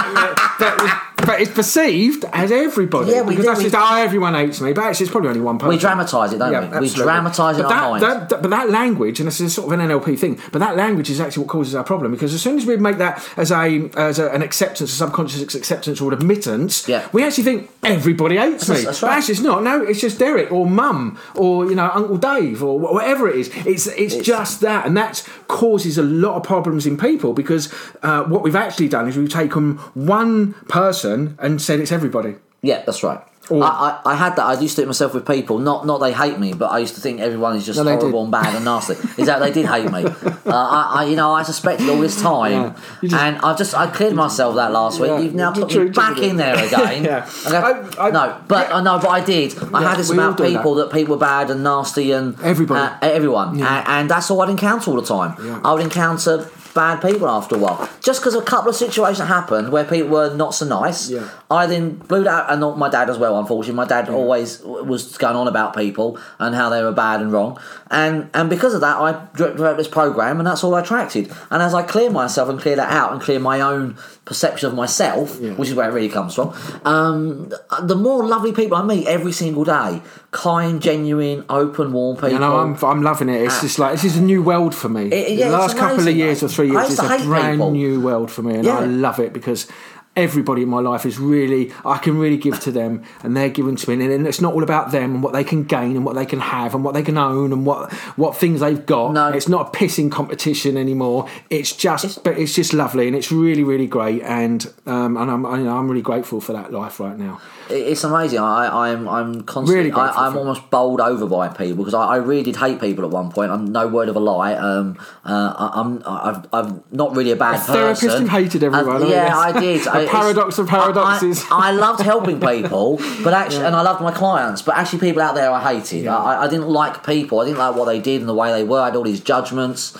That 0.59 0.77
was- 0.81 1.12
but 1.27 1.41
it's 1.41 1.51
perceived 1.53 2.25
as 2.33 2.51
everybody. 2.51 3.13
Yeah, 3.13 3.23
we 3.23 3.31
because 3.37 3.45
do, 3.45 3.49
that's 3.51 3.59
we- 3.59 3.71
just 3.71 3.77
oh, 3.77 3.97
everyone 3.97 4.35
hates 4.35 4.61
me. 4.61 4.73
But 4.73 4.85
actually, 4.85 5.05
it's 5.05 5.13
probably 5.13 5.29
only 5.31 5.41
one 5.41 5.59
person. 5.59 5.69
we 5.71 5.79
dramatise 5.79 6.33
it, 6.33 6.39
don't 6.39 6.51
we? 6.53 6.59
We 6.59 6.65
absolutely. 6.65 7.03
dramatise 7.05 7.59
it 7.59 7.63
that, 7.69 7.91
minds. 7.91 8.05
that- 8.07 8.29
that- 8.31 8.43
but 8.43 8.51
that 8.51 8.71
language, 8.71 9.21
and 9.21 9.27
this 9.27 9.41
is 9.41 9.55
sort 9.55 9.73
of 9.73 9.79
an 9.81 9.89
NLP 9.89 10.19
thing, 10.19 10.39
but 10.51 10.59
that 10.59 10.77
language 10.77 11.11
is 11.11 11.21
actually 11.21 11.45
what 11.45 11.51
causes 11.51 11.75
our 11.75 11.85
problem 11.85 12.11
because 12.13 12.35
as 12.35 12.43
soon 12.43 12.57
as 12.59 12.67
we 12.67 12.77
make 12.77 12.99
that 12.99 13.27
as 13.37 13.51
a 13.53 13.89
as 13.97 14.19
a, 14.19 14.31
an 14.31 14.43
acceptance, 14.43 14.93
a 14.93 14.97
subconscious 14.97 15.55
acceptance 15.55 16.01
or 16.01 16.13
admittance, 16.13 16.89
Yeah. 16.89 17.07
we 17.13 17.23
actually 17.25 17.45
think 17.45 17.71
everybody 17.85 18.37
hates 18.37 18.69
me. 18.69 18.75
That's- 18.77 18.85
that's 18.87 19.01
But 19.01 19.11
actually, 19.11 19.33
it's 19.33 19.43
not. 19.43 19.63
No, 19.63 19.83
it's 19.83 20.01
just 20.01 20.19
Derek 20.19 20.51
or 20.53 20.67
Mum 20.67 21.19
or 21.35 21.67
you 21.67 21.75
know 21.75 21.91
Uncle 21.95 22.17
Dave 22.17 22.63
or 22.63 22.79
wh- 22.79 22.93
whatever 22.95 23.29
it 23.29 23.37
is. 23.37 23.51
It's 23.67 23.87
it's, 23.87 24.17
just 24.17 24.61
that, 24.61 24.87
and 24.87 24.97
that 24.97 25.23
causes 25.49 25.99
a 25.99 26.03
lot 26.03 26.37
of 26.37 26.43
problems 26.43 26.87
in 26.87 26.97
people 26.97 27.33
because 27.33 27.73
uh, 28.03 28.23
what 28.25 28.43
we've 28.43 28.57
actually 28.57 28.89
done 28.89 29.09
is 29.09 29.17
we've 29.17 29.29
taken 29.33 29.77
one 29.95 30.55
person 30.69 31.22
and 31.39 31.61
said 31.61 31.81
it's 31.81 31.93
everybody. 31.93 32.37
Yeah, 32.63 32.83
that's 32.87 33.03
right. 33.03 33.21
Or- 33.51 33.65
I, 33.65 33.69
I, 34.05 34.13
I 34.13 34.15
had 34.15 34.37
that. 34.37 34.45
I 34.47 34.61
used 34.61 34.77
to 34.77 34.83
do 34.83 34.85
it 34.85 34.87
myself 34.87 35.15
with 35.15 35.27
people. 35.27 35.59
Not 35.59 35.85
not 35.85 35.99
they 35.99 36.13
hate 36.13 36.39
me, 36.39 36.53
but 36.55 36.71
I 36.71 36.79
used 36.79 36.95
to 36.95 37.01
think 37.01 37.21
everyone 37.21 37.57
is 37.57 37.67
just 37.67 37.77
No, 37.77 37.85
horrible 37.99 38.23
and 38.23 38.31
bad 38.31 38.55
and 38.55 38.65
nasty. 38.65 38.95
is 39.21 39.27
that 39.27 39.41
they 39.41 39.51
did 39.53 39.67
hate 39.67 39.91
me? 39.91 40.05
Uh, 40.45 40.51
I, 40.55 40.81
I 40.97 41.05
you 41.05 41.15
know 41.17 41.33
I 41.33 41.45
suspected 41.45 41.89
all 41.89 42.01
this 42.01 42.21
time, 42.21 42.53
Yeah. 42.53 42.75
Just- 43.03 43.15
and 43.15 43.39
I 43.39 43.55
just 43.57 43.75
I 43.75 43.87
cleared 43.89 44.15
myself 44.15 44.57
that 44.57 44.71
last 44.73 45.01
week. 45.01 45.09
Yeah. 45.11 45.19
You've 45.21 45.35
now 45.35 45.53
put 45.53 45.73
me 45.75 45.89
back 45.91 46.19
in 46.19 46.37
there 46.37 46.55
again. 46.67 47.05
Yeah. 47.05 47.31
I 47.47 47.51
go, 47.51 47.57
I- 47.99 48.07
I- 48.09 48.11
no, 48.11 48.41
but 48.49 48.69
yeah. 48.69 48.77
I 48.77 48.83
know, 48.83 48.99
but 48.99 49.09
I 49.09 49.21
did. 49.25 49.57
I 49.73 49.83
had 49.83 49.99
this 49.99 50.11
about 50.11 50.37
do 50.37 50.43
that. 50.45 50.57
people 50.57 50.75
that. 50.77 50.93
people 50.93 51.15
were 51.15 51.21
bad 51.21 51.51
and 51.51 51.63
nasty 51.65 52.11
and 52.13 52.39
Everybody. 52.43 52.81
uh, 52.81 52.99
everyone, 53.03 53.49
and, 53.61 53.89
and 53.95 54.11
that's 54.11 54.31
all 54.31 54.41
I'd 54.43 54.51
encounter 54.51 54.91
all 54.91 55.01
the 55.01 55.07
time. 55.07 55.33
I 55.65 55.73
would 55.73 55.83
encounter 55.83 56.49
bad 56.75 57.01
people 57.03 57.29
after 57.29 57.57
a 57.57 57.59
while. 57.59 57.89
Just 58.01 58.21
because 58.21 58.35
a 58.35 58.43
couple 58.43 58.71
of 58.71 58.77
situations 58.77 59.29
happened 59.29 59.71
where 59.73 59.85
people 59.85 60.09
were 60.09 60.35
not 60.35 60.55
so 60.55 60.67
nice, 60.67 61.11
Yeah. 61.11 61.29
I 61.53 61.67
then 61.67 61.97
blew 61.97 62.25
that, 62.25 62.45
out 62.45 62.51
and 62.51 62.61
not 62.61 62.79
my 62.79 62.89
dad 62.89 63.11
as 63.11 63.19
well. 63.19 63.39
Unfortunately, 63.39 63.77
my 63.77 63.85
dad 63.87 64.09
always 64.09 64.61
was 64.65 65.17
going 65.19 65.37
on 65.37 65.47
about 65.49 65.77
people 65.77 66.19
and 66.39 66.55
how 66.55 66.69
they 66.71 66.83
were 66.83 66.93
bad 66.93 67.21
and 67.21 67.31
wrong, 67.33 67.59
and 67.91 68.31
and 68.35 68.49
because 68.51 68.75
of 68.75 68.81
that, 68.81 68.97
I 68.97 69.27
developed 69.37 69.79
this 69.79 69.89
program, 69.89 70.39
and 70.39 70.47
that's 70.47 70.65
all 70.65 70.75
I 70.75 70.81
attracted. 70.81 71.31
And 71.51 71.63
as 71.63 71.75
I 71.75 71.83
clear 71.83 72.11
myself 72.11 72.49
and 72.49 72.59
clear 72.61 72.77
that 72.77 72.91
out 72.91 73.13
and 73.13 73.21
clear 73.21 73.39
my 73.39 73.61
own 73.61 73.97
perception 74.25 74.69
of 74.69 74.75
myself, 74.77 75.39
Yeah. 75.41 75.51
which 75.55 75.69
is 75.69 75.75
where 75.75 75.89
it 75.91 75.93
really 75.93 76.09
comes 76.09 76.35
from, 76.35 76.55
um, 76.85 77.53
the 77.83 77.97
more 77.97 78.25
lovely 78.25 78.53
people 78.53 78.77
I 78.77 78.83
meet 78.85 79.07
every 79.07 79.33
single 79.33 79.65
day, 79.65 80.01
kind, 80.31 80.81
genuine, 80.81 81.45
open, 81.51 81.93
warm 81.93 82.17
people. 82.17 82.31
You 82.31 82.39
know, 82.39 82.57
I'm, 82.59 82.77
I'm 82.85 83.03
loving 83.03 83.29
it. 83.29 83.43
It's 83.43 83.61
just 83.61 83.79
like 83.79 83.93
this 83.93 84.05
is 84.05 84.17
a 84.17 84.23
new 84.23 84.43
world 84.43 84.75
for 84.75 84.89
me. 84.89 85.07
It- 85.09 85.39
yeah, 85.39 85.51
the 85.51 85.59
last 85.59 85.77
couple 85.77 86.07
of 86.07 86.17
years 86.17 86.43
or 86.43 86.49
three 86.49 86.71
years 86.71 86.91
is 86.91 86.99
a 87.01 87.07
brand 87.25 87.55
people. 87.59 87.71
new 87.73 88.01
world 88.01 88.31
for 88.31 88.43
me, 88.43 88.55
and 88.55 88.65
Yeah. 88.65 88.79
I 88.79 88.85
love 88.87 89.19
it 89.19 89.33
because 89.33 89.67
everybody 90.15 90.63
in 90.63 90.69
my 90.69 90.81
life 90.81 91.07
is 91.07 91.19
really 91.19 91.73
I 91.87 91.97
can 91.99 92.19
really 92.19 92.37
give 92.37 92.61
to 92.61 92.71
them, 92.71 93.03
and 93.23 93.37
they're 93.37 93.49
giving 93.49 93.77
to 93.77 93.91
me, 93.97 94.05
and, 94.05 94.27
it's 94.27 94.41
not 94.41 94.53
all 94.55 94.63
about 94.63 94.93
them 94.93 95.15
and 95.15 95.23
what 95.23 95.33
they 95.33 95.45
can 95.45 95.65
gain 95.65 95.97
and 95.97 96.05
what 96.05 96.15
they 96.15 96.27
can 96.27 96.41
have 96.41 96.75
and 96.75 96.85
what 96.85 96.93
they 96.95 97.03
can 97.03 97.17
own 97.17 97.53
and 97.53 97.65
what 97.65 97.93
what 98.17 98.37
things 98.37 98.61
they've 98.61 98.85
got. 98.85 99.13
No. 99.13 99.29
It's 99.29 99.49
not 99.49 99.69
a 99.75 99.79
pissing 99.79 100.11
competition 100.11 100.77
anymore. 100.77 101.29
It's 101.51 101.75
just, 101.75 102.23
but 102.25 102.39
it's 102.39 102.55
just 102.55 102.73
lovely, 102.73 103.07
and 103.07 103.17
it's 103.17 103.33
really, 103.33 103.65
really 103.65 103.87
great, 103.87 104.23
and 104.23 104.71
um, 104.87 105.17
and 105.17 105.31
I'm 105.31 105.47
I, 105.47 105.59
you 105.59 105.65
know, 105.65 105.77
I'm 105.77 105.89
really 105.89 106.03
grateful 106.03 106.41
for 106.41 106.53
that 106.53 106.73
life 106.73 107.01
right 107.01 107.19
now. 107.19 107.41
It's 107.71 108.05
amazing. 108.05 108.39
I, 108.41 108.91
I'm 108.91 109.09
I'm 109.09 109.43
constantly. 109.45 109.91
Really 109.91 109.93
I, 109.93 110.27
I'm 110.27 110.37
almost 110.37 110.69
bowled 110.69 111.01
over 111.01 111.27
by 111.27 111.49
people 111.49 111.77
because 111.85 111.95
I, 111.95 112.05
I 112.05 112.17
really 112.17 112.43
did 112.43 112.57
hate 112.57 112.81
people 112.81 113.05
at 113.05 113.11
one 113.11 113.31
point. 113.31 113.51
I'm 113.51 113.65
no 113.65 113.89
word 113.89 114.09
of 114.11 114.17
a 114.17 114.21
lie. 114.21 114.55
Um, 114.55 114.99
uh, 115.25 115.55
I, 115.57 115.81
I'm 115.81 116.03
I've, 116.05 116.47
I'm 116.53 116.85
not 116.91 117.17
really 117.17 117.31
a 117.31 117.37
bad 117.37 117.55
A 117.55 117.59
therapist 117.59 118.03
person. 118.03 118.23
who 118.23 118.29
hated 118.29 118.63
everyone, 118.65 119.03
Uh, 119.05 119.07
yeah, 119.07 119.29
you? 119.29 119.57
I 119.57 119.61
did. 119.61 119.89
I- 119.89 120.02
it's- 120.03 120.15
paradox 120.15 120.59
of 120.59 120.69
I- 120.69 120.77
I- 120.77 120.81
paradoxes. 120.81 121.45
I, 121.51 121.73
loved 121.73 122.01
helping 122.01 122.41
people, 122.41 122.99
but 123.25 123.35
actually, 123.35 123.65
and 123.67 123.75
I 123.75 123.83
loved 123.83 124.03
my 124.03 124.13
clients. 124.13 124.63
But 124.63 124.77
actually, 124.77 125.01
people 125.01 125.23
out 125.23 125.35
there 125.35 125.51
I 125.51 125.75
hated. 125.75 126.07
I, 126.07 126.45
I 126.45 126.49
didn't 126.49 126.69
like 126.69 127.05
people. 127.05 127.41
I 127.41 127.45
didn't 127.45 127.59
like 127.59 127.75
what 127.77 127.87
they 127.87 128.01
did 128.01 128.21
and 128.21 128.29
the 128.29 128.35
way 128.35 128.53
they 128.53 128.65
were. 128.65 128.81
I 128.81 128.87
had 128.87 128.97
all 128.97 129.03
these 129.03 129.21
judgments, 129.21 129.97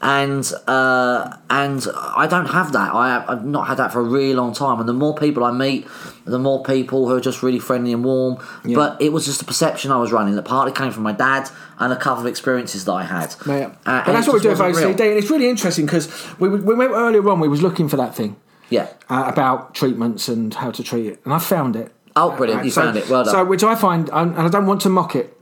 and 0.00 0.50
uh, 0.66 1.36
and 1.50 1.86
I 1.94 2.26
don't 2.28 2.46
have 2.46 2.72
that. 2.72 2.94
I, 2.94 3.24
I've 3.28 3.44
not 3.44 3.66
had 3.66 3.78
that 3.78 3.92
for 3.92 4.00
a 4.00 4.04
really 4.04 4.34
long 4.34 4.52
time. 4.54 4.80
And 4.80 4.88
the 4.88 4.92
more 4.92 5.14
people 5.14 5.44
I 5.44 5.52
meet, 5.52 5.86
the 6.24 6.38
more 6.38 6.62
people 6.62 7.08
who 7.08 7.14
are 7.14 7.20
just 7.20 7.42
really 7.42 7.58
friendly 7.58 7.92
and 7.92 8.04
warm. 8.04 8.38
But 8.64 9.00
it 9.00 9.12
was 9.12 9.24
just 9.24 9.42
a 9.42 9.44
perception 9.44 9.90
I 9.90 9.98
was 9.98 10.12
running 10.12 10.34
that 10.36 10.44
partly 10.44 10.72
came 10.72 10.90
from 10.92 11.02
my 11.02 11.12
dad 11.12 11.48
and 11.78 11.92
a 11.92 11.96
couple 11.96 12.22
of 12.22 12.26
experiences 12.26 12.84
that 12.86 12.92
I 12.92 13.04
had. 13.04 13.34
Yeah. 13.46 13.52
Uh, 13.54 13.72
but 13.84 14.08
and 14.08 14.16
that's 14.16 14.26
what 14.26 14.34
we 14.34 14.40
do 14.40 14.48
wasn't 14.50 14.74
OCD, 14.74 15.00
and 15.00 15.18
it's 15.18 15.30
really 15.30 15.48
interesting 15.48 15.86
because 15.86 16.08
we, 16.38 16.48
we 16.48 16.74
went 16.74 16.92
earlier 16.92 17.28
on. 17.28 17.40
We 17.40 17.48
was 17.48 17.62
looking 17.62 17.88
for 17.88 17.96
that 17.96 18.14
thing 18.14 18.36
Yeah. 18.70 18.88
uh, 19.08 19.24
about 19.26 19.74
treatments 19.74 20.28
and 20.28 20.52
how 20.54 20.70
to 20.70 20.82
treat 20.82 21.06
it, 21.06 21.20
and 21.24 21.32
I 21.34 21.38
found 21.38 21.76
it. 21.76 21.92
Oh, 22.16 22.34
brilliant! 22.36 22.64
You 22.64 22.70
so, 22.70 22.82
found 22.82 22.96
it. 22.96 23.08
Well 23.08 23.24
done. 23.24 23.32
So, 23.34 23.44
which 23.44 23.62
I 23.62 23.74
find, 23.74 24.08
and 24.12 24.34
I 24.36 24.48
don't 24.48 24.66
want 24.66 24.80
to 24.82 24.88
mock 24.88 25.14
it. 25.14 25.38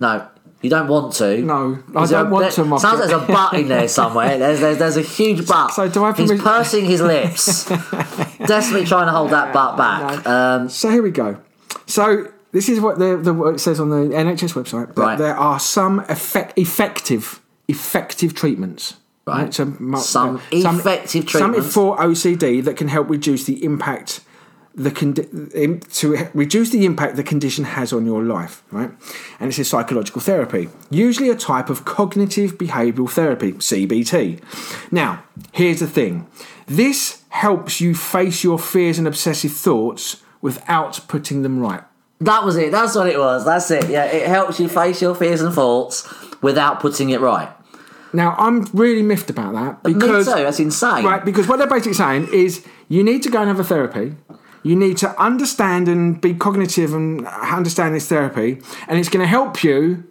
No, 0.00 0.28
you 0.62 0.70
don't 0.70 0.86
want 0.88 1.14
to. 1.14 1.38
No, 1.42 1.82
I 1.96 2.06
don't 2.06 2.26
a- 2.26 2.30
want 2.30 2.42
there- 2.44 2.50
to 2.52 2.64
mock 2.64 2.80
Sounds 2.80 3.00
it. 3.00 3.08
Sounds 3.08 3.12
like 3.12 3.26
there's 3.28 3.30
a 3.30 3.32
butt 3.32 3.54
in 3.60 3.68
there 3.68 3.88
somewhere. 3.88 4.38
There's, 4.38 4.60
there's, 4.60 4.78
there's 4.78 4.96
a 4.96 5.02
huge 5.02 5.46
butt. 5.46 5.72
So 5.72 5.88
do 5.88 6.04
I 6.04 6.12
He's 6.12 6.30
pursing 6.40 6.84
his 6.84 7.00
lips, 7.00 7.64
desperately 8.46 8.84
trying 8.86 9.06
to 9.06 9.12
hold 9.12 9.30
that 9.30 9.52
butt 9.52 9.76
back. 9.76 10.26
Um, 10.26 10.68
So 10.68 10.90
here 10.90 11.02
we 11.02 11.10
go. 11.10 11.38
So 11.86 12.30
this 12.52 12.68
is 12.68 12.80
what 12.80 12.98
the, 12.98 13.16
the 13.16 13.32
what 13.34 13.54
it 13.54 13.58
says 13.58 13.80
on 13.80 13.90
the 13.90 14.14
NHS 14.14 14.52
website. 14.54 14.94
That 14.94 15.00
Right. 15.00 15.18
There 15.18 15.36
are 15.36 15.58
some 15.58 16.00
effect, 16.08 16.58
effective 16.58 17.40
effective 17.68 18.34
treatments. 18.34 18.94
Right. 19.28 19.52
So 19.54 19.64
Some 19.96 20.40
effective 20.50 21.30
Some 21.30 21.52
treatments. 21.52 21.72
for 21.74 21.96
OCD 21.98 22.64
that 22.64 22.76
can 22.76 22.88
help 22.88 23.08
reduce 23.10 23.44
the 23.44 23.62
impact 23.64 24.20
the 24.74 24.90
condi- 24.92 25.92
to 25.98 26.28
reduce 26.34 26.70
the 26.70 26.84
impact 26.84 27.16
the 27.16 27.24
condition 27.24 27.64
has 27.64 27.92
on 27.92 28.06
your 28.06 28.22
life, 28.22 28.62
right? 28.70 28.90
And 29.40 29.50
it 29.50 29.54
says 29.54 29.68
psychological 29.68 30.20
therapy, 30.20 30.68
usually 30.88 31.30
a 31.30 31.34
type 31.34 31.68
of 31.68 31.84
cognitive 31.84 32.58
behavioral 32.58 33.10
therapy, 33.10 33.52
CBT. 33.54 34.40
Now, 34.92 35.24
here's 35.52 35.80
the 35.80 35.88
thing: 35.88 36.28
this 36.66 37.22
helps 37.30 37.80
you 37.80 37.94
face 37.94 38.44
your 38.44 38.58
fears 38.58 38.98
and 38.98 39.08
obsessive 39.08 39.52
thoughts 39.52 40.22
without 40.40 41.00
putting 41.08 41.42
them 41.42 41.58
right. 41.58 41.82
that 42.20 42.44
was 42.44 42.56
it. 42.56 42.70
That's 42.70 42.94
what 42.94 43.08
it 43.08 43.18
was. 43.18 43.44
That's 43.44 43.70
it. 43.72 43.90
Yeah, 43.90 44.04
it 44.04 44.28
helps 44.28 44.60
you 44.60 44.68
face 44.68 45.02
your 45.02 45.14
fears 45.16 45.40
and 45.40 45.52
thoughts 45.52 46.06
without 46.40 46.78
putting 46.78 47.10
it 47.10 47.20
right. 47.20 47.48
Now, 48.12 48.34
I'm 48.38 48.62
really 48.72 49.02
miffed 49.02 49.30
about 49.30 49.54
that 49.54 49.82
because. 49.82 50.26
That's 50.26 50.60
insane. 50.60 51.04
Right, 51.04 51.24
because 51.24 51.46
what 51.46 51.58
they're 51.58 51.66
basically 51.66 51.94
saying 51.94 52.28
is 52.32 52.64
you 52.88 53.02
need 53.04 53.22
to 53.24 53.30
go 53.30 53.40
and 53.40 53.48
have 53.48 53.60
a 53.60 53.64
therapy. 53.64 54.16
You 54.62 54.74
need 54.76 54.96
to 54.98 55.20
understand 55.22 55.88
and 55.88 56.20
be 56.20 56.34
cognitive 56.34 56.92
and 56.92 57.26
understand 57.26 57.94
this 57.94 58.08
therapy, 58.08 58.60
and 58.88 58.98
it's 58.98 59.08
going 59.08 59.22
to 59.22 59.28
help 59.28 59.62
you 59.62 60.04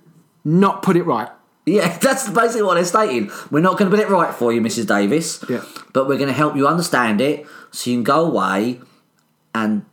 not 0.46 0.82
put 0.82 0.96
it 0.96 1.04
right. 1.04 1.30
Yeah, 1.66 1.98
that's 2.02 2.30
basically 2.30 2.64
what 2.64 2.76
they're 2.76 2.86
stating. 2.86 3.30
We're 3.52 3.60
not 3.62 3.78
going 3.78 3.92
to 3.92 3.96
put 3.98 4.04
it 4.04 4.10
right 4.10 4.34
for 4.34 4.54
you, 4.54 4.62
Mrs. 4.62 4.88
Davis. 4.88 5.44
Yeah. 5.50 5.64
But 5.92 6.08
we're 6.08 6.18
going 6.18 6.30
to 6.30 6.34
help 6.34 6.56
you 6.56 6.68
understand 6.68 7.20
it 7.20 7.46
so 7.72 7.90
you 7.90 7.98
can 7.98 8.04
go 8.04 8.26
away 8.26 8.80
and 9.54 9.86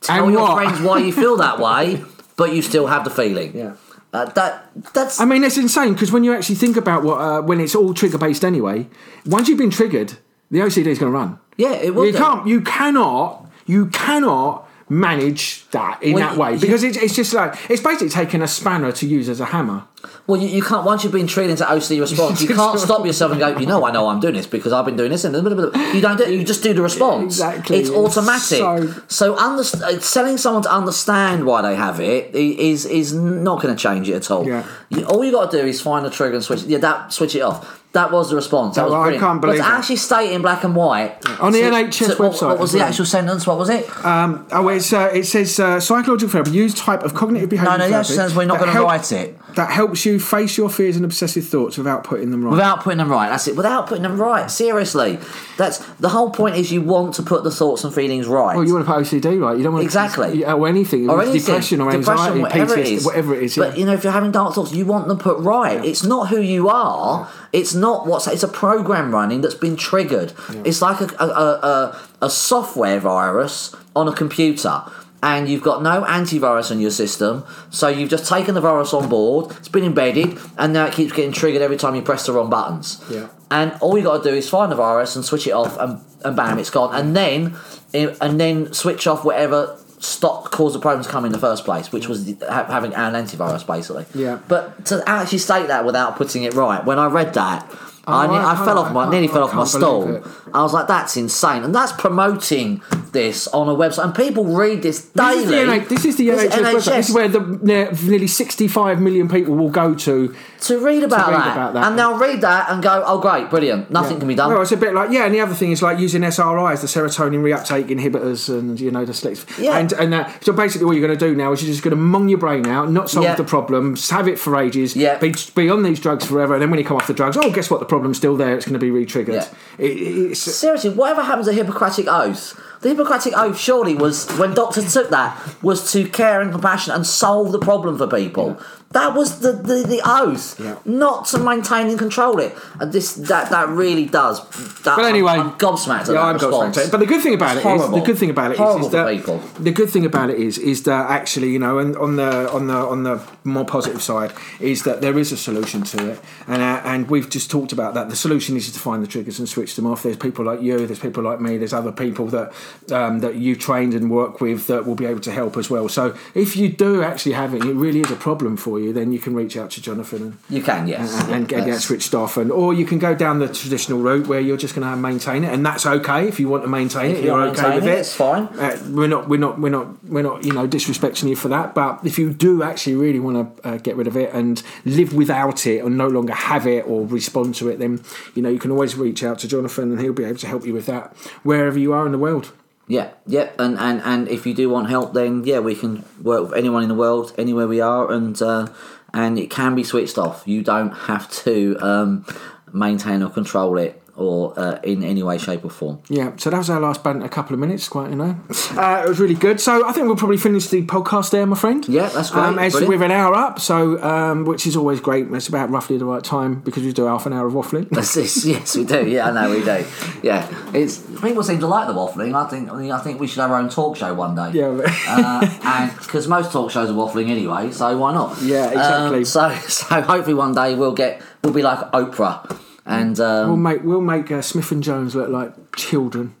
tell 0.00 0.24
And 0.24 0.32
your 0.32 0.42
what? 0.42 0.56
friends 0.56 0.80
why 0.80 0.98
you 0.98 1.12
feel 1.12 1.36
that 1.38 1.58
way, 1.68 2.02
but 2.36 2.54
you 2.54 2.62
still 2.62 2.86
have 2.86 3.02
the 3.04 3.10
feeling. 3.10 3.56
Yeah. 3.56 3.74
Uh, 4.12 4.24
that 4.24 4.70
that's 4.94 5.20
I 5.20 5.24
mean, 5.24 5.44
it's 5.44 5.58
insane 5.58 5.92
because 5.92 6.10
when 6.10 6.24
you 6.24 6.32
actually 6.34 6.54
think 6.54 6.76
about 6.76 7.02
what 7.02 7.20
uh, 7.20 7.42
when 7.42 7.60
it's 7.60 7.74
all 7.74 7.92
trigger 7.92 8.18
based 8.18 8.44
anyway, 8.44 8.86
once 9.26 9.48
you've 9.48 9.58
been 9.58 9.70
triggered, 9.70 10.14
the 10.50 10.60
OCD 10.60 10.86
is 10.86 10.98
going 10.98 11.12
to 11.12 11.18
run. 11.18 11.38
yeah. 11.56 11.72
It 11.72 11.94
will. 11.94 12.06
You 12.06 12.12
do. 12.12 12.18
can't, 12.18 12.46
you 12.46 12.60
cannot, 12.62 13.50
you 13.66 13.86
cannot 13.86 14.67
manage 14.90 15.68
that 15.70 16.02
in 16.02 16.14
Well, 16.14 16.28
that 16.28 16.38
way 16.38 16.54
you- 16.54 16.58
because 16.60 16.82
it's, 16.82 16.96
it's 16.96 17.14
just 17.14 17.32
like 17.34 17.54
it's 17.70 17.82
basically 17.82 18.08
taking 18.08 18.42
a 18.42 18.48
spanner 18.48 18.92
to 18.92 19.06
use 19.06 19.28
as 19.28 19.40
a 19.40 19.46
hammer. 19.46 19.84
Well, 20.26 20.40
you, 20.40 20.48
you 20.48 20.62
can't. 20.62 20.84
Once 20.84 21.02
you've 21.02 21.12
been 21.12 21.26
trained 21.26 21.50
into 21.50 21.64
OCD 21.64 22.00
response, 22.00 22.40
you 22.48 22.48
can't 22.48 22.78
stop 22.78 23.04
yourself 23.04 23.32
and 23.32 23.40
go. 23.40 23.56
You 23.58 23.66
know, 23.66 23.84
I 23.84 23.90
know 23.90 24.08
I'm 24.08 24.20
doing 24.20 24.34
this 24.34 24.46
because 24.46 24.72
I've 24.72 24.84
been 24.84 24.96
doing 24.96 25.10
this, 25.10 25.24
and 25.24 25.32
blah, 25.32 25.42
blah, 25.54 25.70
blah." 25.70 25.82
you 25.92 26.00
don't 26.00 26.16
do. 26.16 26.24
it, 26.24 26.30
You 26.30 26.44
just 26.44 26.62
do 26.62 26.72
the 26.72 26.82
response. 26.82 27.24
Exactly. 27.34 27.78
It's 27.78 27.90
automatic. 27.90 28.40
So- 28.42 28.94
So, 29.08 29.34
underst- 29.36 29.82
uh, 29.82 29.98
telling 29.98 30.36
someone 30.38 30.62
to 30.62 30.72
understand 30.72 31.44
why 31.46 31.62
they 31.62 31.74
have 31.74 31.98
it 32.00 32.34
is 32.34 32.84
is 32.86 33.12
not 33.14 33.60
going 33.62 33.74
to 33.74 33.82
change 33.82 34.08
it 34.08 34.14
at 34.14 34.30
all. 34.30 34.46
Yeah. 34.46 34.64
You- 34.90 35.04
all 35.06 35.24
you 35.24 35.32
got 35.32 35.50
to 35.50 35.60
do 35.62 35.66
is 35.66 35.80
find 35.80 36.04
the 36.04 36.10
trigger 36.10 36.34
and 36.36 36.44
switch. 36.44 36.62
Yeah, 36.62 36.78
that 36.78 37.12
switch 37.12 37.34
it 37.34 37.40
off. 37.40 37.82
That 37.92 38.12
was 38.12 38.28
the 38.28 38.36
response. 38.36 38.76
That 38.76 38.82
Oh, 38.82 38.84
was 38.86 38.94
I 38.94 38.98
brilliant. 39.04 39.24
can't 39.24 39.40
but 39.40 39.46
believe 39.48 39.62
to 39.62 39.68
that. 39.68 39.78
actually 39.78 39.96
state 39.96 40.32
in 40.34 40.42
black 40.42 40.62
and 40.62 40.76
white 40.76 41.16
On 41.40 41.52
the 41.52 41.60
NHS 41.62 42.18
what- 42.18 42.32
website 42.32 42.48
What 42.48 42.58
was 42.60 42.68
as 42.70 42.72
the 42.72 42.78
well. 42.80 42.88
actual 42.88 43.04
sentence? 43.06 43.46
What 43.46 43.58
was 43.58 43.70
it? 43.70 44.04
Um, 44.04 44.46
oh, 44.52 44.68
it's, 44.68 44.92
uh, 44.92 45.10
it 45.12 45.24
says 45.24 45.58
uh, 45.58 45.80
psychological 45.80 46.30
therapy, 46.30 46.50
use 46.50 46.74
type 46.74 47.02
of 47.02 47.14
cognitive 47.14 47.48
behavioural 47.48 47.64
no, 47.64 47.70
no, 47.70 47.78
therapy. 47.78 47.92
that 47.92 48.04
sentence. 48.06 48.34
we're 48.36 48.44
not 48.44 48.54
that 48.60 48.66
going 48.66 48.68
to 48.68 48.72
help- 48.74 48.88
write 48.88 49.10
it. 49.12 49.38
That 49.54 49.70
helps 49.70 50.04
you 50.06 50.20
face 50.20 50.56
your 50.56 50.68
fears 50.70 50.96
and 50.96 51.04
obsessive 51.04 51.46
thoughts 51.46 51.78
without 51.78 52.04
putting 52.04 52.30
them 52.30 52.44
right. 52.44 52.50
Without 52.50 52.82
putting 52.82 52.98
them 52.98 53.10
right, 53.10 53.28
that's 53.28 53.48
it. 53.48 53.56
Without 53.56 53.86
putting 53.88 54.02
them 54.02 54.20
right, 54.20 54.48
seriously, 54.50 55.18
that's 55.56 55.78
the 55.96 56.10
whole 56.10 56.30
point. 56.30 56.56
Is 56.56 56.70
you 56.70 56.82
want 56.82 57.14
to 57.14 57.22
put 57.22 57.44
the 57.44 57.50
thoughts 57.50 57.82
and 57.82 57.92
feelings 57.92 58.26
right. 58.26 58.54
well, 58.56 58.64
you 58.64 58.74
want 58.74 58.86
to 58.86 58.92
put 58.92 59.02
OCD 59.02 59.40
right. 59.40 59.56
You 59.56 59.64
don't 59.64 59.72
want 59.72 59.84
Exactly. 59.84 60.40
to, 60.40 60.52
or 60.52 60.68
anything, 60.68 61.08
or 61.10 61.20
it's 61.22 61.30
anything, 61.30 61.46
depression 61.46 61.80
or 61.80 61.90
anxiety, 61.92 62.40
whatever 62.40 62.76
it 62.78 62.86
PTSD, 62.86 62.92
is, 62.92 63.04
whatever 63.06 63.34
it 63.34 63.42
is. 63.42 63.56
But 63.56 63.78
you 63.78 63.84
know, 63.86 63.94
if 63.94 64.04
you're 64.04 64.12
having 64.12 64.32
dark 64.32 64.54
thoughts, 64.54 64.72
you 64.72 64.84
want 64.86 65.08
them 65.08 65.18
put 65.18 65.38
right. 65.38 65.84
It's 65.84 66.04
not 66.04 66.28
who 66.28 66.40
you 66.40 66.68
are. 66.68 67.28
It's 67.52 67.74
not 67.74 68.06
what's. 68.06 68.26
It's 68.26 68.42
a 68.42 68.48
program 68.48 69.12
running 69.12 69.40
that's 69.40 69.54
been 69.54 69.76
triggered. 69.76 70.32
It's 70.64 70.82
like 70.82 71.00
a, 71.00 71.14
a, 71.18 71.26
a 71.26 72.00
a 72.22 72.30
software 72.30 73.00
virus 73.00 73.74
on 73.96 74.08
a 74.08 74.12
computer. 74.12 74.82
And 75.20 75.48
you've 75.48 75.62
got 75.62 75.82
no 75.82 76.02
antivirus 76.04 76.70
on 76.70 76.80
your 76.80 76.92
system, 76.92 77.44
so 77.70 77.88
you've 77.88 78.08
just 78.08 78.28
taken 78.28 78.54
the 78.54 78.60
virus 78.60 78.94
on 78.94 79.08
board. 79.08 79.50
It's 79.58 79.68
been 79.68 79.82
embedded, 79.82 80.38
and 80.56 80.72
now 80.72 80.86
it 80.86 80.92
keeps 80.92 81.12
getting 81.12 81.32
triggered 81.32 81.60
every 81.60 81.76
time 81.76 81.96
you 81.96 82.02
press 82.02 82.26
the 82.26 82.32
wrong 82.32 82.48
buttons. 82.48 83.02
Yeah. 83.10 83.28
And 83.50 83.72
all 83.80 83.98
you 83.98 84.04
got 84.04 84.22
to 84.22 84.30
do 84.30 84.36
is 84.36 84.48
find 84.48 84.70
the 84.70 84.76
virus 84.76 85.16
and 85.16 85.24
switch 85.24 85.48
it 85.48 85.52
off, 85.52 85.76
and, 85.78 86.00
and 86.24 86.36
bam, 86.36 86.58
it's 86.58 86.70
gone. 86.70 86.94
And 86.94 87.16
then, 87.16 87.56
and 87.92 88.40
then 88.40 88.72
switch 88.72 89.08
off 89.08 89.24
whatever 89.24 89.76
stopped 89.98 90.52
caused 90.52 90.76
the 90.76 90.78
problem 90.78 91.04
to 91.04 91.10
come 91.10 91.24
in 91.24 91.32
the 91.32 91.38
first 91.38 91.64
place, 91.64 91.90
which 91.90 92.08
was 92.08 92.34
ha- 92.42 92.66
having 92.66 92.94
an 92.94 93.14
antivirus, 93.14 93.66
basically. 93.66 94.06
Yeah. 94.14 94.38
But 94.46 94.86
to 94.86 95.02
actually 95.06 95.38
state 95.38 95.66
that 95.66 95.84
without 95.84 96.16
putting 96.16 96.44
it 96.44 96.54
right, 96.54 96.84
when 96.84 96.98
I 96.98 97.06
read 97.06 97.34
that. 97.34 97.68
I, 98.08 98.26
Oh, 98.26 98.30
I 98.32 98.38
ne- 98.54 98.60
I, 98.62 98.64
fell 98.64 98.78
off 98.78 98.92
my 98.92 99.02
can't- 99.02 99.12
nearly 99.12 99.28
fell 99.28 99.44
off 99.44 99.54
my 99.54 99.64
stool. 99.64 100.22
I 100.54 100.62
was 100.62 100.72
like, 100.72 100.86
"That's 100.88 101.16
insane," 101.16 101.62
and 101.62 101.74
that's 101.74 101.92
promoting 101.92 102.80
this 103.12 103.46
on 103.48 103.68
a 103.68 103.74
website, 103.74 104.04
and 104.04 104.14
people 104.14 104.44
read 104.44 104.82
this 104.82 105.02
daily. 105.06 105.44
This 105.44 105.44
is 105.44 105.50
the, 105.50 105.56
NH- 105.56 105.88
this 105.88 106.04
is 106.04 106.16
the 106.16 106.28
NHS, 106.28 106.48
website. 106.50 106.84
This 106.96 107.08
is 107.10 107.14
where 107.14 107.28
the 107.28 107.40
nearly 107.62 108.26
65 108.26 109.00
million 109.00 109.28
people 109.28 109.54
will 109.56 109.70
go 109.70 109.94
to. 109.94 110.34
to 110.62 110.78
read 110.84 111.04
about, 111.04 111.28
read 111.30 111.38
that. 111.40 111.52
about 111.52 111.74
that. 111.74 111.84
and 111.86 111.98
they'll 111.98 112.18
read 112.18 112.40
that 112.40 112.70
and 112.70 112.82
go, 112.82 113.02
"Oh, 113.06 113.18
great, 113.20 113.50
brilliant, 113.50 113.90
nothing 113.90 114.18
can 114.18 114.26
be 114.28 114.34
done." 114.34 114.50
Well, 114.52 114.62
it's 114.62 114.72
a 114.72 114.76
bit 114.76 114.94
like 114.94 115.10
yeah, 115.10 115.24
and 115.26 115.34
the 115.34 115.40
other 115.40 115.54
thing 115.54 115.70
is 115.72 115.82
like 115.82 115.98
using 115.98 116.22
SRIs, 116.22 116.80
the 116.80 116.86
serotonin 116.86 117.42
reuptake 117.42 117.88
inhibitors, 117.88 118.48
and 118.48 118.80
you 118.80 118.90
know 118.90 119.04
the 119.04 119.14
selective. 119.14 119.46
Yeah. 119.58 119.78
And 119.78 119.92
and 119.92 120.14
uh, 120.14 120.28
so 120.40 120.52
basically, 120.52 120.86
what 120.86 120.96
you're 120.96 121.06
going 121.06 121.18
to 121.18 121.28
do 121.28 121.34
now 121.36 121.52
is 121.52 121.62
you're 121.62 121.70
just 121.72 121.82
going 121.84 121.96
to 121.96 122.02
mung 122.02 122.28
your 122.28 122.38
brain 122.38 122.66
out, 122.66 122.90
not 122.90 123.10
solve 123.10 123.24
Yeah. 123.24 123.34
the 123.34 123.44
problem, 123.44 123.96
have 124.10 124.26
it 124.28 124.38
for 124.38 124.56
ages, 124.56 124.96
Yeah. 124.96 125.18
be, 125.18 125.34
be 125.54 125.68
on 125.70 125.82
these 125.82 126.00
drugs 126.00 126.24
forever, 126.26 126.54
and 126.54 126.62
then 126.62 126.70
when 126.70 126.78
you 126.78 126.84
come 126.86 126.96
off 126.96 127.06
the 127.06 127.14
drugs, 127.14 127.36
oh, 127.36 127.50
guess 127.52 127.70
what? 127.70 127.80
The 127.80 127.86
problem's 127.98 128.16
still 128.16 128.36
there. 128.36 128.56
It's 128.56 128.64
going 128.64 128.74
to 128.74 128.78
be 128.78 128.90
re-triggered. 128.90 129.34
Yeah. 129.34 129.48
It, 129.78 130.36
Seriously, 130.36 130.90
whatever 130.90 131.22
happens 131.22 131.46
to 131.48 131.52
Hippocratic 131.52 132.06
Oath? 132.06 132.58
The 132.80 132.90
Hippocratic 132.90 133.36
Oath 133.36 133.58
surely 133.58 133.94
was 133.94 134.30
when 134.38 134.54
doctors 134.54 134.92
took 134.92 135.10
that 135.10 135.36
was 135.62 135.92
to 135.92 136.08
care 136.08 136.40
and 136.40 136.52
compassion 136.52 136.94
and 136.94 137.04
solve 137.04 137.50
the 137.50 137.58
problem 137.58 137.98
for 137.98 138.06
people. 138.06 138.60
That 138.92 139.14
was 139.14 139.40
the, 139.40 139.52
the, 139.52 139.84
the 139.86 140.00
oath, 140.02 140.58
Yeah. 140.58 140.76
not 140.86 141.26
to 141.26 141.38
maintain 141.38 141.88
and 141.88 141.98
control 141.98 142.38
it. 142.38 142.56
And 142.80 142.90
this 142.90 143.12
that 143.14 143.50
that 143.50 143.68
really 143.68 144.06
does. 144.06 144.40
That, 144.84 144.96
But 144.96 145.04
anyway, 145.04 145.32
I'm, 145.32 145.40
I'm 145.50 145.58
gobsmacked 145.58 146.00
at 146.02 146.06
Yeah, 146.08 146.12
that 146.14 146.20
I'm 146.22 146.34
response. 146.36 146.78
gobsmacked. 146.78 146.90
But 146.92 147.00
the 147.00 147.06
good 147.06 147.22
thing 147.22 147.34
about 147.34 147.56
It's 147.58 147.66
it 147.66 147.68
is 147.68 147.80
horrible. 147.80 147.98
the 147.98 148.04
good 148.06 148.18
thing 148.18 148.30
about 148.30 148.50
it 148.52 148.58
is, 148.60 148.86
is 148.86 148.92
that 148.92 149.08
people. 149.08 149.38
the 149.60 149.72
good 149.72 149.90
thing 149.90 150.06
about 150.06 150.30
it 150.30 150.38
is 150.38 150.56
is 150.56 150.84
that 150.84 151.10
actually 151.10 151.50
you 151.50 151.58
know 151.58 151.78
and 151.78 151.96
on 151.96 152.16
the 152.16 152.50
on 152.50 152.66
the 152.68 152.74
on 152.76 153.02
the 153.02 153.20
more 153.44 153.66
positive 153.66 154.00
side 154.02 154.32
is 154.58 154.84
that 154.84 155.02
there 155.02 155.18
is 155.18 155.32
a 155.32 155.36
solution 155.36 155.82
to 155.82 156.12
it 156.12 156.20
and 156.46 156.62
uh, 156.62 156.80
and 156.84 157.10
we've 157.10 157.28
just 157.28 157.50
talked 157.50 157.72
about 157.72 157.92
that 157.92 158.08
the 158.08 158.16
solution 158.16 158.56
is 158.56 158.72
to 158.72 158.78
find 158.80 159.02
the 159.02 159.06
triggers 159.06 159.38
and 159.38 159.48
switch 159.48 159.76
them 159.76 159.86
off 159.86 160.02
there's 160.02 160.16
people 160.16 160.44
like 160.46 160.62
you 160.62 160.86
there's 160.86 160.98
people 160.98 161.22
like 161.22 161.40
me 161.42 161.58
there's 161.58 161.74
other 161.74 161.92
people 161.92 162.26
that 162.28 162.52
um, 162.90 163.18
that 163.20 163.34
you 163.34 163.54
trained 163.54 163.92
and 163.92 164.10
work 164.10 164.40
with 164.40 164.66
that 164.66 164.86
will 164.86 164.94
be 164.94 165.04
able 165.04 165.20
to 165.20 165.30
help 165.32 165.58
as 165.58 165.68
well 165.68 165.90
so 165.90 166.16
if 166.34 166.56
you 166.56 166.70
do 166.70 167.02
actually 167.02 167.32
have 167.32 167.52
it 167.52 167.62
it 167.64 167.74
really 167.74 168.00
is 168.00 168.10
a 168.10 168.16
problem 168.16 168.56
for 168.56 168.77
you 168.77 168.77
then 168.92 169.12
you 169.12 169.18
can 169.18 169.34
reach 169.34 169.56
out 169.56 169.70
to 169.72 169.82
Jonathan 169.82 170.22
and 170.22 170.38
You 170.48 170.62
can, 170.62 170.88
yes, 170.88 171.22
and, 171.24 171.34
and 171.34 171.48
get, 171.48 171.64
get 171.66 171.80
switched 171.80 172.14
off, 172.14 172.36
and 172.36 172.50
or 172.50 172.72
you 172.74 172.84
can 172.84 172.98
go 172.98 173.14
down 173.14 173.38
the 173.38 173.48
traditional 173.48 173.98
route 174.00 174.26
where 174.26 174.40
you're 174.40 174.56
just 174.56 174.74
going 174.74 174.88
to 174.88 174.96
maintain 174.96 175.44
it, 175.44 175.52
and 175.52 175.64
that's 175.64 175.86
okay 175.86 176.28
if 176.28 176.38
you 176.40 176.48
want 176.48 176.62
to 176.64 176.68
maintain 176.68 177.10
If 177.10 177.18
it. 177.18 177.20
you 177.20 177.26
You're 177.26 177.42
okay 177.48 177.74
with 177.74 177.86
it, 177.86 177.90
it. 177.90 177.98
it's 177.98 178.14
fine. 178.14 178.44
Uh, 178.58 178.80
we're 178.90 179.08
not, 179.08 179.28
we're 179.28 179.38
not, 179.38 179.58
we're 179.60 179.68
not, 179.68 180.04
we're 180.04 180.22
not, 180.22 180.44
you 180.44 180.52
know, 180.52 180.66
disrespecting 180.66 181.28
you 181.28 181.36
for 181.36 181.48
that. 181.48 181.74
But 181.74 182.04
if 182.04 182.18
you 182.18 182.32
do 182.32 182.62
actually 182.62 182.96
really 182.96 183.20
want 183.20 183.56
to 183.62 183.68
uh, 183.68 183.76
get 183.78 183.96
rid 183.96 184.06
of 184.06 184.16
it 184.16 184.32
and 184.32 184.62
live 184.84 185.12
without 185.14 185.66
it, 185.66 185.82
or 185.82 185.90
no 185.90 186.08
longer 186.08 186.34
have 186.34 186.66
it, 186.66 186.86
or 186.86 187.06
respond 187.06 187.54
to 187.56 187.68
it, 187.68 187.78
then 187.78 188.02
you 188.34 188.42
know 188.42 188.48
you 188.48 188.58
can 188.58 188.70
always 188.70 188.94
reach 188.96 189.22
out 189.22 189.38
to 189.40 189.48
Jonathan, 189.48 189.90
and 189.92 190.00
he'll 190.00 190.12
be 190.12 190.24
able 190.24 190.38
to 190.38 190.46
help 190.46 190.64
you 190.64 190.72
with 190.72 190.86
that 190.86 191.16
wherever 191.42 191.78
you 191.78 191.92
are 191.92 192.06
in 192.06 192.12
the 192.12 192.18
world. 192.18 192.52
Yeah, 192.88 193.10
yeah, 193.26 193.50
and, 193.58 193.78
and, 193.78 194.00
and 194.02 194.28
if 194.28 194.46
you 194.46 194.54
do 194.54 194.70
want 194.70 194.88
help, 194.88 195.12
then 195.12 195.44
yeah, 195.44 195.58
we 195.58 195.74
can 195.74 196.04
work 196.22 196.48
with 196.48 196.54
anyone 196.54 196.82
in 196.82 196.88
the 196.88 196.94
world, 196.94 197.34
anywhere 197.36 197.68
we 197.68 197.82
are, 197.82 198.10
and 198.10 198.40
uh, 198.40 198.66
and 199.12 199.38
it 199.38 199.50
can 199.50 199.74
be 199.74 199.84
switched 199.84 200.16
off. 200.16 200.48
You 200.48 200.62
don't 200.62 200.92
have 200.92 201.30
to 201.44 201.76
um, 201.80 202.24
maintain 202.72 203.22
or 203.22 203.28
control 203.28 203.76
it 203.76 204.02
or 204.18 204.58
uh, 204.58 204.80
in 204.82 205.02
any 205.04 205.22
way, 205.22 205.38
shape, 205.38 205.64
or 205.64 205.70
form. 205.70 206.00
Yeah, 206.08 206.32
so 206.36 206.50
that 206.50 206.58
was 206.58 206.68
our 206.70 206.80
last 206.80 207.02
band. 207.04 207.22
A 207.22 207.28
couple 207.28 207.54
of 207.54 207.60
minutes, 207.60 207.88
quite 207.88 208.10
you 208.10 208.16
know. 208.16 208.36
Uh, 208.76 209.02
it 209.04 209.08
was 209.08 209.18
really 209.20 209.34
good. 209.34 209.60
So 209.60 209.86
I 209.88 209.92
think 209.92 210.06
we'll 210.06 210.16
probably 210.16 210.36
finish 210.36 210.66
the 210.68 210.82
podcast 210.84 211.30
there, 211.30 211.46
my 211.46 211.56
friend. 211.56 211.86
Yeah, 211.88 212.08
that's 212.08 212.30
great. 212.30 212.42
Um, 212.44 212.58
as 212.58 212.74
we're 212.74 213.02
an 213.02 213.10
hour 213.10 213.34
up, 213.34 213.60
so 213.60 214.02
um, 214.02 214.44
which 214.44 214.66
is 214.66 214.76
always 214.76 215.00
great. 215.00 215.26
It's 215.32 215.48
about 215.48 215.70
roughly 215.70 215.96
the 215.98 216.04
right 216.04 216.22
time 216.24 216.60
because 216.60 216.82
we 216.82 216.92
do 216.92 217.06
half 217.06 217.26
an 217.26 217.32
hour 217.32 217.46
of 217.46 217.54
waffling. 217.54 217.88
That's 217.90 218.14
this. 218.14 218.44
Yes, 218.44 218.76
we 218.76 218.84
do. 218.84 219.06
Yeah, 219.08 219.28
I 219.28 219.32
know 219.32 219.50
we 219.50 219.64
do. 219.64 219.84
Yeah, 220.22 220.46
it's 220.74 220.98
people 221.20 221.42
seem 221.42 221.60
to 221.60 221.66
like 221.66 221.86
the 221.86 221.94
waffling. 221.94 222.34
I 222.34 222.48
think. 222.48 222.70
I 222.70 222.76
mean, 222.76 222.92
I 222.92 222.98
think 223.00 223.20
we 223.20 223.26
should 223.26 223.40
have 223.40 223.50
our 223.50 223.58
own 223.58 223.68
talk 223.68 223.96
show 223.96 224.12
one 224.14 224.34
day. 224.34 224.50
yeah, 224.58 224.70
but- 224.70 224.90
uh, 225.06 225.58
and 225.64 225.96
because 225.98 226.26
most 226.28 226.52
talk 226.52 226.70
shows 226.70 226.90
are 226.90 226.94
waffling 226.94 227.28
anyway, 227.28 227.70
so 227.70 227.96
why 227.96 228.12
not? 228.12 228.40
Yeah, 228.42 228.68
exactly. 228.70 229.18
Um, 229.18 229.24
so, 229.24 229.50
so 229.68 230.00
hopefully 230.02 230.34
one 230.34 230.54
day 230.54 230.74
we'll 230.74 230.92
get 230.94 231.22
we'll 231.44 231.52
be 231.52 231.62
like 231.62 231.78
Oprah, 231.92 232.58
and 232.88 233.20
um, 233.20 233.48
we'll 233.48 233.56
make 233.56 233.82
we'll 233.84 234.00
make 234.00 234.30
uh, 234.32 234.42
Smith 234.42 234.72
and 234.72 234.82
Jones 234.82 235.14
look 235.14 235.28
like 235.28 235.76
children, 235.76 236.34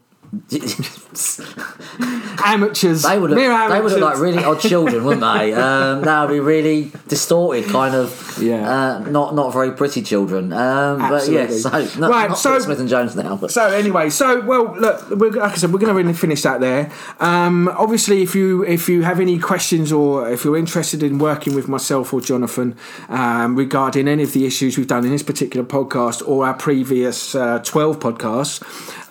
amateurs. 2.44 3.02
They 3.02 3.18
would 3.18 3.30
look, 3.30 3.38
Mere 3.38 3.68
they 3.68 3.80
would 3.80 3.92
look 3.92 4.00
like 4.00 4.18
really 4.18 4.42
odd 4.44 4.60
children, 4.60 5.04
wouldn't 5.04 5.22
they? 5.22 5.54
Um, 5.68 6.02
that 6.02 6.22
would 6.28 6.32
be 6.34 6.40
really 6.40 6.92
distorted, 7.08 7.66
kind 7.66 7.94
of. 7.94 8.38
Yeah. 8.40 8.68
Uh, 8.68 8.98
not 9.10 9.34
not 9.34 9.52
very 9.52 9.72
pretty 9.72 10.02
children. 10.02 10.52
Um, 10.52 10.98
but 10.98 11.28
yes, 11.28 11.62
so 11.62 11.70
Absolutely. 11.70 12.00
not, 12.00 12.10
Right, 12.10 12.28
not 12.28 12.38
so- 12.38 12.58
Smith 12.58 12.78
and 12.80 12.88
Jones 12.88 13.16
now. 13.16 13.36
But 13.36 13.50
So 13.50 13.66
anyway, 13.66 14.10
so 14.10 14.40
well, 14.44 14.74
look, 14.78 15.10
we're, 15.10 15.30
like 15.32 15.52
I 15.52 15.56
said, 15.56 15.72
we're 15.72 15.78
going 15.80 15.88
to 15.88 15.94
really 15.94 16.12
finish 16.12 16.42
that 16.42 16.60
there. 16.60 16.90
Um, 17.20 17.68
obviously, 17.68 18.22
if 18.22 18.34
you 18.34 18.64
if 18.64 18.88
you 18.88 19.02
have 19.02 19.20
any 19.20 19.38
questions 19.38 19.90
or 19.92 20.30
if 20.30 20.44
you're 20.44 20.56
interested 20.56 21.02
in 21.02 21.18
working 21.18 21.54
with 21.54 21.68
myself 21.68 22.12
or 22.12 22.20
Jonathan 22.20 22.76
um, 23.08 23.56
regarding 23.56 24.06
any 24.08 24.22
of 24.22 24.32
the 24.32 24.46
issues 24.46 24.76
we've 24.78 24.86
done 24.86 25.04
in 25.04 25.10
this 25.10 25.22
particular 25.22 25.64
podcast 25.66 26.26
or 26.26 26.46
our 26.46 26.54
previous 26.54 27.34
uh, 27.34 27.58
twelve 27.64 27.98
podcasts, 27.98 28.62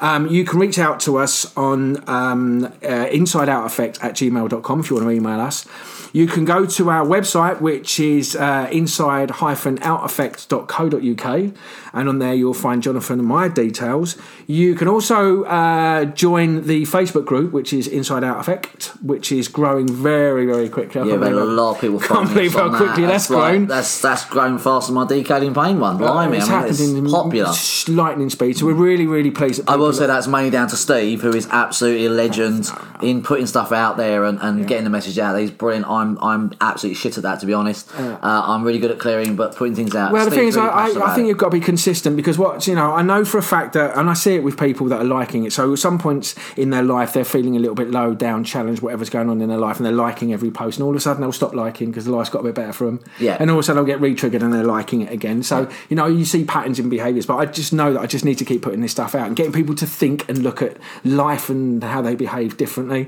um, 0.01 0.28
you 0.28 0.45
can 0.45 0.59
reach 0.59 0.80
out 0.80 0.99
to 1.01 1.07
us 1.16 1.55
on 1.55 2.03
um, 2.10 2.66
uh, 2.66 2.70
insideouteffect 3.08 4.03
at 4.03 4.16
gmail.com 4.16 4.80
if 4.82 4.89
you 4.89 4.97
want 4.97 5.08
to 5.08 5.12
email 5.12 5.39
us. 5.39 5.66
You 6.14 6.26
can 6.28 6.45
go 6.45 6.66
to 6.66 6.89
our 6.89 7.05
website, 7.05 7.60
which 7.62 7.99
is 7.99 8.34
uh, 8.36 8.68
inside-outeffect.co.uk, 8.72 11.53
and 11.93 12.10
on 12.10 12.20
there 12.20 12.34
you'll 12.34 12.53
find 12.53 12.84
Jonathan 12.84 13.20
and 13.20 13.28
my 13.28 13.47
details. 13.47 14.18
You 14.47 14.76
can 14.76 14.88
also 14.88 15.43
uh, 15.43 16.05
join 16.05 16.66
the 16.68 16.84
Facebook 16.84 17.26
group, 17.26 17.51
which 17.51 17.74
is 17.74 17.88
Inside 17.88 18.24
Out 18.24 18.39
Effect, 18.39 18.91
which 19.01 19.32
is 19.32 19.47
growing 19.47 19.88
very, 19.88 20.45
very 20.45 20.70
quickly. 20.70 21.01
I 21.01 21.05
yeah, 21.05 21.16
a 21.16 21.30
lot 21.32 21.76
of 21.76 21.82
people 21.82 21.99
can't 21.99 22.30
believe 22.34 22.53
how 22.53 22.70
quickly 22.76 23.03
that. 23.03 23.10
that's 23.12 23.30
like- 23.30 23.51
grown. 23.51 23.68
That's 23.68 24.01
that's 24.01 24.26
grown 24.26 24.58
faster 24.60 24.91
than 24.93 25.01
my 25.01 25.08
decoding 25.08 25.53
pain 25.53 25.80
one. 25.80 25.97
Blimey, 25.97 26.38
it's 26.38 26.47
I 26.47 26.49
mean, 26.49 26.58
happened 26.58 26.72
it's 26.72 26.80
in 26.82 27.05
popular. 27.10 27.51
lightning 27.89 28.30
speed, 28.30 28.58
so 28.58 28.66
we're 28.66 28.74
really, 28.74 29.05
really 29.08 29.32
pleased. 29.32 29.66
That 29.66 29.72
I 29.72 29.76
will 29.76 29.91
say 29.93 30.05
that's 30.08 30.28
mainly 30.28 30.49
down 30.51 30.68
to 30.70 30.76
Steve, 30.78 30.97
who 31.06 31.34
is 31.34 31.48
absolutely 31.52 32.06
a 32.06 32.10
legend 32.10 32.70
in 33.02 33.22
putting 33.22 33.45
stuff 33.45 33.72
out 33.72 33.98
there 33.98 34.24
and, 34.24 34.39
and 34.41 34.68
getting 34.68 34.84
the 34.84 34.89
message 34.89 35.20
out. 35.20 35.38
He's 35.38 35.52
brilliant. 35.52 35.88
I'm 35.88 36.18
I'm 36.20 36.54
absolutely 36.62 36.95
shit 36.95 37.18
at 37.18 37.24
that, 37.24 37.39
to 37.41 37.45
be 37.45 37.54
honest. 37.54 37.89
Uh, 38.00 38.18
I'm 38.22 38.64
really 38.64 38.80
good 38.80 38.91
at 38.91 39.00
clearing, 39.00 39.36
but 39.36 39.56
putting 39.56 39.76
things 39.76 39.95
out. 39.95 40.12
Well, 40.12 40.26
the 40.26 40.32
thing 40.32 40.48
is, 40.48 40.56
really 40.56 40.70
I, 40.70 40.86
I, 40.86 41.16
think 41.16 41.26
it. 41.26 41.30
you've 41.30 41.38
got 41.38 41.52
to 41.52 41.58
be 41.58 41.64
consistent 41.64 42.16
because 42.16 42.38
what 42.38 42.66
you 42.68 42.76
know, 42.76 42.93
I 42.93 43.02
know 43.02 43.24
for 43.26 43.38
a 43.38 43.43
fact 43.43 43.74
that, 43.74 43.98
and 43.98 44.10
I 44.10 44.14
see 44.14 44.36
it 44.36 44.43
with 44.43 44.58
people 44.60 44.88
that 44.88 45.00
are 45.00 45.06
liking 45.06 45.45
it. 45.45 45.54
So 45.54 45.74
at 45.74 45.80
some 45.80 46.00
points 46.00 46.36
in 46.56 46.70
their 46.70 46.84
life, 46.84 47.14
they're 47.14 47.26
feeling 47.26 47.56
a 47.56 47.60
little 47.60 47.76
bit 47.76 47.91
low, 47.91 48.14
down, 48.14 48.43
challenged, 48.43 48.82
whatever's 48.82 49.10
going 49.10 49.30
on 49.30 49.41
in 49.41 49.50
their 49.50 49.58
life, 49.58 49.78
and 49.78 49.86
they're 49.86 49.93
liking 49.93 50.34
every 50.34 50.52
post, 50.52 50.78
and 50.78 50.84
all 50.84 50.91
of 50.91 50.95
a 50.95 51.00
sudden 51.00 51.22
they'll 51.22 51.32
stop 51.32 51.54
liking 51.54 51.91
because 51.91 52.06
the 52.06 52.12
life's 52.12 52.30
got 52.30 52.39
a 52.39 52.43
bit 52.43 52.56
better 52.56 52.74
for 52.74 52.86
them. 52.86 53.04
Yeah. 53.20 53.38
And 53.39 53.50
all 53.50 53.58
of 53.58 53.62
a 53.62 53.64
sudden 53.64 53.84
they'll 53.84 53.93
get 53.93 54.02
re-triggered 54.02 54.41
and 54.41 54.54
they're 54.54 54.64
liking 54.64 55.02
it 55.02 55.12
again. 55.12 55.43
So 55.43 55.70
you 55.89 55.95
know, 55.95 56.08
you 56.08 56.26
see 56.26 56.43
patterns 56.43 56.80
in 56.80 56.89
behaviours, 56.89 57.26
but 57.26 57.38
I 57.38 57.45
just 57.45 57.74
know 57.74 57.93
that 57.93 58.02
I 58.02 58.08
just 58.08 58.26
need 58.26 58.38
to 58.39 58.45
keep 58.45 58.62
putting 58.62 58.82
this 58.82 58.91
stuff 58.91 59.16
out 59.16 59.28
and 59.28 59.36
getting 59.36 59.52
people 59.52 59.76
to 59.76 59.86
think 59.86 60.28
and 60.30 60.39
look 60.39 60.62
at 60.62 60.78
life 61.03 61.49
and 61.49 61.83
how 61.83 62.01
they 62.01 62.15
behave 62.15 62.57
differently. 62.57 63.07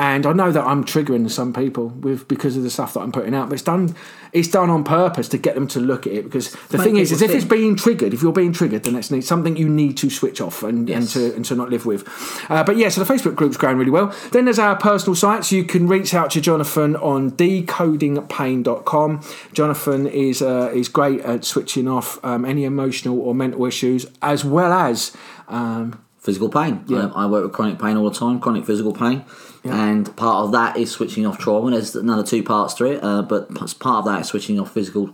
And 0.00 0.26
I 0.26 0.32
know 0.32 0.52
that 0.52 0.64
I'm 0.64 0.84
triggering 0.84 1.28
some 1.28 1.52
people 1.52 1.88
with 1.88 2.28
because 2.28 2.56
of 2.56 2.62
the 2.62 2.70
stuff 2.70 2.94
that 2.94 3.00
I'm 3.00 3.10
putting 3.10 3.34
out, 3.34 3.48
but 3.48 3.54
it's 3.54 3.64
done. 3.64 3.96
It's 4.32 4.46
done 4.46 4.70
on 4.70 4.84
purpose 4.84 5.26
to 5.30 5.38
get 5.38 5.56
them 5.56 5.66
to 5.68 5.80
look 5.80 6.06
at 6.06 6.12
it 6.12 6.22
because 6.24 6.52
the 6.68 6.78
Make 6.78 6.86
thing 6.86 6.96
is, 6.98 7.10
is 7.10 7.20
if 7.20 7.32
it's 7.32 7.44
being 7.44 7.74
triggered, 7.74 8.14
if 8.14 8.22
you're 8.22 8.30
being 8.30 8.52
triggered, 8.52 8.84
then 8.84 8.94
it's 8.94 9.26
something 9.26 9.56
you 9.56 9.68
need 9.68 9.96
to 9.96 10.10
switch 10.10 10.40
off 10.40 10.62
and, 10.62 10.88
and 10.88 11.08
to 11.08 11.34
and 11.34 11.44
to 11.46 11.56
not 11.56 11.70
live 11.70 11.84
with. 11.84 12.06
Uh, 12.48 12.62
but 12.62 12.76
yeah, 12.76 12.90
so 12.90 13.02
the 13.02 13.12
Facebook 13.12 13.34
group's 13.34 13.56
going 13.56 13.76
really 13.76 13.90
well. 13.90 14.14
Then 14.30 14.44
there's 14.44 14.60
our 14.60 14.76
personal 14.76 15.16
sites. 15.16 15.50
You 15.50 15.64
can 15.64 15.88
reach 15.88 16.14
out 16.14 16.30
to 16.32 16.40
Jonathan 16.40 16.94
on 16.96 17.32
decodingpain.com. 17.32 19.20
Jonathan 19.52 20.06
is 20.06 20.42
uh, 20.42 20.70
is 20.72 20.88
great 20.88 21.22
at 21.22 21.44
switching 21.44 21.88
off 21.88 22.24
um, 22.24 22.44
any 22.44 22.64
emotional 22.64 23.18
or 23.18 23.34
mental 23.34 23.64
issues, 23.64 24.06
as 24.22 24.44
well 24.44 24.72
as 24.72 25.16
um, 25.48 25.98
physical 26.28 26.50
pain. 26.50 26.84
Yeah. 26.86 27.04
Um, 27.04 27.12
I 27.16 27.24
work 27.26 27.42
with 27.44 27.54
chronic 27.54 27.78
pain 27.78 27.96
all 27.96 28.08
the 28.10 28.18
time, 28.24 28.38
chronic 28.38 28.66
physical 28.66 28.92
pain, 28.92 29.24
and 29.64 30.04
part 30.14 30.44
of 30.44 30.52
that 30.52 30.76
is 30.76 30.90
switching 30.90 31.24
off 31.26 31.38
trauma. 31.38 31.70
There's 31.70 31.96
another 31.96 32.22
two 32.22 32.42
parts 32.42 32.74
to 32.74 32.84
it, 32.84 33.02
uh, 33.02 33.22
but 33.22 33.48
part 33.78 33.98
of 34.00 34.04
that 34.04 34.20
is 34.20 34.26
switching 34.26 34.60
off 34.60 34.70
physical, 34.72 35.04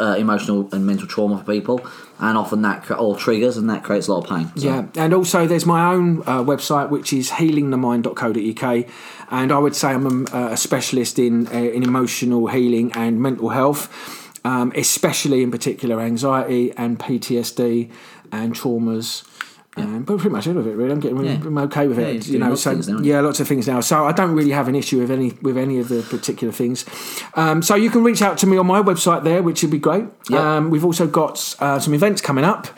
uh, 0.00 0.16
emotional, 0.18 0.68
and 0.72 0.84
mental 0.84 1.06
trauma 1.06 1.38
for 1.38 1.44
people, 1.56 1.86
and 2.18 2.36
often 2.36 2.62
that 2.62 2.90
all 2.90 3.14
triggers, 3.14 3.56
and 3.56 3.70
that 3.70 3.84
creates 3.84 4.08
a 4.08 4.12
lot 4.12 4.24
of 4.24 4.28
pain. 4.36 4.50
So, 4.56 4.66
Yeah, 4.66 4.86
and 4.96 5.14
also 5.14 5.46
there's 5.46 5.66
my 5.66 5.82
own 5.94 6.22
uh, 6.22 6.42
website, 6.42 6.90
which 6.90 7.12
is 7.12 7.30
healingthemind.co.uk, 7.30 8.86
and 9.30 9.52
I 9.52 9.58
would 9.58 9.76
say 9.76 9.88
I'm 9.90 10.26
a, 10.32 10.46
a 10.52 10.56
specialist 10.56 11.18
in 11.20 11.46
uh, 11.46 11.76
in 11.76 11.84
emotional 11.84 12.48
healing 12.48 12.90
and 12.94 13.22
mental 13.22 13.50
health, 13.50 13.88
um, 14.44 14.72
especially 14.74 15.44
in 15.44 15.50
particular 15.52 16.00
anxiety 16.00 16.72
and 16.76 16.98
PTSD 16.98 17.88
and 18.32 18.52
traumas. 18.52 19.22
Um, 19.78 20.04
but 20.04 20.16
pretty 20.18 20.30
much 20.30 20.46
all 20.48 20.56
of 20.56 20.66
it, 20.66 20.74
really. 20.74 20.90
I'm 20.90 21.00
getting 21.00 21.22
Yeah. 21.22 21.32
I'm 21.44 21.58
okay 21.58 21.86
with 21.86 21.98
Yeah, 21.98 22.06
it. 22.06 22.26
you 22.28 22.38
know, 22.38 22.48
lots 22.48 22.62
so 22.62 22.72
things 22.72 22.88
now, 22.88 22.98
yeah, 23.00 23.20
lots 23.20 23.40
of 23.40 23.46
things 23.48 23.66
now. 23.68 23.80
So 23.80 24.06
I 24.06 24.12
don't 24.12 24.34
really 24.34 24.52
have 24.52 24.68
an 24.68 24.74
issue 24.74 25.00
with 25.00 25.10
any 25.10 25.34
with 25.42 25.58
any 25.58 25.78
of 25.78 25.88
the 25.88 26.00
particular 26.02 26.52
things. 26.52 26.84
Um, 27.34 27.60
so 27.62 27.74
you 27.74 27.90
can 27.90 28.02
reach 28.02 28.22
out 28.22 28.38
to 28.38 28.46
me 28.46 28.56
on 28.56 28.66
my 28.66 28.80
website 28.80 29.22
there, 29.24 29.42
which 29.42 29.60
would 29.62 29.70
be 29.70 29.78
great. 29.78 30.04
Yeah. 30.30 30.56
Um, 30.56 30.70
we've 30.70 30.84
also 30.84 31.06
got 31.06 31.54
uh, 31.60 31.78
some 31.78 31.92
events 31.94 32.22
coming 32.22 32.44
up. 32.44 32.68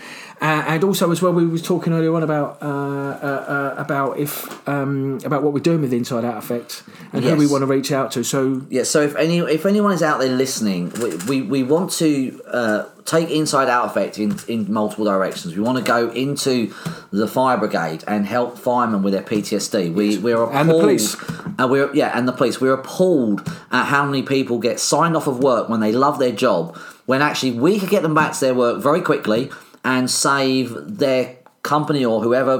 Uh, 0.40 0.64
and 0.68 0.84
also 0.84 1.10
as 1.10 1.20
well, 1.20 1.32
we 1.32 1.46
were 1.46 1.58
talking 1.58 1.92
earlier 1.92 2.14
on 2.14 2.22
about 2.22 2.62
uh, 2.62 2.66
uh, 2.66 3.44
uh, 3.48 3.74
about 3.76 4.18
if 4.18 4.68
um, 4.68 5.18
about 5.24 5.42
what 5.42 5.52
we're 5.52 5.58
doing 5.58 5.80
with 5.80 5.92
Inside 5.92 6.24
Out 6.24 6.36
Effect 6.36 6.84
and 7.12 7.24
who 7.24 7.34
we 7.34 7.46
want 7.46 7.62
to 7.62 7.66
reach 7.66 7.90
out 7.90 8.12
to. 8.12 8.22
So 8.22 8.62
Yeah, 8.70 8.84
so 8.84 9.02
if 9.02 9.16
any 9.16 9.38
if 9.38 9.66
anyone 9.66 9.92
is 9.92 10.02
out 10.02 10.20
there 10.20 10.28
listening, 10.28 10.92
we, 11.00 11.16
we, 11.28 11.42
we 11.42 11.62
want 11.64 11.90
to 11.92 12.40
uh, 12.46 12.84
take 13.04 13.30
Inside 13.30 13.68
Out 13.68 13.86
Effect 13.86 14.18
in, 14.18 14.38
in 14.46 14.72
multiple 14.72 15.04
directions. 15.04 15.56
We 15.56 15.62
want 15.62 15.78
to 15.78 15.84
go 15.84 16.08
into 16.10 16.72
the 17.10 17.26
fire 17.26 17.56
brigade 17.56 18.04
and 18.06 18.24
help 18.24 18.58
firemen 18.58 19.02
with 19.02 19.14
their 19.14 19.24
PTSD. 19.24 19.92
We 19.92 20.18
we're 20.18 20.40
appalled, 20.42 20.54
And 20.54 20.68
the 20.68 20.74
police. 20.74 21.16
and 21.58 21.70
we're 21.70 21.92
yeah, 21.94 22.16
and 22.16 22.28
the 22.28 22.32
police. 22.32 22.60
We're 22.60 22.74
appalled 22.74 23.40
at 23.72 23.86
how 23.86 24.04
many 24.04 24.22
people 24.22 24.60
get 24.60 24.78
signed 24.78 25.16
off 25.16 25.26
of 25.26 25.42
work 25.42 25.68
when 25.68 25.80
they 25.80 25.90
love 25.90 26.20
their 26.20 26.32
job, 26.32 26.76
when 27.06 27.22
actually 27.22 27.52
we 27.52 27.80
could 27.80 27.90
get 27.90 28.02
them 28.02 28.14
back 28.14 28.34
to 28.34 28.40
their 28.40 28.54
work 28.54 28.80
very 28.80 29.00
quickly 29.00 29.50
and 29.92 30.04
save 30.10 30.64
their 31.04 31.22
company 31.62 32.02
or 32.04 32.16
whoever 32.26 32.54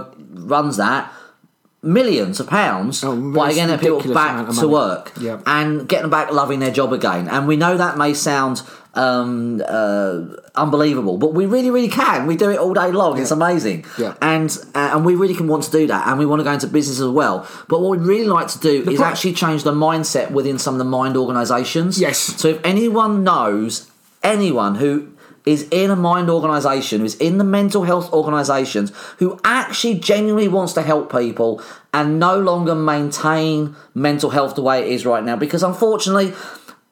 runs 0.55 0.77
that 0.79 1.03
millions 1.83 2.41
of 2.41 2.47
pounds 2.49 3.05
Oh, 3.05 3.15
by 3.33 3.53
getting 3.53 3.79
people 3.79 4.03
back 4.13 4.49
to 4.63 4.67
work 4.69 5.13
Yep. 5.21 5.43
and 5.47 5.89
getting 5.89 6.03
them 6.05 6.11
back 6.11 6.33
loving 6.33 6.59
their 6.59 6.73
job 6.73 6.93
again. 6.93 7.29
And 7.29 7.47
we 7.47 7.57
know 7.57 7.77
that 7.77 7.97
may 7.97 8.13
sound 8.15 8.63
um, 8.95 9.63
uh, 9.69 10.25
unbelievable, 10.57 11.19
but 11.19 11.33
we 11.33 11.47
really, 11.47 11.71
really 11.71 11.89
can. 12.03 12.27
We 12.27 12.37
do 12.37 12.51
it 12.51 12.59
all 12.59 12.75
day 12.75 12.91
long. 12.91 13.19
It's 13.23 13.31
amazing, 13.31 13.85
Yeah. 13.97 14.15
and 14.21 14.51
uh, 14.75 14.91
and 14.95 15.05
we 15.05 15.15
really 15.15 15.35
can 15.41 15.47
want 15.47 15.63
to 15.65 15.71
do 15.71 15.87
that, 15.87 16.09
and 16.09 16.19
we 16.19 16.27
want 16.27 16.41
to 16.41 16.45
go 16.45 16.51
into 16.53 16.67
business 16.67 16.99
as 16.99 17.13
well. 17.21 17.47
But 17.69 17.81
what 17.81 17.91
we'd 17.93 18.07
really 18.15 18.27
like 18.39 18.49
to 18.49 18.59
do 18.59 18.75
is 18.91 18.97
pro- 18.99 19.07
actually 19.11 19.35
change 19.35 19.63
the 19.63 19.73
mindset 19.73 20.33
within 20.33 20.59
some 20.59 20.75
of 20.75 20.79
the 20.79 20.91
mind 20.99 21.17
organisations. 21.17 22.01
Yes. 22.01 22.19
So 22.19 22.49
if 22.49 22.59
anyone 22.65 23.23
knows 23.23 23.89
anyone 24.25 24.75
who 24.83 24.91
is 25.45 25.67
in 25.71 25.91
a 25.91 25.97
mind 25.97 26.29
organisation, 26.31 27.01
who's 27.01 27.15
in 27.17 27.39
the 27.39 27.45
mental 27.45 27.85
health 27.85 28.13
organisations, 28.13 28.93
who 29.19 29.39
actually 29.45 29.99
genuinely 29.99 30.49
wants 30.49 30.73
to 30.75 30.83
help 30.83 31.11
people 31.11 31.63
and 31.93 32.19
no 32.19 32.39
longer 32.39 32.75
maintain 32.75 33.75
mental 33.95 34.31
health 34.31 34.55
the 34.55 34.63
way 34.63 34.81
it 34.81 34.89
is 34.89 35.07
right 35.07 35.25
now, 35.25 35.37
because 35.37 35.63
unfortunately, 35.63 36.35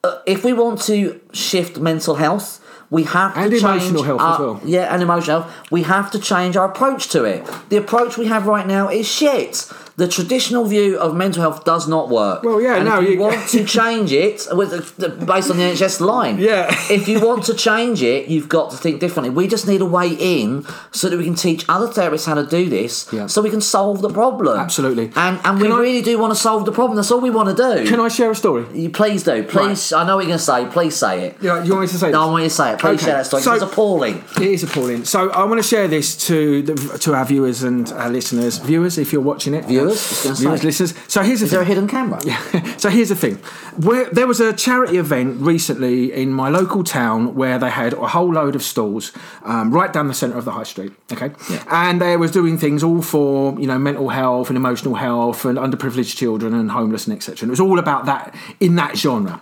uh, 0.03 0.19
if 0.25 0.43
we 0.43 0.53
want 0.53 0.81
to 0.81 1.19
shift 1.33 1.77
mental 1.79 2.15
health. 2.15 2.63
We 2.89 3.03
have 3.03 3.33
to 3.33 3.39
And 3.41 3.51
change 3.51 3.63
emotional 3.63 4.03
health 4.03 4.21
as 4.21 4.39
well. 4.39 4.61
Yeah, 4.63 4.93
and 4.93 5.03
emotional 5.03 5.41
health. 5.41 5.71
We 5.71 5.83
have 5.83 6.09
to 6.11 6.19
change 6.19 6.55
our 6.55 6.69
approach 6.71 7.09
to 7.09 7.25
it. 7.25 7.45
The 7.67 7.75
approach 7.75 8.17
we 8.17 8.27
have 8.27 8.47
right 8.47 8.65
now 8.65 8.87
is 8.87 9.05
shit. 9.05 9.69
The 9.97 10.07
traditional 10.07 10.63
view 10.65 10.97
of 10.99 11.15
mental 11.15 11.41
health 11.41 11.65
does 11.65 11.87
not 11.87 12.09
work. 12.09 12.43
Well, 12.43 12.61
yeah, 12.61 12.75
and 12.75 12.85
no, 12.85 12.99
you, 12.99 13.13
you- 13.13 13.19
want 13.19 13.49
to 13.49 13.65
change 13.65 14.11
it 14.11 14.45
with 14.51 14.95
the, 14.97 15.09
based 15.09 15.49
on 15.49 15.57
the 15.57 15.63
NHS 15.63 15.99
line, 16.01 16.37
Yeah. 16.37 16.67
if 16.91 17.07
you 17.07 17.19
want 17.19 17.45
to 17.45 17.55
change 17.55 18.03
it, 18.03 18.27
you've 18.27 18.47
got 18.47 18.69
to 18.71 18.77
think 18.77 18.99
differently. 18.99 19.31
We 19.31 19.47
just 19.47 19.67
need 19.67 19.81
a 19.81 19.85
way 19.85 20.09
in 20.09 20.67
so 20.91 21.09
that 21.09 21.17
we 21.17 21.23
can 21.25 21.33
teach 21.33 21.65
other 21.67 21.87
therapists 21.87 22.27
how 22.27 22.35
to 22.35 22.45
do 22.45 22.69
this, 22.69 23.11
Yeah. 23.11 23.25
so 23.25 23.41
we 23.41 23.49
can 23.49 23.59
solve 23.59 24.01
the 24.03 24.09
problem. 24.11 24.59
Absolutely. 24.59 25.11
and 25.15 25.39
and 25.43 25.59
we 25.59 25.67
I- 25.67 25.79
really 25.79 26.03
do 26.03 26.19
want 26.19 26.31
to 26.31 26.39
solve 26.39 26.65
the 26.65 26.71
problem. 26.71 26.95
That's 26.97 27.09
all 27.09 27.19
we 27.19 27.31
want 27.31 27.49
to 27.55 27.55
do. 27.55 27.89
can 27.89 27.99
I 27.99 28.07
share 28.09 28.29
a 28.29 28.35
story? 28.35 28.65
You 28.79 28.91
please 28.91 29.23
do. 29.23 29.41
Please, 29.45 29.91
I 29.93 30.05
know 30.05 30.17
what 30.17 30.25
you're 30.25 30.37
going 30.37 30.45
to 30.45 30.51
say. 30.53 30.67
Please 30.77 30.95
say 30.95 31.13
it. 31.25 31.37
Yeah, 31.41 31.63
you 31.63 31.71
want 31.71 31.81
me 31.81 31.87
to 31.87 31.97
say? 31.97 32.09
It? 32.09 32.11
No, 32.11 32.21
I 32.21 32.25
want 32.25 32.43
you 32.43 32.49
to 32.49 32.55
say 32.55 32.73
it. 32.73 32.79
Please 32.79 32.97
Okay, 33.01 33.05
share 33.05 33.15
that 33.17 33.25
story. 33.25 33.41
so- 33.41 33.53
it's 33.53 33.63
appalling. 33.63 34.23
It 34.39 34.43
is 34.55 34.61
appalling. 34.61 35.05
So 35.05 35.31
I 35.31 35.43
want 35.45 35.57
to 35.59 35.67
share 35.67 35.87
this 35.87 36.15
to 36.27 36.61
the, 36.61 36.75
to 36.99 37.15
our 37.15 37.25
viewers 37.25 37.63
and 37.63 37.91
our 37.93 38.11
listeners. 38.11 38.59
Viewers, 38.59 38.99
if 38.99 39.11
you're 39.11 39.23
watching 39.31 39.55
it, 39.55 39.65
Viewers? 39.65 39.86
I 39.87 39.91
was 39.91 40.23
gonna 40.23 40.35
say. 40.35 40.43
viewers, 40.43 40.63
listeners. 40.63 40.93
So 41.07 41.21
here's 41.23 41.39
the 41.39 41.45
Is 41.45 41.51
there 41.51 41.61
a 41.61 41.65
thing. 41.65 41.75
hidden 41.75 41.87
camera? 41.87 42.19
Yeah. 42.25 42.75
so 42.77 42.89
here's 42.89 43.09
the 43.09 43.15
thing. 43.15 43.35
Where 43.77 44.09
there 44.11 44.27
was 44.27 44.39
a 44.39 44.53
charity 44.53 44.97
event 44.97 45.41
recently 45.41 46.11
in 46.13 46.31
my 46.33 46.49
local 46.49 46.83
town 46.83 47.35
where 47.35 47.57
they 47.59 47.69
had 47.69 47.93
a 47.93 48.07
whole 48.07 48.31
load 48.33 48.55
of 48.55 48.63
stalls 48.63 49.11
um, 49.43 49.71
right 49.71 49.91
down 49.91 50.07
the 50.07 50.13
centre 50.13 50.37
of 50.37 50.45
the 50.45 50.51
high 50.51 50.63
street. 50.63 50.91
Okay, 51.11 51.31
Yeah. 51.49 51.63
and 51.69 52.01
they 52.01 52.17
was 52.17 52.31
doing 52.31 52.57
things 52.57 52.83
all 52.83 53.01
for 53.01 53.59
you 53.59 53.67
know 53.67 53.77
mental 53.77 54.09
health 54.09 54.49
and 54.49 54.57
emotional 54.57 54.95
health 54.95 55.45
and 55.45 55.57
underprivileged 55.57 56.15
children 56.15 56.53
and 56.53 56.71
homeless 56.71 57.07
and 57.07 57.15
etc. 57.15 57.43
And 57.43 57.49
it 57.49 57.51
was 57.51 57.59
all 57.59 57.79
about 57.79 58.05
that 58.05 58.35
in 58.59 58.75
that 58.75 58.97
genre. 58.97 59.41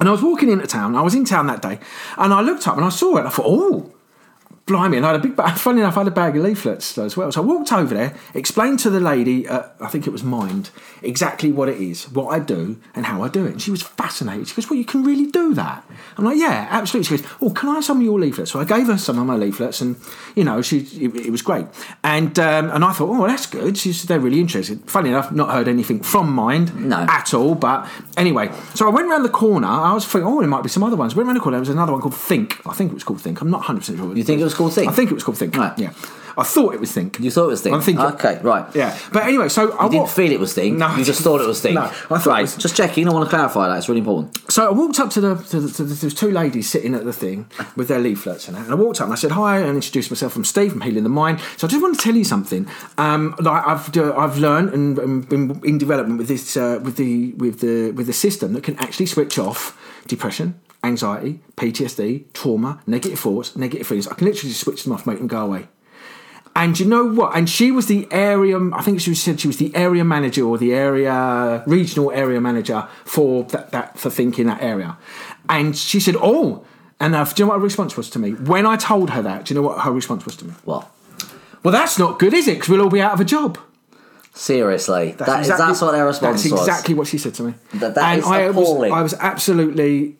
And 0.00 0.08
I 0.08 0.12
was 0.12 0.22
walking 0.22 0.48
into 0.50 0.66
town. 0.66 0.96
I 0.96 1.02
was 1.02 1.14
in 1.14 1.24
town 1.24 1.46
that 1.46 1.62
day, 1.62 1.78
and 2.18 2.32
I 2.34 2.40
looked 2.40 2.66
up 2.66 2.76
and 2.76 2.84
I 2.84 2.88
saw 2.88 3.18
it. 3.18 3.26
I 3.26 3.28
thought, 3.28 3.46
oh, 3.46 3.92
blimey! 4.66 4.96
And 4.96 5.06
I 5.06 5.12
had 5.12 5.20
a 5.20 5.22
big 5.22 5.36
bag. 5.36 5.56
Funny 5.58 5.80
enough, 5.80 5.96
I 5.96 6.00
had 6.00 6.08
a 6.08 6.12
bag 6.12 6.36
of 6.36 6.42
leaflets 6.42 6.96
as 6.98 7.16
well. 7.16 7.30
So 7.32 7.42
I 7.42 7.44
walked 7.44 7.72
over 7.72 7.94
there, 7.94 8.14
explained 8.34 8.78
to 8.80 8.90
the 8.90 9.00
lady, 9.00 9.46
uh, 9.48 9.64
I 9.80 9.88
think 9.88 10.06
it 10.06 10.10
was 10.10 10.22
Mind, 10.22 10.70
exactly 11.02 11.50
what 11.52 11.68
it 11.68 11.78
is, 11.80 12.04
what 12.10 12.26
I 12.28 12.38
do, 12.38 12.78
and 12.94 13.06
how 13.06 13.22
I 13.22 13.28
do 13.28 13.44
it. 13.46 13.52
And 13.52 13.62
she 13.62 13.70
was 13.70 13.82
fascinated. 13.82 14.48
She 14.48 14.54
goes, 14.54 14.70
"Well, 14.70 14.78
you 14.78 14.84
can 14.84 15.02
really 15.02 15.26
do 15.26 15.54
that." 15.54 15.84
I'm 16.16 16.24
like, 16.24 16.38
"Yeah, 16.38 16.68
absolutely." 16.70 17.16
She 17.16 17.22
goes, 17.22 17.32
"Oh, 17.40 17.50
can 17.50 17.68
I 17.70 17.74
have 17.74 17.84
some 17.84 17.98
of 17.98 18.02
your 18.02 18.18
leaflets?" 18.18 18.50
So 18.52 18.60
I 18.60 18.64
gave 18.64 18.86
her 18.86 18.98
some 18.98 19.18
of 19.18 19.26
my 19.26 19.36
leaflets, 19.36 19.80
and 19.80 19.96
you 20.34 20.44
know, 20.44 20.62
she 20.62 20.78
it, 20.78 21.14
it 21.26 21.30
was 21.30 21.42
great. 21.42 21.66
And 22.04 22.38
um, 22.38 22.70
and 22.70 22.84
I 22.84 22.92
thought, 22.92 23.08
"Oh, 23.10 23.26
that's 23.26 23.46
good." 23.46 23.76
She 23.78 23.92
said 23.92 24.08
they're 24.08 24.20
really 24.20 24.40
interested. 24.40 24.88
Funny 24.90 25.08
enough, 25.10 25.32
not 25.32 25.50
heard 25.50 25.68
anything 25.68 26.02
from 26.02 26.32
Mind 26.32 26.74
No. 26.88 27.06
at 27.08 27.34
all. 27.34 27.54
But 27.54 27.88
anyway, 28.16 28.50
so 28.74 28.86
I 28.86 28.90
went 28.90 29.08
round 29.08 29.24
the 29.24 29.28
corner. 29.28 29.66
I 29.66 29.92
was 29.92 30.06
thinking, 30.06 30.26
oh, 30.26 30.40
there 30.40 30.48
might 30.48 30.62
be 30.62 30.68
some 30.68 30.82
other 30.82 30.96
ones. 30.96 31.14
Went 31.14 31.26
round 31.26 31.36
the 31.36 31.40
corner. 31.40 31.56
There 31.56 31.60
was 31.60 31.68
another 31.68 31.92
one 31.92 32.00
called 32.00 32.14
Think. 32.14 32.60
I 32.66 32.72
think 32.74 32.90
it 32.90 32.94
was 32.94 33.04
called 33.04 33.20
Think. 33.20 33.40
I'm 33.40 33.50
not 33.50 33.58
100 33.58 33.78
percent 33.80 33.98
sure. 33.98 34.16
You 34.16 34.24
think 34.24 34.40
it 34.40 34.44
was 34.44 34.51
called 34.54 34.74
Think? 34.74 34.90
I 34.90 34.92
think 34.94 35.10
it 35.10 35.14
was 35.14 35.24
called 35.24 35.38
Think. 35.38 35.56
Right. 35.56 35.76
Yeah. 35.78 35.92
I 36.34 36.44
thought 36.44 36.72
it 36.72 36.80
was 36.80 36.90
Think. 36.90 37.20
You 37.20 37.30
thought 37.30 37.44
it 37.44 37.48
was 37.48 37.60
Think? 37.60 37.74
I'm 37.76 37.82
thinking. 37.82 38.06
Okay, 38.06 38.40
right. 38.42 38.64
Yeah. 38.74 38.98
But 39.12 39.24
anyway, 39.24 39.50
so 39.50 39.72
I 39.76 39.84
You 39.84 39.90
didn't 39.90 40.02
wa- 40.04 40.08
feel 40.08 40.32
it 40.32 40.40
was 40.40 40.54
Think. 40.54 40.78
No, 40.78 40.96
you 40.96 41.04
just 41.04 41.20
thought 41.20 41.42
it 41.42 41.46
was 41.46 41.60
Think. 41.60 41.74
No, 41.74 41.82
I 41.82 41.88
thought 41.90 42.20
it 42.26 42.26
right. 42.30 42.40
was- 42.40 42.56
Just 42.56 42.74
checking. 42.74 43.06
I 43.06 43.12
want 43.12 43.26
to 43.28 43.36
clarify 43.36 43.68
that. 43.68 43.76
It's 43.76 43.86
really 43.86 43.98
important. 43.98 44.50
So 44.50 44.66
I 44.66 44.70
walked 44.72 44.98
up 44.98 45.10
to 45.10 45.20
the, 45.20 45.34
to 45.36 45.60
the, 45.60 45.70
to 45.74 45.84
the 45.84 45.94
there's 45.94 46.14
two 46.14 46.30
ladies 46.30 46.70
sitting 46.70 46.94
at 46.94 47.04
the 47.04 47.12
thing 47.12 47.50
with 47.76 47.88
their 47.88 47.98
leaflets 47.98 48.48
and 48.48 48.56
that. 48.56 48.62
And 48.64 48.72
I 48.72 48.76
walked 48.76 48.98
up 49.02 49.04
and 49.08 49.12
I 49.12 49.16
said 49.16 49.32
hi 49.32 49.58
and 49.58 49.74
introduced 49.76 50.10
myself. 50.10 50.34
I'm 50.34 50.46
Steve 50.46 50.72
from 50.72 50.80
Healing 50.80 51.02
the 51.02 51.10
Mind. 51.10 51.38
So 51.58 51.66
I 51.66 51.70
just 51.70 51.82
want 51.82 51.98
to 51.98 52.02
tell 52.02 52.16
you 52.16 52.24
something. 52.24 52.66
Um, 52.96 53.34
like 53.38 53.66
I've 53.66 53.94
uh, 53.94 54.16
I've 54.16 54.38
learned 54.38 54.70
and, 54.72 54.98
and 54.98 55.28
been 55.28 55.60
in 55.64 55.76
development 55.76 56.16
with 56.16 56.28
this 56.28 56.56
uh, 56.56 56.80
with 56.82 56.96
the 56.96 57.32
with 57.34 57.60
the 57.60 57.90
with 57.90 58.06
the 58.06 58.14
system 58.14 58.54
that 58.54 58.62
can 58.64 58.78
actually 58.78 59.04
switch 59.06 59.38
off 59.38 59.76
depression. 60.06 60.58
Anxiety, 60.84 61.40
PTSD, 61.56 62.32
trauma, 62.32 62.80
negative 62.86 63.18
thoughts, 63.18 63.56
negative 63.56 63.86
feelings. 63.86 64.08
I 64.08 64.14
can 64.14 64.26
literally 64.26 64.50
just 64.50 64.60
switch 64.62 64.82
them 64.84 64.92
off, 64.92 65.06
make 65.06 65.18
them 65.18 65.28
go 65.28 65.44
away. 65.44 65.68
And 66.54 66.78
you 66.78 66.84
know 66.86 67.04
what? 67.06 67.34
And 67.36 67.48
she 67.48 67.70
was 67.70 67.86
the 67.86 68.06
area. 68.10 68.58
I 68.74 68.82
think 68.82 69.00
she 69.00 69.14
said 69.14 69.40
she 69.40 69.46
was 69.46 69.56
the 69.56 69.74
area 69.74 70.04
manager 70.04 70.44
or 70.44 70.58
the 70.58 70.74
area 70.74 71.62
regional 71.66 72.10
area 72.10 72.40
manager 72.40 72.86
for 73.04 73.44
that, 73.44 73.70
that 73.70 73.98
for 73.98 74.10
thinking 74.10 74.46
that 74.48 74.62
area. 74.62 74.98
And 75.48 75.76
she 75.76 75.98
said, 76.00 76.16
"Oh." 76.20 76.64
And 77.00 77.16
uh, 77.16 77.24
do 77.24 77.42
you 77.42 77.46
know 77.46 77.50
what 77.50 77.58
her 77.58 77.64
response 77.64 77.96
was 77.96 78.08
to 78.10 78.18
me 78.20 78.32
when 78.34 78.64
I 78.64 78.76
told 78.76 79.10
her 79.10 79.22
that? 79.22 79.46
Do 79.46 79.54
you 79.54 79.60
know 79.60 79.66
what 79.66 79.80
her 79.80 79.90
response 79.90 80.24
was 80.24 80.36
to 80.36 80.44
me? 80.44 80.52
What? 80.64 80.88
Well, 81.64 81.72
that's 81.72 81.98
not 81.98 82.18
good, 82.18 82.32
is 82.34 82.46
it? 82.46 82.54
Because 82.54 82.68
we'll 82.68 82.82
all 82.82 82.90
be 82.90 83.00
out 83.00 83.12
of 83.12 83.20
a 83.20 83.24
job. 83.24 83.58
Seriously, 84.34 85.12
that's, 85.18 85.48
that's 85.48 85.80
what 85.80 85.92
their 85.92 86.06
response 86.06 86.42
That's 86.42 86.52
was. 86.52 86.60
exactly 86.66 86.94
what 86.94 87.06
she 87.06 87.18
said 87.18 87.34
to 87.34 87.42
me. 87.42 87.54
That- 87.74 87.94
that 87.96 88.04
and 88.12 88.20
is 88.20 88.26
I 88.26 88.50
was. 88.50 88.90
I 88.90 89.02
was 89.02 89.14
absolutely. 89.14 90.16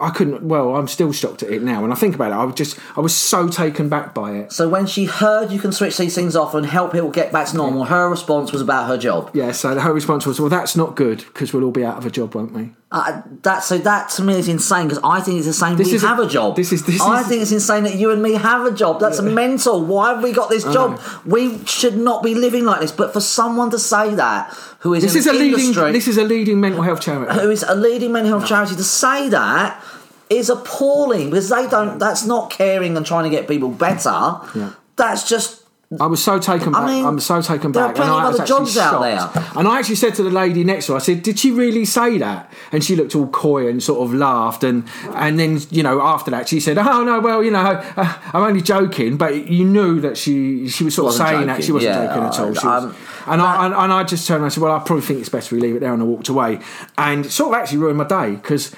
I 0.00 0.10
couldn't. 0.10 0.42
Well, 0.42 0.74
I'm 0.74 0.88
still 0.88 1.12
shocked 1.12 1.44
at 1.44 1.50
it 1.50 1.62
now. 1.62 1.80
When 1.82 1.92
I 1.92 1.94
think 1.94 2.16
about 2.16 2.32
it, 2.32 2.34
I 2.34 2.42
was 2.44 2.56
just. 2.56 2.78
I 2.96 3.00
was 3.00 3.14
so 3.14 3.48
taken 3.48 3.88
back 3.88 4.12
by 4.12 4.32
it. 4.32 4.52
So 4.52 4.68
when 4.68 4.86
she 4.86 5.04
heard 5.04 5.52
you 5.52 5.60
can 5.60 5.70
switch 5.70 5.96
these 5.98 6.14
things 6.16 6.34
off 6.34 6.52
and 6.54 6.66
help 6.66 6.92
people 6.92 7.10
get 7.10 7.30
back 7.32 7.46
to 7.48 7.56
normal, 7.56 7.84
her 7.84 8.10
response 8.10 8.50
was 8.52 8.60
about 8.60 8.88
her 8.88 8.98
job. 8.98 9.30
Yeah. 9.34 9.52
So 9.52 9.78
her 9.78 9.92
response 9.92 10.26
was, 10.26 10.40
"Well, 10.40 10.48
that's 10.48 10.74
not 10.74 10.96
good 10.96 11.18
because 11.18 11.52
we'll 11.52 11.62
all 11.64 11.70
be 11.70 11.84
out 11.84 11.96
of 11.96 12.04
a 12.06 12.10
job, 12.10 12.34
won't 12.34 12.52
we?" 12.52 12.72
Uh, 12.90 13.22
that 13.42 13.62
so 13.64 13.78
that 13.78 14.08
to 14.10 14.22
me 14.22 14.34
is 14.38 14.48
insane 14.48 14.88
because 14.88 15.02
I 15.04 15.20
think 15.20 15.38
it's 15.38 15.46
insane 15.48 15.76
This 15.76 15.88
we 15.88 15.94
is 15.94 16.04
a- 16.04 16.08
have 16.08 16.18
a 16.20 16.26
job. 16.28 16.54
this 16.56 16.72
is- 16.72 16.84
this 16.84 17.00
I 17.00 17.20
is- 17.20 17.26
think 17.26 17.42
it's 17.42 17.50
insane 17.52 17.84
that 17.84 17.94
you 17.96 18.10
and 18.10 18.20
me 18.22 18.34
have 18.34 18.66
a 18.66 18.70
job. 18.72 19.00
That's 19.00 19.20
mental. 19.22 19.80
Why 19.84 20.12
have 20.14 20.22
we 20.22 20.32
got 20.32 20.48
this 20.50 20.64
job? 20.64 21.00
We 21.24 21.60
should 21.66 21.96
not 21.96 22.22
be 22.22 22.34
living 22.34 22.64
like 22.64 22.80
this. 22.80 22.92
But 22.92 23.12
for 23.12 23.20
someone 23.20 23.70
to 23.70 23.78
say 23.78 24.14
that, 24.16 24.52
who 24.84 24.94
is 24.94 25.02
This 25.02 25.16
is 25.16 25.26
a 25.26 25.32
leading. 25.32 25.72
This 25.92 26.06
is 26.06 26.18
a 26.18 26.24
leading 26.24 26.60
mental 26.60 26.82
health 26.82 27.00
charity. 27.00 27.40
who 27.40 27.50
is 27.50 27.64
a 27.64 27.74
leading 27.74 28.12
mental 28.12 28.38
health 28.38 28.48
charity, 28.48 28.76
to 28.76 28.84
say 28.84 29.28
that 29.30 29.82
is 30.30 30.50
appalling 30.50 31.30
because 31.30 31.48
they 31.48 31.66
don't. 31.66 31.98
That's 31.98 32.24
not 32.26 32.50
caring 32.50 32.96
and 32.96 33.04
trying 33.04 33.24
to 33.24 33.30
get 33.30 33.48
people 33.48 33.70
better. 33.70 34.38
Yeah. 34.54 34.74
That's 34.96 35.28
just 35.28 35.62
I 36.00 36.06
was 36.06 36.22
so 36.22 36.38
taken 36.38 36.72
back. 36.72 36.82
I 36.82 36.86
mean, 36.86 37.04
am 37.04 37.20
so 37.20 37.40
taken 37.40 37.72
there 37.72 37.84
are 37.84 37.88
back. 37.88 37.96
plenty 37.96 38.10
and 38.10 38.20
I 38.20 38.28
of 38.28 38.34
other 38.34 38.42
actually 38.42 38.58
jobs 38.58 38.76
out 38.76 39.00
there. 39.00 39.44
And 39.56 39.68
I 39.68 39.78
actually 39.78 39.94
said 39.96 40.14
to 40.16 40.22
the 40.22 40.30
lady 40.30 40.64
next 40.64 40.86
to 40.86 40.92
her, 40.92 40.96
I 40.96 41.00
said, 41.00 41.22
"Did 41.22 41.38
she 41.38 41.50
really 41.50 41.84
say 41.84 42.18
that?" 42.18 42.52
And 42.72 42.82
she 42.84 42.96
looked 42.96 43.14
all 43.14 43.28
coy 43.28 43.68
and 43.68 43.82
sort 43.82 44.06
of 44.06 44.14
laughed. 44.14 44.64
And 44.64 44.84
and 45.14 45.38
then 45.38 45.60
you 45.70 45.82
know 45.82 46.00
after 46.02 46.30
that 46.32 46.48
she 46.48 46.60
said, 46.60 46.78
"Oh 46.78 47.04
no, 47.04 47.20
well 47.20 47.42
you 47.44 47.50
know 47.50 47.60
uh, 47.96 48.18
I'm 48.32 48.42
only 48.42 48.62
joking." 48.62 49.16
But 49.16 49.48
you 49.48 49.64
knew 49.64 50.00
that 50.00 50.16
she 50.16 50.68
she 50.68 50.84
was 50.84 50.94
sort 50.94 51.12
of 51.12 51.18
saying 51.18 51.46
that 51.46 51.62
she 51.64 51.72
wasn't 51.72 51.94
Yeah, 51.94 52.06
joking 52.06 52.22
at 52.24 52.38
all. 52.40 52.54
She 52.54 52.66
and 53.26 53.40
I 53.40 53.66
and, 53.66 53.74
and 53.74 53.92
I 53.92 54.04
just 54.04 54.26
turned 54.26 54.38
around 54.40 54.44
and 54.46 54.52
said, 54.52 54.62
"Well, 54.62 54.72
I 54.74 54.78
probably 54.80 55.02
think 55.02 55.20
it's 55.20 55.28
best 55.28 55.50
we 55.52 55.60
leave 55.60 55.76
it 55.76 55.80
there." 55.80 55.92
And 55.92 56.02
I 56.02 56.06
walked 56.06 56.28
away. 56.28 56.60
And 56.98 57.26
it 57.26 57.30
sort 57.30 57.54
of 57.54 57.60
actually 57.60 57.78
ruined 57.78 57.98
my 57.98 58.04
day 58.06 58.32
because. 58.36 58.74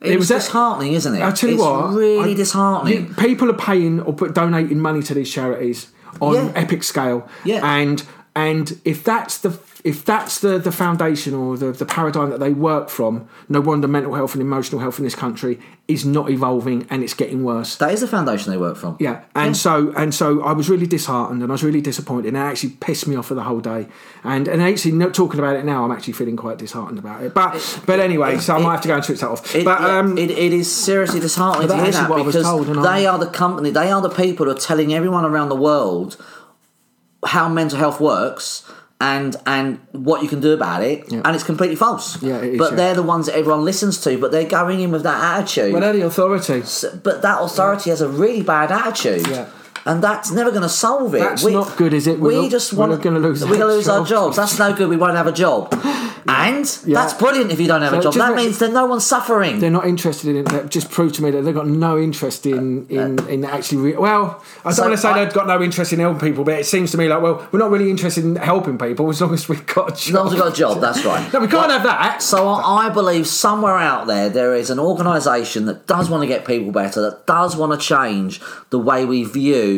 it, 0.00 0.16
was, 0.16 0.28
disheartening, 0.28 0.92
isn't 0.92 1.14
it? 1.16 1.22
I 1.22 1.32
tell 1.32 1.50
you 1.50 1.56
it's 1.56 1.64
what, 1.64 1.92
really 1.94 2.32
I- 2.32 2.34
disheartening. 2.34 3.14
people 3.14 3.50
are 3.50 3.54
paying 3.56 4.00
or 4.00 4.12
put, 4.12 4.32
donating 4.34 4.78
money 4.78 5.02
to 5.02 5.12
these 5.14 5.32
charities 5.32 5.88
on 6.20 6.34
Yeah. 6.34 6.52
epic 6.54 6.84
scale, 6.84 7.28
Yeah. 7.44 7.60
and 7.64 8.02
and 8.36 8.80
if 8.84 9.02
that's 9.02 9.38
the 9.38 9.50
if 9.84 10.04
that's 10.04 10.40
the, 10.40 10.58
the 10.58 10.72
foundation 10.72 11.34
or 11.34 11.56
the, 11.56 11.72
the 11.72 11.86
paradigm 11.86 12.30
that 12.30 12.40
they 12.40 12.50
work 12.52 12.88
from, 12.88 13.28
no 13.48 13.60
wonder 13.60 13.86
mental 13.86 14.14
health 14.14 14.34
and 14.34 14.42
emotional 14.42 14.80
health 14.80 14.98
in 14.98 15.04
this 15.04 15.14
country 15.14 15.60
is 15.86 16.04
not 16.04 16.30
evolving 16.30 16.86
and 16.90 17.02
it's 17.02 17.14
getting 17.14 17.44
worse. 17.44 17.76
That 17.76 17.92
is 17.92 18.00
the 18.00 18.08
foundation 18.08 18.50
they 18.50 18.58
work 18.58 18.76
from. 18.76 18.96
Yeah, 19.00 19.24
and 19.34 19.56
so 19.56 19.92
and 19.96 20.14
so 20.14 20.42
I 20.42 20.52
was 20.52 20.68
really 20.68 20.86
disheartened 20.86 21.42
and 21.42 21.50
I 21.50 21.54
was 21.54 21.62
really 21.62 21.80
disappointed 21.80 22.28
and 22.28 22.36
it 22.36 22.40
actually 22.40 22.70
pissed 22.70 23.06
me 23.06 23.16
off 23.16 23.26
for 23.26 23.34
the 23.34 23.44
whole 23.44 23.60
day. 23.60 23.88
And 24.24 24.48
and 24.48 24.60
actually 24.60 24.92
not 24.92 25.14
talking 25.14 25.38
about 25.38 25.56
it 25.56 25.64
now, 25.64 25.84
I'm 25.84 25.92
actually 25.92 26.12
feeling 26.12 26.36
quite 26.36 26.58
disheartened 26.58 26.98
about 26.98 27.22
it. 27.22 27.32
But 27.32 27.82
but 27.86 28.00
anyway, 28.00 28.38
so 28.38 28.56
I 28.56 28.58
might 28.58 28.72
have 28.72 28.80
to 28.82 28.88
go 28.88 28.96
and 28.96 29.04
switch 29.04 29.20
that 29.20 29.30
off. 29.30 29.54
It, 29.54 29.64
but 29.64 29.80
um, 29.80 30.18
it, 30.18 30.30
it 30.30 30.52
is 30.52 30.70
seriously 30.70 31.20
disheartening 31.20 31.68
to 31.68 31.76
hear 31.76 31.92
that 31.92 32.10
what 32.10 32.20
I 32.20 32.22
was 32.22 32.34
because 32.34 32.46
told, 32.46 32.84
they 32.84 33.06
are 33.06 33.18
the 33.18 33.30
company, 33.30 33.70
they 33.70 33.90
are 33.90 34.02
the 34.02 34.10
people 34.10 34.46
who 34.46 34.52
are 34.52 34.58
telling 34.58 34.92
everyone 34.92 35.24
around 35.24 35.48
the 35.48 35.56
world 35.56 36.22
how 37.24 37.48
mental 37.48 37.78
health 37.78 38.00
works 38.00 38.70
and 39.00 39.36
and 39.46 39.78
what 39.92 40.22
you 40.22 40.28
can 40.28 40.40
do 40.40 40.52
about 40.52 40.82
it, 40.82 41.10
and 41.12 41.26
it's 41.28 41.44
completely 41.44 41.76
false. 41.76 42.20
Yeah, 42.22 42.38
it 42.38 42.54
is, 42.54 42.58
but 42.58 42.72
yeah. 42.72 42.76
they're 42.76 42.94
the 42.94 43.02
ones 43.02 43.26
that 43.26 43.36
everyone 43.36 43.64
listens 43.64 44.00
to, 44.02 44.18
but 44.18 44.32
they're 44.32 44.48
going 44.48 44.80
in 44.80 44.90
with 44.90 45.04
that 45.04 45.38
attitude. 45.38 45.72
but 45.72 45.80
they're 45.80 45.92
the 45.92 46.06
authority. 46.06 46.62
but 47.04 47.22
that 47.22 47.40
authority 47.40 47.90
has 47.90 48.00
a 48.00 48.08
really 48.08 48.42
bad 48.42 48.72
attitude. 48.72 49.26
Yeah. 49.28 49.48
And 49.88 50.02
that's 50.04 50.30
never 50.30 50.50
going 50.50 50.62
to 50.62 50.68
solve 50.68 51.14
it. 51.14 51.20
That's 51.20 51.44
not 51.46 51.76
good, 51.78 51.94
is 51.94 52.06
it? 52.06 52.20
We're 52.20 52.42
We 52.42 52.48
just 52.50 52.72
we're 52.74 52.88
want 52.88 53.02
gonna 53.02 53.18
lose 53.20 53.40
We're 53.42 53.56
going 53.56 53.60
to 53.60 53.66
lose 53.66 53.88
our 53.88 54.00
jobs. 54.00 54.10
jobs. 54.10 54.36
That's 54.36 54.58
no 54.58 54.74
good. 54.74 54.88
We 54.90 54.96
won't 54.98 55.16
have 55.16 55.26
a 55.26 55.32
job. 55.32 55.74
And 56.30 56.66
that's 56.66 57.14
brilliant 57.14 57.52
if 57.52 57.58
you 57.58 57.66
don't 57.66 57.80
have 57.80 57.94
a 57.94 58.02
job. 58.02 58.12
That 58.12 58.34
means 58.36 58.58
that 58.58 58.70
no 58.70 58.84
one's 58.84 59.06
suffering. 59.06 59.60
They're 59.60 59.70
not 59.70 59.86
interested 59.86 60.28
in 60.28 60.36
it. 60.36 60.46
That 60.50 60.68
just 60.70 60.90
proved 60.90 61.14
to 61.14 61.22
me 61.22 61.30
that 61.30 61.40
they've 61.40 61.54
got 61.54 61.66
no 61.66 61.98
interest 61.98 62.44
in 62.44 62.86
uh, 62.90 62.94
in, 62.94 63.18
uh, 63.20 63.24
in 63.28 63.44
actually. 63.46 63.78
Re- 63.78 63.96
well, 63.96 64.44
I 64.62 64.64
don't 64.64 64.72
So 64.74 64.82
want 64.82 64.92
to 64.94 64.98
say 64.98 65.08
I- 65.08 65.24
they've 65.24 65.32
got 65.32 65.46
no 65.46 65.62
interest 65.62 65.90
in 65.94 66.00
helping 66.00 66.20
people, 66.28 66.44
but 66.44 66.58
it 66.58 66.66
seems 66.66 66.90
to 66.90 66.98
me 66.98 67.08
like, 67.08 67.22
well, 67.22 67.48
we're 67.50 67.60
not 67.60 67.70
really 67.70 67.88
interested 67.90 68.24
in 68.24 68.36
helping 68.36 68.76
people 68.76 69.08
as 69.08 69.22
long 69.22 69.32
as 69.32 69.48
we've 69.48 69.64
got 69.66 69.92
a 69.92 69.92
job. 69.92 70.08
As 70.08 70.12
long 70.12 70.26
as 70.26 70.32
we've 70.34 70.42
got 70.42 70.52
a 70.52 70.56
job, 70.56 70.80
that's 70.82 71.02
right. 71.06 71.24
No, 71.32 71.40
we 71.40 71.48
can't 71.48 71.70
have 71.70 71.84
that. 71.84 72.20
So 72.22 72.46
I 72.48 72.88
I 72.88 72.88
believe 72.90 73.26
somewhere 73.26 73.78
out 73.78 74.06
there 74.06 74.28
there 74.28 74.54
is 74.54 74.68
an 74.68 74.78
organisation 74.78 75.64
that 75.64 75.86
does 75.86 76.10
want 76.10 76.22
to 76.24 76.26
get 76.26 76.44
people 76.44 76.72
better, 76.72 77.00
that 77.00 77.26
does 77.26 77.56
want 77.56 77.72
to 77.72 77.78
change 77.78 78.40
the 78.68 78.78
way 78.78 79.06
we 79.06 79.24
view 79.24 79.77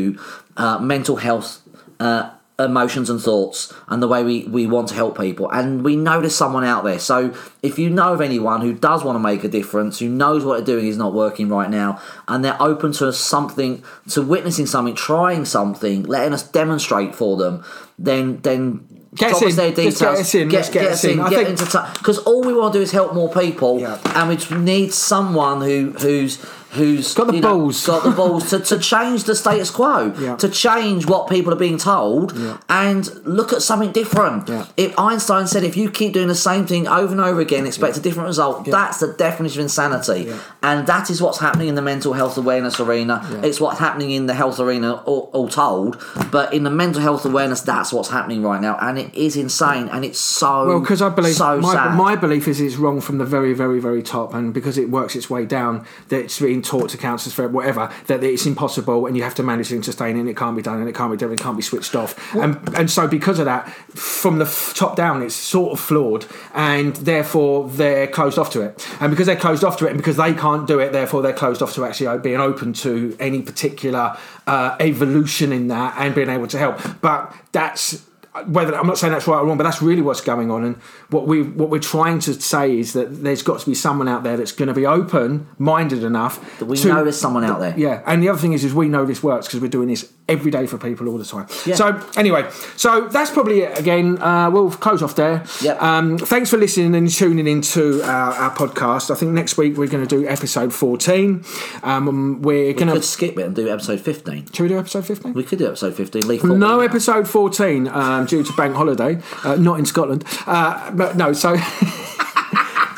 uh, 0.57 0.79
mental 0.79 1.17
health, 1.17 1.61
uh, 1.99 2.31
emotions 2.59 3.09
and 3.09 3.21
thoughts, 3.21 3.73
and 3.89 4.03
the 4.03 4.07
way 4.09 4.23
we, 4.23 4.45
we 4.45 4.67
want 4.67 4.87
to 4.89 4.95
help 4.95 5.17
people. 5.19 5.51
And 5.51 5.83
we 5.83 5.97
know 5.97 6.21
there's 6.21 6.35
someone 6.35 6.63
out 6.73 6.85
there. 6.85 6.99
So 6.99 7.33
if 7.63 7.79
you 7.79 7.89
know 7.89 8.13
of 8.13 8.21
anyone 8.21 8.61
who 8.61 8.75
does 8.75 9.03
want 9.03 9.17
to 9.17 9.21
make 9.31 9.45
a 9.45 9.49
difference, 9.49 9.99
who 9.99 10.09
knows 10.11 10.45
what 10.45 10.57
they're 10.59 10.75
doing 10.77 10.87
is 10.87 10.99
not 10.99 11.15
working 11.15 11.49
right 11.49 11.71
now, 11.71 12.01
and 12.29 12.45
they're 12.45 12.61
open 12.61 12.93
to 13.01 13.13
something, 13.15 13.83
to 14.11 14.21
witnessing 14.21 14.67
something, 14.67 14.95
trying 14.95 15.45
something, 15.47 16.03
letting 16.03 16.35
us 16.35 16.43
demonstrate 16.43 17.15
for 17.15 17.37
them, 17.39 17.65
then 17.99 18.41
then. 18.43 18.87
Get 19.13 19.33
us 19.33 19.41
drop 19.41 19.49
us 19.49 19.51
in. 19.55 19.57
their 19.57 19.71
details. 19.75 19.99
get 19.99 20.15
us 20.25 20.35
in. 20.37 20.49
Let's 20.51 20.69
get 20.71 20.87
us 20.93 21.03
in. 21.05 21.19
I 21.19 21.31
Get 21.31 21.37
think- 21.39 21.49
into 21.59 21.67
touch 21.67 21.99
because 21.99 22.19
all 22.29 22.43
we 22.45 22.55
want 22.55 22.73
to 22.75 22.79
do 22.79 22.83
is 22.83 22.93
help 22.93 23.13
more 23.13 23.29
people, 23.29 23.81
Yeah. 23.81 23.99
and 24.15 24.29
we 24.31 24.37
need 24.59 24.93
someone 24.93 25.59
who 25.63 25.91
who's 25.99 26.39
who's 26.73 27.15
Got 27.15 27.29
the 27.29 27.35
you 27.35 27.41
know, 27.41 27.59
balls. 27.59 27.87
got 27.87 28.05
the 28.05 28.11
balls 28.11 28.51
to, 28.51 28.61
to 28.61 28.79
change 28.93 29.25
the 29.25 29.35
status 29.35 29.71
quo, 29.71 30.13
Yeah. 30.19 30.37
to 30.37 30.49
change 30.49 31.07
what 31.07 31.29
people 31.29 31.53
are 31.53 31.57
being 31.57 31.79
told, 31.79 32.37
Yeah. 32.37 32.59
and 32.69 33.11
look 33.27 33.53
at 33.53 33.63
something 33.63 33.93
different. 33.93 34.49
Yeah. 34.49 34.67
If 34.77 34.99
Einstein 34.99 35.47
said, 35.47 35.65
if 35.65 35.77
you 35.77 35.91
keep 35.91 36.13
doing 36.13 36.29
the 36.29 36.35
same 36.35 36.67
thing 36.67 36.87
over 36.87 37.13
and 37.13 37.21
over 37.21 37.41
again, 37.41 37.67
expect 37.67 37.97
a 37.97 38.01
different 38.01 38.29
result, 38.29 38.65
that's 38.67 38.99
the 38.99 39.13
definition 39.13 39.61
of 39.61 39.65
insanity, 39.65 40.33
and 40.63 40.87
that 40.87 41.11
is 41.11 41.21
what's 41.21 41.39
happening 41.39 41.69
in 41.69 41.75
the 41.75 41.83
mental 41.83 42.13
health 42.13 42.39
awareness 42.39 42.79
arena. 42.81 43.21
It's 43.43 43.61
what's 43.61 43.79
happening 43.79 44.11
in 44.13 44.27
the 44.27 44.35
health 44.35 44.61
arena, 44.61 44.95
all, 45.07 45.31
all 45.33 45.49
told. 45.49 46.03
But 46.31 46.55
in 46.55 46.63
the 46.65 46.71
mental 46.71 47.03
health 47.03 47.25
awareness, 47.25 47.61
that's 47.63 47.93
what's 47.93 48.11
happening 48.11 48.43
right 48.43 48.61
now, 48.61 48.79
and 48.81 48.99
it 48.99 49.15
is 49.15 49.37
insane, 49.37 49.89
and 49.89 50.05
it's 50.05 50.19
so 50.21 50.67
Well, 50.69 50.81
because 50.81 51.03
I 51.03 51.09
believe 51.09 51.35
so 51.35 51.61
my, 51.61 51.73
sad. 51.75 51.97
my 51.97 52.17
belief 52.17 52.47
is 52.47 52.61
it's 52.61 52.77
wrong 52.77 53.01
from 53.01 53.19
the 53.19 53.25
very, 53.25 53.53
very, 53.55 53.81
very 53.81 54.03
top, 54.03 54.35
and 54.35 54.55
because 54.55 54.79
it 54.79 54.91
works 54.91 55.17
its 55.17 55.29
way 55.29 55.45
down, 55.47 55.85
that 56.09 56.21
it's 56.21 56.41
being 56.61 56.81
taught 56.81 56.91
to 56.91 56.99
counsellors 56.99 57.35
for 57.35 57.49
whatever 57.49 57.91
that 58.07 58.23
it's 58.23 58.47
impossible, 58.47 59.07
and 59.07 59.17
you 59.17 59.23
have 59.23 59.35
to 59.35 59.43
manage 59.43 59.73
and 59.73 59.85
sustain 59.85 60.17
it, 60.17 60.21
and 60.21 60.29
it 60.29 60.37
can't 60.37 60.57
be 60.57 60.63
done, 60.63 60.79
and 60.79 60.89
it 60.89 60.95
can't 60.95 61.11
be 61.11 61.17
done, 61.17 61.33
it 61.33 61.41
can't 61.41 61.57
be 61.57 61.63
switched 61.63 61.95
off, 61.95 62.35
and 62.35 62.57
and 62.77 62.91
so 62.91 63.07
because 63.07 63.39
of 63.39 63.47
that, 63.47 63.69
from 63.95 64.39
the 64.39 64.45
f- 64.45 64.73
top 64.75 64.97
down, 64.97 65.23
it's 65.23 65.35
sort 65.35 65.73
of 65.73 65.81
flawed, 65.81 66.27
and 66.55 66.97
therefore 66.97 67.69
they're 67.69 68.07
closed 68.07 68.39
off 68.39 68.51
to 68.51 68.61
it, 68.61 68.87
and 69.01 69.11
because 69.11 69.27
they're 69.27 69.37
closed 69.37 69.65
off 69.65 69.77
to 69.79 69.87
it, 69.87 69.91
and 69.91 69.99
because 69.99 70.17
they 70.17 70.35
can't 70.35 70.67
do 70.67 70.79
it, 70.79 70.93
therefore 70.93 71.23
they're 71.23 71.33
closed 71.33 71.63
off 71.63 71.75
to 71.75 71.85
actually 71.85 72.19
being 72.19 72.41
open 72.41 72.73
to 72.73 73.17
any 73.19 73.43
particular 73.43 74.17
uh, 74.47 74.77
evolution 74.81 75.53
in 75.53 75.69
that 75.69 75.95
and 75.99 76.15
being 76.15 76.29
able 76.29 76.47
to 76.47 76.59
help, 76.59 76.79
but 77.01 77.35
that's 77.53 78.05
whether 78.47 78.75
I'm 78.75 78.87
not 78.87 78.99
saying 78.99 79.13
that's 79.13 79.27
right 79.27 79.39
or 79.39 79.47
wrong, 79.47 79.57
but 79.57 79.65
that's 79.65 79.83
really 79.83 80.03
what's 80.03 80.21
going 80.21 80.51
on. 80.51 80.65
And 80.65 80.77
what 81.11 81.27
we 81.27 81.43
what 81.43 81.71
we're 81.71 81.79
trying 81.79 82.19
to 82.21 82.35
say 82.35 82.79
is 82.79 82.93
that 82.95 83.23
there's 83.23 83.43
got 83.43 83.61
to 83.61 83.67
be 83.67 83.75
someone 83.75 84.09
out 84.09 84.23
there 84.23 84.37
that's 84.37 84.53
going 84.53 84.69
to 84.69 84.75
be 84.75 84.87
open 84.87 85.49
minded 85.59 86.03
enough. 86.03 86.59
That 86.59 86.67
we 86.67 86.77
to, 86.79 86.89
know 86.89 87.03
there's 87.03 87.21
someone 87.21 87.45
out 87.45 87.61
there. 87.61 87.75
Yeah, 87.79 88.03
and 88.07 88.23
the 88.23 88.29
other 88.29 88.39
thing 88.39 88.53
is, 88.53 88.65
is 88.65 88.75
we 88.75 88.89
know 88.89 89.05
this 89.05 89.23
works 89.23 89.47
because 89.47 89.61
we're 89.61 89.69
doing 89.69 89.89
this 89.89 90.13
every 90.31 90.51
day 90.51 90.67
for 90.67 90.79
people 90.79 91.09
all 91.09 91.19
the 91.19 91.25
time. 91.25 91.47
Yeah. 91.67 91.75
So 91.75 92.01
anyway, 92.17 92.49
so 92.77 93.09
that's 93.09 93.31
probably 93.31 93.61
it. 93.63 93.79
Again, 93.79 94.21
uh, 94.23 94.51
we'll 94.51 94.71
close 94.71 95.03
off 95.03 95.17
there. 95.17 95.45
Yep. 95.61 95.83
Um, 95.83 96.19
thanks 96.19 96.51
for 96.51 96.57
listening 96.57 96.95
and 96.95 97.11
tuning 97.11 97.47
into 97.47 98.03
our, 98.03 98.33
our 98.35 98.55
podcast. 98.55 99.11
I 99.11 99.15
think 99.17 99.33
next 99.33 99.57
week 99.57 99.77
we're 99.77 99.89
going 99.89 100.07
to 100.07 100.17
do 100.17 100.27
episode 100.27 100.73
14. 100.73 101.45
Um, 101.83 102.43
we're 102.43 102.69
we 102.69 102.75
going 102.75 102.89
to. 102.89 103.03
skip 103.03 103.39
it 103.39 103.45
and 103.45 103.55
do 103.57 103.69
episode 103.69 104.01
15. 104.01 104.47
Should 104.53 104.63
we 104.63 104.69
do 104.69 104.79
episode 104.79 105.05
15? 105.05 105.33
We 105.35 105.45
could 105.45 105.59
do 105.59 105.67
episode 105.67 105.95
15. 105.95 106.29
Leave 106.29 106.45
No 106.45 106.81
episode 106.81 107.29
14 107.29 107.89
um, 107.89 108.27
due 108.27 108.43
to 108.43 108.53
bank 108.53 108.77
holiday, 108.77 109.21
uh, 109.45 109.57
not 109.57 109.79
in 109.79 109.87
Scotland. 109.87 110.25
Uh, 110.47 110.91
but 110.93 111.17
no, 111.17 111.33
so. 111.33 111.57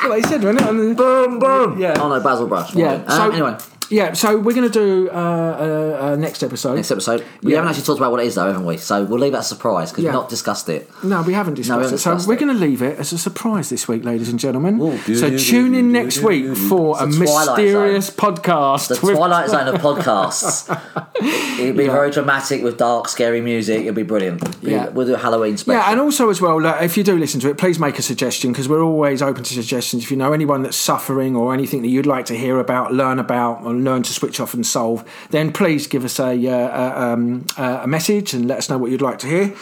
what 0.03 0.21
they 0.21 0.21
said, 0.27 0.43
wasn't 0.43 0.61
it? 0.61 0.97
Boom, 0.97 1.39
boom. 1.39 1.79
Yeah. 1.79 1.95
Oh 1.99 2.09
no, 2.09 2.19
Basil 2.21 2.47
Brush. 2.47 2.75
Yeah. 2.75 3.07
So, 3.07 3.23
Um, 3.23 3.31
anyway, 3.31 3.57
Yeah, 3.93 4.13
so 4.13 4.37
we're 4.39 4.55
going 4.55 4.69
to 4.71 4.73
do 4.73 5.07
uh, 5.11 5.13
uh, 5.13 6.05
uh, 6.07 6.15
next 6.15 6.41
episode. 6.41 6.75
next 6.75 6.89
episode. 6.89 7.23
We 7.43 7.51
Yeah. 7.51 7.57
haven't 7.57 7.69
actually 7.69 7.85
talked 7.85 7.99
about 7.99 8.11
what 8.11 8.21
it 8.21 8.25
is 8.25 8.33
though, 8.35 8.47
haven't 8.47 8.65
we? 8.65 8.77
So 8.77 9.03
we'll 9.03 9.19
leave 9.19 9.33
that 9.33 9.39
as 9.39 9.45
a 9.45 9.49
surprise 9.49 9.91
because 9.91 10.03
Yeah. 10.03 10.09
we've 10.09 10.15
not 10.21 10.29
discussed 10.29 10.67
it. 10.69 10.89
No, 11.03 11.21
we 11.21 11.33
haven't 11.33 11.53
discussed 11.53 11.79
haven't 11.79 11.93
it. 11.95 11.97
So 11.99 12.27
we're 12.27 12.33
it. 12.33 12.39
going 12.39 12.53
to 12.53 12.59
leave 12.59 12.81
it 12.81 12.97
as 12.97 13.13
a 13.13 13.19
surprise 13.19 13.69
this 13.69 13.87
week, 13.87 14.03
ladies 14.03 14.29
and 14.29 14.39
gentlemen. 14.39 14.99
So 15.13 15.37
tune 15.37 15.75
in 15.75 15.91
next 15.91 16.21
week 16.23 16.57
for 16.57 16.97
a 16.99 17.05
It's 17.05 17.19
the 17.19 17.25
Twilight 17.25 17.57
mysterious 17.59 18.09
podcast. 18.09 18.87
The 18.99 19.05
with- 19.05 19.15
Twilight 19.15 19.49
Zone 19.51 19.67
of 19.67 19.75
podcasts. 19.87 20.69
It'll 21.59 21.77
be 21.77 21.85
very 21.87 22.09
dramatic 22.09 22.63
with 22.63 22.77
dark, 22.77 23.07
scary 23.07 23.41
music. 23.41 23.81
It'll 23.81 23.93
be 23.93 24.01
brilliant. 24.03 24.41
Yeah. 24.63 24.89
We'll 24.89 25.05
do 25.05 25.13
a 25.13 25.17
Halloween 25.17 25.57
special. 25.57 25.79
Yeah, 25.81 25.91
and 25.91 25.99
also 26.01 26.29
as 26.31 26.41
well, 26.41 26.59
like, 26.59 26.81
if 26.81 26.97
you 26.97 27.03
do 27.03 27.15
listen 27.17 27.39
to 27.41 27.49
it, 27.49 27.57
please 27.59 27.77
make 27.77 27.99
a 27.99 28.01
suggestion 28.01 28.51
because 28.51 28.67
we're 28.67 28.81
always 28.83 29.21
open 29.21 29.43
to 29.43 29.53
suggestions. 29.53 30.03
If 30.03 30.09
you 30.11 30.17
know 30.17 30.33
anyone 30.33 30.63
that's 30.63 30.77
suffering 30.77 31.35
or 31.35 31.53
anything 31.53 31.83
that 31.83 31.89
you'd 31.89 32.07
like 32.07 32.25
to 32.25 32.35
hear 32.35 32.59
about, 32.59 32.91
learn 32.91 33.19
about, 33.19 33.61
or 33.63 33.73
learn 33.83 34.03
to 34.03 34.13
switch 34.13 34.39
off 34.39 34.53
and 34.53 34.65
solve, 34.65 35.03
then 35.31 35.51
please 35.51 35.87
give 35.87 36.03
us 36.05 36.19
a 36.19 36.31
uh, 36.47 36.51
uh, 36.51 36.93
um, 37.13 37.45
uh, 37.57 37.81
a 37.83 37.87
message 37.87 38.33
and 38.33 38.47
let 38.47 38.57
us 38.57 38.69
know 38.69 38.77
what 38.77 38.91
you'd 38.91 39.01
like 39.01 39.19
to 39.19 39.27
hear. 39.27 39.55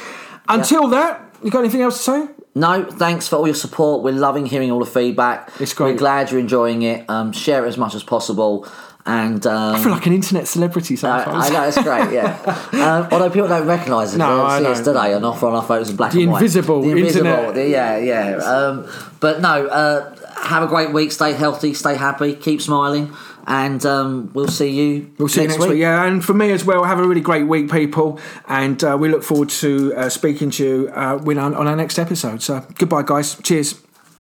Until 0.48 0.88
that, 0.90 1.36
you 1.44 1.52
got 1.52 1.60
anything 1.60 1.82
else 1.82 1.98
to 1.98 2.04
say? 2.04 2.28
No, 2.54 2.84
thanks 2.84 3.28
for 3.30 3.38
all 3.38 3.48
your 3.48 3.56
support. 3.56 4.04
We're 4.04 4.12
loving 4.14 4.46
hearing 4.46 4.72
all 4.72 4.80
the 4.80 4.86
feedback. 4.86 5.50
It's 5.60 5.74
great. 5.74 5.94
We're 5.94 5.98
glad 6.00 6.32
you're 6.32 6.40
enjoying 6.40 6.82
it. 6.82 7.10
Um, 7.10 7.32
share 7.32 7.64
it 7.66 7.70
as 7.70 7.78
much 7.78 7.96
as 7.96 8.04
possible. 8.04 8.68
And 9.06 9.48
um, 9.48 9.76
I 9.76 9.80
feel 9.82 9.92
like 9.92 10.06
an 10.06 10.14
internet 10.14 10.48
celebrity 10.48 10.96
sometimes. 10.96 11.50
I 11.50 11.50
know 11.50 11.64
it's 11.68 11.82
great, 11.82 12.12
yeah. 12.14 12.38
um, 12.74 13.08
although 13.12 13.30
people 13.32 13.48
don't 13.48 13.66
recognise 13.66 14.14
it, 14.14 14.18
No, 14.20 14.46
I 14.46 14.58
see 14.60 14.64
know. 14.66 14.72
us 14.74 14.82
today 14.82 15.14
and 15.14 15.26
offer 15.26 15.48
on 15.48 15.56
our 15.56 15.64
photos 15.64 15.90
in 15.90 15.96
black 15.96 16.12
The 16.12 16.22
and 16.24 16.32
white. 16.34 16.42
invisible 16.42 16.82
the 16.84 16.92
invisible, 16.92 17.28
internet. 17.28 17.56
the- 17.56 17.68
yeah, 17.70 17.98
yeah. 17.98 18.36
Um, 18.38 18.88
but 19.20 19.42
no, 19.42 19.66
uh, 19.68 20.16
have 20.44 20.62
a 20.62 20.68
great 20.68 20.92
week. 20.94 21.12
Stay 21.12 21.34
healthy, 21.34 21.74
stay 21.74 21.96
happy, 21.96 22.36
keep 22.36 22.62
smiling, 22.62 23.16
and 23.52 23.86
um, 23.86 24.32
we'll 24.34 24.48
see 24.48 24.70
you. 24.70 25.12
We'll 25.18 25.28
see 25.28 25.42
next 25.42 25.56
you 25.56 25.60
next 25.60 25.72
week. 25.72 25.80
Yeah, 25.82 26.06
and 26.06 26.24
for 26.24 26.34
me 26.34 26.54
as 26.54 26.64
well, 26.64 26.86
have 26.86 27.00
a 27.00 27.06
really 27.06 27.20
great 27.20 27.44
week, 27.44 27.70
people. 27.70 28.18
And 28.48 28.82
uh, 28.82 28.98
we 28.98 29.10
look 29.10 29.24
forward 29.24 29.50
to 29.50 29.94
uh, 29.94 30.08
speaking 30.08 30.52
to 30.52 30.64
you 30.64 30.90
uh, 30.96 31.18
on, 31.18 31.54
on 31.54 31.68
our 31.68 31.76
next 31.76 32.00
episode. 32.00 32.42
So 32.42 32.66
goodbye, 32.78 33.04
guys. 33.04 33.36
Cheers. 33.44 33.76